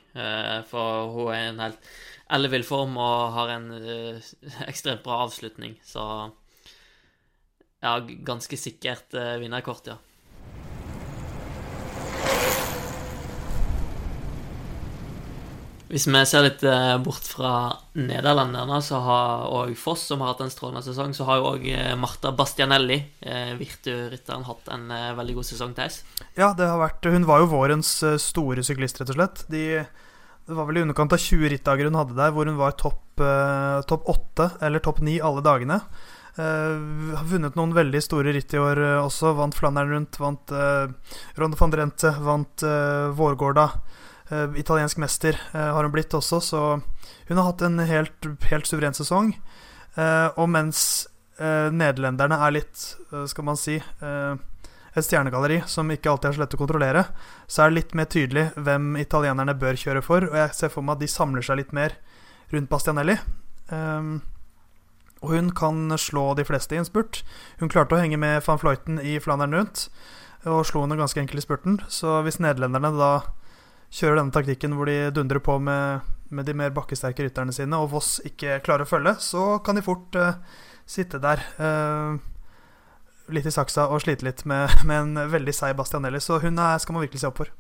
For 0.69 1.09
hun 1.17 1.33
er 1.33 1.49
en 1.55 1.65
helt 1.65 1.91
ellevill 2.33 2.65
form 2.67 2.97
og 2.99 3.37
har 3.37 3.55
en 3.55 3.71
ekstremt 4.71 5.05
bra 5.05 5.23
avslutning, 5.27 5.77
så 5.87 6.03
ja, 7.83 8.01
ganske 8.27 8.59
sikkert 8.59 9.15
uh, 9.15 9.37
vinnerkort, 9.41 9.93
ja. 9.93 9.99
Hvis 15.87 16.09
vi 16.11 16.21
ser 16.27 16.43
litt 16.43 16.65
uh, 16.67 16.97
bort 16.99 17.29
fra 17.31 17.51
nederlenderne, 17.95 18.81
så 18.83 18.99
har 19.05 19.45
og 19.55 19.77
Foss, 19.79 20.09
som 20.09 20.25
har 20.25 20.33
hatt 20.33 20.43
en 20.43 20.51
strålende 20.51 20.83
sesong, 20.83 21.15
så 21.15 21.29
har 21.29 21.39
jo 21.39 21.53
òg 21.53 21.69
uh, 21.71 21.93
Marta 22.01 22.33
Bastianelli, 22.35 22.99
uh, 23.23 23.53
Virtu-rytteren, 23.61 24.49
hatt 24.49 24.73
en 24.75 24.91
veldig 25.21 25.37
god 25.39 25.47
sesong, 25.47 25.77
Theis. 25.79 26.01
Ja, 26.35 26.51
det 26.59 26.67
har 26.67 26.83
vært 26.83 27.07
Hun 27.07 27.29
var 27.29 27.45
jo 27.45 27.53
vårens 27.55 27.93
store 28.23 28.67
syklist, 28.67 28.99
rett 28.99 29.15
og 29.15 29.21
slett. 29.21 29.47
De, 29.53 29.63
det 30.47 30.55
var 30.55 30.69
vel 30.69 30.79
i 30.79 30.85
underkant 30.87 31.13
av 31.13 31.23
20 31.23 31.51
rittdager 31.51 31.89
hun 31.89 31.99
hadde 31.99 32.19
der, 32.19 32.31
hvor 32.35 32.47
hun 32.47 32.59
var 32.61 32.77
topp 32.79 33.03
top 33.17 34.03
8 34.13 34.51
eller 34.67 34.83
topp 34.85 35.01
9 35.01 35.19
alle 35.25 35.43
dagene. 35.43 35.81
Eh, 36.37 37.17
har 37.17 37.25
vunnet 37.25 37.55
noen 37.57 37.73
veldig 37.73 38.01
store 38.05 38.35
ritt 38.37 38.53
i 38.53 38.61
år 38.61 38.81
eh, 38.83 38.99
også. 39.01 39.33
Vant 39.39 39.57
Flandern 39.57 39.93
rundt, 39.95 40.19
vant 40.21 40.53
eh, 40.53 40.85
Ronde 41.41 41.57
van 41.61 41.73
Drenthe, 41.73 42.13
vant 42.21 42.65
uh, 42.67 43.09
Vårgårda. 43.17 43.71
italiensk 44.59 44.99
mester 44.99 45.37
har 45.53 45.85
hun 45.85 45.93
blitt 45.95 46.15
også, 46.15 46.41
så 46.43 46.61
hun 47.29 47.39
har 47.39 47.45
hatt 47.47 47.63
en 47.63 47.79
helt, 47.79 48.27
helt 48.51 48.67
suveren 48.67 48.97
sesong. 48.97 49.37
og 50.35 50.49
mens 50.51 51.07
nederlenderne 51.39 52.35
er 52.43 52.57
litt, 52.57 52.75
skal 53.31 53.47
man 53.47 53.57
si 53.61 53.79
et 54.97 55.05
stjernegalleri 55.05 55.61
som 55.69 55.91
ikke 55.93 56.09
alltid 56.11 56.31
er 56.31 56.37
så 56.37 56.43
lett 56.43 56.55
å 56.57 56.61
kontrollere, 56.61 57.03
så 57.47 57.63
er 57.63 57.71
det 57.71 57.79
litt 57.79 57.97
mer 57.99 58.09
tydelig 58.13 58.47
hvem 58.57 58.95
italienerne 59.01 59.55
bør 59.61 59.79
kjøre 59.81 60.03
for. 60.05 60.29
Og 60.31 60.39
jeg 60.41 60.57
ser 60.57 60.73
for 60.73 60.87
meg 60.87 60.97
at 60.97 61.05
de 61.05 61.11
samler 61.13 61.45
seg 61.45 61.61
litt 61.61 61.75
mer 61.77 61.99
rundt 62.55 62.71
Bastianelli. 62.73 63.19
Um, 63.69 64.21
og 65.25 65.33
hun 65.33 65.51
kan 65.57 65.91
slå 66.01 66.31
de 66.39 66.45
fleste 66.47 66.77
i 66.77 66.81
en 66.81 66.89
spurt. 66.89 67.23
Hun 67.61 67.73
klarte 67.73 67.97
å 67.97 68.01
henge 68.01 68.19
med 68.21 68.45
van 68.47 68.61
Fløyten 68.61 69.01
i 69.03 69.17
Flandern 69.23 69.57
rundt, 69.57 69.89
og 70.47 70.63
slo 70.69 70.85
henne 70.85 70.99
ganske 70.99 71.21
enkelt 71.21 71.43
i 71.43 71.45
spurten. 71.45 71.81
Så 71.93 72.21
hvis 72.27 72.39
nederlenderne 72.43 72.93
da 72.97 73.11
kjører 73.97 74.21
denne 74.21 74.35
taktikken 74.35 74.77
hvor 74.77 74.89
de 74.91 75.11
dundrer 75.15 75.43
på 75.43 75.59
med, 75.63 76.07
med 76.31 76.47
de 76.47 76.55
mer 76.57 76.73
bakkesterke 76.77 77.27
rytterne 77.27 77.55
sine, 77.55 77.81
og 77.81 77.93
Voss 77.95 78.17
ikke 78.29 78.61
klarer 78.67 78.87
å 78.87 78.91
følge, 78.91 79.17
så 79.25 79.57
kan 79.67 79.79
de 79.79 79.85
fort 79.87 80.17
uh, 80.21 80.39
sitte 80.87 81.21
der 81.23 81.43
uh, 81.59 82.17
litt 83.33 83.47
i 83.49 83.55
saksa 83.55 83.89
og 83.91 84.03
slite 84.05 84.27
litt 84.27 84.45
med, 84.49 84.73
med 84.89 85.03
en 85.03 85.31
veldig 85.33 85.55
seig 85.55 85.77
Bastianelli. 85.79 86.21
Så 86.23 86.41
hun 86.43 86.59
er, 86.59 86.79
skal 86.83 86.97
man 86.97 87.07
virkelig 87.07 87.25
se 87.25 87.31
opp 87.31 87.43
for. 87.43 87.55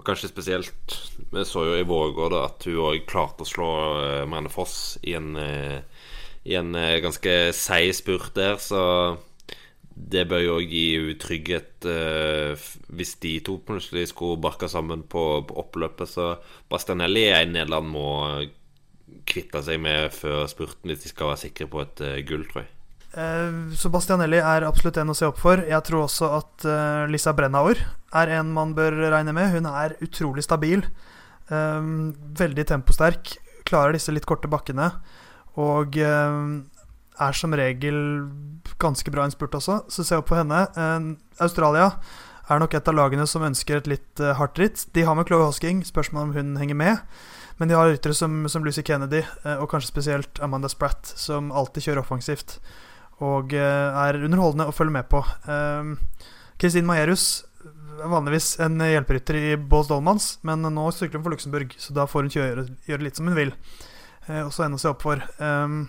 Og 0.00 0.06
kanskje 0.06 0.30
spesielt 0.30 0.94
Vi 1.32 1.44
så 1.46 1.66
jo 1.68 1.74
i 1.76 1.86
Vårgård 1.86 2.36
at 2.38 2.64
hun 2.68 2.80
òg 2.88 3.04
klarte 3.08 3.44
å 3.44 3.48
slå 3.48 3.68
uh, 3.98 4.22
Marianne 4.28 4.52
Foss 4.52 4.96
i 5.04 5.16
en 5.18 5.36
uh, 5.36 5.78
i 6.42 6.56
en 6.58 6.72
uh, 6.74 6.98
ganske 7.04 7.34
seig 7.54 7.92
spurt 7.94 8.32
der, 8.34 8.56
så 8.58 8.80
det 9.92 10.24
bør 10.26 10.40
jo 10.42 10.56
gi 10.64 10.80
henne 10.96 11.14
trygghet 11.20 11.86
hvis 12.96 13.12
de 13.22 13.34
to 13.44 13.58
plutselig 13.62 14.08
skulle 14.10 14.40
barke 14.40 14.66
sammen 14.72 15.04
på, 15.04 15.22
på 15.46 15.58
oppløpet. 15.60 16.08
Så 16.08 16.30
Bastianelli 16.72 17.26
er 17.28 17.44
en 17.44 17.52
Nederland 17.54 17.92
må 17.92 18.08
kvitte 19.28 19.62
seg 19.62 19.84
med 19.84 20.08
før 20.16 20.48
spurten 20.50 20.90
hvis 20.90 21.04
de 21.04 21.12
skal 21.12 21.30
være 21.30 21.42
sikre 21.44 21.68
på 21.70 21.84
et 21.84 22.02
gull, 22.26 22.48
tror 22.48 22.64
jeg. 22.64 22.72
Eh, 23.12 23.74
så 23.76 23.90
Bastianelli 23.92 24.38
er 24.40 24.64
absolutt 24.64 24.96
en 25.00 25.12
å 25.12 25.16
se 25.16 25.28
opp 25.28 25.40
for. 25.40 25.60
Jeg 25.68 25.84
tror 25.88 26.06
også 26.06 26.30
at 26.38 26.66
uh, 26.68 27.04
Lisa 27.10 27.34
Brennauer 27.36 27.80
er 28.16 28.34
en 28.38 28.52
man 28.54 28.72
bør 28.76 28.96
regne 29.12 29.34
med. 29.36 29.52
Hun 29.52 29.68
er 29.68 29.98
utrolig 30.04 30.44
stabil. 30.46 30.84
Um, 31.52 32.12
veldig 32.38 32.64
temposterk. 32.70 33.34
Klarer 33.68 33.96
disse 33.96 34.14
litt 34.14 34.28
korte 34.28 34.48
bakkene. 34.50 34.88
Og 35.60 35.98
eh, 36.00 36.36
er 37.20 37.36
som 37.36 37.52
regel 37.52 37.96
ganske 38.80 39.12
bra 39.12 39.26
innspurt 39.28 39.52
også, 39.58 39.82
så 39.92 40.04
se 40.06 40.16
opp 40.16 40.30
på 40.30 40.38
henne. 40.38 40.62
Australia 41.44 41.90
er 42.48 42.62
nok 42.62 42.72
et 42.74 42.88
av 42.88 42.96
lagene 42.96 43.26
som 43.28 43.44
ønsker 43.44 43.78
et 43.78 43.90
litt 43.92 44.22
hardt 44.38 44.56
ritt. 44.58 44.86
De 44.96 45.04
har 45.04 45.14
med 45.14 45.28
Chloé 45.28 45.44
Hosking, 45.44 45.82
spørsmål 45.84 46.30
om 46.30 46.32
hun 46.38 46.56
henger 46.56 46.78
med. 46.80 47.04
Men 47.60 47.68
de 47.68 47.76
har 47.76 47.92
ryttere 47.92 48.16
som, 48.16 48.48
som 48.48 48.64
Lucy 48.64 48.80
Kennedy, 48.80 49.20
og 49.60 49.68
kanskje 49.70 49.92
spesielt 49.92 50.40
Amanda 50.42 50.72
Spratt, 50.72 51.12
som 51.20 51.52
alltid 51.52 51.90
kjører 51.90 52.02
offensivt. 52.06 52.56
Og 53.22 53.54
uh, 53.54 54.02
er 54.04 54.20
underholdende 54.22 54.68
å 54.70 54.74
følge 54.74 54.96
med 54.98 55.08
på. 55.10 55.22
Kristin 56.60 56.86
Majerus 56.88 57.44
er 58.02 58.10
vanligvis 58.10 58.56
en 58.62 58.80
hjelperytter 58.82 59.38
i 59.38 59.56
Bås 59.56 59.88
Dolmans, 59.90 60.36
men 60.46 60.64
nå 60.74 60.84
sykler 60.94 61.20
hun 61.20 61.26
for 61.26 61.34
Luxembourg, 61.34 61.74
så 61.78 61.94
da 61.94 62.06
får 62.10 62.26
hun 62.26 62.34
gjøre, 62.34 62.64
gjøre 62.88 63.06
litt 63.06 63.18
som 63.18 63.28
hun 63.30 63.38
vil. 63.38 63.52
Og 64.42 64.50
så 64.54 64.64
ender 64.64 64.78
hun 64.78 64.82
seg 64.82 64.94
opp 64.94 65.04
for. 65.04 65.22
Um, 65.42 65.84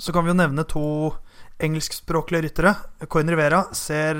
så 0.00 0.12
kan 0.12 0.26
vi 0.26 0.32
jo 0.32 0.36
nevne 0.36 0.64
to 0.68 0.86
engelskspråklige 1.64 2.48
ryttere. 2.48 2.74
Coin 3.12 3.30
Rivera 3.30 3.62
ser 3.76 4.18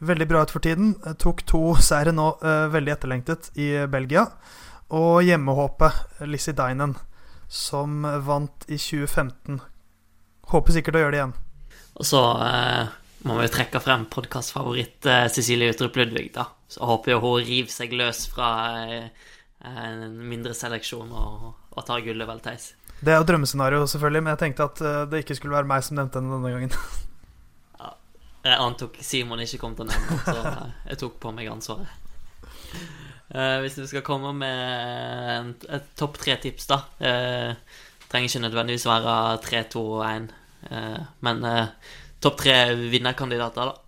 veldig 0.00 0.28
bra 0.30 0.42
ut 0.42 0.54
for 0.54 0.64
tiden. 0.64 0.94
Tok 1.20 1.44
to 1.46 1.62
seire 1.82 2.14
nå, 2.16 2.32
veldig 2.72 2.94
etterlengtet, 2.96 3.50
i 3.60 3.72
Belgia. 3.90 4.26
Og 4.90 5.22
hjemmehåpet 5.22 6.26
Lizzie 6.26 6.56
Dinen, 6.56 6.96
som 7.46 8.02
vant 8.26 8.66
i 8.66 8.78
2015. 8.78 9.60
Håper 10.50 10.76
sikkert 10.76 10.98
å 10.98 11.04
gjøre 11.04 11.14
det 11.14 11.20
igjen. 11.20 11.36
Og 12.00 12.08
så 12.08 12.20
eh, 12.46 12.92
må 13.28 13.36
vi 13.38 13.48
trekke 13.52 13.82
frem 13.84 14.06
podkastfavoritt 14.10 15.08
Cecilie 15.34 15.70
Utrup 15.74 15.98
Ludvig, 16.00 16.32
da. 16.34 16.48
Så 16.70 16.86
håper 16.86 17.14
jeg 17.14 17.22
hun 17.22 17.40
river 17.44 17.72
seg 17.74 17.96
løs 17.98 18.24
fra 18.30 18.50
en 18.80 20.04
mindre 20.30 20.54
seleksjon 20.56 21.10
og 21.12 21.50
og 21.70 21.86
tar 21.86 22.02
gullet, 22.04 22.28
vel, 22.28 22.40
Theis? 22.44 22.72
Det 23.00 23.14
er 23.14 23.20
jo 23.20 23.26
drømmescenario, 23.28 23.84
selvfølgelig, 23.88 24.24
men 24.24 24.34
jeg 24.34 24.42
tenkte 24.42 24.66
at 24.66 24.82
uh, 24.84 25.02
det 25.08 25.22
ikke 25.22 25.36
skulle 25.38 25.56
være 25.56 25.70
meg 25.70 25.84
som 25.86 25.96
nevnte 25.96 26.20
henne 26.20 26.34
denne 26.36 26.52
gangen. 26.52 26.74
ja, 27.80 27.92
jeg 28.48 28.64
antok 28.66 28.98
Simon 29.04 29.44
ikke 29.44 29.60
kom 29.62 29.76
til 29.78 29.86
å 29.86 29.90
nevne 29.92 30.18
så 30.26 30.66
jeg 30.90 31.00
tok 31.04 31.20
på 31.22 31.32
meg 31.36 31.52
ansvaret. 31.52 31.94
Uh, 33.30 33.60
hvis 33.62 33.78
du 33.78 33.84
skal 33.86 34.04
komme 34.04 34.34
med 34.36 35.30
en, 35.36 35.54
et 35.70 35.94
topp 35.98 36.18
tre-tips, 36.20 36.66
da 36.70 36.82
uh, 36.98 37.78
Trenger 38.10 38.26
ikke 38.26 38.40
nødvendigvis 38.42 38.88
være 38.90 39.12
3, 39.44 39.58
2 39.70 39.80
og 39.86 40.00
1, 40.02 40.24
men 40.68 41.44
topp 42.20 42.42
tre 42.42 42.56
vinnerkandidater, 42.76 43.70
da? 43.70 43.78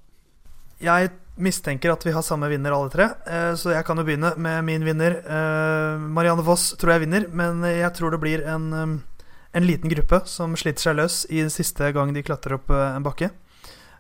Jeg 0.83 1.11
mistenker 1.41 1.93
at 1.93 2.05
vi 2.05 2.13
har 2.13 2.25
samme 2.25 2.49
vinner 2.51 2.75
alle 2.75 2.91
tre, 2.93 3.09
eh, 3.27 3.53
så 3.57 3.73
jeg 3.73 3.87
kan 3.87 3.99
jo 3.99 4.05
begynne 4.07 4.35
med 4.37 4.65
min 4.67 4.85
vinner. 4.85 5.17
Eh, 5.23 6.03
Marianne 6.03 6.45
Voss 6.45 6.73
tror 6.81 6.95
jeg 6.95 7.07
vinner, 7.07 7.29
men 7.33 7.63
jeg 7.65 7.93
tror 7.97 8.13
det 8.13 8.21
blir 8.21 8.45
en, 8.45 8.67
eh, 8.73 9.25
en 9.55 9.67
liten 9.67 9.91
gruppe 9.91 10.23
som 10.27 10.57
sliter 10.57 10.83
seg 10.83 10.97
løs 10.97 11.25
i 11.31 11.45
siste 11.49 11.93
gang 11.93 12.13
de 12.13 12.23
klatrer 12.23 12.57
opp 12.57 12.71
en 12.71 13.03
bakke. 13.03 13.31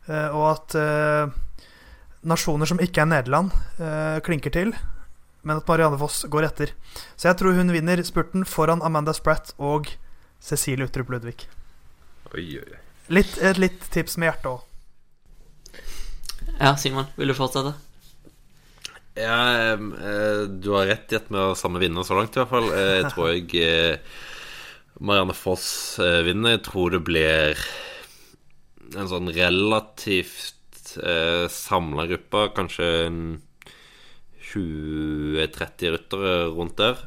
Og 0.09 0.45
at 0.51 0.75
nasjoner 2.25 2.67
som 2.67 2.81
ikke 2.81 3.03
er 3.03 3.07
Nederland, 3.07 3.53
klinker 4.25 4.51
til, 4.51 4.73
men 5.45 5.57
at 5.59 5.69
Marianne 5.69 6.01
Voss 6.01 6.25
går 6.25 6.49
etter. 6.49 6.73
Så 7.17 7.29
jeg 7.29 7.37
tror 7.37 7.55
hun 7.55 7.71
vinner 7.71 8.03
spurten 8.03 8.45
foran 8.45 8.83
Amanda 8.83 9.13
Spratt 9.13 9.53
og 9.59 9.93
Cecilie 10.41 10.89
Utrup 10.89 11.11
Ludvig. 11.11 11.47
Oi, 12.33 12.47
oi. 12.63 12.77
Litt, 13.13 13.35
et 13.45 13.59
litt 13.61 13.89
tips 13.93 14.17
med 14.17 14.31
hjertet 14.31 14.49
òg. 14.49 14.69
Ja, 16.57 16.75
Simon, 16.81 17.11
vil 17.19 17.29
du 17.29 17.37
fortsette? 17.37 17.75
Ja, 19.19 19.37
eh, 19.77 20.45
du 20.49 20.71
har 20.73 20.89
rett 20.89 21.13
i 21.13 21.19
at 21.19 21.29
vi 21.29 21.37
har 21.37 21.53
samme 21.59 21.83
vinner 21.83 22.07
så 22.09 22.17
langt, 22.17 22.33
i 22.33 22.41
hvert 22.41 22.53
fall. 22.53 22.71
Eh, 22.73 22.93
jeg 23.03 23.11
tror 23.13 23.29
jeg 23.35 23.61
eh, 23.61 24.17
Marianne 25.05 25.37
Foss 25.37 26.01
vinner. 26.01 26.57
Jeg 26.57 26.65
tror 26.71 26.95
det 26.95 27.03
blir 27.05 27.61
en 28.97 29.11
sånn 29.11 29.29
relativt 29.33 30.97
eh, 31.05 31.45
samla 31.53 32.09
gruppe. 32.15 32.47
Kanskje 32.57 32.89
20-30 34.53 35.97
ryttere 35.99 36.35
rundt 36.53 36.81
der. 36.81 37.05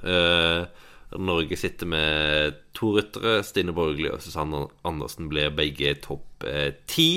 Norge 1.21 1.57
sitter 1.59 1.89
med 1.89 2.57
to 2.75 2.95
ryttere. 2.97 3.39
Stine 3.45 3.75
Borgli 3.75 4.09
og 4.11 4.23
Susanne 4.23 4.65
Andersen 4.87 5.29
blir 5.31 5.53
begge 5.55 5.95
topp 6.03 6.45
ti. 6.89 7.09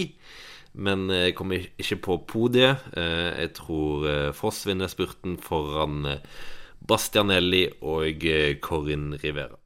Men 0.79 1.09
jeg 1.11 1.35
kommer 1.39 1.65
ikke 1.81 1.99
på 2.05 2.19
podiet. 2.31 2.85
Eh, 2.97 3.31
jeg 3.43 3.55
tror 3.57 4.05
eh, 4.09 4.35
Foss 4.37 4.63
vinner 4.69 4.91
spurten 4.91 5.39
foran 5.43 6.05
eh, 6.07 6.37
Bastianelli 6.89 7.65
og 7.83 8.23
Corin 8.63 9.11
Rivera. 9.19 9.59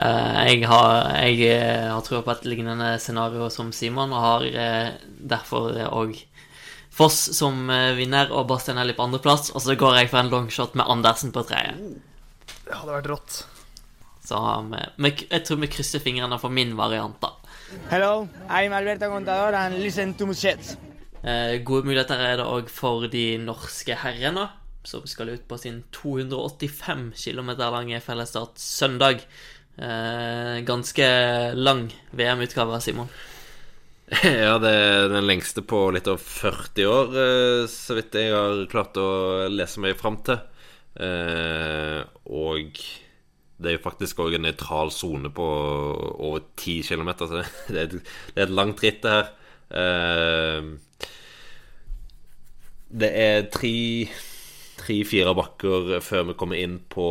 Eh, 0.00 0.40
jeg 0.48 0.64
har, 0.70 1.12
jeg 1.22 1.52
eh, 1.52 1.86
har 1.92 2.02
trua 2.06 2.24
på 2.26 2.34
et 2.34 2.48
lignende 2.50 2.96
scenario 3.02 3.46
som 3.52 3.70
Simon, 3.74 4.14
og 4.16 4.26
har 4.26 4.48
eh, 4.50 4.90
derfor 5.06 5.76
òg 5.86 6.18
Foss 6.90 7.20
som 7.36 7.70
eh, 7.70 7.94
vinner 7.94 8.32
og 8.34 8.48
Bastianelli 8.50 8.96
på 8.98 9.06
andreplass. 9.06 9.52
Og 9.54 9.62
så 9.62 9.78
går 9.78 10.00
jeg 10.00 10.10
for 10.10 10.24
en 10.24 10.34
longshot 10.34 10.74
med 10.74 10.90
Andersen 10.90 11.30
på 11.36 11.46
tredje. 11.46 11.76
Det 12.66 12.74
hadde 12.74 12.96
vært 12.96 13.12
rått. 13.12 13.42
Så 14.30 14.38
vi, 15.02 15.10
jeg 15.26 15.42
tror 15.42 15.58
vi 15.64 15.68
krysser 15.72 16.02
fingrene 16.02 16.38
for 16.38 16.54
min 16.54 16.76
variant, 16.78 17.16
da. 17.22 17.32
Hello, 17.90 18.28
I'm 18.46 18.74
Alberto 18.76 19.08
Contador 19.10 19.56
and 19.58 19.80
listen 19.82 20.14
to. 20.14 20.28
Eh, 20.30 21.58
gode 21.66 21.88
muligheter 21.88 22.22
er 22.22 22.38
det 22.38 22.46
òg 22.46 22.70
for 22.70 23.08
de 23.10 23.24
norske 23.42 23.96
herrene, 24.04 24.46
som 24.86 25.02
skal 25.10 25.34
ut 25.34 25.48
på 25.50 25.58
sin 25.58 25.82
285 25.92 27.10
km 27.18 27.50
lange 27.58 27.98
fellesstart 28.04 28.62
søndag. 28.62 29.26
Eh, 29.76 30.62
ganske 30.62 31.10
lang 31.58 31.88
VM-utgave, 32.14 32.80
Simon. 32.80 33.10
Ja, 34.26 34.56
det 34.58 34.70
er 34.70 35.04
den 35.10 35.26
lengste 35.26 35.62
på 35.62 35.84
litt 35.94 36.08
over 36.10 36.22
40 36.22 36.86
år, 36.90 37.12
eh, 37.26 37.66
så 37.70 37.98
vidt 37.98 38.14
jeg 38.18 38.34
har 38.34 38.64
klart 38.70 38.98
å 38.98 39.10
lese 39.50 39.82
meg 39.82 39.98
fram 39.98 40.22
til. 40.26 40.38
Eh, 40.98 42.02
og 42.26 42.82
det 43.60 43.68
er 43.70 43.76
jo 43.76 43.84
faktisk 43.84 44.22
òg 44.24 44.38
en 44.38 44.46
nøytral 44.48 44.90
sone 44.94 45.30
på 45.36 45.46
over 46.16 46.40
10 46.56 46.80
km, 46.88 47.12
så 47.20 47.44
det 47.68 47.76
er, 47.76 47.84
et, 47.84 47.92
det 48.34 48.40
er 48.40 48.48
et 48.48 48.56
langt 48.56 48.82
ritt, 48.84 49.04
det 49.04 49.12
her. 49.12 49.30
Eh, 49.70 50.62
det 52.90 53.10
er 53.14 53.48
tre 53.54 53.76
tre-fire 54.80 55.32
bakker 55.36 55.98
før 56.04 56.30
vi 56.30 56.36
kommer 56.40 56.60
inn 56.60 56.78
på, 56.90 57.08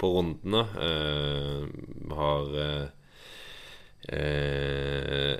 på 0.00 0.12
rundene. 0.16 0.64
Eh, 0.84 1.66
vi 2.08 2.18
har 2.18 2.56
eh, 2.64 2.86
eh, 4.18 5.34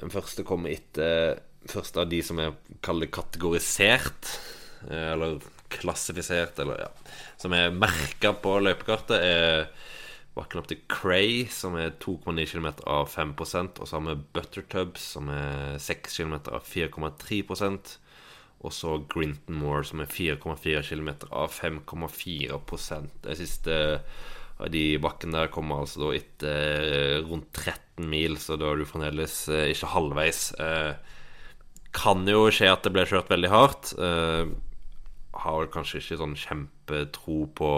Den 0.00 0.12
første 0.12 0.46
kommer 0.46 0.74
etter 0.74 1.42
Første 1.66 1.98
av 1.98 2.10
de 2.10 2.20
som 2.22 2.38
er 2.38 2.52
kategorisert, 3.10 4.28
eh, 4.86 5.08
eller 5.16 5.40
klassifisert, 5.80 6.58
eller 6.62 6.86
ja 6.86 6.88
Som 7.40 7.54
er 7.56 7.74
merka 7.74 8.32
på 8.42 8.56
løypekartet, 8.62 9.20
er 9.20 9.68
bakken 10.36 10.60
opp 10.60 10.68
til 10.68 10.82
Cray, 10.92 11.46
som 11.48 11.78
er 11.80 11.94
2,9 12.02 12.44
km 12.50 12.68
av 12.84 13.08
5 13.08 13.36
og 13.40 13.46
så 13.48 13.94
har 13.96 14.02
vi 14.04 14.16
Buttertubs, 14.36 15.12
som 15.16 15.30
er 15.32 15.78
6 15.80 16.18
km 16.18 16.34
av 16.52 16.66
4,3% 16.66 17.96
og 18.64 18.72
så 18.72 18.96
Grinton 19.12 19.58
Moor, 19.60 19.84
som 19.86 20.00
er 20.00 20.10
4,4 20.10 20.82
km 20.88 21.10
av 21.30 21.52
5,4 21.52 23.02
De 23.22 23.36
siste 23.36 23.76
av 24.56 24.70
de 24.72 24.84
bakkene 25.02 25.36
der 25.36 25.52
kommer 25.52 25.82
altså 25.84 26.06
da 26.06 26.12
etter 26.16 26.86
eh, 26.88 27.18
rundt 27.26 27.50
13 27.52 28.08
mil, 28.08 28.38
så 28.40 28.56
da 28.56 28.72
er 28.72 28.80
du 28.80 28.88
fremdeles 28.88 29.42
eh, 29.52 29.68
ikke 29.74 29.92
halvveis. 29.92 30.40
Eh, 30.56 30.94
kan 31.96 32.24
jo 32.28 32.46
skje 32.52 32.70
at 32.72 32.84
det 32.84 32.92
blir 32.96 33.08
kjørt 33.08 33.30
veldig 33.32 33.52
hardt. 33.52 33.92
Har 35.42 35.60
vel 35.60 35.72
kanskje 35.72 36.00
ikke 36.00 36.20
sånn 36.22 36.36
kjempetro 36.40 37.38
på 37.58 37.70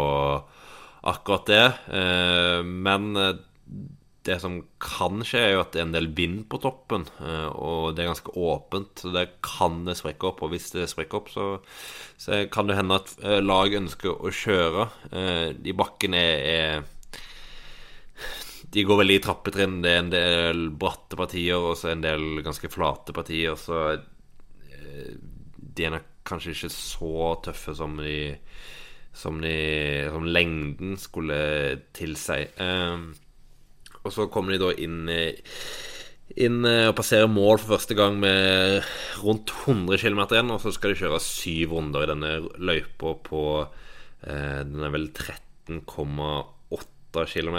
akkurat 1.08 1.46
det, 1.48 1.64
men 2.66 3.16
det 4.28 4.36
som 4.42 4.58
kan 4.82 5.22
skje, 5.26 5.40
er 5.40 5.54
jo 5.54 5.62
at 5.62 5.72
det 5.72 5.80
er 5.80 5.86
en 5.86 5.94
del 5.94 6.10
vind 6.16 6.42
på 6.50 6.60
toppen, 6.62 7.06
eh, 7.22 7.48
og 7.48 7.94
det 7.96 8.04
er 8.04 8.10
ganske 8.10 8.34
åpent. 8.36 9.02
Så 9.02 9.12
det 9.14 9.24
kan 9.44 9.80
det 9.86 9.96
sprekke 9.98 10.30
opp, 10.30 10.42
og 10.44 10.52
hvis 10.52 10.68
det 10.74 10.88
sprekker 10.90 11.20
opp, 11.20 11.32
så, 11.32 12.42
kan 12.52 12.68
det 12.68 12.78
hende 12.78 12.98
at 13.00 13.14
eh, 13.22 13.40
lag 13.44 13.78
ønsker 13.78 14.12
å 14.12 14.32
kjøre. 14.34 14.88
Eh, 15.12 15.46
de 15.56 15.76
bakkene 15.76 16.22
er, 16.52 16.86
De 18.68 18.82
går 18.84 18.98
veldig 19.00 19.14
i 19.16 19.24
trappetrinn. 19.24 19.78
Det 19.80 19.90
er 19.94 20.02
en 20.02 20.12
del 20.12 20.66
bratte 20.76 21.16
partier 21.16 21.56
og 21.56 21.78
så 21.80 21.94
en 21.94 22.04
del 22.04 22.42
ganske 22.44 22.68
flate 22.68 23.14
partier, 23.16 23.56
så 23.56 23.96
de 25.78 25.86
er 25.86 25.94
nok 25.94 26.17
kanskje 26.28 26.54
ikke 26.54 26.74
så 26.74 27.34
tøffe 27.48 27.74
som 27.78 27.96
de 28.00 28.18
som, 29.18 29.40
de, 29.42 30.06
som 30.12 30.26
lengden 30.30 30.94
skulle 31.00 31.38
tilsi. 31.96 32.44
Um, 32.62 33.08
og 34.04 34.12
så 34.14 34.28
kommer 34.32 34.54
de 34.54 34.60
da 34.62 34.70
inn, 34.78 35.10
inn 36.38 36.58
eh, 36.68 36.86
og 36.88 36.96
passerer 36.96 37.28
mål 37.30 37.58
for 37.60 37.76
første 37.76 37.96
gang 37.98 38.18
med 38.22 38.84
rundt 39.24 39.52
100 39.66 39.98
km 40.00 40.22
igjen. 40.28 40.54
Og 40.54 40.62
så 40.62 40.72
skal 40.74 40.94
de 40.94 41.00
kjøre 41.02 41.20
syv 41.24 41.74
runder 41.76 42.06
i 42.06 42.10
denne 42.12 42.32
løypa 42.56 43.14
på 43.26 43.42
eh, 43.64 44.60
Den 44.68 44.86
er 44.86 44.94
vel 44.94 45.10
13,8 45.10 47.26
km. 47.34 47.58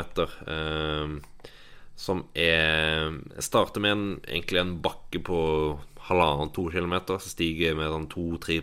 Eh, 0.55 1.53
som 1.99 2.23
er 2.31 3.11
Starter 3.43 3.83
med 3.83 3.91
en, 3.91 4.07
egentlig 4.23 4.63
en 4.63 4.77
bakke 4.81 5.19
på 5.19 5.39
halvannen-to 6.09 6.67
kilometer, 6.73 7.21
så 7.21 7.31
stiger 7.31 7.77
med 7.77 7.93
sånn 7.93 8.09
2-3 8.11 8.59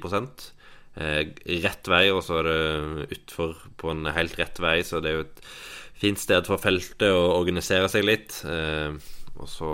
eh, 0.97 1.23
Rett 1.65 1.91
vei, 1.93 2.05
og 2.13 2.23
så 2.27 2.41
er 2.41 2.51
det 2.51 3.09
utfor 3.19 3.57
på 3.81 3.93
en 3.93 4.11
helt 4.17 4.39
rett 4.41 4.61
vei, 4.63 4.79
så 4.87 5.01
det 5.01 5.13
er 5.13 5.19
jo 5.21 5.27
et 5.27 5.43
fint 5.97 6.21
sted 6.21 6.49
for 6.49 6.61
feltet 6.61 7.09
å 7.09 7.37
organisere 7.39 7.89
seg 7.93 8.07
litt. 8.07 8.43
Eh, 8.49 8.97
og 9.37 9.49
så 9.51 9.71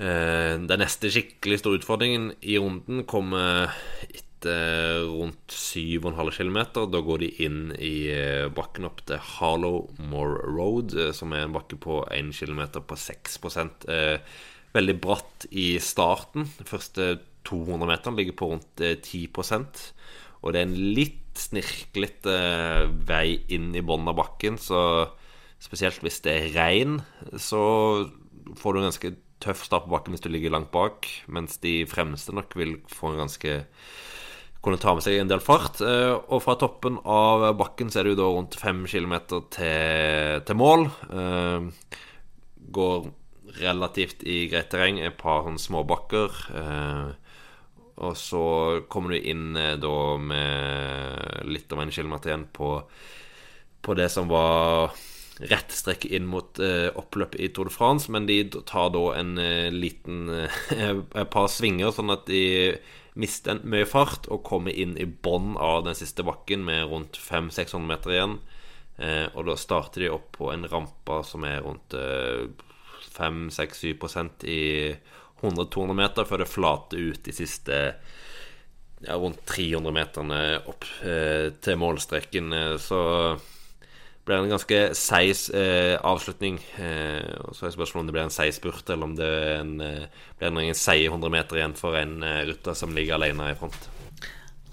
eh, 0.00 0.56
Den 0.62 0.80
neste 0.80 1.10
skikkelig 1.12 1.60
store 1.60 1.80
utfordringen 1.80 2.32
i 2.40 2.58
runden 2.60 3.04
kommer 3.08 3.72
etter 4.08 5.04
rundt 5.06 5.52
7,5 5.54 6.32
km. 6.34 6.58
Da 6.90 7.02
går 7.04 7.22
de 7.22 7.30
inn 7.44 7.60
i 7.78 8.10
eh, 8.10 8.48
bakken 8.52 8.88
opp 8.88 9.04
til 9.06 9.20
Harlowmore 9.36 10.48
Road, 10.48 10.96
som 11.14 11.32
er 11.36 11.46
en 11.46 11.54
bakke 11.54 11.78
på 11.80 12.02
1 12.10 12.32
km 12.34 12.82
på 12.82 12.98
6 12.98 13.38
Veldig 14.72 14.96
bratt 15.04 15.46
i 15.50 15.76
starten. 15.82 16.46
De 16.58 16.66
første 16.68 17.16
200 17.48 17.88
meterne 17.90 18.20
ligger 18.20 18.36
på 18.38 18.48
rundt 18.52 18.80
10% 18.80 19.82
Og 20.42 20.52
det 20.52 20.60
er 20.60 20.68
en 20.68 20.78
litt 20.96 21.18
snirklete 21.38 22.36
vei 23.08 23.42
inn 23.52 23.72
i 23.74 23.82
bunnen 23.84 24.10
av 24.10 24.18
bakken, 24.18 24.58
så 24.60 25.08
spesielt 25.62 26.02
hvis 26.04 26.20
det 26.24 26.32
er 26.34 26.56
regn, 26.56 26.98
så 27.40 27.62
får 28.58 28.74
du 28.74 28.80
en 28.80 28.88
ganske 28.90 29.12
tøff 29.42 29.62
start 29.66 29.86
på 29.86 29.94
bakken 29.94 30.14
hvis 30.14 30.24
du 30.24 30.28
ligger 30.30 30.52
langt 30.54 30.72
bak, 30.74 31.08
mens 31.32 31.56
de 31.62 31.82
fremste 31.90 32.34
nok 32.36 32.52
vil 32.58 32.76
få 32.90 33.12
en 33.12 33.22
ganske 33.24 33.54
kunne 34.62 34.78
ta 34.78 34.92
med 34.94 35.02
seg 35.02 35.18
en 35.18 35.30
del 35.30 35.42
fart. 35.42 35.80
Eh, 35.82 36.12
og 36.14 36.42
fra 36.44 36.54
toppen 36.60 37.00
av 37.02 37.48
bakken 37.58 37.90
så 37.90 38.00
er 38.00 38.06
det 38.06 38.14
jo 38.14 38.20
da 38.20 38.28
rundt 38.30 38.58
fem 38.60 38.84
kilometer 38.90 39.42
til, 39.56 40.44
til 40.46 40.58
mål. 40.58 40.86
Eh, 41.10 41.98
går 42.76 43.08
relativt 43.60 44.22
i 44.24 44.46
greit 44.50 44.70
terreng, 44.72 45.00
et 45.00 45.18
par 45.18 45.44
små 45.44 45.58
småbakker. 45.66 46.42
Eh, 46.60 47.10
og 48.02 48.16
så 48.16 48.44
kommer 48.88 49.14
du 49.14 49.30
inn 49.30 49.56
eh, 49.56 49.76
da 49.80 49.96
med 50.18 51.48
litt 51.48 51.72
over 51.72 51.86
en 51.86 51.94
kilometer 51.94 52.32
igjen 52.32 52.48
på, 52.52 52.74
på 53.82 53.96
det 53.98 54.08
som 54.12 54.30
var 54.32 54.94
rett 55.50 55.72
strekk 55.74 56.06
inn 56.12 56.26
mot 56.30 56.58
eh, 56.62 56.88
oppløpet 56.98 57.40
i 57.40 57.50
Tour 57.54 57.68
de 57.68 57.74
France, 57.74 58.10
men 58.12 58.26
de 58.28 58.44
tar 58.68 58.92
da 58.94 59.04
en 59.18 59.36
eh, 59.40 59.70
liten 59.72 60.28
eh, 60.30 60.98
et 61.02 61.30
par 61.32 61.48
svinger, 61.50 61.92
sånn 61.94 62.12
at 62.14 62.26
de 62.30 62.76
mister 63.18 63.60
mye 63.68 63.86
fart 63.88 64.28
og 64.32 64.44
kommer 64.46 64.72
inn 64.72 64.94
i 64.96 65.04
bånn 65.04 65.56
av 65.60 65.82
den 65.86 65.96
siste 65.98 66.24
bakken 66.24 66.64
med 66.64 66.86
rundt 66.88 67.18
500-600 67.20 67.88
meter 67.88 68.14
igjen. 68.14 68.36
Eh, 69.02 69.26
og 69.34 69.48
da 69.48 69.56
starter 69.58 70.04
de 70.04 70.12
opp 70.12 70.30
på 70.36 70.52
en 70.52 70.68
rampe 70.68 71.22
som 71.26 71.44
er 71.48 71.60
rundt 71.64 71.96
5-6-7% 73.16 74.46
i 74.48 74.62
100-200 75.42 75.96
meter 75.98 76.28
før 76.28 76.44
det 76.44 76.50
flater 76.50 77.00
ut 77.12 77.24
de 77.26 77.34
siste 77.34 77.78
ja, 79.02 79.16
rundt 79.18 79.42
300 79.50 79.94
meterne 79.94 80.42
opp 80.70 80.86
eh, 81.02 81.50
til 81.62 81.80
målstreken. 81.80 82.52
Eh, 82.54 82.76
så 82.82 83.02
blir 84.22 84.36
det 84.36 84.44
en 84.44 84.54
ganske 84.54 84.80
seig 84.94 85.32
eh, 85.58 85.96
avslutning. 85.98 86.60
Eh, 86.78 87.32
og 87.42 87.56
Så 87.58 87.66
er 87.66 87.74
spørsmålet 87.74 88.04
om 88.04 88.10
det 88.10 88.16
blir 88.16 88.26
en 88.28 88.34
seig 88.34 88.54
spurt, 88.54 88.84
eller 88.86 89.08
om 89.08 89.16
det 89.18 89.32
eh, 89.58 90.04
blir 90.38 90.60
en 90.62 90.78
seige 90.78 91.10
100 91.10 91.34
meter 91.34 91.58
igjen 91.58 91.74
for 91.78 91.98
en 91.98 92.22
eh, 92.22 92.44
rytter 92.46 92.78
som 92.78 92.94
ligger 92.94 93.18
alene 93.18 93.50
i 93.50 93.58
front. 93.58 93.88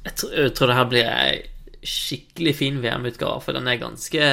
Jeg 0.05 0.15
tror, 0.15 0.35
jeg 0.37 0.53
tror 0.55 0.69
det 0.69 0.77
her 0.77 0.91
blir 0.93 1.09
ei 1.09 1.39
skikkelig 1.85 2.55
fin 2.59 2.79
VM-utgave, 2.83 3.39
for 3.43 3.55
den 3.55 3.67
er 3.69 3.79
ganske 3.79 4.29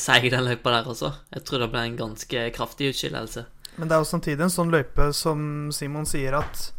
seig, 0.00 0.28
den 0.32 0.46
løypa 0.46 0.72
der 0.74 0.90
også. 0.92 1.12
Jeg 1.34 1.44
tror 1.48 1.64
det 1.64 1.70
ble 1.72 1.84
en 1.88 1.98
ganske 1.98 2.46
kraftig 2.56 2.92
utskillelse. 2.92 3.46
Men 3.76 3.90
det 3.90 3.96
er 3.96 4.04
jo 4.04 4.10
samtidig 4.10 4.44
en 4.44 4.52
sånn 4.52 4.72
løype 4.72 5.08
som 5.16 5.70
Simon 5.74 6.06
sier, 6.06 6.36
at 6.38 6.70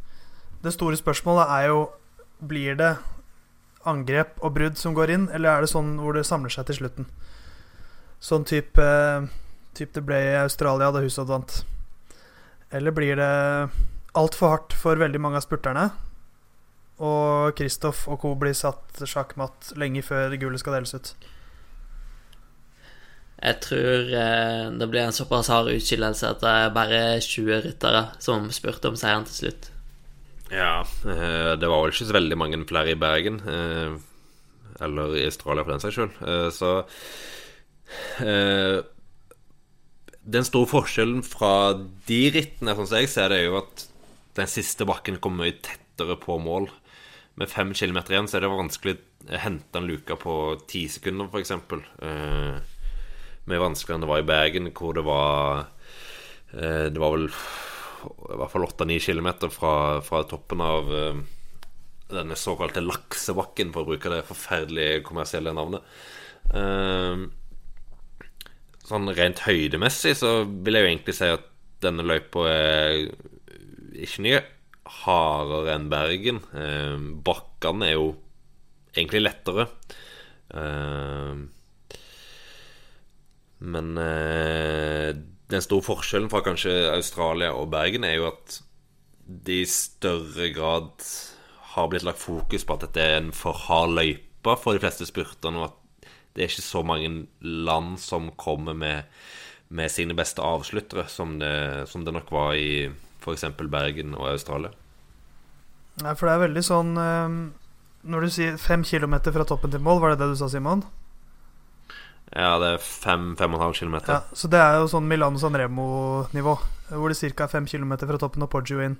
det 0.63 0.73
store 0.73 0.97
spørsmålet 0.97 1.51
er 1.59 1.69
jo 1.73 1.85
Blir 2.45 2.75
det 2.75 2.97
angrep 3.87 4.41
og 4.43 4.57
brudd 4.57 4.75
som 4.77 4.93
går 4.93 5.13
inn, 5.13 5.29
eller 5.31 5.53
er 5.55 5.63
det 5.63 5.71
sånn 5.71 5.93
hvor 6.01 6.17
det 6.17 6.25
samler 6.27 6.51
seg 6.51 6.67
til 6.67 6.81
slutten? 6.81 7.07
Sånn 8.19 8.43
type, 8.43 8.87
type 9.77 9.95
det 9.95 10.03
ble 10.03 10.19
i 10.19 10.41
Australia 10.41 10.91
da 10.91 10.99
Hushovd 11.03 11.31
vant. 11.31 11.55
Eller 12.75 12.91
blir 12.91 13.15
det 13.15 13.29
altfor 14.19 14.51
hardt 14.51 14.75
for 14.75 14.99
veldig 14.99 15.21
mange 15.23 15.39
av 15.39 15.45
spurterne? 15.45 15.87
Og 17.03 17.55
Kristoff 17.57 18.05
og 18.07 18.21
co. 18.21 18.35
blir 18.39 18.55
satt 18.55 19.01
sjakkmatt 19.03 19.73
lenge 19.79 20.03
før 20.05 20.37
gullet 20.39 20.61
skal 20.61 20.77
deles 20.77 20.95
ut? 20.95 21.13
Jeg 23.35 23.59
tror 23.65 24.13
eh, 24.15 24.65
det 24.79 24.87
blir 24.89 25.03
en 25.03 25.15
såpass 25.15 25.51
hard 25.51 25.73
utskillelse 25.73 26.29
at 26.29 26.41
det 26.41 26.51
er 26.51 26.75
bare 26.75 27.01
20 27.19 27.65
ryttere 27.65 28.03
som 28.23 28.47
spurte 28.55 28.89
om 28.89 28.95
seieren 28.99 29.27
til 29.27 29.41
slutt. 29.41 29.71
Ja, 30.53 30.85
eh, 30.85 31.53
det 31.59 31.67
var 31.67 31.83
vel 31.83 31.91
ikke 31.91 32.07
så 32.07 32.15
veldig 32.15 32.37
mange 32.39 32.61
flere 32.69 32.93
i 32.93 32.99
Bergen. 32.99 33.41
Eh, 33.43 33.97
eller 34.85 35.15
i 35.17 35.25
Australia, 35.27 35.63
for 35.63 35.71
den 35.71 35.83
saks 35.83 35.95
skyld. 35.95 36.15
Så 36.51 36.71
eh, 38.23 38.79
Den 40.25 40.47
store 40.47 40.67
forskjellen 40.67 41.21
fra 41.23 41.75
de 42.07 42.21
rittene, 42.33 42.75
sånn 42.75 42.89
som 42.89 42.99
jeg 42.99 43.11
ser 43.11 43.29
det, 43.31 43.43
er 43.43 43.51
jo 43.51 43.59
at 43.61 43.85
den 44.35 44.49
siste 44.51 44.87
bakken 44.87 45.19
kommer 45.23 45.45
mye 45.45 45.59
tettere 45.63 46.17
på 46.19 46.39
mål. 46.41 46.67
Med 47.35 47.51
fem 47.51 47.73
kilometer 47.75 48.15
igjen 48.15 48.29
så 48.31 48.37
er 48.37 48.45
det 48.45 48.51
vanskelig 48.53 48.95
å 48.95 49.39
hente 49.43 49.79
en 49.79 49.87
luke 49.89 50.15
på 50.21 50.35
ti 50.71 50.85
sekunder, 50.91 51.27
f.eks. 51.27 51.51
Eh, 51.51 52.59
mer 53.51 53.61
vanskeligere 53.61 53.99
enn 53.99 54.05
det 54.05 54.11
var 54.11 54.21
i 54.23 54.27
Bergen, 54.29 54.69
hvor 54.75 54.95
det 54.95 55.03
var 55.05 55.65
eh, 56.55 56.87
Det 56.93 57.01
var 57.01 57.15
vel 57.17 57.27
i 57.27 58.37
hvert 58.39 58.53
fall 58.53 58.67
8-9 58.67 58.99
km 59.01 59.29
fra, 59.49 59.73
fra, 60.05 60.21
toppen 60.29 60.61
av 60.63 60.91
eh, 60.95 61.19
denne 62.13 62.37
såkalte 62.39 62.85
laksebakken, 62.85 63.73
for 63.73 63.83
å 63.83 63.91
bruke 63.91 64.13
det 64.13 64.23
forferdelige 64.29 65.03
kommersielle 65.07 65.55
navnet. 65.57 65.83
Eh, 66.55 67.25
sånn 68.85 69.11
rent 69.17 69.43
høydemessig 69.43 70.15
så 70.21 70.37
vil 70.45 70.77
jeg 70.77 70.85
jo 70.85 70.93
egentlig 70.93 71.17
si 71.17 71.31
at 71.35 71.51
denne 71.83 72.05
løypa 72.05 72.47
er 72.47 72.99
ikke 74.05 74.23
mye 74.23 74.43
hardere 75.03 75.75
enn 75.75 75.89
Bergen. 75.91 76.41
Uh, 76.53 76.97
bakkene 77.25 77.89
er 77.89 77.97
jo 77.97 78.09
egentlig 78.95 79.25
lettere. 79.25 79.69
men 83.65 83.87
den 85.51 85.63
store 85.65 85.83
forskjellen 85.83 86.29
fra 86.31 86.39
kanskje 86.45 86.71
Australia 86.93 87.49
og 87.57 87.71
Bergen 87.73 88.05
er 88.07 88.13
jo 88.19 88.27
at 88.29 88.59
det 89.25 89.57
i 89.63 89.67
større 89.67 90.51
grad 90.55 91.03
har 91.75 91.89
blitt 91.91 92.05
lagt 92.07 92.21
fokus 92.21 92.63
på 92.63 92.77
at 92.77 92.85
dette 92.85 93.03
er 93.03 93.17
en 93.19 93.33
for 93.35 93.57
hard 93.65 93.95
løype 93.97 94.55
for 94.61 94.77
de 94.77 94.83
fleste 94.83 95.07
spurterne, 95.09 95.59
og 95.59 95.71
at 95.71 96.11
det 96.35 96.43
er 96.43 96.51
ikke 96.51 96.67
så 96.67 96.83
mange 96.85 97.09
land 97.41 97.97
som 97.99 98.29
kommer 98.37 98.77
med, 98.77 99.09
med 99.69 99.91
sine 99.91 100.15
beste 100.17 100.43
avsluttere, 100.45 101.07
som 101.09 101.39
det, 101.41 101.87
som 101.89 102.05
det 102.05 102.13
nok 102.13 102.31
var 102.31 102.53
i 102.59 102.85
f.eks. 103.25 103.47
Bergen 103.59 104.13
og 104.15 104.29
Australia. 104.29 104.71
Nei, 106.03 106.13
for 106.13 106.27
det 106.27 106.35
er 106.35 106.43
veldig 106.43 106.61
sånn 106.65 106.89
eh, 106.99 107.35
Når 108.11 108.25
du 108.25 108.33
sier 108.35 108.57
fem 108.59 108.81
kilometer 108.83 109.31
fra 109.31 109.45
toppen 109.47 109.71
til 109.71 109.83
mål, 109.83 110.01
var 110.03 110.13
det 110.13 110.21
det 110.23 110.33
du 110.33 110.39
sa, 110.39 110.49
Simon? 110.51 110.83
Ja, 112.33 112.55
det 112.59 112.71
er 112.73 112.81
fem, 112.81 113.29
fem 113.39 113.53
og 113.53 113.59
en 113.59 113.65
halv 113.67 113.77
kilometer. 113.77 114.17
Ja, 114.17 114.35
så 114.35 114.49
det 114.51 114.59
er 114.59 114.79
jo 114.81 114.89
sånn 114.91 115.05
Milano 115.07 115.39
San 115.39 115.55
Remo-nivå, 115.55 116.55
hvor 116.89 117.11
det 117.13 117.31
ca. 117.31 117.45
er 117.45 117.53
fem 117.53 117.67
kilometer 117.69 118.09
fra 118.09 118.19
toppen 118.19 118.43
av 118.43 118.49
Poggio 118.51 118.81
inn. 118.83 118.97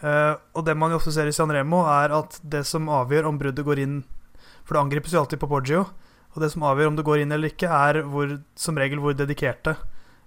Uh, 0.00 0.34
og 0.56 0.64
det 0.66 0.74
man 0.80 0.92
jo 0.92 0.98
ofte 0.98 1.12
ser 1.14 1.28
i 1.28 1.34
San 1.36 1.52
Remo, 1.52 1.84
er 1.88 2.12
at 2.16 2.38
det 2.42 2.64
som 2.68 2.88
avgjør 2.90 3.28
om 3.30 3.38
bruddet 3.40 3.66
går 3.66 3.82
inn 3.82 3.98
For 4.64 4.72
det 4.72 4.80
angripes 4.80 5.12
jo 5.12 5.20
alltid 5.20 5.40
på 5.42 5.48
Poggio, 5.50 5.82
og 6.32 6.38
det 6.40 6.48
som 6.52 6.64
avgjør 6.64 6.92
om 6.92 6.96
det 6.98 7.04
går 7.04 7.22
inn 7.22 7.34
eller 7.34 7.52
ikke, 7.52 7.68
er 7.68 8.02
hvor, 8.08 8.36
som 8.56 8.78
regel 8.78 9.00
hvor 9.02 9.16
dedikerte 9.16 9.74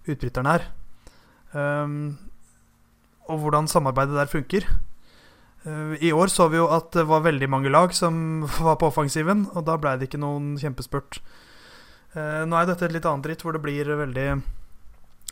utbryteren 0.09 0.49
er. 0.51 0.65
Um, 1.53 2.17
og 3.31 3.39
hvordan 3.43 3.69
samarbeidet 3.71 4.17
der 4.17 4.31
funker. 4.31 4.67
Uh, 5.63 5.95
I 6.03 6.11
år 6.11 6.27
så 6.27 6.49
vi 6.51 6.59
jo 6.59 6.67
at 6.75 6.91
det 6.91 7.05
var 7.07 7.23
veldig 7.23 7.47
mange 7.49 7.71
lag 7.71 7.93
som 7.95 8.43
var 8.67 8.79
på 8.79 8.89
offensiven, 8.91 9.47
og 9.53 9.65
da 9.67 9.77
blei 9.79 9.95
det 9.97 10.09
ikke 10.09 10.21
noen 10.21 10.53
kjempespurt. 10.59 11.21
Uh, 12.15 12.43
nå 12.47 12.57
er 12.59 12.67
dette 12.69 12.85
et 12.87 12.95
litt 12.95 13.07
annet 13.09 13.31
ritt 13.31 13.45
hvor 13.45 13.55
det 13.55 13.63
blir 13.63 13.87
veldig 13.87 14.27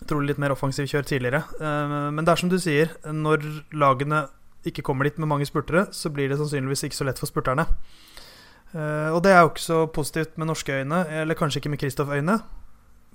trolig 0.10 0.32
litt 0.32 0.40
mer 0.42 0.56
offensiv 0.56 0.88
kjør 0.90 1.10
tidligere. 1.10 1.44
Uh, 1.60 2.10
men 2.16 2.24
det 2.24 2.34
er 2.34 2.42
som 2.42 2.52
du 2.52 2.58
sier, 2.62 2.96
når 3.06 3.44
lagene 3.76 4.26
ikke 4.68 4.86
kommer 4.86 5.10
dit 5.10 5.20
med 5.20 5.30
mange 5.30 5.50
spurtere, 5.50 5.88
så 5.92 6.12
blir 6.14 6.30
det 6.30 6.38
sannsynligvis 6.40 6.86
ikke 6.88 7.00
så 7.00 7.08
lett 7.08 7.20
for 7.20 7.30
spurterne. 7.30 7.66
Og 8.72 9.18
det 9.26 9.34
er 9.34 9.42
jo 9.42 9.50
ikke 9.50 9.60
så 9.60 9.78
positivt 9.92 10.38
med 10.40 10.48
norske 10.48 10.72
øyne, 10.72 11.02
eller 11.20 11.36
kanskje 11.36 11.60
ikke 11.60 11.72
med 11.74 11.80
Kristoff-øyne, 11.82 12.38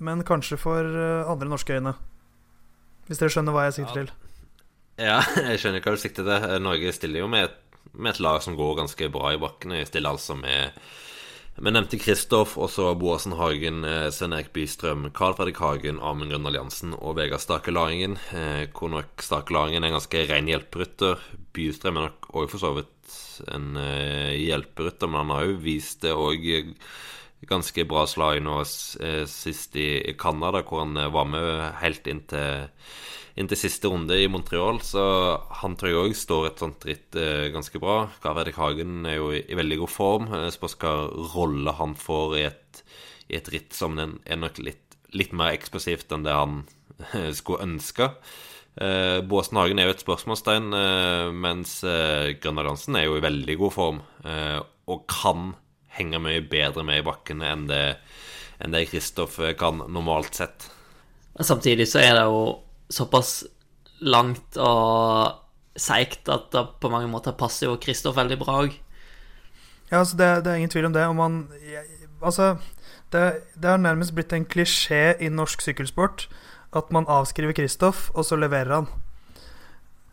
men 0.05 0.19
kanskje 0.27 0.59
for 0.61 0.85
andre 1.31 1.47
norske 1.49 1.73
øyne. 1.73 1.95
Hvis 3.07 3.23
dere 3.23 3.33
skjønner 3.33 3.55
hva 3.55 3.63
jeg 3.65 3.77
sikter 3.79 3.95
til. 3.95 4.11
Ja, 4.11 4.27
jeg 5.49 5.59
skjønner 5.61 5.83
hva 5.83 5.93
du 5.93 6.01
sikter 6.01 6.27
til. 6.27 6.47
Norge 6.63 6.93
stiller 6.95 7.23
jo 7.23 7.31
med 7.31 7.49
et, 7.49 7.59
med 7.93 8.15
et 8.15 8.23
lag 8.23 8.39
som 8.43 8.57
går 8.57 8.79
ganske 8.81 9.09
bra 9.13 9.33
i 9.35 9.41
bakkene. 9.41 9.81
Jeg 9.81 9.91
stiller 9.91 10.15
altså 10.15 10.37
med 10.39 10.77
vi 11.57 11.71
nevnte 11.73 11.97
Kristoff, 11.97 12.51
og 12.61 12.67
så 12.69 12.91
Boasen 12.93 13.33
Hagen, 13.33 13.79
eh, 13.81 14.11
Svein 14.13 14.35
Erik 14.37 14.51
Bystrøm, 14.53 15.07
Carl 15.17 15.33
Fredrik 15.33 15.57
Hagen, 15.57 15.97
Amund 15.97 16.29
Grønn 16.29 16.45
Alliansen 16.45 16.93
og 16.93 17.15
Vegard 17.17 17.41
Stake 17.41 17.73
Laringen. 17.73 18.19
Eh, 18.29 18.67
hvor 18.77 18.91
nok 18.93 19.25
Stake 19.25 19.55
Laringen 19.55 19.81
er 19.81 19.89
en 19.89 19.97
ganske 19.97 20.21
ren 20.29 20.51
hjelperytter. 20.51 21.23
Bystrøm 21.57 21.97
er 21.97 22.11
nok 22.11 22.29
òg 22.29 22.51
for 22.53 22.61
så 22.61 22.75
vidt 22.77 23.17
en 23.49 23.73
eh, 23.81 24.37
hjelperytter, 24.37 25.09
men 25.09 25.23
han 25.23 25.33
har 25.33 25.49
jo 25.49 25.59
vist 25.65 26.05
det 26.05 26.13
òg 26.13 26.45
ganske 27.45 27.85
bra 27.85 28.05
slag 28.09 28.39
nå 28.43 28.59
eh, 28.61 29.23
sist 29.29 29.75
i, 29.77 30.15
Canada, 30.19 30.63
hvor 30.65 30.85
han 30.85 30.97
eh, 30.97 31.11
var 31.13 31.29
med 31.29 31.77
helt 31.83 32.09
inn 32.09 32.23
til 32.29 32.67
inntil 33.37 33.59
siste 33.59 33.89
runde 33.91 34.17
i 34.17 34.27
Montreal, 34.31 34.79
så 34.81 35.03
han 35.61 35.77
tror 35.77 35.91
jeg 35.91 35.99
òg 36.01 36.15
står 36.17 36.47
et 36.49 36.63
sånt 36.63 36.87
ritt 36.89 37.17
eh, 37.19 37.49
ganske 37.53 37.81
bra. 37.81 38.07
Karl 38.23 38.49
Hagen 38.57 39.05
er 39.05 39.19
jo 39.19 39.29
i, 39.35 39.43
i, 39.45 39.57
veldig 39.57 39.77
god 39.83 39.93
form. 39.93 40.27
Eh, 40.33 40.49
Spørs 40.53 40.77
hva 40.81 40.93
rolle 41.35 41.75
han 41.77 41.93
får 41.99 42.37
i 42.39 42.43
et, 42.49 42.83
i 43.29 43.37
et 43.37 43.51
ritt 43.53 43.77
som 43.77 43.99
er 44.01 44.41
nok 44.41 44.61
litt, 44.63 44.97
litt, 45.13 45.37
mer 45.37 45.53
eksplosivt 45.53 46.11
enn 46.15 46.25
det 46.25 46.33
han 46.33 46.63
eh, 47.13 47.29
skulle 47.37 47.67
ønske. 47.67 48.09
Eh, 48.81 49.19
Båsen 49.21 49.61
Hagen 49.61 49.81
er 49.81 49.91
jo 49.91 49.97
et 49.97 50.05
spørsmålstegn, 50.05 50.73
eh, 50.81 51.29
mens 51.45 51.79
eh, 51.85 52.33
Grønner 52.41 52.71
Hansen 52.71 52.97
er 52.97 53.05
jo 53.05 53.19
i 53.19 53.25
veldig 53.25 53.61
god 53.61 53.77
form 53.77 54.01
eh, 54.25 54.59
og 54.89 55.05
kan 55.13 55.51
henge 55.97 56.21
mye 56.21 56.41
bedre 56.45 56.85
med 56.85 57.03
i 57.03 57.05
bakkene 57.05 57.53
enn 57.53 57.69
det, 57.69 57.85
enn 58.61 58.73
det 58.73 58.87
Kristoff 58.89 59.37
kan 59.57 59.85
normalt 59.93 60.37
sett. 60.41 60.71
Samtidig 61.37 61.85
så 61.89 62.01
er 62.01 62.15
det 62.17 62.25
jo 62.25 62.41
såpass 62.93 63.45
langt 63.99 64.57
og 64.61 65.43
seigt 65.77 66.29
at 66.29 66.49
det 66.53 66.63
på 66.81 66.89
mange 66.93 67.09
måter 67.11 67.35
passer 67.37 67.69
jo 67.69 67.77
Kristoff 67.81 68.17
veldig 68.17 68.37
bra 68.41 68.61
òg. 68.65 68.75
Ja, 69.91 70.01
altså 70.01 70.17
det, 70.19 70.27
det, 70.43 70.51
er 70.51 70.61
ingen 70.61 70.73
tvil 70.73 70.89
om 70.89 70.93
det. 70.95 71.05
Om 71.07 71.15
man 71.15 71.37
Altså, 72.17 72.57
det, 73.13 73.43
har 73.63 73.77
nærmest 73.77 74.15
blitt 74.17 74.33
en 74.33 74.45
klisjé 74.45 75.13
i 75.21 75.29
norsk 75.29 75.61
sykkelsport 75.61 76.25
at 76.75 76.89
man 76.91 77.05
avskriver 77.07 77.53
Kristoff, 77.53 78.09
og 78.17 78.25
så 78.25 78.35
leverer 78.35 78.73
han. 78.73 78.87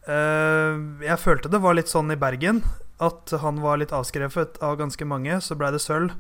Uh, 0.04 1.00
jeg 1.02 1.18
følte 1.18 1.48
det 1.48 1.62
var 1.64 1.74
litt 1.78 1.88
sånn 1.88 2.12
i 2.12 2.18
Bergen, 2.20 2.60
at 3.02 3.32
han 3.40 3.62
var 3.64 3.80
litt 3.80 3.94
avskrevet 3.96 4.60
av 4.62 4.76
ganske 4.78 5.08
mange. 5.08 5.40
Så 5.40 5.56
blei 5.58 5.72
det 5.74 5.82
sølv. 5.82 6.14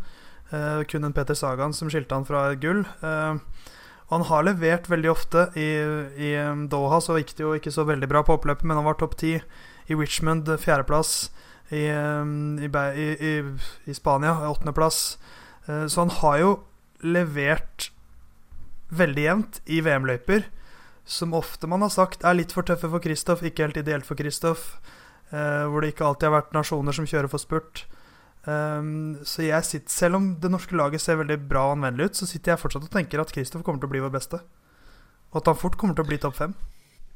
Uh, 0.50 0.82
kun 0.88 1.04
en 1.06 1.14
Peter 1.14 1.36
Sagan 1.36 1.76
som 1.76 1.92
skilte 1.92 2.16
han 2.16 2.26
fra 2.26 2.48
gull. 2.58 2.82
Uh, 3.04 3.38
han 4.14 4.26
har 4.28 4.44
levert 4.46 4.86
veldig 4.90 5.10
ofte. 5.10 5.48
I, 5.58 5.68
i 6.22 6.34
um, 6.46 6.68
Doha 6.70 7.00
så 7.02 7.18
gikk 7.18 7.34
det 7.34 7.42
jo 7.42 7.54
ikke 7.56 7.72
så 7.74 7.86
veldig 7.88 8.08
bra 8.10 8.22
på 8.22 8.36
oppløpet, 8.36 8.62
men 8.66 8.78
han 8.78 8.86
var 8.86 8.98
topp 9.00 9.16
ti. 9.18 9.36
I 9.90 9.96
Richmond 9.98 10.48
fjerdeplass. 10.62 11.32
I, 11.74 11.88
um, 11.90 12.60
i, 12.62 12.68
i, 12.70 13.32
i 13.90 13.96
Spania 13.96 14.36
åttendeplass. 14.46 15.16
Uh, 15.66 15.86
så 15.90 16.04
han 16.04 16.14
har 16.20 16.38
jo 16.44 16.52
levert 17.02 17.90
veldig 18.94 19.24
jevnt 19.24 19.58
i 19.66 19.80
VM-løyper, 19.82 20.46
som 21.04 21.34
ofte 21.34 21.66
man 21.68 21.82
har 21.82 21.90
sagt 21.92 22.22
er 22.24 22.36
litt 22.38 22.54
for 22.54 22.64
tøffe 22.64 22.88
for 22.92 23.02
Kristoff, 23.02 23.42
ikke 23.42 23.66
helt 23.66 23.80
ideelt 23.80 24.06
for 24.06 24.20
Kristoff. 24.20 24.76
Uh, 25.34 25.66
hvor 25.66 25.82
det 25.82 25.94
ikke 25.94 26.06
alltid 26.06 26.28
har 26.28 26.38
vært 26.38 26.54
nasjoner 26.54 26.94
som 26.94 27.08
kjører 27.08 27.32
for 27.32 27.42
spurt. 27.42 27.86
Um, 28.44 29.16
så 29.24 29.46
jeg 29.46 29.64
sitter, 29.64 29.92
selv 29.92 30.18
om 30.18 30.28
det 30.40 30.50
norske 30.52 30.76
laget 30.76 31.00
ser 31.00 31.16
veldig 31.20 31.38
bra 31.48 31.68
og 31.70 31.78
anvendelig 31.78 32.10
ut, 32.10 32.20
så 32.20 32.28
sitter 32.28 32.52
jeg 32.52 32.60
fortsatt 32.60 32.86
og 32.86 32.92
tenker 32.92 33.22
at 33.22 33.32
Kristoff 33.32 33.64
kommer 33.64 33.80
til 33.80 33.88
å 33.88 33.94
bli 33.94 34.02
vår 34.04 34.12
beste. 34.12 34.40
Og 35.32 35.40
at 35.40 35.50
han 35.50 35.58
fort 35.58 35.78
kommer 35.80 35.96
til 35.96 36.04
å 36.04 36.10
bli 36.10 36.20
topp 36.20 36.36
fem. 36.38 36.54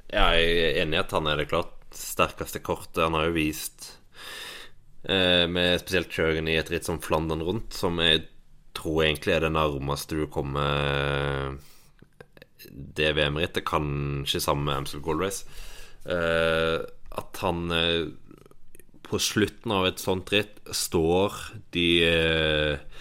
Jeg 0.09 0.49
er 0.49 0.81
enig 0.83 0.97
i 0.97 1.03
at 1.03 1.13
han 1.13 1.29
er 1.29 1.43
det 1.43 1.51
klart 1.51 1.75
sterkeste 1.95 2.63
kortet. 2.65 3.05
Han 3.05 3.17
har 3.19 3.29
jo 3.29 3.37
vist, 3.37 3.99
eh, 5.05 5.45
med 5.47 5.79
spesielt 5.83 6.13
kjøringen 6.13 6.49
i 6.49 6.57
et 6.57 6.71
ritt 6.73 6.89
som 6.89 7.01
Flandern 7.01 7.45
rundt, 7.45 7.77
som 7.77 8.01
jeg 8.01 8.25
tror 8.79 9.05
egentlig 9.05 9.35
er 9.35 9.45
det 9.45 9.53
nærmeste 9.53 10.17
du 10.17 10.27
kommer 10.33 11.59
det 12.69 13.13
VM-rittet, 13.17 13.67
kanskje 13.67 14.41
sammen 14.41 14.65
med 14.69 14.77
Amstel 14.77 15.03
Gold 15.05 15.23
Race. 15.23 15.45
Eh, 16.09 16.79
at 17.19 17.41
han 17.43 17.71
eh, 17.75 18.09
på 19.09 19.19
slutten 19.23 19.73
av 19.73 19.87
et 19.89 20.01
sånt 20.03 20.29
ritt 20.33 20.59
står 20.75 21.37
de 21.75 21.87
eh, 22.05 22.99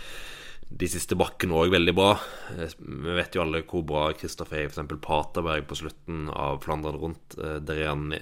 de 0.68 0.88
siste 0.92 1.16
bakkene 1.20 1.56
òg 1.56 1.72
veldig 1.74 1.94
bra. 1.96 2.14
Eh, 2.56 2.76
vi 2.80 3.16
vet 3.18 3.36
jo 3.36 3.44
alle 3.44 3.64
hvor 3.68 3.84
bra 3.88 4.06
Kristoffer 4.18 4.62
er 4.62 4.72
f.eks. 4.72 4.96
Paterberg 5.04 5.68
på 5.68 5.80
slutten 5.82 6.28
av 6.32 6.62
Flandern 6.64 7.00
rundt. 7.02 7.38
Eh, 7.40 7.60
der 7.64 7.84
er 7.84 7.92
han 7.92 8.16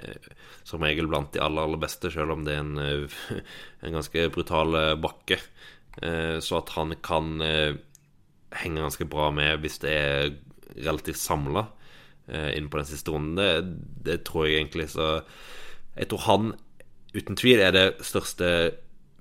som 0.66 0.86
regel 0.86 1.10
blant 1.12 1.34
de 1.36 1.44
aller, 1.46 1.68
aller 1.68 1.82
beste, 1.82 2.10
selv 2.14 2.36
om 2.36 2.46
det 2.48 2.58
er 2.58 2.64
en, 2.64 3.08
en 3.86 4.00
ganske 4.00 4.28
brutal 4.34 4.78
bakke. 5.02 5.40
Så 5.96 6.58
at 6.58 6.74
han 6.76 6.92
kan 7.00 7.38
henge 7.40 8.82
ganske 8.82 9.06
bra 9.08 9.30
med 9.32 9.62
hvis 9.64 9.78
det 9.80 9.94
er 9.96 10.34
relativt 10.76 11.22
samla 11.22 11.62
inn 12.52 12.68
på 12.68 12.82
den 12.82 12.90
siste 12.90 13.14
runden. 13.14 13.40
Det, 13.40 14.10
det 14.10 14.18
tror 14.28 14.50
jeg 14.50 14.58
egentlig. 14.58 14.90
Så 14.92 15.22
jeg 15.96 16.10
tror 16.12 16.26
han 16.26 16.52
uten 17.16 17.38
tvil 17.40 17.64
er 17.64 17.76
det 17.76 17.86
største 18.06 18.50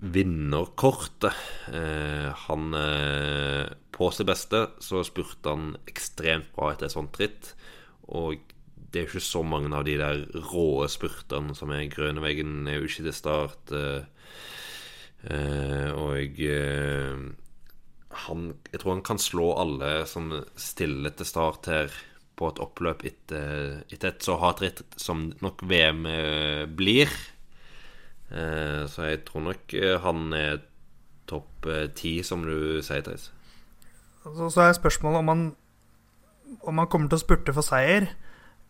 vinnerkortet. 0.04 1.34
Eh, 1.72 2.30
han 2.46 2.74
eh, 2.74 3.70
På 3.94 4.10
sitt 4.10 4.26
beste 4.26 4.66
så 4.82 5.04
spurte 5.06 5.52
han 5.54 5.76
ekstremt 5.88 6.50
bra 6.56 6.72
etter 6.72 6.88
et 6.88 6.96
sånt 6.96 7.16
ritt. 7.20 7.52
Og 8.10 8.40
det 8.74 9.00
er 9.00 9.06
jo 9.06 9.14
ikke 9.14 9.26
så 9.26 9.42
mange 9.46 9.70
av 9.74 9.86
de 9.86 9.96
der 9.98 10.24
råe 10.50 10.88
spurtene 10.90 11.54
som 11.56 11.72
er 11.74 11.86
Grøneveggen 11.90 12.68
er 12.68 12.80
jo 12.80 12.88
ikke 12.88 13.06
til 13.06 13.16
start. 13.16 13.74
Eh, 13.74 14.02
eh, 15.30 15.90
og 15.94 16.42
eh, 16.42 17.22
han 18.24 18.42
Jeg 18.70 18.80
tror 18.80 18.92
han 18.94 19.06
kan 19.06 19.18
slå 19.18 19.54
alle 19.58 19.94
som 20.06 20.30
stiller 20.54 21.14
til 21.14 21.26
start 21.26 21.70
her 21.70 21.94
på 22.34 22.50
et 22.50 22.60
oppløp 22.62 23.04
etter, 23.06 23.84
etter 23.94 24.10
et 24.10 24.26
så 24.26 24.36
hardt 24.42 24.62
ritt 24.64 24.82
som 24.98 25.28
nok 25.42 25.62
VM 25.70 26.06
eh, 26.10 26.64
blir. 26.66 27.10
Eh, 28.34 28.82
så 28.90 29.08
jeg 29.08 29.22
tror 29.28 29.46
nok 29.50 29.74
eh, 29.78 29.94
han 30.02 30.32
er 30.34 30.58
topp 31.30 31.68
ti, 31.96 32.18
som 32.26 32.42
du 32.44 32.82
sier, 32.84 33.04
Theis. 33.06 33.30
Så, 34.24 34.50
så 34.50 34.64
er 34.64 34.76
spørsmålet 34.76 35.18
om 35.22 35.28
han, 35.28 35.44
om 36.64 36.78
han 36.80 36.88
kommer 36.92 37.08
til 37.08 37.20
å 37.20 37.24
spurte 37.24 37.54
for 37.56 37.64
seier, 37.64 38.10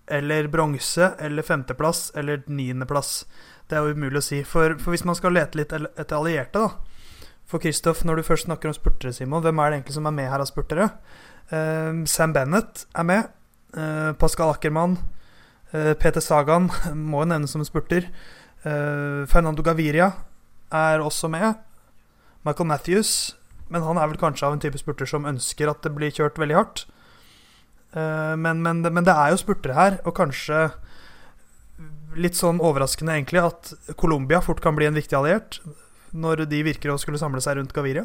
eller 0.07 0.49
bronse, 0.53 1.15
eller 1.19 1.47
femteplass, 1.47 2.11
eller 2.19 2.43
niendeplass. 2.47 3.25
Det 3.71 3.79
er 3.79 3.87
jo 3.87 3.97
umulig 3.97 4.21
å 4.21 4.25
si. 4.25 4.43
For, 4.45 4.77
for, 4.81 4.93
hvis 4.93 5.07
man 5.09 5.17
skal 5.17 5.35
lete 5.37 5.59
litt 5.59 5.73
etter 5.73 6.19
allierte, 6.19 6.61
da 6.61 6.93
For 7.49 7.61
Kristoff, 7.61 8.05
når 8.05 8.17
du 8.17 8.27
først 8.27 8.47
snakker 8.47 8.71
om 8.71 8.77
spurtere, 8.77 9.12
Simon, 9.12 9.43
hvem 9.45 9.59
er 9.61 9.71
det 9.71 9.79
egentlig 9.79 9.97
som 9.99 10.07
er 10.09 10.17
med 10.17 10.31
her 10.33 10.41
av 10.41 10.49
spurtere? 10.49 10.89
Uh, 11.53 12.05
Sam 12.09 12.33
Bennett 12.33 12.87
er 12.97 13.05
med. 13.05 13.29
Uh, 13.77 14.12
Pascal 14.17 14.55
Ackermann. 14.55 14.97
Uh, 15.75 15.93
Peter 15.93 16.25
Sagan 16.25 16.71
må 17.11 17.21
jo 17.23 17.29
nevnes 17.29 17.53
som 17.53 17.61
en 17.61 17.69
spurter. 18.65 19.27
Fernando 19.29 19.62
Gaviria 19.62 20.12
er 20.73 21.01
også 21.01 21.29
med. 21.29 21.55
Michael 22.45 22.69
Matthews. 22.69 23.37
Men 23.69 23.83
han 23.83 23.97
er 23.97 24.09
vel 24.09 24.19
kanskje 24.19 24.47
av 24.47 24.53
en 24.53 24.61
type 24.61 24.79
spurter 24.79 25.07
som 25.07 25.25
ønsker 25.25 25.69
at 25.69 25.83
det 25.83 25.95
blir 25.95 26.12
kjørt 26.12 26.39
veldig 26.39 26.55
hardt. 26.55 26.87
Men, 27.95 28.62
men, 28.62 28.83
men, 28.83 29.05
det 29.05 29.15
er 29.15 29.31
jo 29.31 29.39
spurtere 29.39 29.75
her, 29.75 29.97
og 30.05 30.17
kanskje 30.19 30.73
litt 32.19 32.35
sånn 32.35 32.59
overraskende 32.62 33.15
egentlig 33.15 33.43
at 33.43 33.71
Colombia 33.97 34.41
fort 34.43 34.61
kan 34.62 34.75
bli 34.75 34.89
en 34.89 34.99
viktig 34.99 35.15
alliert 35.15 35.61
når 36.11 36.45
de 36.51 36.62
virker 36.67 36.91
å 36.91 36.99
skulle 36.99 37.19
samle 37.19 37.41
seg 37.43 37.59
rundt 37.59 37.75
Gaviria. 37.75 38.05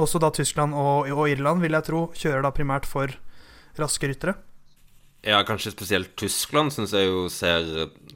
Også 0.00 0.20
da 0.20 0.30
Tyskland 0.32 0.76
og, 0.76 1.10
og 1.12 1.28
Irland, 1.28 1.60
vil 1.64 1.76
jeg 1.76 1.88
tro, 1.88 2.06
kjører 2.16 2.44
da 2.44 2.52
primært 2.54 2.88
for 2.88 3.12
raske 3.80 4.08
ryttere. 4.08 4.36
Ja, 5.22 5.44
kanskje 5.46 5.70
spesielt 5.70 6.16
Tyskland 6.18 6.74
syns 6.74 6.92
jeg 6.96 7.06
jo 7.06 7.28
ser 7.30 7.68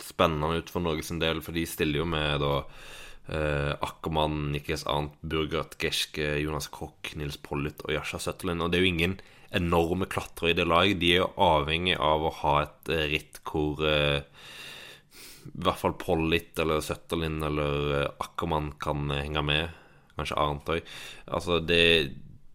spennende 0.03 0.59
ut 0.59 0.71
for 0.73 0.83
Norges 0.83 1.13
del, 1.23 1.39
for 1.45 1.55
de 1.55 1.63
stiller 1.69 2.03
jo 2.03 2.07
med 2.11 2.43
da 2.43 2.53
eh, 3.31 3.73
Ackermann, 3.79 4.51
Niklas 4.51 4.83
Arnt, 4.91 5.15
Burgert 5.23 5.79
Geske, 5.79 6.35
Jonas 6.43 6.67
Koch, 6.75 7.15
Nils 7.15 7.39
Pollitt 7.39 7.85
og 7.87 7.95
Jasha 7.95 8.19
Søtterlin. 8.23 8.65
Og 8.65 8.73
det 8.73 8.81
er 8.81 8.87
jo 8.87 8.91
ingen 8.91 9.17
enorme 9.55 10.09
klatrere 10.11 10.51
i 10.51 10.59
det 10.59 10.67
lag. 10.67 10.91
De 10.99 11.13
er 11.15 11.23
jo 11.23 11.31
avhengig 11.47 11.95
av 12.03 12.27
å 12.27 12.35
ha 12.43 12.57
et 12.65 12.91
eh, 12.91 13.07
ritt 13.15 13.41
hvor 13.47 13.87
eh, 13.87 14.21
i 15.47 15.63
hvert 15.63 15.79
fall 15.79 15.95
Pollitt 16.03 16.59
eller 16.59 16.83
Søtterlin 16.83 17.39
eller 17.47 18.11
Akkermann 18.19 18.73
Ackermann 18.73 18.73
kan 18.83 19.11
eh, 19.15 19.23
henge 19.23 19.47
med. 19.47 19.83
Kanskje 20.17 20.43
Arnt 20.43 20.71
òg. 20.73 20.95
Altså, 21.29 21.61
det, 21.61 21.83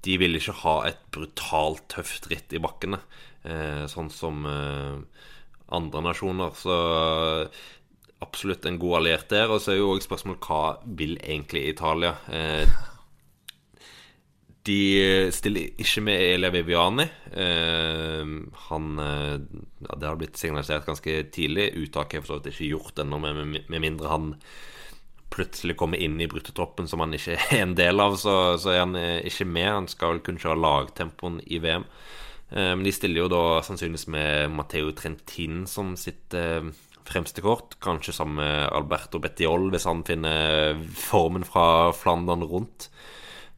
de 0.04 0.16
vil 0.18 0.38
ikke 0.38 0.60
ha 0.64 0.76
et 0.90 1.02
brutalt 1.14 1.86
tøft 1.94 2.28
ritt 2.32 2.54
i 2.58 2.62
bakkene, 2.62 3.00
eh, 3.00 3.31
sånn 3.90 4.10
som 4.14 4.46
eh, 4.46 5.26
andre 5.74 6.02
nasjoner. 6.06 6.54
Så 6.58 6.76
absolutt 8.22 8.66
en 8.66 8.80
god 8.80 9.02
alliert 9.02 9.30
der. 9.34 9.52
Og 9.52 9.62
så 9.62 9.74
er 9.74 9.82
jo 9.82 9.92
òg 9.96 10.06
spørsmålet 10.06 10.48
hva 10.48 10.64
vil 10.86 11.18
egentlig 11.22 11.66
Italia? 11.72 12.16
Eh, 12.30 12.80
de 14.70 14.82
stiller 15.34 15.72
ikke 15.82 16.04
med 16.06 16.22
Elia 16.22 16.54
Viviani. 16.54 17.08
Eh, 17.34 18.34
han 18.68 19.00
eh, 19.00 19.38
ja, 19.88 19.96
Det 19.96 20.08
har 20.08 20.20
blitt 20.20 20.38
signalisert 20.38 20.86
ganske 20.86 21.24
tidlig. 21.34 21.72
Uttaket 21.82 22.20
er 22.20 22.26
for 22.26 22.36
så 22.36 22.40
vidt 22.40 22.54
ikke 22.54 22.76
gjort 22.76 23.02
ennå, 23.02 23.18
med, 23.22 23.64
mindre 23.80 24.12
han 24.12 24.36
plutselig 25.32 25.78
kommer 25.80 25.98
inn 25.98 26.20
i 26.20 26.28
bruttotroppen 26.28 26.90
som 26.92 27.00
han 27.00 27.16
ikke 27.16 27.38
er 27.40 27.62
en 27.64 27.76
del 27.78 28.04
av, 28.04 28.18
så, 28.20 28.58
så 28.60 28.74
er 28.74 28.82
han 28.84 28.98
eh, 29.00 29.22
ikke 29.28 29.48
med. 29.48 29.70
Han 29.70 29.90
skal 29.92 30.18
vel 30.18 30.26
kun 30.28 30.42
kjøre 30.42 30.60
lagtempoen 30.60 31.40
i 31.48 31.62
VM. 31.64 31.88
Eh, 32.52 32.72
men 32.76 32.84
de 32.84 32.94
stiller 32.96 33.24
jo 33.24 33.32
da 33.32 33.44
sannsynligvis 33.64 34.10
med 34.12 34.52
Matteo 34.56 34.92
Trentin 34.98 35.64
som 35.72 35.94
sitt 36.00 36.36
eh, 36.36 36.68
fremste 37.08 37.44
kort. 37.44 37.78
Kanskje 37.84 38.16
sammen 38.16 38.42
med 38.42 38.68
Alberto 38.76 39.22
Bettiol, 39.24 39.70
hvis 39.72 39.88
han 39.88 40.04
finner 40.08 40.80
formen 41.00 41.48
fra 41.48 41.92
Flandern 41.96 42.44
rundt. 42.48 42.90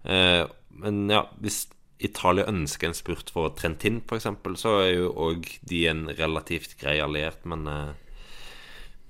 Eh, 0.05 0.43
men 0.83 1.03
ja, 1.11 1.25
hvis 1.41 1.65
Italia 2.03 2.45
ønsker 2.49 2.89
en 2.89 2.97
spurt 2.97 3.29
for 3.33 3.53
Trentin, 3.57 4.01
f.eks., 4.03 4.29
så 4.59 4.79
er 4.83 4.89
jo 4.97 5.11
òg 5.29 5.47
de 5.69 5.85
en 5.87 6.07
relativt 6.11 6.75
grei 6.81 6.97
alliert, 6.99 7.45
men 7.47 7.63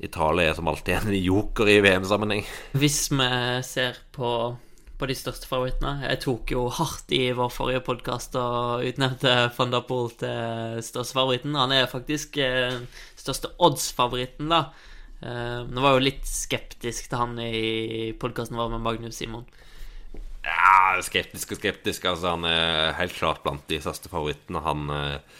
Italia 0.03 0.51
er 0.51 0.57
som 0.59 0.67
alltid 0.69 0.99
en 0.99 1.15
joker 1.15 1.71
i 1.71 1.79
VM-sammenheng. 1.81 2.43
Hvis 2.77 3.07
vi 3.09 3.29
ser 3.65 3.97
på, 4.13 4.29
på, 5.03 5.09
de 5.11 5.17
største 5.17 5.49
favorittene 5.49 6.07
Jeg 6.07 6.21
tok 6.23 6.53
jo 6.55 6.67
hardt 6.71 7.11
i 7.15 7.25
vår 7.35 7.51
forrige 7.51 7.83
podkast 7.83 8.37
og 8.39 8.85
utnevnte 8.87 9.33
van 9.57 9.73
der 9.73 9.83
Poel 9.87 10.13
til 10.19 10.79
største 10.85 11.17
favoritten. 11.17 11.57
Han 11.59 11.73
er 11.75 11.91
faktisk 11.91 12.39
uh, 12.39 12.79
største 13.19 13.51
odds-favoritten, 13.59 14.47
da. 14.53 14.61
Uh, 15.23 15.67
nå 15.67 15.83
var 15.83 15.93
jeg 15.93 15.99
jo 15.99 16.07
litt 16.07 16.29
skeptisk 16.29 17.11
til 17.11 17.19
han 17.19 17.35
i 17.43 18.13
podkasten 18.19 18.59
vår 18.59 18.71
med 18.75 18.83
Magnus 18.85 19.19
Simon. 19.19 19.45
Ja, 20.43 20.99
skeptisk 21.03 21.55
og 21.55 21.59
skeptisk. 21.59 22.07
Altså, 22.07 22.35
han 22.35 22.47
er 22.47 22.95
helt 22.99 23.15
klart 23.15 23.43
blant 23.43 23.67
de 23.71 23.79
største 23.83 24.11
favorittene. 24.11 24.59
Han 24.65 24.89
eh, 24.91 25.37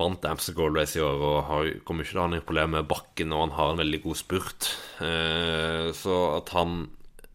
vant 0.00 0.26
Amster 0.26 0.56
Gold 0.56 0.78
Race 0.78 0.98
i 0.98 1.04
år 1.04 1.22
og 1.22 1.36
har, 1.46 1.70
kommer 1.86 2.02
ikke 2.02 2.16
til 2.16 2.20
å 2.20 2.24
ha 2.24 2.32
noe 2.34 2.46
problem 2.48 2.74
med 2.74 2.88
bakken, 2.90 3.34
og 3.34 3.44
han 3.44 3.54
har 3.54 3.72
en 3.72 3.82
veldig 3.84 4.02
god 4.02 4.18
spurt. 4.18 4.70
Eh, 4.98 5.92
så 5.94 6.18
at 6.40 6.50
han 6.58 6.88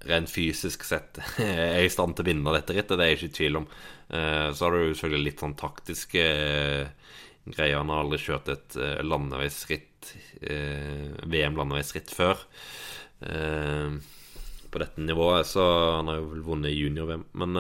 rent 0.09 0.31
fysisk 0.31 0.85
sett 0.87 1.19
er 1.43 1.83
i 1.83 1.91
stand 1.91 2.15
til 2.15 2.25
å 2.25 2.29
vinne 2.31 2.55
dette 2.55 2.75
rittet, 2.75 2.97
det 2.97 3.05
er 3.05 3.11
jeg 3.13 3.19
ikke 3.19 3.31
i 3.31 3.35
tvil 3.39 3.59
om. 3.61 3.67
Eh, 4.11 4.47
så 4.53 4.65
har 4.65 4.75
du 4.75 4.91
selvfølgelig 4.91 5.27
litt 5.29 5.43
sånn 5.43 5.57
taktiske 5.59 6.23
eh, 6.23 6.87
greier. 7.47 7.79
Han 7.79 7.91
har 7.93 8.03
aldri 8.03 8.19
kjørt 8.21 8.51
et 8.51 8.79
eh, 8.79 9.01
landeveisritt, 9.05 9.87
VM-landeveisritt 10.41 12.09
før. 12.09 12.39
På 13.21 14.79
dette 14.81 15.03
nivået, 15.05 15.45
så 15.45 15.61
han 15.99 16.09
har 16.09 16.17
jo 16.17 16.31
vel 16.31 16.41
vunnet 16.47 16.73
junior-VM. 16.73 17.27
Men 17.37 17.59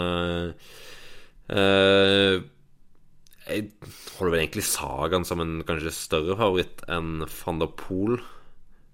jeg 3.45 3.67
holder 4.15 4.33
vel 4.33 4.39
egentlig 4.39 4.65
Sagaen 4.65 5.27
som 5.29 5.43
en 5.45 5.61
kanskje 5.67 5.93
større 5.93 6.39
favoritt 6.39 6.81
enn 6.89 7.27
van 7.29 7.61
der 7.61 7.69
Poel. 7.77 8.17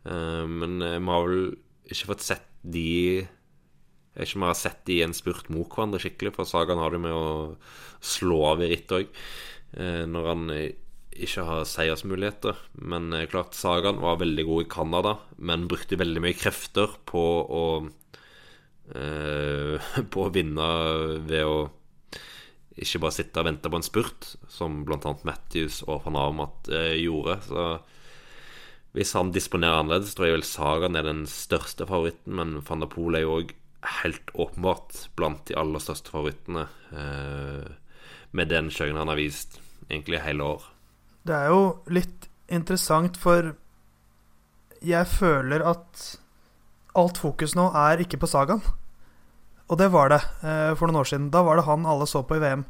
Men 0.04 0.84
vi 0.84 1.08
har 1.08 1.24
vel 1.30 1.48
ikke 1.88 2.12
fått 2.12 2.28
sett 2.28 2.52
de 2.68 3.24
ikke 4.24 4.40
om 4.40 4.48
har 4.48 4.58
sett 4.58 4.82
de 4.90 4.98
i 5.00 5.06
en 5.06 5.16
spurt 5.16 5.52
mot 5.54 5.70
hverandre 5.70 6.02
skikkelig, 6.02 6.34
for 6.38 6.50
Sagaen 6.50 6.82
har 6.82 6.94
det 6.94 7.04
med 7.04 7.14
å 7.14 7.30
slå 8.02 8.42
av 8.54 8.64
i 8.64 8.72
ritt 8.72 8.94
òg. 8.94 9.10
Når 9.78 10.28
han 10.32 10.44
ikke 11.18 11.44
har 11.46 11.66
seiersmuligheter. 11.68 12.58
Men 12.88 13.12
klart, 13.30 13.58
Sagaen 13.58 14.00
var 14.02 14.22
veldig 14.22 14.46
god 14.48 14.64
i 14.64 14.70
Canada, 14.72 15.14
men 15.38 15.68
brukte 15.70 16.00
veldig 16.00 16.24
mye 16.24 16.38
krefter 16.38 16.94
på 17.10 17.24
å 17.46 17.64
Eh, 18.96 19.82
på 20.14 20.24
å 20.24 20.32
vinne 20.32 20.68
ved 21.28 21.44
å 21.44 21.58
ikke 22.78 23.02
bare 23.02 23.16
sitte 23.16 23.42
og 23.42 23.48
vente 23.50 23.70
på 23.72 23.80
en 23.80 23.86
spurt, 23.86 24.34
som 24.54 24.84
bl.a. 24.86 25.14
Matthews 25.26 25.82
og 25.88 26.06
van 26.06 26.20
Avermaet 26.22 26.70
eh, 26.72 26.94
gjorde. 27.02 27.40
Så 27.48 27.66
hvis 28.98 29.14
han 29.18 29.34
disponerer 29.34 29.82
annerledes, 29.82 30.14
tror 30.16 30.30
jeg 30.30 30.38
vel 30.38 30.48
Sagan 30.48 30.98
er 30.98 31.08
den 31.08 31.26
største 31.30 31.90
favoritten. 31.90 32.38
Men 32.38 32.60
van 32.68 32.86
der 32.86 32.92
Poel 32.92 33.18
er 33.18 33.26
jo 33.26 33.40
òg 33.42 33.56
helt 34.02 34.32
åpenbart 34.34 35.08
blant 35.16 35.46
de 35.50 35.58
aller 35.60 35.84
største 35.84 36.12
favorittene. 36.14 36.68
Eh, 36.92 37.68
med 38.32 38.52
den 38.52 38.72
kjøringen 38.74 39.02
han 39.02 39.12
har 39.12 39.20
vist 39.20 39.60
egentlig 39.90 40.24
hele 40.26 40.44
år. 40.56 40.66
Det 41.28 41.36
er 41.36 41.52
jo 41.52 41.62
litt 41.92 42.28
interessant, 42.48 43.18
for 43.20 43.54
jeg 44.86 45.10
føler 45.10 45.64
at 45.66 46.04
alt 46.98 47.20
fokus 47.22 47.56
nå 47.58 47.70
er 47.78 48.04
ikke 48.04 48.20
på 48.22 48.30
Sagaen. 48.30 48.64
Og 49.68 49.80
det 49.80 49.90
var 49.92 50.12
det 50.14 50.22
eh, 50.48 50.74
for 50.80 50.88
noen 50.88 51.02
år 51.02 51.10
siden. 51.10 51.32
Da 51.34 51.44
var 51.44 51.60
det 51.60 51.68
han 51.68 51.88
alle 51.90 52.08
så 52.08 52.24
på 52.24 52.38
i 52.38 52.44
VM. 52.44 52.64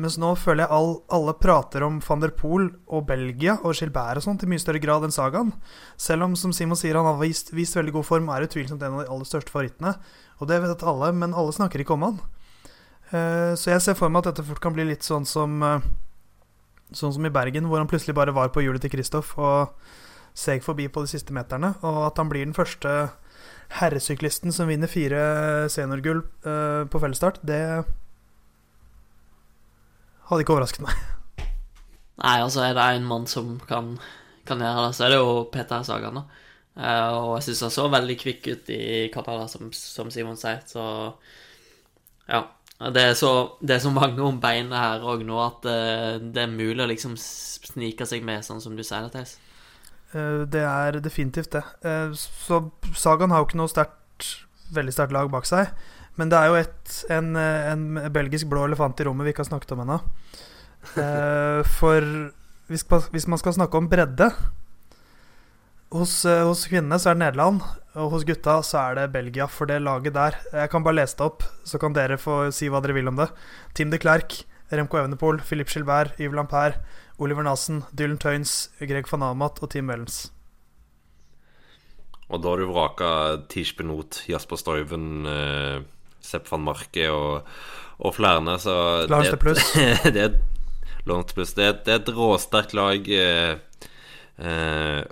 Mens 0.00 0.16
nå 0.16 0.30
føler 0.40 0.64
jeg 0.64 0.72
all, 0.72 0.94
alle 1.12 1.34
prater 1.36 1.84
om 1.84 1.98
van 2.00 2.22
der 2.22 2.32
Poel 2.32 2.70
og 2.88 3.04
Belgia 3.10 3.58
og 3.60 3.76
Gilbert 3.76 4.22
og 4.22 4.24
sånt 4.24 4.44
i 4.44 4.48
mye 4.48 4.62
større 4.62 4.80
grad 4.80 5.04
enn 5.04 5.12
Sagaen. 5.12 5.52
Selv 6.00 6.24
om, 6.24 6.36
som 6.38 6.54
Simon 6.56 6.78
sier, 6.80 6.96
han 6.96 7.08
har 7.10 7.18
vist, 7.20 7.52
vist 7.52 7.76
veldig 7.76 7.92
god 7.98 8.08
form, 8.08 8.30
er 8.32 8.46
utvilsomt 8.46 8.80
en 8.80 8.96
av 8.96 9.02
de 9.02 9.10
aller 9.12 9.28
største 9.28 9.52
favorittene. 9.52 9.92
Og 10.40 10.48
det 10.48 10.62
vet 10.64 10.86
alle, 10.88 11.12
men 11.12 11.36
alle 11.36 11.52
snakker 11.52 11.84
ikke 11.84 11.98
om 11.98 12.06
han. 12.08 12.22
Eh, 13.12 13.52
så 13.60 13.74
jeg 13.74 13.84
ser 13.84 13.98
for 13.98 14.08
meg 14.08 14.22
at 14.22 14.32
dette 14.32 14.46
fort 14.48 14.62
kan 14.64 14.72
bli 14.72 14.88
litt 14.88 15.04
sånn 15.04 15.28
som 15.28 15.60
eh, 15.66 15.90
Sånn 16.92 17.12
som 17.14 17.24
i 17.24 17.30
Bergen, 17.32 17.70
hvor 17.70 17.80
han 17.80 17.88
plutselig 17.88 18.12
bare 18.12 18.34
var 18.36 18.50
på 18.52 18.60
hjulet 18.60 18.82
til 18.84 18.90
Kristoff 18.92 19.30
og 19.40 19.70
seg 20.36 20.60
forbi 20.60 20.90
på 20.92 21.00
de 21.00 21.08
siste 21.08 21.32
meterne. 21.32 21.70
Og 21.80 22.02
at 22.10 22.18
han 22.20 22.28
blir 22.28 22.44
den 22.44 22.52
første 22.52 22.90
herresyklisten 23.78 24.52
som 24.52 24.68
vinner 24.68 24.90
fire 24.92 25.22
seniorgull 25.72 26.20
eh, 26.20 26.82
på 26.92 27.00
fellesstart, 27.00 27.40
det 27.48 27.62
hadde 30.28 30.44
ikke 30.44 30.54
overrasket 30.56 30.84
meg. 30.84 31.02
Nei, 32.22 32.38
altså 32.38 32.62
er 32.62 32.76
det 32.76 32.86
en 32.94 33.08
mann 33.08 33.26
som 33.30 33.56
kan, 33.66 33.94
kan 34.48 34.62
gjøre 34.62 34.86
det, 34.86 34.96
så 34.96 35.06
er 35.06 35.14
det 35.14 35.20
jo 35.20 35.36
Peter 35.52 35.84
Sagan, 35.86 36.20
da. 36.20 36.48
Eh, 36.72 37.14
og 37.18 37.34
jeg 37.36 37.50
syns 37.50 37.66
han 37.66 37.74
så 37.74 37.86
veldig 37.92 38.16
kvikk 38.20 38.48
ut 38.48 38.72
i 38.72 38.82
Canada, 39.12 39.46
som, 39.50 39.72
som 39.76 40.10
Simon 40.12 40.38
sier, 40.40 40.62
så 40.68 40.84
ja. 42.28 42.44
Det 42.82 42.98
er, 42.98 43.12
så, 43.14 43.28
det 43.62 43.76
er 43.76 43.82
så 43.84 43.92
mange 43.94 44.18
om 44.26 44.40
beinet 44.42 44.74
her 44.74 45.04
òg 45.06 45.20
nå 45.22 45.36
at 45.38 45.66
uh, 45.70 46.16
det 46.18 46.40
er 46.42 46.48
mulig 46.50 46.82
å 46.82 46.88
liksom 46.90 47.12
snike 47.14 48.08
seg 48.10 48.24
med, 48.26 48.42
sånn 48.42 48.58
som 48.64 48.74
du 48.74 48.82
sier 48.82 49.06
det, 49.06 49.12
Theis. 49.14 49.36
Uh, 50.10 50.42
det 50.50 50.64
er 50.66 50.98
definitivt 51.04 51.54
det. 51.54 51.62
Så 52.18 52.58
Sagan 52.98 53.30
har 53.30 53.38
jo 53.38 53.46
ikke 53.46 53.60
noe 53.60 53.70
sterkt, 53.70 54.26
veldig 54.74 54.96
sterkt 54.96 55.14
lag 55.14 55.30
bak 55.30 55.46
seg. 55.46 55.70
Men 56.20 56.32
det 56.32 56.38
er 56.38 56.50
jo 56.50 56.58
et, 56.60 56.94
en, 57.14 57.36
en 57.36 57.84
belgisk 58.12 58.50
blå 58.50 58.66
elefant 58.68 59.00
i 59.00 59.06
rommet 59.08 59.24
vi 59.24 59.32
ikke 59.32 59.44
har 59.46 59.52
snakket 59.52 59.72
om 59.76 59.84
ennå. 59.84 60.00
Eh, 61.00 61.62
For 61.78 62.08
hvis, 62.68 62.84
hvis 63.12 63.28
man 63.30 63.40
skal 63.40 63.56
snakke 63.56 63.78
om 63.78 63.88
bredde 63.88 64.28
hos, 65.92 66.24
eh, 66.28 66.42
hos 66.46 66.66
kvinnene 66.68 66.98
så 67.00 67.10
er 67.10 67.16
det 67.16 67.24
Nederland, 67.24 67.64
og 67.96 68.14
hos 68.14 68.24
gutta 68.28 68.58
så 68.64 68.80
er 68.86 69.00
det 69.00 69.12
Belgia. 69.14 69.48
For 69.48 69.68
det 69.68 69.82
laget 69.82 70.16
der 70.16 70.38
Jeg 70.52 70.70
kan 70.72 70.84
bare 70.84 71.00
lese 71.00 71.16
det 71.18 71.26
opp, 71.26 71.44
så 71.64 71.80
kan 71.80 71.96
dere 71.96 72.20
få 72.20 72.50
si 72.52 72.68
hva 72.72 72.80
dere 72.84 72.96
vil 72.96 73.08
om 73.08 73.20
det. 73.20 73.28
Tim 73.74 73.92
de 73.92 74.00
Klerk, 74.00 74.42
Remco 74.72 74.96
Evenepool, 74.98 75.40
Philippe 75.40 75.72
Gilbert, 75.72 76.18
Yves 76.20 76.36
Lampert, 76.36 76.80
Oliver 77.18 77.44
Nassen, 77.44 77.84
Dylan 77.92 78.18
Tøynes, 78.18 78.70
Greg 78.80 79.08
van 79.10 79.22
Amat 79.22 79.60
og 79.62 79.70
Team 79.70 79.90
Wellens. 79.92 80.30
Og 82.32 82.40
da 82.40 82.48
har 82.48 82.62
du 82.62 82.70
vraka 82.70 83.08
Tish 83.52 83.76
Benot, 83.76 84.22
Jasper 84.28 84.56
Stuyven, 84.56 85.26
eh, 85.28 85.82
Sepp 86.22 86.48
van 86.52 86.62
Marke 86.66 87.08
og, 87.12 87.48
og 88.02 88.14
flere. 88.16 88.56
Så 88.62 88.74
Lars 89.10 89.30
det- 89.30 89.40
pluss. 89.44 89.72
Det 90.06 90.30
Plus. 91.34 91.52
Det 91.58 91.66
det 91.84 91.92
er 91.92 91.98
et 91.98 92.10
råsterkt 92.14 92.74
lag. 92.78 93.08
Eh, 93.10 93.56
eh, 94.38 95.02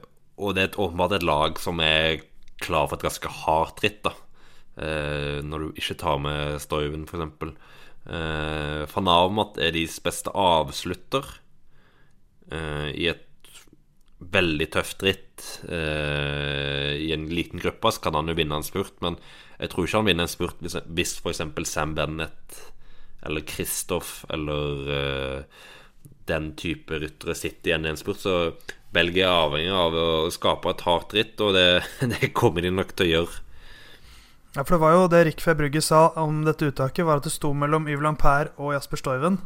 og 0.41 0.55
det 0.55 0.63
er 0.63 0.69
et, 0.71 0.79
åpenbart 0.79 1.17
et 1.19 1.27
lag 1.27 1.59
som 1.61 1.81
er 1.83 2.23
klar 2.63 2.87
for 2.89 2.97
et 2.97 3.03
ganske 3.09 3.29
hardt 3.43 3.83
ritt, 3.83 3.99
da. 4.07 4.13
Eh, 4.81 5.41
når 5.43 5.59
du 5.59 5.81
ikke 5.83 5.99
tar 5.99 6.21
med 6.23 6.61
Stuyven, 6.63 7.09
f.eks. 7.11 7.51
Eh, 8.07 8.87
van 8.95 9.11
Avmat 9.13 9.59
er 9.61 9.75
deres 9.75 9.99
beste 10.01 10.31
avslutter 10.33 11.27
eh, 12.53 12.89
i 12.95 13.11
et 13.11 13.27
veldig 14.21 14.67
tøft 14.75 15.03
ritt 15.05 15.47
eh, 15.69 16.97
i 17.01 17.11
en 17.15 17.29
liten 17.33 17.61
gruppe, 17.63 17.93
så 17.93 18.05
kan 18.05 18.19
han 18.19 18.29
jo 18.29 18.37
vinne 18.37 18.59
en 18.61 18.67
spurt. 18.67 18.99
Men 19.05 19.17
jeg 19.59 19.73
tror 19.73 19.87
ikke 19.87 20.03
han 20.03 20.11
vinner 20.11 20.29
en 20.29 20.33
spurt 20.33 20.61
hvis, 20.61 20.77
hvis 20.87 21.17
f.eks. 21.21 21.43
Sam 21.71 21.97
Bennett 21.97 22.61
eller 23.27 23.45
Kristoff 23.45 24.25
eller 24.33 24.93
eh, 24.97 25.65
den 26.31 26.53
type 26.57 27.01
ryttere 27.01 27.35
sitter 27.37 27.73
igjen 27.73 27.89
i 27.89 27.93
en 27.93 28.01
spurt. 28.01 28.23
Så 28.23 28.37
Belgia 28.95 29.29
er 29.29 29.47
avhengig 29.47 29.77
av 29.77 29.97
å 29.97 30.09
skape 30.35 30.73
et 30.75 30.85
hardt 30.87 31.15
ritt, 31.17 31.41
og 31.41 31.55
det, 31.57 31.69
det 32.15 32.35
kommer 32.37 32.65
de 32.65 32.75
nok 32.75 32.93
til 32.97 33.09
å 33.09 33.15
gjøre. 33.15 33.47
Ja, 34.57 34.65
for 34.65 34.75
det 34.75 34.83
var 34.83 34.97
jo 34.97 35.11
det 35.13 35.25
Rick 35.29 35.43
Februgge 35.45 35.83
sa 35.85 36.09
om 36.19 36.43
dette 36.43 36.73
uttaket, 36.73 37.07
var 37.07 37.21
at 37.21 37.29
det 37.29 37.33
sto 37.33 37.53
mellom 37.55 37.87
Yves 37.89 38.19
Per 38.19 38.51
og 38.59 38.75
Jasper 38.75 38.99
Stuyven. 38.99 39.39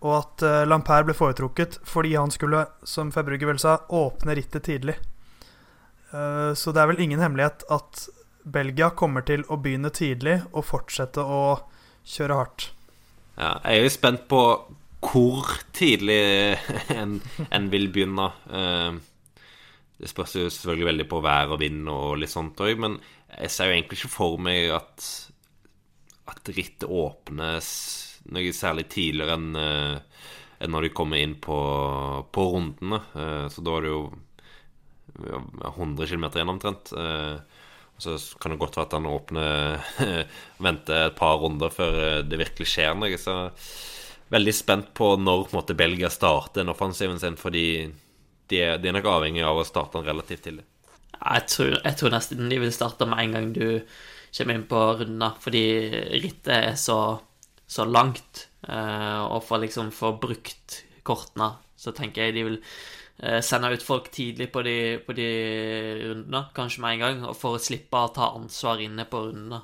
Og 0.00 0.12
at 0.16 0.44
uh, 0.46 0.62
Lampert 0.68 1.04
ble 1.08 1.14
foretrukket 1.16 1.78
fordi 1.84 2.14
han 2.16 2.32
skulle, 2.32 2.64
som 2.88 3.10
Februgge 3.12 3.48
vel 3.48 3.60
sa, 3.60 3.82
åpne 3.88 4.36
rittet 4.38 4.64
tidlig. 4.68 4.96
Eh, 6.10 6.52
så 6.58 6.72
det 6.74 6.82
er 6.82 6.90
vel 6.90 7.02
ingen 7.04 7.20
hemmelighet 7.22 7.62
at 7.70 8.08
Belgia 8.42 8.90
kommer 8.96 9.22
til 9.26 9.44
å 9.46 9.58
begynne 9.60 9.92
tidlig 9.94 10.40
og 10.50 10.64
fortsette 10.66 11.22
å 11.22 11.42
kjøre 12.08 12.38
hardt. 12.38 12.70
Ja, 13.36 13.52
jeg 13.62 13.76
er 13.76 13.84
jo 13.86 13.92
spent 13.94 14.26
på 14.30 14.40
hvor 15.04 15.52
tidlig 15.76 16.18
en, 17.00 17.20
en 17.48 17.70
vil 17.72 17.88
begynne. 17.94 18.32
Eh, 18.50 18.98
Det 20.00 20.08
spørs 20.08 20.34
jo 20.38 20.48
selvfølgelig 20.48 20.86
veldig 20.88 21.08
på 21.10 21.20
vær 21.20 21.50
og 21.52 21.60
vind 21.60 21.88
og 21.92 22.18
litt 22.22 22.32
sånt 22.32 22.60
òg, 22.64 22.78
men 22.80 22.94
jeg 23.36 23.50
ser 23.52 23.68
jo 23.68 23.74
egentlig 23.76 23.98
ikke 24.00 24.16
for 24.16 24.38
meg 24.40 24.72
at 24.72 25.08
at 26.30 26.48
rittet 26.54 26.86
åpnes 26.88 27.68
noe 28.34 28.52
særlig 28.56 28.88
tidligere 28.92 29.36
enn 29.38 29.58
eh, 29.58 30.26
enn 30.60 30.74
når 30.74 30.86
de 30.86 30.92
kommer 30.92 31.20
inn 31.20 31.38
på, 31.40 31.56
på 32.32 32.42
rundene. 32.52 33.00
Eh, 33.16 33.46
så 33.48 33.64
da 33.64 33.78
er 33.78 33.86
det 33.86 33.94
jo 33.94 34.02
ja, 35.24 35.40
100 35.72 36.10
km 36.10 36.26
igjen 36.28 36.52
omtrent. 36.52 36.92
Eh, 36.92 37.38
så 38.00 38.16
kan 38.40 38.52
det 38.52 38.60
godt 38.60 38.76
være 38.76 38.88
at 38.88 38.96
han 38.96 39.08
åpner 39.08 39.80
Venter 40.64 41.06
et 41.06 41.16
par 41.16 41.40
runder 41.40 41.72
før 41.72 42.20
det 42.24 42.40
virkelig 42.40 42.68
skjer 42.72 42.96
noe. 42.96 43.16
Så 43.20 43.36
veldig 44.32 44.54
spent 44.56 44.92
på 44.96 45.14
når 45.20 45.48
på 45.48 45.58
måte, 45.58 45.76
Belgia 45.76 46.12
starter 46.12 46.62
den 46.62 46.72
offensiven 46.72 47.20
sin, 47.20 47.40
fordi 47.40 47.90
de 48.50 48.62
de 48.82 48.88
er 48.90 48.96
nok 48.96 49.08
avhengig 49.10 49.44
av 49.46 49.60
å 49.60 49.66
starte 49.66 49.98
den 49.98 50.08
relativt 50.08 50.44
tidlig. 50.46 50.64
Jeg 51.20 51.46
tror, 51.52 51.74
jeg 51.84 51.96
tror 52.00 52.14
nesten 52.14 52.48
de 52.48 52.58
vil 52.62 52.72
starte 52.72 53.06
med 53.08 53.20
en 53.20 53.34
gang 53.36 53.50
du 53.52 53.66
kommer 54.36 54.56
inn 54.56 54.68
på 54.70 54.80
rundene, 55.00 55.32
fordi 55.42 55.64
rittet 56.22 56.54
er 56.56 56.78
så, 56.80 57.20
så 57.70 57.86
langt. 57.86 58.48
eh, 58.68 59.20
Og 59.30 59.44
for 59.46 59.62
liksom 59.62 59.92
få 59.94 60.14
brukt 60.20 60.82
kortene, 61.06 61.52
så 61.76 61.94
tenker 61.96 62.26
jeg 62.26 62.34
de 62.36 62.46
vil 62.48 62.58
eh, 63.22 63.40
sende 63.40 63.70
ut 63.72 63.84
folk 63.84 64.10
tidlig 64.12 64.50
på 64.52 64.62
de, 64.66 64.98
på 65.06 65.16
de 65.16 65.28
rundene, 66.02 66.44
kanskje 66.56 66.82
med 66.84 66.96
en 66.96 67.04
gang, 67.04 67.24
og 67.30 67.36
for 67.38 67.56
å 67.56 67.62
slippe 67.62 67.96
å 67.96 68.12
ta 68.14 68.32
ansvar 68.34 68.82
inne 68.82 69.06
på 69.08 69.22
rundene. 69.28 69.62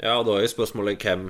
Ja, 0.00 0.18
og 0.18 0.26
da 0.26 0.36
er 0.38 0.46
jo 0.46 0.54
spørsmålet 0.56 1.02
hvem 1.04 1.28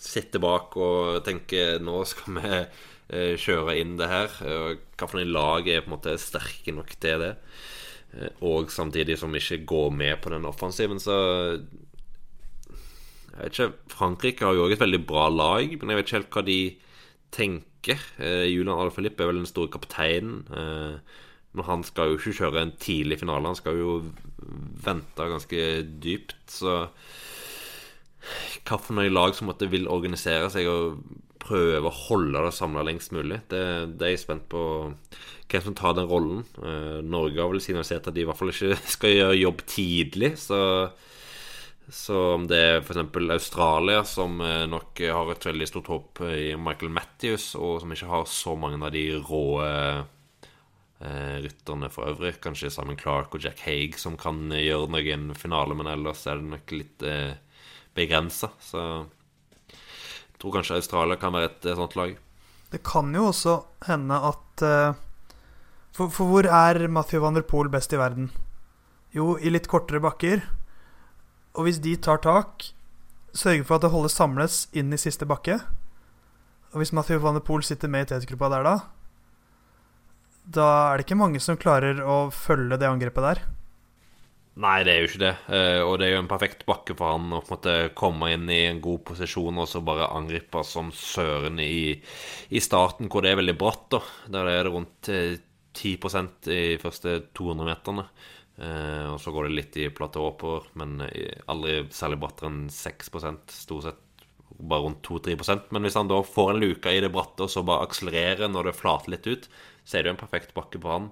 sitter 0.00 0.42
bak 0.42 0.74
og 0.80 1.20
tenker 1.26 1.78
nå 1.82 2.00
skal 2.08 2.38
vi 2.38 2.54
eh, 2.56 3.34
kjøre 3.38 3.76
inn 3.80 3.96
det 4.00 4.08
her. 4.10 4.40
Og 4.46 5.04
en 5.10 5.34
lag 5.34 5.68
er 5.68 5.84
på 5.84 5.90
en 5.90 5.96
måte 5.96 6.16
sterke 6.20 6.74
nok 6.74 6.96
til 7.00 7.22
det. 7.22 7.34
Og 8.42 8.72
samtidig 8.74 9.14
som 9.20 9.34
ikke 9.38 9.60
går 9.70 9.92
med 9.94 10.16
på 10.22 10.32
den 10.32 10.48
offensiven, 10.48 10.98
så 10.98 11.14
Jeg 13.30 13.40
vet 13.42 13.56
ikke, 13.56 13.94
Frankrike 13.94 14.46
har 14.46 14.56
jo 14.56 14.66
òg 14.66 14.74
et 14.74 14.82
veldig 14.82 15.02
bra 15.06 15.28
lag, 15.32 15.74
men 15.78 15.92
jeg 15.92 16.00
vet 16.00 16.08
ikke 16.08 16.18
helt 16.18 16.36
hva 16.36 16.44
de 16.46 16.60
tenker. 17.34 18.04
Eh, 18.18 18.46
Julian 18.50 18.76
Alaphilippe 18.76 19.24
er 19.24 19.30
vel 19.30 19.42
den 19.42 19.50
store 19.50 19.70
kapteinen. 19.72 20.42
Eh, 20.50 21.18
men 21.52 21.66
han 21.66 21.82
skal 21.86 22.12
jo 22.12 22.18
ikke 22.18 22.36
kjøre 22.38 22.62
en 22.62 22.76
tidlig 22.78 23.18
finale, 23.22 23.50
han 23.50 23.58
skal 23.58 23.78
jo 23.78 23.96
vente 24.84 25.30
ganske 25.32 25.64
dypt. 26.02 26.36
Så 26.50 26.76
noen 28.70 29.10
lag 29.10 29.34
som 29.34 29.50
måtte 29.50 29.70
vil 29.70 29.88
organisere 29.90 30.50
seg 30.52 30.68
og 30.70 31.00
prøve 31.40 31.88
å 31.88 31.98
holde 32.06 32.44
det 32.44 32.54
samla 32.54 32.84
lengst 32.86 33.14
mulig. 33.16 33.40
Det, 33.50 33.62
det 33.98 34.06
er 34.06 34.14
jeg 34.14 34.24
spent 34.24 34.46
på 34.52 34.62
hvem 35.50 35.64
som 35.64 35.76
tar 35.78 35.96
den 35.98 36.08
rollen. 36.10 36.44
Eh, 36.62 37.00
Norge 37.02 37.40
har 37.40 37.50
vel 37.50 37.62
signalisert 37.64 38.06
at 38.06 38.14
de 38.14 38.22
i 38.22 38.28
hvert 38.28 38.38
fall 38.38 38.52
ikke 38.52 38.76
skal 38.96 39.16
gjøre 39.16 39.40
jobb 39.40 39.64
tidlig, 39.70 40.34
så 40.38 40.60
så 41.90 42.18
om 42.36 42.46
det 42.50 42.58
er 42.60 42.78
f.eks. 42.80 43.02
Australia, 43.34 44.04
som 44.06 44.40
eh, 44.44 44.64
nok 44.70 45.02
har 45.10 45.32
et 45.32 45.46
veldig 45.50 45.68
stort 45.68 45.90
håp 45.90 46.22
i 46.28 46.54
Michael 46.58 46.92
Matthews, 46.94 47.52
og 47.58 47.80
som 47.82 47.92
ikke 47.94 48.10
har 48.10 48.26
så 48.30 48.54
mange 48.58 48.80
av 48.86 48.94
de 48.94 49.04
rå 49.18 49.44
eh, 49.66 50.00
rytterne 51.44 51.88
for 51.92 52.10
øvrig, 52.12 52.36
kanskje 52.42 52.70
Simon 52.72 52.98
Clark 53.00 53.34
og 53.34 53.44
Jack 53.44 53.62
Haig, 53.64 53.98
som 53.98 54.18
kan 54.20 54.50
gjøre 54.52 54.90
noe 54.92 55.04
i 55.04 55.14
en 55.14 55.30
finale, 55.38 55.76
men 55.76 55.88
ellers 55.90 56.26
er 56.28 56.40
det 56.40 56.50
nok 56.52 56.74
litt 56.76 57.06
eh, 57.06 57.32
begrensa. 57.96 58.52
Så 58.60 58.82
jeg 59.70 60.40
tror 60.40 60.58
kanskje 60.58 60.80
Australia 60.80 61.18
kan 61.20 61.34
være 61.34 61.52
et 61.52 61.70
eh, 61.70 61.78
sånt 61.78 61.96
lag. 61.98 62.18
Det 62.70 62.82
kan 62.86 63.10
jo 63.16 63.30
også 63.32 63.56
hende 63.88 64.20
at 64.30 64.62
eh, 64.66 65.00
for, 65.96 66.12
for 66.12 66.30
hvor 66.30 66.46
er 66.46 66.86
Matthew 66.88 67.24
van 67.24 67.34
der 67.38 67.48
Poel 67.48 67.72
best 67.72 67.92
i 67.96 67.98
verden? 67.98 68.30
Jo, 69.10 69.34
i 69.40 69.50
litt 69.50 69.66
kortere 69.70 70.02
bakker. 70.04 70.44
Og 71.58 71.66
hvis 71.66 71.80
de 71.82 71.96
tar 71.98 72.22
tak, 72.22 72.70
sørger 73.34 73.66
for 73.66 73.78
at 73.78 73.86
det 73.86 73.92
holdes 73.94 74.16
samles 74.18 74.62
inn 74.76 74.92
i 74.94 74.98
siste 74.98 75.26
bakke 75.28 75.60
Og 76.70 76.80
hvis 76.80 76.92
Mathieu 76.94 77.18
van 77.22 77.38
der 77.38 77.44
Poel 77.46 77.62
sitter 77.66 77.90
med 77.90 78.06
i 78.06 78.10
tetgruppa 78.12 78.50
der 78.52 78.66
da, 78.66 78.74
da 80.46 80.66
er 80.90 80.98
det 80.98 81.06
ikke 81.06 81.18
mange 81.18 81.40
som 81.42 81.58
klarer 81.58 81.98
å 82.02 82.30
følge 82.34 82.78
det 82.80 82.88
angrepet 82.88 83.26
der. 83.26 83.40
Nei, 84.60 84.80
det 84.84 84.92
er 84.92 84.98
jo 85.00 85.08
ikke 85.08 85.22
det. 85.22 85.34
Eh, 85.54 85.80
og 85.84 85.92
det 86.00 86.08
er 86.08 86.14
jo 86.16 86.22
en 86.24 86.30
perfekt 86.30 86.64
bakke 86.68 86.96
for 86.98 87.14
han 87.14 87.30
å 87.32 87.40
på 87.40 87.54
en 87.54 87.54
måte 87.54 87.74
komme 87.98 88.32
inn 88.34 88.48
i 88.50 88.64
en 88.66 88.80
god 88.82 89.04
posisjon 89.12 89.60
og 89.62 89.68
så 89.70 89.82
bare 89.84 90.10
angripe 90.16 90.64
som 90.66 90.90
søren 90.94 91.60
i, 91.62 91.94
i 92.50 92.62
starten, 92.62 93.08
hvor 93.12 93.24
det 93.24 93.32
er 93.32 93.40
veldig 93.40 93.56
bratt. 93.60 93.86
da 93.94 94.02
Der 94.38 94.50
er 94.50 94.66
det 94.66 94.74
rundt 94.74 95.12
eh, 95.12 95.38
10 95.70 95.94
i 96.50 96.76
første 96.82 97.20
200 97.30 97.68
meterne. 97.68 98.08
Eh, 98.60 99.06
og 99.08 99.18
så 99.22 99.32
går 99.32 99.48
det 99.48 99.56
litt 99.56 99.80
i 99.80 99.88
platå 99.94 100.26
oppover, 100.28 100.68
men 100.80 101.00
eh, 101.06 101.40
aldri 101.50 101.82
særlig 101.94 102.20
brattere 102.20 102.50
enn 102.52 102.62
6% 102.72 103.54
stort 103.56 103.86
sett 103.88 104.06
bare 104.60 104.84
rundt 104.84 105.06
2-3% 105.06 105.70
Men 105.72 105.86
hvis 105.86 105.94
han 105.96 106.10
da 106.10 106.18
får 106.26 106.50
en 106.52 106.58
luke 106.60 106.92
i 106.92 107.00
det 107.00 107.08
bratte 107.14 107.46
og 107.46 107.52
så 107.52 107.62
bare 107.64 107.86
akselererer 107.86 108.50
når 108.50 108.68
det 108.68 108.76
flater 108.76 109.14
litt 109.14 109.28
ut, 109.30 109.46
så 109.84 109.96
er 109.96 110.04
det 110.04 110.10
jo 110.10 110.16
en 110.16 110.20
perfekt 110.20 110.52
bakke 110.56 110.80
på 110.82 110.90
han. 110.90 111.08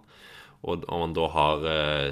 Og 0.68 0.84
om 0.90 1.07
han 1.07 1.16
da 1.16 1.28
har 1.32 1.64
eh, 1.72 2.11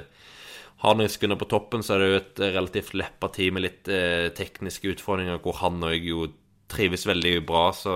har 0.83 0.97
noen 0.97 1.09
sekunder 1.09 1.39
på 1.41 1.49
toppen, 1.49 1.83
så 1.85 1.95
er 1.95 2.01
det 2.01 2.09
jo 2.09 2.17
et 2.19 2.41
relativt 2.57 2.97
leppa 2.97 3.29
tid 3.33 3.53
med 3.55 3.65
litt 3.65 3.89
eh, 3.89 4.29
tekniske 4.37 4.93
utfordringer, 4.93 5.39
hvor 5.41 5.57
han 5.63 5.81
òg 5.85 6.05
jo 6.05 6.27
trives 6.69 7.07
veldig 7.07 7.39
bra, 7.47 7.69
så 7.73 7.93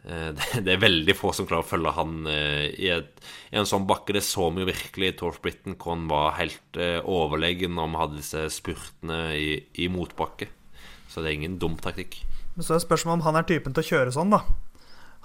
det, 0.64 0.72
er 0.72 0.80
veldig 0.80 1.14
få 1.16 1.32
som 1.36 1.46
klarer 1.48 1.66
å 1.66 1.70
følge 1.70 1.92
han 1.92 2.24
eh, 2.30 2.70
i, 2.72 2.88
et, 2.92 3.20
i, 3.50 3.58
en 3.60 3.68
sånn 3.68 3.86
bakke. 3.88 4.14
Det 4.16 4.24
så 4.24 4.48
vi 4.54 4.64
jo 4.64 4.70
virkelig 4.70 5.10
i 5.10 5.16
Torf 5.18 5.40
Britten, 5.44 5.76
hvor 5.76 5.94
han 5.94 6.08
var 6.10 6.38
helt 6.38 6.80
eh, 6.80 6.98
overlegen 7.04 7.76
når 7.76 7.90
vi 7.90 8.00
hadde 8.02 8.20
disse 8.22 8.46
spurtene 8.54 9.20
i, 9.36 9.52
i 9.76 9.90
motbakke. 9.92 10.48
Så 11.10 11.20
det 11.20 11.30
er 11.30 11.40
ingen 11.40 11.58
dum 11.60 11.76
taktikk. 11.80 12.22
Men 12.56 12.66
så 12.66 12.76
er 12.76 12.84
spørsmålet 12.84 13.20
om 13.20 13.28
han 13.28 13.40
er 13.40 13.48
typen 13.48 13.76
til 13.76 13.84
å 13.84 13.90
kjøre 13.90 14.14
sånn, 14.14 14.32
da. 14.32 14.44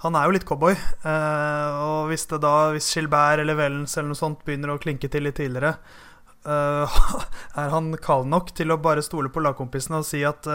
Han 0.04 0.16
er 0.18 0.26
jo 0.26 0.34
litt 0.36 0.44
cowboy. 0.48 0.74
Eh, 0.76 1.78
og 1.86 2.10
hvis 2.10 2.28
det 2.28 2.42
da, 2.44 2.56
hvis 2.74 2.90
Gilbert 2.92 3.40
eller 3.40 3.56
Wellens 3.56 3.96
eller 3.96 4.12
noe 4.12 4.18
sånt 4.18 4.44
begynner 4.44 4.74
å 4.74 4.82
klinke 4.82 5.08
til 5.12 5.24
litt 5.24 5.40
tidligere, 5.40 5.78
er 6.46 7.72
han 7.72 7.88
kald 7.98 8.28
nok 8.30 8.52
til 8.54 8.70
å 8.70 8.76
bare 8.78 9.02
stole 9.02 9.32
på 9.34 9.42
lagkompisene 9.42 9.98
og 9.98 10.06
si 10.06 10.20
at 10.22 10.46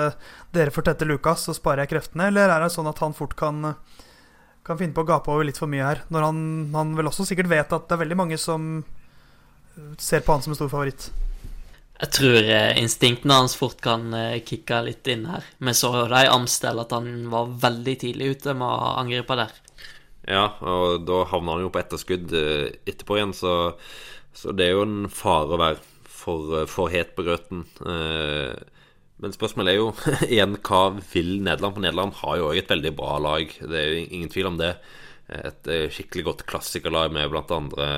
dere 0.55 0.71
får 0.71 0.85
tette 0.87 1.03
Lukas, 1.03 1.43
så 1.43 1.55
sparer 1.57 1.83
jeg 1.83 1.91
kreftene? 1.91 2.29
Eller 2.31 2.47
er 2.47 2.63
det 2.63 2.69
sånn 2.71 2.87
at 2.87 3.01
han 3.03 3.11
fort 3.17 3.35
kan, 3.35 3.73
kan 4.71 4.79
finne 4.79 4.95
på 4.97 5.03
å 5.05 5.09
gape 5.11 5.31
over 5.33 5.47
litt 5.47 5.59
for 5.61 5.71
mye 5.71 5.85
her? 5.85 6.03
Når 6.11 6.27
han, 6.27 6.39
han, 6.73 6.95
vel 6.97 7.11
også 7.11 7.27
sikkert 7.29 7.51
vet 7.51 7.75
at 7.77 7.87
det 7.87 7.97
er 7.97 8.03
veldig 8.03 8.19
mange 8.23 8.39
som 8.41 8.71
eh, 8.81 9.91
ser 10.01 10.25
på 10.25 10.35
han 10.35 10.45
som 10.45 10.55
en 10.55 10.59
stor 10.59 10.71
favoritt. 10.73 11.11
Jeg 12.01 12.15
tror 12.17 12.47
instinktene 12.81 13.35
hans 13.43 13.53
fort 13.53 13.77
kan 13.83 14.07
kicke 14.41 14.79
litt 14.87 15.05
inn 15.13 15.27
her. 15.29 15.45
Vi 15.61 15.73
så 15.77 15.91
jo 15.93 16.07
det 16.09 16.23
i 16.25 16.31
Amstel 16.33 16.81
at 16.81 16.95
han 16.95 17.27
var 17.29 17.51
veldig 17.61 17.93
tidlig 18.01 18.31
ute 18.31 18.55
med 18.57 18.65
å 18.65 18.95
angripe 18.97 19.37
der. 19.37 19.53
Ja, 20.25 20.47
og 20.65 21.05
da 21.05 21.19
havna 21.29 21.59
han 21.59 21.67
jo 21.67 21.69
på 21.69 21.77
etterskudd 21.77 22.33
etterpå 22.33 23.19
igjen, 23.19 23.35
så 23.37 23.53
så 24.33 24.53
det 24.55 24.67
er 24.67 24.77
jo 24.77 24.85
en 24.85 25.09
fare 25.11 25.55
å 25.55 25.59
være 25.59 25.81
for, 26.05 26.61
eh, 26.61 26.69
for 26.69 26.91
het 26.93 27.15
på 27.15 27.25
grøten. 27.27 27.65
Eh, 27.85 28.55
men 29.21 29.35
spørsmålet 29.35 29.73
er 29.73 29.79
jo 29.79 29.91
igjen 30.33 30.57
hva 30.57 30.81
vil 31.13 31.37
Nederland? 31.45 31.77
For 31.77 31.85
Nederland 31.85 32.17
har 32.21 32.39
jo 32.39 32.49
òg 32.49 32.61
et 32.61 32.73
veldig 32.73 32.93
bra 32.97 33.15
lag. 33.21 33.53
Det 33.61 33.77
er 33.77 33.87
jo 33.89 34.03
ingen 34.07 34.33
tvil 34.33 34.51
om 34.51 34.59
det. 34.61 34.73
Et 35.31 35.71
eh, 35.71 35.87
skikkelig 35.93 36.27
godt 36.27 36.45
klassikerlag 36.49 37.13
med 37.15 37.37
andre 37.55 37.89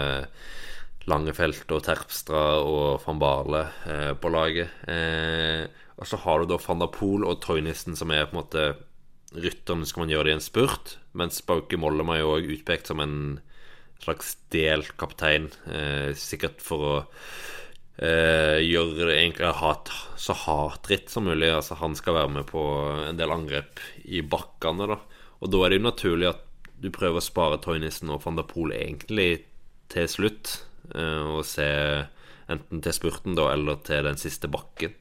Langefelt 1.09 1.71
og 1.75 1.83
Terpstra 1.83 2.43
og 2.63 3.01
van 3.03 3.17
Barle 3.19 3.63
på 4.23 4.29
laget. 4.31 4.69
og 5.97 6.07
så 6.07 6.19
har 6.23 6.39
du 6.39 6.53
da 6.53 6.59
van 6.63 6.79
der 6.79 6.91
Poel 6.93 7.25
og 7.27 7.41
Toynissen, 7.43 7.97
som 7.99 8.11
er 8.11 8.29
på 8.29 8.37
en 8.37 8.39
måte 8.39 8.67
rytterne 9.33 9.87
skal 9.87 10.03
man 10.03 10.13
gjøre 10.13 10.27
det 10.27 10.33
i 10.33 10.37
en 10.37 10.45
spurt. 10.45 10.95
Mens 11.17 11.41
Bauke 11.45 11.77
Mollem 11.79 12.11
er 12.13 12.21
jo 12.21 12.35
òg 12.37 12.49
utpekt 12.55 12.89
som 12.89 13.01
en 13.03 13.17
slags 14.03 14.35
delt 14.53 14.95
kaptein, 14.99 15.49
eh, 15.71 16.11
sikkert 16.13 16.61
for 16.61 16.79
å 16.83 16.95
eh, 17.97 18.59
gjør 18.63 19.11
egentlig 19.13 19.53
hat, 19.59 19.91
så 20.17 20.35
hatritt 20.37 21.11
som 21.13 21.27
mulig. 21.27 21.51
Altså 21.53 21.77
Han 21.81 21.95
skal 21.95 22.17
være 22.19 22.33
med 22.39 22.47
på 22.49 22.63
en 23.09 23.19
del 23.19 23.33
angrep 23.33 23.81
i 24.05 24.21
bakkene, 24.21 24.89
da. 24.95 24.99
Og 25.43 25.51
da 25.51 25.63
er 25.63 25.73
det 25.73 25.81
jo 25.81 25.87
naturlig 25.89 26.29
at 26.31 26.43
du 26.83 26.89
prøver 26.91 27.19
å 27.19 27.23
spare 27.23 27.61
Toynissen 27.63 28.11
og 28.11 28.23
van 28.25 28.39
der 28.39 28.47
Poel 28.47 28.73
egentlig 28.75 29.45
til 29.93 30.07
slutt, 30.09 30.57
eh, 30.95 31.23
og 31.23 31.45
se 31.47 31.69
enten 32.51 32.83
til 32.83 32.95
spurten 32.95 33.37
da, 33.37 33.51
eller 33.53 33.79
til 33.87 34.03
den 34.07 34.19
siste 34.19 34.49
bakken. 34.51 34.95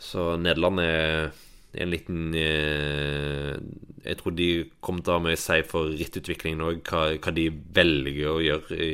Så 0.00 0.34
Nederland 0.40 0.80
er 0.82 1.32
en 1.74 1.90
liten 1.90 2.34
eh, 2.38 3.54
Jeg 4.04 4.18
tror 4.20 4.34
de 4.36 4.48
kommer 4.84 5.02
til 5.02 5.14
å 5.14 5.18
ha 5.18 5.24
mye 5.24 5.38
å 5.38 5.42
si 5.42 5.60
for 5.66 5.90
rittutviklingen 5.94 6.62
òg, 6.62 6.82
hva, 6.86 7.14
hva, 7.18 7.34
de 7.34 7.48
velger 7.74 8.30
å 8.30 8.42
gjøre 8.42 8.78
i, 8.78 8.90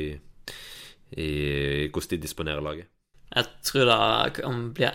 i, 1.17 1.89
hvordan 1.91 2.15
de 2.15 2.21
disponerer 2.23 2.63
laget. 2.65 2.89
Jeg 3.31 3.47
tror 3.63 3.87
det, 3.87 4.43
bli, 4.75 4.87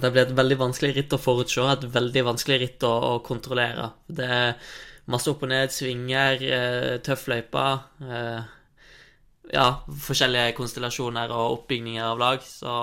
det, 0.00 0.10
blir 0.12 0.22
et 0.22 0.36
veldig 0.36 0.56
vanskelig 0.62 0.94
ritt 0.96 1.12
å 1.12 1.20
forutse, 1.20 1.66
et 1.68 1.82
veldig 1.92 2.22
vanskelig 2.30 2.56
ritt 2.62 2.86
å, 2.88 2.92
å 3.10 3.18
kontrollere. 3.24 3.90
Det 4.08 4.28
er 4.32 4.54
masse 5.12 5.28
opp 5.32 5.44
og 5.44 5.52
ned, 5.52 5.72
svinger, 5.74 6.40
eh, 6.40 6.94
tøff 7.04 7.26
løype. 7.28 7.66
Eh, 8.06 8.40
ja, 9.52 9.66
forskjellige 10.06 10.54
konstellasjoner 10.56 11.34
og 11.34 11.58
oppbygninger 11.58 12.06
av 12.06 12.22
lag, 12.22 12.46
så 12.46 12.74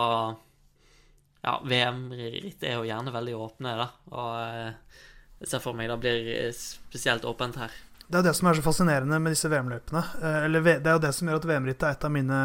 ja, 1.41 1.57
VM-ritt 1.63 2.65
er 2.67 2.77
jo 2.77 2.85
gjerne 2.85 3.13
veldig 3.15 3.37
åpne, 3.47 3.75
da. 3.81 3.89
Og 4.13 4.31
eh, 4.43 5.03
jeg 5.41 5.53
ser 5.53 5.63
for 5.63 5.77
meg 5.77 5.89
det 5.89 5.99
blir 6.05 6.51
spesielt 6.57 7.25
åpent 7.25 7.57
her. 7.61 7.73
Det 8.07 8.21
er 8.21 8.23
det 8.29 8.35
som 8.37 8.47
er 8.47 8.55
så 8.55 8.63
fascinerende 8.63 9.19
med 9.19 9.33
disse 9.35 9.49
VM-løpene. 9.51 10.03
Eh, 10.21 10.39
eller 10.47 10.63
det 10.63 10.79
er 10.79 10.95
jo 10.95 11.03
det 11.03 11.13
som 11.15 11.27
gjør 11.27 11.41
at 11.41 11.47
VM-rittet 11.49 11.87
er 11.89 11.97
et 11.97 12.07
av 12.07 12.13
mine 12.13 12.39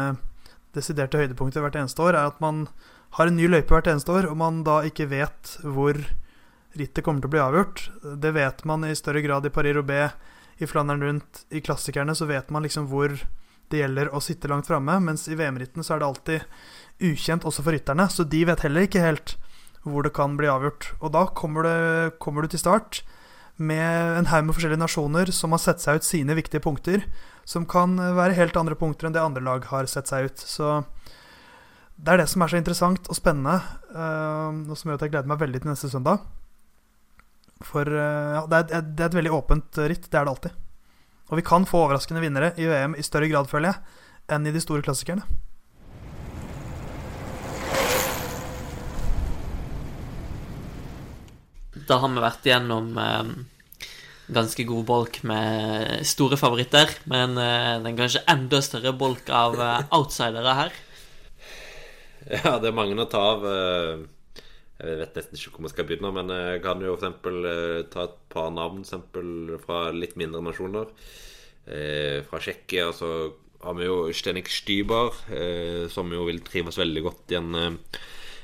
desiderte 0.75 1.21
høydepunkter 1.21 1.63
hvert 1.63 1.77
eneste 1.79 2.03
år, 2.03 2.17
er 2.17 2.31
at 2.31 2.41
man 2.43 2.65
har 3.17 3.29
en 3.29 3.37
ny 3.37 3.47
løype 3.47 3.71
hvert 3.71 3.87
eneste 3.91 4.11
år, 4.11 4.27
og 4.27 4.39
man 4.41 4.63
da 4.67 4.81
ikke 4.87 5.07
vet 5.11 5.55
hvor 5.61 5.99
rittet 6.73 7.05
kommer 7.05 7.21
til 7.21 7.29
å 7.29 7.33
bli 7.35 7.43
avgjort. 7.43 7.85
Det 8.19 8.33
vet 8.35 8.63
man 8.67 8.83
i 8.87 8.95
større 8.97 9.21
grad 9.23 9.47
i 9.47 9.53
Paris-Roubais, 9.53 10.17
i 10.61 10.69
Flandern 10.69 11.01
rundt, 11.01 11.45
i 11.53 11.61
klassikerne, 11.65 12.15
så 12.17 12.27
vet 12.29 12.51
man 12.53 12.65
liksom 12.65 12.89
hvor 12.91 13.15
det 13.71 13.79
gjelder 13.79 14.11
å 14.13 14.21
sitte 14.21 14.49
langt 14.51 14.67
framme, 14.69 14.99
mens 15.01 15.25
i 15.29 15.37
VM-ritten 15.37 15.85
så 15.85 15.95
er 15.95 16.03
det 16.03 16.09
alltid 16.09 17.07
ukjent 17.13 17.45
også 17.47 17.63
for 17.65 17.73
rytterne, 17.73 18.09
så 18.11 18.25
de 18.27 18.43
vet 18.49 18.65
heller 18.65 18.85
ikke 18.85 19.01
helt 19.01 19.37
hvor 19.83 20.05
det 20.05 20.13
kan 20.15 20.35
bli 20.39 20.49
avgjort. 20.51 20.91
Og 21.01 21.13
da 21.15 21.25
kommer, 21.35 21.67
det, 21.67 22.19
kommer 22.23 22.43
du 22.43 22.53
til 22.53 22.61
start 22.61 23.01
med 23.61 24.17
en 24.17 24.29
haug 24.31 24.47
med 24.47 24.55
forskjellige 24.57 24.81
nasjoner 24.81 25.29
som 25.35 25.53
har 25.53 25.61
sett 25.61 25.83
seg 25.83 25.99
ut 25.99 26.07
sine 26.07 26.35
viktige 26.37 26.63
punkter, 26.63 27.05
som 27.45 27.67
kan 27.69 27.95
være 27.97 28.37
helt 28.37 28.57
andre 28.57 28.77
punkter 28.79 29.07
enn 29.07 29.15
det 29.15 29.21
andre 29.21 29.43
lag 29.45 29.67
har 29.69 29.89
sett 29.91 30.09
seg 30.09 30.29
ut. 30.29 30.41
Så 30.41 30.79
det 31.95 32.15
er 32.15 32.23
det 32.23 32.29
som 32.31 32.41
er 32.41 32.51
så 32.51 32.59
interessant 32.59 33.09
og 33.11 33.17
spennende, 33.17 33.59
uh, 33.93 34.49
og 34.65 34.77
som 34.79 34.89
gjør 34.89 34.97
at 34.97 35.05
jeg 35.05 35.13
gleder 35.13 35.29
meg 35.29 35.43
veldig 35.43 35.61
til 35.63 35.73
neste 35.73 35.91
søndag. 35.91 36.23
For 37.63 37.87
uh, 37.87 38.39
ja, 38.39 38.43
det, 38.49 38.63
er, 38.73 38.87
det 38.89 39.05
er 39.05 39.11
et 39.11 39.19
veldig 39.21 39.35
åpent 39.37 39.81
ritt, 39.85 40.09
det 40.09 40.19
er 40.19 40.25
det 40.25 40.33
alltid. 40.33 40.59
Og 41.29 41.39
vi 41.39 41.45
kan 41.45 41.67
få 41.69 41.85
overraskende 41.85 42.23
vinnere 42.23 42.51
i 42.59 42.67
VM 42.69 42.97
i 42.97 43.05
større 43.05 43.29
grad, 43.31 43.47
føler 43.51 43.71
jeg, 43.71 43.99
enn 44.33 44.49
i 44.49 44.55
de 44.55 44.61
store 44.63 44.83
klassikerne. 44.85 45.25
Da 51.87 51.99
har 51.99 52.11
vi 52.13 52.21
vært 52.23 52.47
igjennom 52.47 52.95
eh, 53.01 53.33
ganske 54.33 54.63
god 54.67 54.85
bolk 54.87 55.19
med 55.27 56.03
store 56.07 56.37
favoritter, 56.39 56.91
men 57.11 57.37
eh, 57.39 57.75
den 57.83 57.97
kanskje 57.99 58.23
enda 58.31 58.61
større 58.63 58.93
bolk 58.95 59.29
av 59.33 59.59
eh, 59.59 59.85
outsidere 59.95 60.57
her. 60.61 60.73
Ja, 62.23 62.53
det 62.55 62.69
er 62.69 62.75
mange 62.77 62.95
å 62.95 63.09
ta 63.11 63.19
av. 63.33 63.41
Eh, 63.43 64.43
jeg 64.79 64.99
vet 65.01 65.17
nesten 65.17 65.35
ikke 65.35 65.57
hvor 65.57 65.65
vi 65.65 65.71
skal 65.73 65.87
begynne, 65.89 66.11
men 66.15 66.29
jeg 66.31 66.61
kan 66.63 66.79
jo 66.79 66.93
f.eks. 66.95 67.27
Eh, 67.27 67.81
ta 67.91 68.05
et 68.07 68.13
par 68.31 68.47
navn 68.55 68.79
eksempel, 68.85 69.57
fra 69.59 69.89
litt 69.91 70.15
mindre 70.15 70.39
nasjoner. 70.45 70.93
Eh, 71.67 72.21
fra 72.23 72.39
Tsjekkia 72.39 72.93
så 72.95 73.09
har 73.63 73.75
vi 73.75 73.89
jo 73.89 73.97
Stenik 74.15 74.47
Stybar, 74.51 75.19
som 75.91 76.15
jo 76.15 76.23
vil 76.27 76.39
trives 76.47 76.79
veldig 76.79 77.03
godt 77.05 77.35
i 77.35 77.37
en 77.39 77.53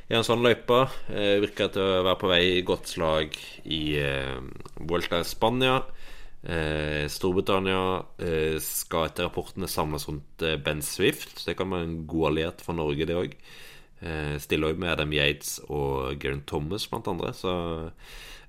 i 0.10 0.18
en 0.18 0.26
sånn 0.26 0.41
løype. 0.41 0.81
Eh, 1.14 1.38
virker 1.44 1.69
til 1.73 1.86
å 1.86 2.03
være 2.07 2.19
på 2.19 2.30
vei 2.31 2.41
i 2.57 2.65
godt 2.65 2.90
slag 2.90 3.36
i 3.69 3.81
eh, 4.02 4.38
Vuelta 4.81 5.22
i 5.22 5.27
Spania. 5.27 5.84
Eh, 6.41 7.06
Storbritannia 7.11 7.81
eh, 8.23 8.56
skal 8.64 9.10
etter 9.10 9.27
rapportene 9.27 9.69
samles 9.69 10.07
rundt 10.10 10.45
eh, 10.45 10.57
Ben 10.57 10.81
Swift. 10.86 11.38
Så 11.38 11.52
det 11.52 11.60
kan 11.60 11.69
være 11.69 11.86
en 11.86 11.99
god 12.10 12.31
alliert 12.31 12.65
for 12.65 12.77
Norge, 12.80 13.06
det 13.06 13.19
òg. 13.19 13.38
Eh, 14.02 14.34
stiller 14.41 14.73
òg 14.73 14.81
med 14.81 14.95
Adam 14.95 15.14
Yates 15.14 15.60
og 15.68 16.18
Geraint 16.18 16.48
Thomas, 16.49 16.90
blant 16.90 17.11
andre. 17.14 17.36
Så 17.38 17.53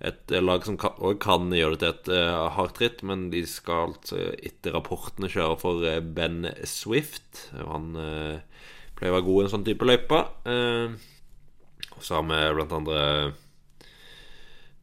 et 0.00 0.32
lag 0.40 0.64
som 0.64 0.80
kan, 0.80 0.96
kan, 1.20 1.52
gjøre 1.52 1.76
det 1.76 1.92
til 2.06 2.16
et 2.16 2.52
hardt 2.56 2.80
ritt, 2.80 3.04
men 3.04 3.28
de 3.34 3.44
skal 3.44 3.90
altså 3.90 4.30
etter 4.40 4.72
rapportene 4.72 5.28
kjøre 5.28 5.60
for 5.60 5.84
Ben 6.16 6.46
Swift. 6.64 7.50
Han 7.52 7.92
pleier 8.96 9.12
å 9.12 9.18
være 9.18 9.28
god 9.28 9.42
i 9.42 9.44
en 9.44 9.52
sånn 9.58 9.68
type 9.68 9.84
løype. 9.84 10.24
Uh, 10.48 10.96
og 12.00 12.06
så 12.06 12.16
har 12.16 12.24
vi 12.24 12.40
blant 12.56 12.72
andre 12.72 13.00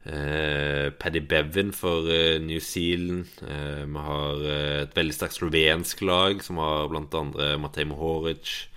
eh, 0.05 0.89
Paddy 0.93 1.23
Bevin 1.25 1.71
for 1.73 2.05
eh, 2.13 2.37
New 2.43 2.61
Zealand. 2.61 3.25
Eh, 3.41 3.83
vi 3.89 4.03
har 4.05 4.43
eh, 4.45 4.81
et 4.83 4.93
veldig 4.97 5.15
sterkt 5.17 5.39
slovensk 5.39 6.03
lag 6.05 6.43
som 6.45 6.61
har 6.61 6.91
blant 6.91 7.17
andre 7.17 7.55
Matej 7.61 7.87
Mohoric, 7.89 8.67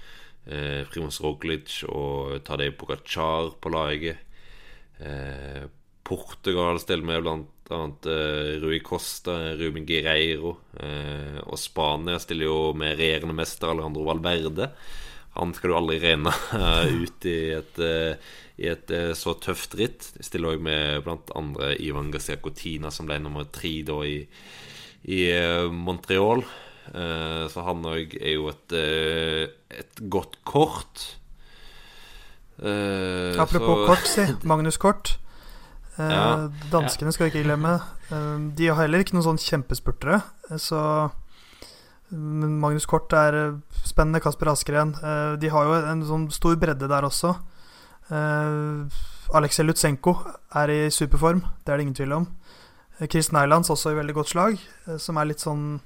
eh, 0.49 0.87
Primoz 0.89 1.21
Roglic 1.21 1.83
og 1.89 2.41
Tadej 2.49 2.73
Pogacar 2.81 3.53
på 3.61 3.75
laget. 3.77 4.25
Eh, 5.01 5.69
Portugal 6.01 6.81
stiller 6.81 7.07
med 7.07 7.23
blant 7.27 7.71
annet 7.71 8.09
eh, 8.11 8.57
Rui 8.65 8.81
Costa, 8.83 9.53
Ruben 9.61 9.85
Guerreiro. 9.87 10.57
og 11.45 11.59
Spania 11.61 12.19
stiller 12.19 12.49
jo 12.49 12.73
med 12.73 12.97
regjerende 12.97 13.37
mester 13.37 13.71
Alejandro 13.71 14.09
Valverde. 14.09 14.73
Han 15.39 15.53
skal 15.55 15.71
du 15.71 15.77
aldri 15.79 15.99
regne 16.03 16.33
eh, 16.57 17.05
ut 17.05 17.27
i 17.29 17.37
et, 17.55 17.79
eh, 17.79 18.33
i 18.61 18.67
et 18.73 18.91
eh, 18.95 19.13
så 19.19 19.37
tøft 19.39 19.77
ritt. 19.79 20.11
Jeg 20.19 20.27
stiller 20.27 20.57
òg 20.57 20.65
med 20.67 21.05
blant 21.07 21.31
andre 21.39 21.77
Ivan 21.79 22.11
Garcia 22.11 22.41
Cotina, 22.43 22.91
som 22.91 23.07
ble 23.09 23.21
nummer 23.23 23.47
tre 23.55 23.73
da 23.87 24.01
i, 24.07 24.19
i 25.07 25.21
Montreal. 25.71 26.45
Så 26.91 27.63
han 27.63 27.85
òg 27.87 28.17
er 28.19 28.33
jo 28.35 28.49
et, 28.51 28.73
et 28.75 30.01
godt 30.11 30.41
kort. 30.43 31.05
Apropos 32.59 33.85
så, 33.85 33.87
kort, 33.87 34.09
si. 34.11 34.25
Magnus 34.51 34.81
Kort. 34.81 35.13
Ja. 36.01 36.49
Danskene 36.73 37.13
skal 37.15 37.29
vi 37.29 37.31
ikke 37.37 37.45
glemme. 37.47 37.77
De 38.59 38.67
har 38.67 38.81
heller 38.81 39.05
ikke 39.05 39.15
noen 39.15 39.29
sånn 39.29 39.43
kjempespurtere. 39.45 40.19
Så 40.59 40.81
Magnus 42.11 42.89
Kort 42.91 43.13
er 43.15 43.37
eh, 43.39 43.59
spennende. 43.87 44.21
Kasper 44.23 44.51
Askeren. 44.51 44.95
Eh, 44.99 45.37
de 45.39 45.51
har 45.53 45.67
jo 45.67 45.79
en 45.79 46.03
sånn 46.07 46.27
stor 46.35 46.57
bredde 46.59 46.89
der 46.91 47.07
også. 47.07 47.37
Eh, 48.11 49.01
Aleksej 49.39 49.69
Lutsenko 49.69 50.17
er 50.59 50.73
i 50.75 50.81
superform, 50.91 51.45
det 51.63 51.71
er 51.71 51.79
det 51.79 51.85
ingen 51.87 51.99
tvil 51.99 52.17
om. 52.17 52.25
Chris 53.07 53.31
Nylands 53.33 53.71
også 53.71 53.93
i 53.95 53.97
veldig 53.97 54.17
godt 54.17 54.29
slag, 54.33 54.57
som 55.01 55.17
er 55.17 55.29
litt 55.31 55.41
sånn 55.41 55.79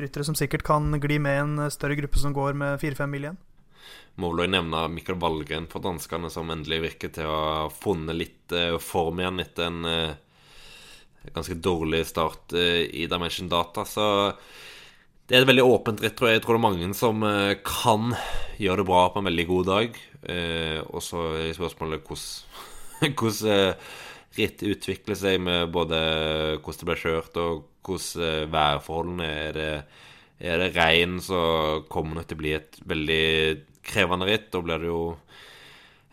ryttere 0.00 0.24
som 0.26 0.34
sikkert 0.34 0.64
kan 0.66 0.96
gli 0.98 1.18
med 1.22 1.42
en 1.42 1.70
større 1.70 1.94
gruppe 2.00 2.18
som 2.18 2.32
går 2.34 2.56
med 2.58 2.80
fire-fem 2.80 3.12
mil 3.12 3.28
igjen. 3.28 3.36
Må 4.18 4.32
vel 4.34 4.50
nevne 4.50 4.80
Mikkel 4.90 5.20
Valgren 5.20 5.68
for 5.70 5.84
danskene, 5.84 6.32
som 6.32 6.50
endelig 6.50 6.80
virker 6.88 7.12
til 7.14 7.28
å 7.28 7.36
ha 7.36 7.68
funnet 7.70 8.18
litt 8.18 8.56
form 8.82 9.20
igjen 9.22 9.44
etter 9.44 9.68
en 9.68 9.90
ganske 11.36 11.58
dårlig 11.60 12.02
start 12.08 12.56
i 12.56 13.06
Dimension 13.12 13.52
Data. 13.52 13.84
Så 13.86 14.08
det 15.26 15.34
er 15.34 15.42
et 15.42 15.48
veldig 15.48 15.66
åpent 15.66 16.02
ritt, 16.02 16.14
tror 16.18 16.30
jeg. 16.30 16.38
Jeg 16.38 16.44
tror 16.44 16.54
det 16.54 16.60
er 16.60 16.66
mange 16.68 16.88
som 16.94 17.24
eh, 17.26 17.58
kan 17.66 18.12
gjøre 18.62 18.82
det 18.82 18.86
bra 18.86 19.06
på 19.10 19.22
en 19.22 19.26
veldig 19.26 19.46
god 19.48 19.70
dag. 19.72 19.96
Eh, 20.22 20.78
og 20.86 21.02
så 21.02 21.24
er 21.40 21.56
spørsmålet 21.56 22.06
hvordan, 22.06 23.48
eh, 23.56 23.94
ritt 24.38 24.62
utvikler 24.62 25.18
seg 25.18 25.40
med 25.42 25.72
både 25.74 25.98
hvordan 26.60 26.78
det 26.78 26.88
blir 26.90 27.02
kjørt, 27.02 27.40
og 27.42 27.64
hvordan 27.86 28.52
værforholdene 28.54 29.30
er. 29.32 29.56
Det, 29.56 29.70
er 30.46 30.60
det 30.60 30.74
regn, 30.76 31.16
så 31.24 31.40
kommer 31.88 32.20
det 32.20 32.26
til 32.28 32.36
å 32.36 32.40
bli 32.42 32.50
et 32.52 32.78
veldig 32.84 33.26
krevende 33.88 34.26
ritt. 34.28 34.50
Da 34.52 34.60
blir 34.62 34.82
det 34.82 34.90
jo 34.90 35.02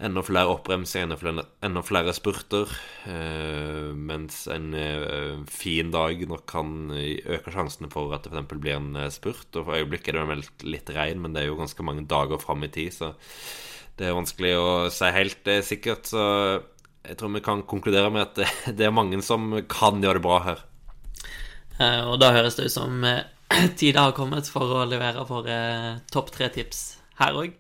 enda 0.03 0.23
flere 0.25 0.51
oppbremser, 0.51 1.05
enda 1.05 1.17
flere, 1.19 1.45
enda 1.63 1.84
flere 1.85 2.13
spurter. 2.15 2.71
Eh, 3.09 3.91
mens 3.95 4.43
en 4.51 4.73
eh, 4.77 5.43
fin 5.51 5.91
dag 5.93 6.23
nok 6.30 6.45
kan 6.49 6.91
øke 6.93 7.53
sjansene 7.53 7.91
for 7.93 8.13
at 8.15 8.27
det 8.27 8.34
f.eks. 8.35 8.57
blir 8.59 8.77
en 8.77 8.95
eh, 8.99 9.11
spurt. 9.13 9.49
Og 9.55 9.67
for 9.67 9.77
øyeblikket 9.80 10.13
er 10.13 10.21
det 10.21 10.30
meldt 10.31 10.65
litt 10.67 10.91
regn, 10.93 11.23
men 11.23 11.35
det 11.35 11.43
er 11.43 11.51
jo 11.51 11.59
ganske 11.59 11.88
mange 11.88 12.05
dager 12.09 12.41
fram 12.41 12.65
i 12.67 12.71
tid, 12.73 12.91
så 12.95 13.13
det 13.99 14.09
er 14.09 14.17
vanskelig 14.17 14.53
å 14.57 14.69
si 14.93 15.09
helt 15.13 15.49
eh, 15.51 15.63
sikkert. 15.65 16.09
Så 16.09 16.23
jeg 17.03 17.19
tror 17.19 17.34
vi 17.35 17.43
kan 17.45 17.65
konkludere 17.69 18.11
med 18.13 18.25
at 18.27 18.39
det, 18.41 18.49
det 18.80 18.88
er 18.88 18.95
mange 18.95 19.21
som 19.25 19.51
kan 19.69 20.01
gjøre 20.03 20.19
det 20.19 20.25
bra 20.25 20.39
her. 20.47 20.65
Eh, 21.80 22.01
og 22.07 22.19
da 22.21 22.34
høres 22.35 22.57
det 22.59 22.69
ut 22.69 22.75
som 22.75 23.03
eh, 23.07 23.23
tida 23.80 24.07
har 24.07 24.17
kommet 24.17 24.49
for 24.49 24.81
å 24.81 24.88
levere 24.89 25.25
for 25.30 25.47
topp 26.11 26.34
tre-tips 26.35 26.88
her 27.21 27.38
òg. 27.38 27.53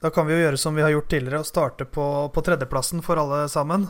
Da 0.00 0.08
kan 0.08 0.24
vi 0.24 0.32
jo 0.32 0.40
gjøre 0.40 0.56
som 0.56 0.72
vi 0.76 0.80
har 0.80 0.94
gjort 0.94 1.10
tidligere, 1.12 1.42
og 1.42 1.48
starte 1.48 1.84
på, 1.84 2.04
på 2.32 2.42
tredjeplassen 2.44 3.02
for 3.04 3.20
alle 3.20 3.42
sammen. 3.52 3.84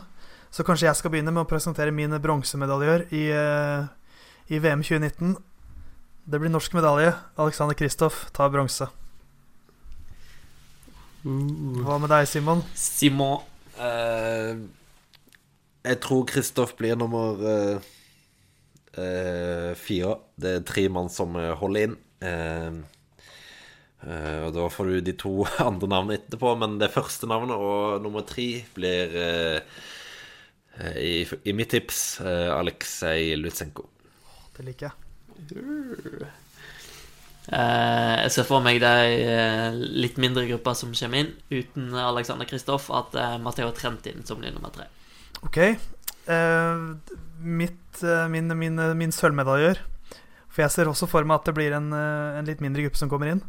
Så 0.51 0.67
kanskje 0.67 0.89
jeg 0.89 0.99
skal 0.99 1.13
begynne 1.15 1.31
med 1.31 1.45
å 1.45 1.51
presentere 1.51 1.95
min 1.95 2.11
bronsemedaljør 2.19 3.05
i, 3.15 3.31
eh, 3.31 3.87
i, 4.51 4.59
VM 4.59 4.83
2019. 4.83 5.37
Det 6.27 6.41
blir 6.43 6.51
norsk 6.51 6.75
medalje. 6.75 7.15
Alexander 7.39 7.79
Kristoff 7.79 8.27
tar 8.35 8.51
bronse. 8.51 8.91
Uh. 11.23 11.79
Hva 11.87 12.03
med 12.03 12.11
deg, 12.11 12.27
Simon? 12.27 12.67
Simon 12.75 13.45
uh, 13.77 14.57
Jeg 15.85 16.01
tror 16.03 16.27
Kristoff 16.27 16.75
blir 16.79 16.97
nummer 16.99 17.39
uh, 17.39 17.79
fire. 19.79 20.19
Det 20.35 20.59
er 20.59 20.67
tre 20.67 20.91
mann 20.91 21.07
som 21.13 21.35
holder 21.39 21.87
inn. 21.87 21.95
Uh, 22.19 22.83
Uh, 24.01 24.49
og 24.49 24.55
Da 24.57 24.67
får 24.73 24.89
du 24.89 25.01
de 25.05 25.15
to 25.21 25.33
andre 25.69 25.89
navnene 25.91 26.19
etterpå, 26.21 26.55
men 26.61 26.79
det 26.81 26.93
første 26.95 27.29
navnet 27.29 27.57
og 27.57 28.01
nummer 28.05 28.25
tre 28.27 28.49
blir 28.77 29.17
uh, 29.17 29.61
i, 30.97 31.27
i, 31.45 31.53
mitt 31.53 31.75
tips 31.75 32.21
uh, 32.25 32.57
Aleksej 32.57 33.35
Lutsenko. 33.37 33.85
Det 34.57 34.65
liker 34.65 34.89
jeg. 34.89 34.95
jeg 37.51 38.33
ser 38.33 38.47
for 38.49 38.65
meg 38.65 38.81
de 38.81 38.95
litt 39.75 40.19
mindre 40.21 40.47
gruppa 40.49 40.75
som 40.77 40.93
kommer 40.97 41.25
inn, 41.25 41.31
uten 41.53 41.93
Alexander 41.97 42.49
Kristoff, 42.49 42.91
at 42.93 43.17
Matheo 43.43 43.73
Trentin 43.77 44.25
som 44.29 44.41
blir 44.41 44.53
nummer 44.55 44.73
tre. 44.75 44.87
Ok. 45.45 45.59
mitt, 47.41 48.03
min, 48.29 48.53
min, 48.59 48.77
min 48.99 49.13
sølvmedaljør 49.15 49.81
For 50.53 50.63
jeg 50.63 50.71
ser 50.75 50.91
også 50.91 51.09
for 51.09 51.25
meg 51.25 51.41
at 51.41 51.49
det 51.49 51.55
blir 51.57 51.73
en, 51.75 51.89
en 51.97 52.47
litt 52.47 52.61
mindre 52.61 52.85
gruppe 52.85 53.01
som 53.01 53.11
kommer 53.11 53.33
inn. 53.33 53.43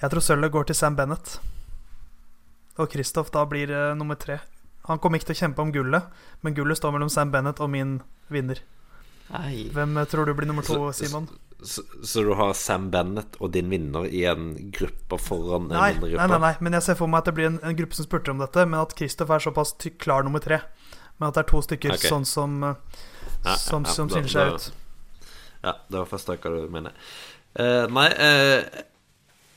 Jeg 0.00 0.12
tror 0.12 0.24
sølvet 0.24 0.52
går 0.52 0.68
til 0.68 0.76
Sam 0.76 0.96
Bennett. 0.98 1.38
Og 2.76 2.90
Kristoff 2.92 3.32
da 3.32 3.46
blir 3.48 3.72
uh, 3.72 3.94
nummer 3.96 4.18
tre. 4.20 4.38
Han 4.90 5.00
kommer 5.02 5.18
ikke 5.18 5.32
til 5.32 5.38
å 5.38 5.42
kjempe 5.46 5.64
om 5.64 5.72
gullet, 5.74 6.10
men 6.44 6.54
gullet 6.54 6.78
står 6.78 6.92
mellom 6.94 7.10
Sam 7.10 7.32
Bennett 7.32 7.62
og 7.64 7.72
min 7.72 7.98
vinner. 8.32 8.60
Ei. 9.34 9.66
Hvem 9.74 9.96
uh, 9.96 10.04
tror 10.06 10.28
du 10.28 10.34
blir 10.36 10.46
nummer 10.50 10.66
to, 10.66 10.92
Simon? 10.94 11.26
Så, 11.56 11.80
så, 11.80 11.84
så, 12.02 12.22
du 12.22 12.34
har 12.36 12.52
Sam 12.58 12.90
Bennett 12.92 13.38
og 13.40 13.54
din 13.56 13.72
vinner 13.72 14.04
i 14.06 14.26
en 14.28 14.50
gruppe 14.74 15.18
foran 15.18 15.70
nei, 15.72 15.94
en 15.94 16.02
gruppe? 16.02 16.18
Nei, 16.20 16.28
nei, 16.34 16.40
nei, 16.44 16.54
men 16.60 16.76
jeg 16.76 16.86
ser 16.90 16.98
for 17.00 17.10
meg 17.10 17.24
at 17.24 17.30
det 17.30 17.36
blir 17.38 17.48
en, 17.48 17.60
en 17.64 17.78
gruppe 17.78 17.96
som 17.96 18.06
spurter 18.06 18.34
om 18.34 18.42
dette, 18.44 18.66
men 18.68 18.82
at 18.82 18.92
Kristoff 18.98 19.32
er 19.32 19.42
såpass 19.42 19.72
klar 20.02 20.26
nummer 20.26 20.44
tre. 20.44 20.60
Men 21.16 21.30
at 21.30 21.38
det 21.38 21.46
er 21.46 21.48
to 21.54 21.62
stykker 21.64 21.96
okay. 21.96 22.10
sånn 22.12 22.28
som 22.28 22.58
uh, 22.60 22.74
ja, 23.46 23.56
Som, 23.56 23.88
ja, 23.88 23.96
som 23.96 24.12
skiller 24.12 24.28
seg 24.28 24.52
ut. 24.52 24.68
Ja, 25.64 25.72
det 25.88 25.96
var 25.96 26.10
første 26.12 26.36
hva 26.36 26.52
du 26.52 26.68
mener. 26.70 26.92
Uh, 27.56 27.88
nei, 27.88 28.10
uh, 28.12 28.84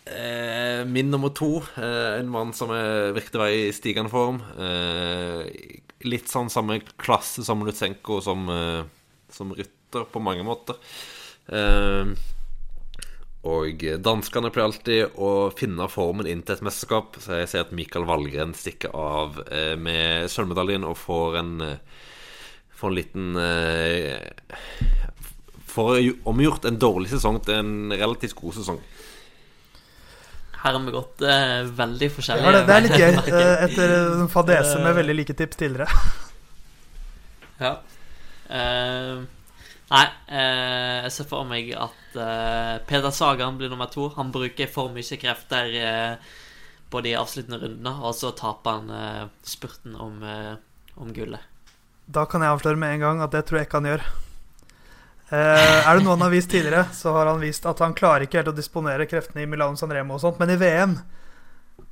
Eh, 0.10 0.86
min 0.86 1.12
nummer 1.12 1.30
to, 1.30 1.64
eh, 1.78 2.20
en 2.20 2.30
mann 2.30 2.54
som 2.54 2.72
er 2.74 3.12
å 3.14 3.42
være 3.44 3.68
i 3.68 3.74
stigende 3.76 4.10
form. 4.10 4.42
Eh, 4.58 5.80
litt 6.10 6.32
sånn 6.32 6.50
samme 6.50 6.80
klasse 6.98 7.44
som 7.46 7.62
Lutsenko 7.66 8.22
som, 8.24 8.50
eh, 8.50 8.84
som 9.30 9.54
rytter, 9.54 10.06
på 10.10 10.22
mange 10.22 10.44
måter. 10.44 10.76
Eh, 11.50 12.06
og 13.44 13.80
danskene 14.02 14.52
pleier 14.52 14.68
alltid 14.68 15.16
å 15.18 15.54
finne 15.56 15.88
formen 15.88 16.28
inn 16.28 16.42
til 16.42 16.56
et 16.56 16.62
mesterskap, 16.62 17.16
så 17.20 17.40
jeg 17.40 17.48
ser 17.48 17.60
at 17.62 17.72
Mikael 17.72 18.06
Valgren 18.06 18.54
stikker 18.54 18.94
av 18.94 19.40
eh, 19.52 19.76
med 19.76 20.30
sølvmedaljen 20.30 20.84
og 20.86 20.98
får 20.98 21.38
en 21.38 21.80
Får 22.80 22.88
en 22.88 22.96
liten 22.96 23.34
Får 25.68 25.98
omgjort 26.24 26.64
en 26.64 26.80
dårlig 26.80 27.10
sesong 27.10 27.44
til 27.44 27.56
en 27.56 27.92
relativt 27.92 28.36
god 28.36 28.54
sesong. 28.56 28.80
Her 30.60 30.76
har 30.76 30.84
vi 30.84 30.92
gått 30.92 31.22
uh, 31.24 31.64
veldig 31.76 32.10
forskjellig. 32.12 32.44
Ja, 32.44 32.52
det, 32.52 32.64
det, 32.68 32.76
er 32.76 32.86
litt 32.86 33.00
gøy, 33.00 33.20
uh, 33.40 33.64
etter 33.66 33.94
en 34.20 34.32
fadese 34.32 34.80
med 34.84 34.98
veldig 34.98 35.16
like 35.22 35.36
tips 35.40 35.60
tidligere. 35.62 35.88
ja. 37.64 37.74
Uh, 38.50 39.22
nei, 39.94 40.06
jeg 40.30 41.14
ser 41.16 41.28
for 41.30 41.48
meg 41.50 41.72
at 41.78 42.18
Peder 42.90 43.14
Sagan 43.16 43.58
blir 43.58 43.72
nummer 43.72 43.90
to. 43.90 44.10
Han 44.18 44.34
bruker 44.36 44.70
for 44.70 44.92
mye 44.94 45.18
krefter 45.22 45.72
på 46.90 47.02
de 47.06 47.16
avsluttende 47.18 47.62
rundene, 47.62 47.94
og 48.06 48.14
så 48.18 48.34
taper 48.38 48.80
han 48.80 49.32
spurten 49.46 49.96
om, 49.98 50.22
om 50.98 51.14
gullet. 51.14 51.42
Da 52.10 52.26
kan 52.30 52.46
jeg 52.46 52.54
avsløre 52.54 52.82
med 52.82 52.98
en 52.98 53.06
gang 53.06 53.24
at 53.26 53.34
det 53.34 53.46
tror 53.46 53.62
jeg 53.62 53.70
ikke 53.70 53.82
han 53.82 53.90
gjør. 53.92 54.06
Eh, 55.30 55.80
er 55.86 55.94
det 55.94 56.02
noe 56.02 56.16
han 56.16 56.26
har 56.26 56.34
vist 56.34 56.50
tidligere, 56.50 56.88
så 56.96 57.14
har 57.14 57.30
han 57.30 57.42
vist 57.42 57.66
at 57.70 57.82
han 57.84 57.94
klarer 57.98 58.26
ikke 58.26 58.42
helt 58.42 58.50
å 58.50 58.58
disponere 58.58 59.06
kreftene 59.10 59.44
i 59.44 59.50
Milano 59.50 59.78
Sanremo 59.78 60.18
og 60.18 60.24
sånt, 60.24 60.40
men 60.42 60.56
i 60.56 60.58
VM 60.58 60.98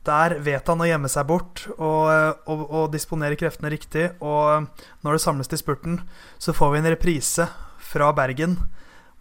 der 0.07 0.37
vet 0.39 0.69
han 0.71 0.81
å 0.81 0.87
gjemme 0.87 1.09
seg 1.11 1.27
bort 1.27 1.65
og, 1.75 2.07
og, 2.47 2.61
og, 2.63 2.85
disponere 2.93 3.37
kreftene 3.39 3.71
riktig. 3.73 4.05
Og 4.23 4.67
når 5.03 5.17
det 5.17 5.23
samles 5.23 5.51
til 5.51 5.59
spurten, 5.59 5.99
så 6.39 6.55
får 6.55 6.73
vi 6.73 6.79
en 6.81 6.89
reprise 6.93 7.49
fra 7.91 8.13
Bergen. 8.15 8.55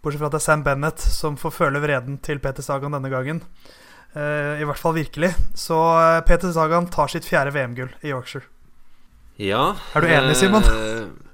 Bortsett 0.01 0.21
fra 0.21 0.29
at 0.29 0.37
det 0.37 0.41
er 0.41 0.47
Sam 0.47 0.63
Bennett 0.63 1.03
som 1.03 1.35
får 1.39 1.55
føle 1.57 1.83
vreden 1.83 2.21
til 2.23 2.39
Peter 2.43 2.63
Sagan 2.63 2.95
denne 2.95 3.11
gangen. 3.11 3.43
Uh, 4.15 4.55
I 4.55 4.65
hvert 4.67 4.79
fall 4.79 4.95
virkelig. 4.95 5.33
Så 5.59 5.75
Peter 6.27 6.55
Sagan 6.55 6.87
tar 6.93 7.11
sitt 7.11 7.27
fjerde 7.27 7.51
VM-gull 7.57 7.91
i 8.01 8.13
Yorkshire. 8.13 8.47
Ja 9.37 9.75
Er 9.93 10.01
du 10.01 10.07
enig, 10.09 10.37
Simon? 10.39 10.63
Uh, 10.63 11.11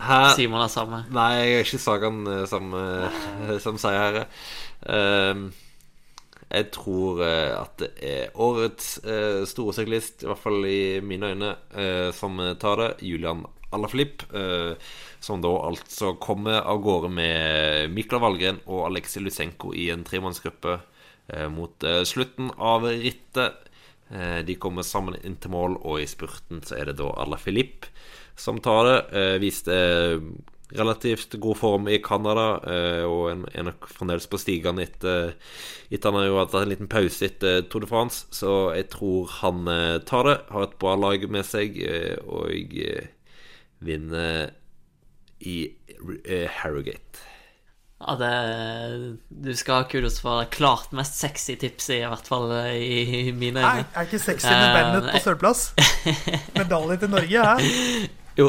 Hæ? 0.00 0.20
Simon 0.36 0.64
er 0.64 0.70
samme. 0.72 1.02
Nei, 1.12 1.32
jeg 1.36 1.56
er 1.56 1.66
ikke 1.66 1.80
Sagan 1.82 2.22
samme 2.48 2.84
som, 3.60 3.80
seier. 3.80 4.24
Um. 4.86 5.50
Uh, 5.50 5.66
jeg 6.50 6.66
tror 6.74 7.20
uh, 7.22 7.60
at 7.60 7.76
det 7.78 7.90
er 8.02 8.32
årets 8.34 8.96
store 9.46 9.74
syklist, 9.76 10.24
i 10.24 10.26
hvert 10.26 10.40
fall 10.42 10.64
i 10.66 10.98
mine 10.98 11.30
øyne, 11.30 11.52
som 12.16 12.40
tar 12.58 12.80
det. 12.80 12.88
Julian 13.06 13.44
Alaphilippe. 13.70 14.26
som 15.20 15.42
da 15.44 15.52
altså 15.68 16.14
kommer 16.18 16.64
av 16.64 16.80
gårde 16.82 17.08
med 17.12 17.92
Mikla 17.94 18.18
Valgren 18.18 18.58
og 18.66 18.86
Aleksej 18.88 19.22
Lutsenko 19.22 19.74
i 19.76 19.90
en 19.92 20.02
tremannsgruppe 20.02 20.80
mot 21.54 21.86
slutten 22.08 22.50
av 22.58 22.88
rittet. 22.88 23.70
Eh, 24.10 24.38
de 24.44 24.56
kommer 24.58 24.82
sammen 24.82 25.18
inn 25.22 25.36
til 25.38 25.52
mål, 25.54 25.76
og 25.86 26.00
i 26.02 26.08
spurten 26.10 26.64
så 26.66 26.80
er 26.80 26.90
det 26.90 26.98
da 26.98 27.12
Ala 27.22 27.38
Filip 27.38 27.86
som 28.40 28.60
tar 28.62 28.88
det. 28.88 28.98
Eh, 29.12 29.36
viste 29.42 29.76
relativt 30.70 31.34
god 31.42 31.58
form 31.58 31.88
i 31.90 31.98
Canada, 32.02 32.60
eh, 32.62 33.02
og 33.02 33.48
er 33.50 33.66
nok 33.66 33.88
fremdeles 33.90 34.28
på 34.30 34.38
stigende 34.38 34.84
etter, 34.86 35.32
at 35.90 36.06
han 36.06 36.18
har 36.18 36.36
hatt 36.38 36.54
en 36.60 36.70
liten 36.70 36.90
pause 36.90 37.26
etter 37.26 37.64
Tour 37.66 37.84
de 37.84 37.90
France. 37.90 38.28
Så 38.34 38.70
jeg 38.76 38.88
tror 38.94 39.30
han 39.40 39.66
tar 40.06 40.28
det. 40.28 40.38
Har 40.54 40.68
et 40.68 40.78
bra 40.78 40.94
lag 40.94 41.26
med 41.30 41.46
seg, 41.48 41.80
og 42.22 42.54
vinner 43.80 44.54
i 45.40 45.58
Harrogate. 46.60 47.26
Ja, 48.00 48.14
det 48.16 49.18
Du 49.28 49.50
skal 49.56 49.82
ha 49.82 49.88
kudos 49.88 50.20
for 50.22 50.46
klart 50.48 50.92
mest 50.96 51.18
sexy 51.20 51.58
tips, 51.60 51.90
i 51.92 52.00
hvert 52.00 52.30
fall 52.30 52.48
i, 52.72 53.02
i 53.28 53.32
mine 53.32 53.60
øyne. 53.60 53.82
Nei, 53.82 53.84
er 53.92 54.08
ikke 54.08 54.22
sexy 54.22 54.48
med 54.48 54.70
Bennett 54.76 55.10
på 55.12 55.20
sølvplass? 55.26 55.66
Medalje 56.56 56.96
til 57.02 57.12
Norge, 57.12 57.44
hæ? 57.44 58.16
Jo, 58.40 58.48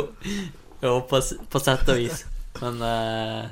jo 0.81 0.95
på, 1.09 1.19
på 1.51 1.61
sett 1.61 1.89
og 1.91 1.99
vis. 1.99 2.23
Men 2.61 2.81
uh, 2.84 3.43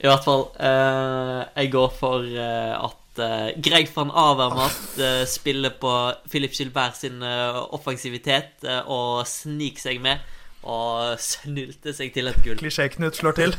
i 0.00 0.08
hvert 0.08 0.24
fall 0.24 0.48
uh, 0.56 1.44
Jeg 1.54 1.70
går 1.72 1.92
for 1.94 2.26
uh, 2.26 2.88
at 2.88 2.96
Greg 3.60 3.90
van 3.92 4.12
Avermatt 4.16 4.94
spiller 5.28 5.74
på 5.76 5.90
Philip 6.30 6.54
Gilbert 6.56 6.96
sin 6.96 7.18
offensivitet 7.20 8.64
og 8.86 9.26
sniker 9.28 9.82
seg 9.82 9.98
med 10.00 10.22
og 10.62 11.18
snylter 11.20 11.92
seg 11.98 12.14
til 12.14 12.30
et 12.30 12.38
gull. 12.46 12.56
Klisjé-Knut 12.62 13.18
slår 13.18 13.36
til. 13.36 13.52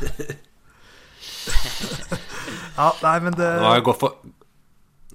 ja, 2.80 2.88
nei, 3.04 3.16
men 3.22 3.36
det 3.38 3.52
Nå 3.60 3.68
har 3.68 3.78
jeg 3.78 3.86
gått 3.92 4.02
for 4.02 4.18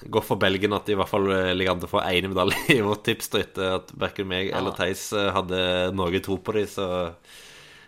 Gått 0.05 0.27
for 0.27 0.37
Belgien 0.37 0.75
at 0.77 0.85
de 0.85 0.93
i 0.93 0.97
hvert 0.99 1.09
fall 1.09 1.25
ligger 1.57 1.73
an 1.73 1.79
til 1.81 1.89
å 1.89 1.93
få 1.95 2.03
én 2.05 2.27
medalje 2.29 2.59
i 2.77 2.83
vårt 2.85 3.05
tips, 3.07 3.31
etter 3.39 3.79
at 3.79 3.93
verken 3.97 4.29
meg 4.29 4.51
ja. 4.51 4.59
eller 4.59 4.75
Theis 4.77 5.09
eh, 5.15 5.31
hadde 5.33 5.61
noe 5.97 6.21
tro 6.23 6.37
på 6.37 6.53
dem, 6.57 6.67
så 6.69 6.85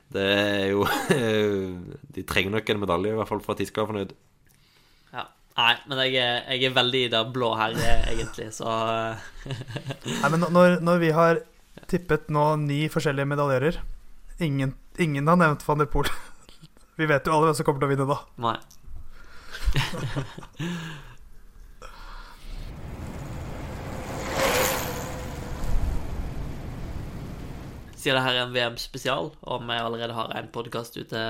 det 0.10 0.26
er 0.26 0.64
jo 0.72 0.88
De 2.15 2.26
trenger 2.26 2.56
nok 2.56 2.72
en 2.73 2.81
medalje, 2.81 3.14
i 3.14 3.19
hvert 3.19 3.30
fall 3.30 3.44
for 3.45 3.53
at 3.53 3.61
de 3.61 3.68
skal 3.69 3.86
være 3.86 3.91
fornøyd. 3.91 4.15
Ja. 5.14 5.27
Nei, 5.60 5.76
men 5.91 6.02
jeg 6.07 6.18
er, 6.23 6.41
jeg 6.56 6.69
er 6.69 6.76
veldig 6.80 7.03
i 7.06 7.11
det 7.14 7.22
blå 7.36 7.52
her, 7.60 7.77
eh, 7.77 8.10
egentlig, 8.15 8.49
så 8.57 8.73
Nei, 9.45 10.31
men 10.34 10.48
når, 10.48 10.80
når, 10.81 11.03
vi 11.03 11.14
har 11.14 11.44
tippet 11.91 12.31
nå 12.34 12.52
ni 12.64 12.81
forskjellige 12.91 13.30
medaljerer 13.30 13.80
Ingen, 14.44 14.73
ingen 14.98 15.27
har 15.27 15.36
nevnt 15.36 15.65
van 15.68 15.81
der 15.81 15.90
Poel. 15.91 16.07
Vi 16.99 17.07
vet 17.07 17.26
jo 17.27 17.34
alle 17.36 17.49
hvem 17.49 17.57
som 17.57 17.65
kommer 17.68 17.81
til 17.84 17.90
å 17.90 17.91
vinne, 17.91 18.07
da. 18.07 18.18
Nei. 18.40 18.56
Siden 27.99 28.15
det 28.15 28.23
her 28.23 28.38
er 28.38 28.45
en 28.45 28.55
VM-spesial, 28.55 29.34
og 29.41 29.65
vi 29.67 29.76
allerede 29.76 30.15
har 30.15 30.31
en 30.39 30.51
podkast 30.53 30.95
ute 30.95 31.23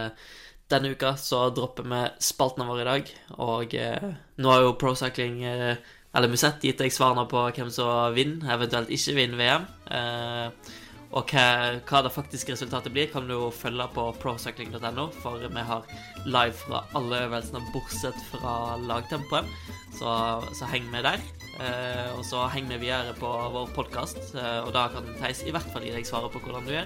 denne 0.70 0.92
uka, 0.94 1.16
så 1.18 1.48
dropper 1.50 1.88
vi 1.90 2.02
spaltene 2.22 2.68
våre 2.70 2.84
i 2.84 2.90
dag. 2.90 3.14
Og 3.42 3.74
eh, 3.74 4.12
nå 4.38 4.52
har 4.54 4.62
jo 4.62 4.76
Pro 4.78 4.94
Cycling 4.98 5.42
eh, 5.50 5.80
eller 6.14 6.30
Musett 6.30 6.62
gitt 6.66 6.82
deg 6.82 6.94
svarene 6.94 7.26
på 7.30 7.42
hvem 7.56 7.72
som 7.74 8.14
vinner, 8.14 8.54
eventuelt 8.54 8.94
ikke 8.94 9.18
vinner 9.18 9.42
VM. 9.42 9.66
Eh, 9.98 10.78
og 11.10 11.34
hva, 11.34 11.48
hva, 11.90 12.04
det 12.06 12.14
faktiske 12.14 12.54
resultatet 12.54 12.94
blir, 12.94 13.10
kan 13.10 13.26
du 13.26 13.34
jo 13.34 13.50
følge 13.54 13.88
på 13.96 14.06
procycling.no, 14.22 15.08
for 15.24 15.42
vi 15.42 15.66
har 15.72 15.90
live 16.30 16.54
fra 16.62 16.84
alle 16.98 17.26
øvelsene 17.26 17.66
bortsett 17.74 18.26
fra 18.30 18.78
lagtempoet. 18.86 19.50
Så, 19.98 20.14
så 20.54 20.70
heng 20.70 20.86
med 20.94 21.10
der. 21.10 21.39
Eh, 21.60 22.12
og 22.16 22.24
så 22.24 22.46
heng 22.54 22.70
med 22.70 22.80
videre 22.80 23.12
på 23.20 23.28
vår 23.28 23.72
podkast, 23.76 24.20
eh, 24.32 24.60
og 24.64 24.72
da 24.72 24.86
kan 24.94 25.08
Theis 25.20 25.42
i 25.44 25.52
hvert 25.52 25.68
fall 25.74 25.84
gi 25.84 25.92
deg 25.92 26.06
svaret 26.08 26.32
på 26.32 26.40
hvordan 26.40 26.64
du 26.64 26.72
gjør. 26.72 26.86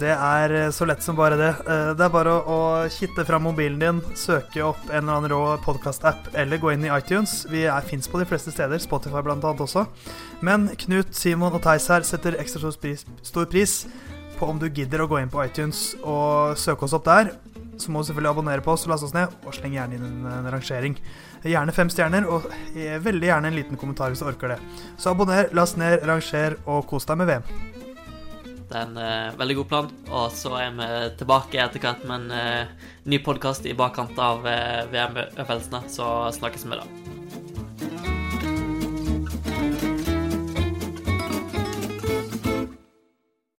Det 0.00 0.10
er 0.10 0.54
eh, 0.56 0.70
så 0.72 0.86
lett 0.88 1.04
som 1.04 1.18
bare 1.18 1.36
det. 1.36 1.50
Eh, 1.68 1.90
det 1.98 2.06
er 2.06 2.14
bare 2.14 2.32
å, 2.32 2.38
å 2.54 2.60
kitte 2.88 3.26
fram 3.28 3.44
mobilen 3.44 3.76
din, 3.82 4.00
søke 4.16 4.64
opp 4.64 4.80
en 4.88 5.02
eller 5.02 5.18
annen 5.18 5.34
rå 5.34 5.42
podkast-app, 5.66 6.32
eller 6.40 6.62
gå 6.62 6.72
inn 6.72 6.86
i 6.88 6.92
iTunes. 6.94 7.42
Vi 7.52 7.66
fins 7.90 8.08
på 8.08 8.22
de 8.22 8.26
fleste 8.30 8.54
steder, 8.54 8.80
Spotify 8.80 9.20
blant 9.26 9.44
annet 9.44 9.60
også. 9.66 9.84
Men 10.40 10.70
Knut, 10.86 11.12
Simon 11.14 11.54
og 11.54 11.60
Theis 11.66 11.90
her 11.92 12.08
setter 12.08 12.40
ekstra 12.40 12.64
stor 12.64 12.80
pris, 12.80 13.04
stor 13.22 13.50
pris 13.52 13.82
på 14.38 14.48
om 14.50 14.58
du 14.58 14.66
gidder 14.66 15.04
å 15.04 15.10
gå 15.10 15.20
inn 15.20 15.30
på 15.30 15.44
iTunes 15.44 15.92
og 16.00 16.56
søke 16.58 16.88
oss 16.88 16.96
opp 16.96 17.04
der. 17.06 17.34
Så 17.76 17.92
må 17.92 18.00
du 18.00 18.08
selvfølgelig 18.08 18.32
abonnere 18.32 18.64
på 18.64 18.72
oss 18.72 18.88
og 18.88 18.94
laste 18.94 19.10
oss 19.10 19.14
ned, 19.14 19.36
og 19.44 19.54
sleng 19.54 19.76
gjerne 19.76 19.98
inn 19.98 20.08
en, 20.08 20.26
en 20.32 20.50
rangering. 20.56 20.96
Gjerne 21.44 21.74
fem 21.76 21.90
stjerner, 21.92 22.24
og 22.24 22.46
veldig 23.04 23.28
gjerne 23.28 23.50
en 23.50 23.56
liten 23.58 23.76
kommentar 23.80 24.12
hvis 24.12 24.24
du 24.24 24.28
orker 24.30 24.54
det. 24.54 24.58
Så 24.96 25.12
abonner, 25.12 25.50
last 25.52 25.76
ned, 25.76 26.00
ranger, 26.08 26.56
og 26.64 26.86
kos 26.88 27.04
deg 27.10 27.20
med 27.20 27.28
VM. 27.28 27.48
Det 28.74 28.80
er 28.80 28.88
en 28.88 28.96
uh, 28.98 29.38
veldig 29.38 29.56
god 29.60 29.68
plan. 29.70 29.90
Og 30.08 30.32
så 30.34 30.54
er 30.58 30.72
vi 30.74 30.88
tilbake 31.20 31.60
etter 31.62 31.82
hvert 31.84 32.06
med 32.08 32.24
en 32.24 32.32
uh, 32.34 32.88
ny 33.06 33.20
podkast 33.22 33.68
i 33.70 33.76
bakkant 33.76 34.18
av 34.18 34.40
uh, 34.42 34.80
VM-øvelsene. 34.90 35.84
Så 35.92 36.08
snakkes 36.40 36.66
vi 36.66 36.80
da. 36.80 36.88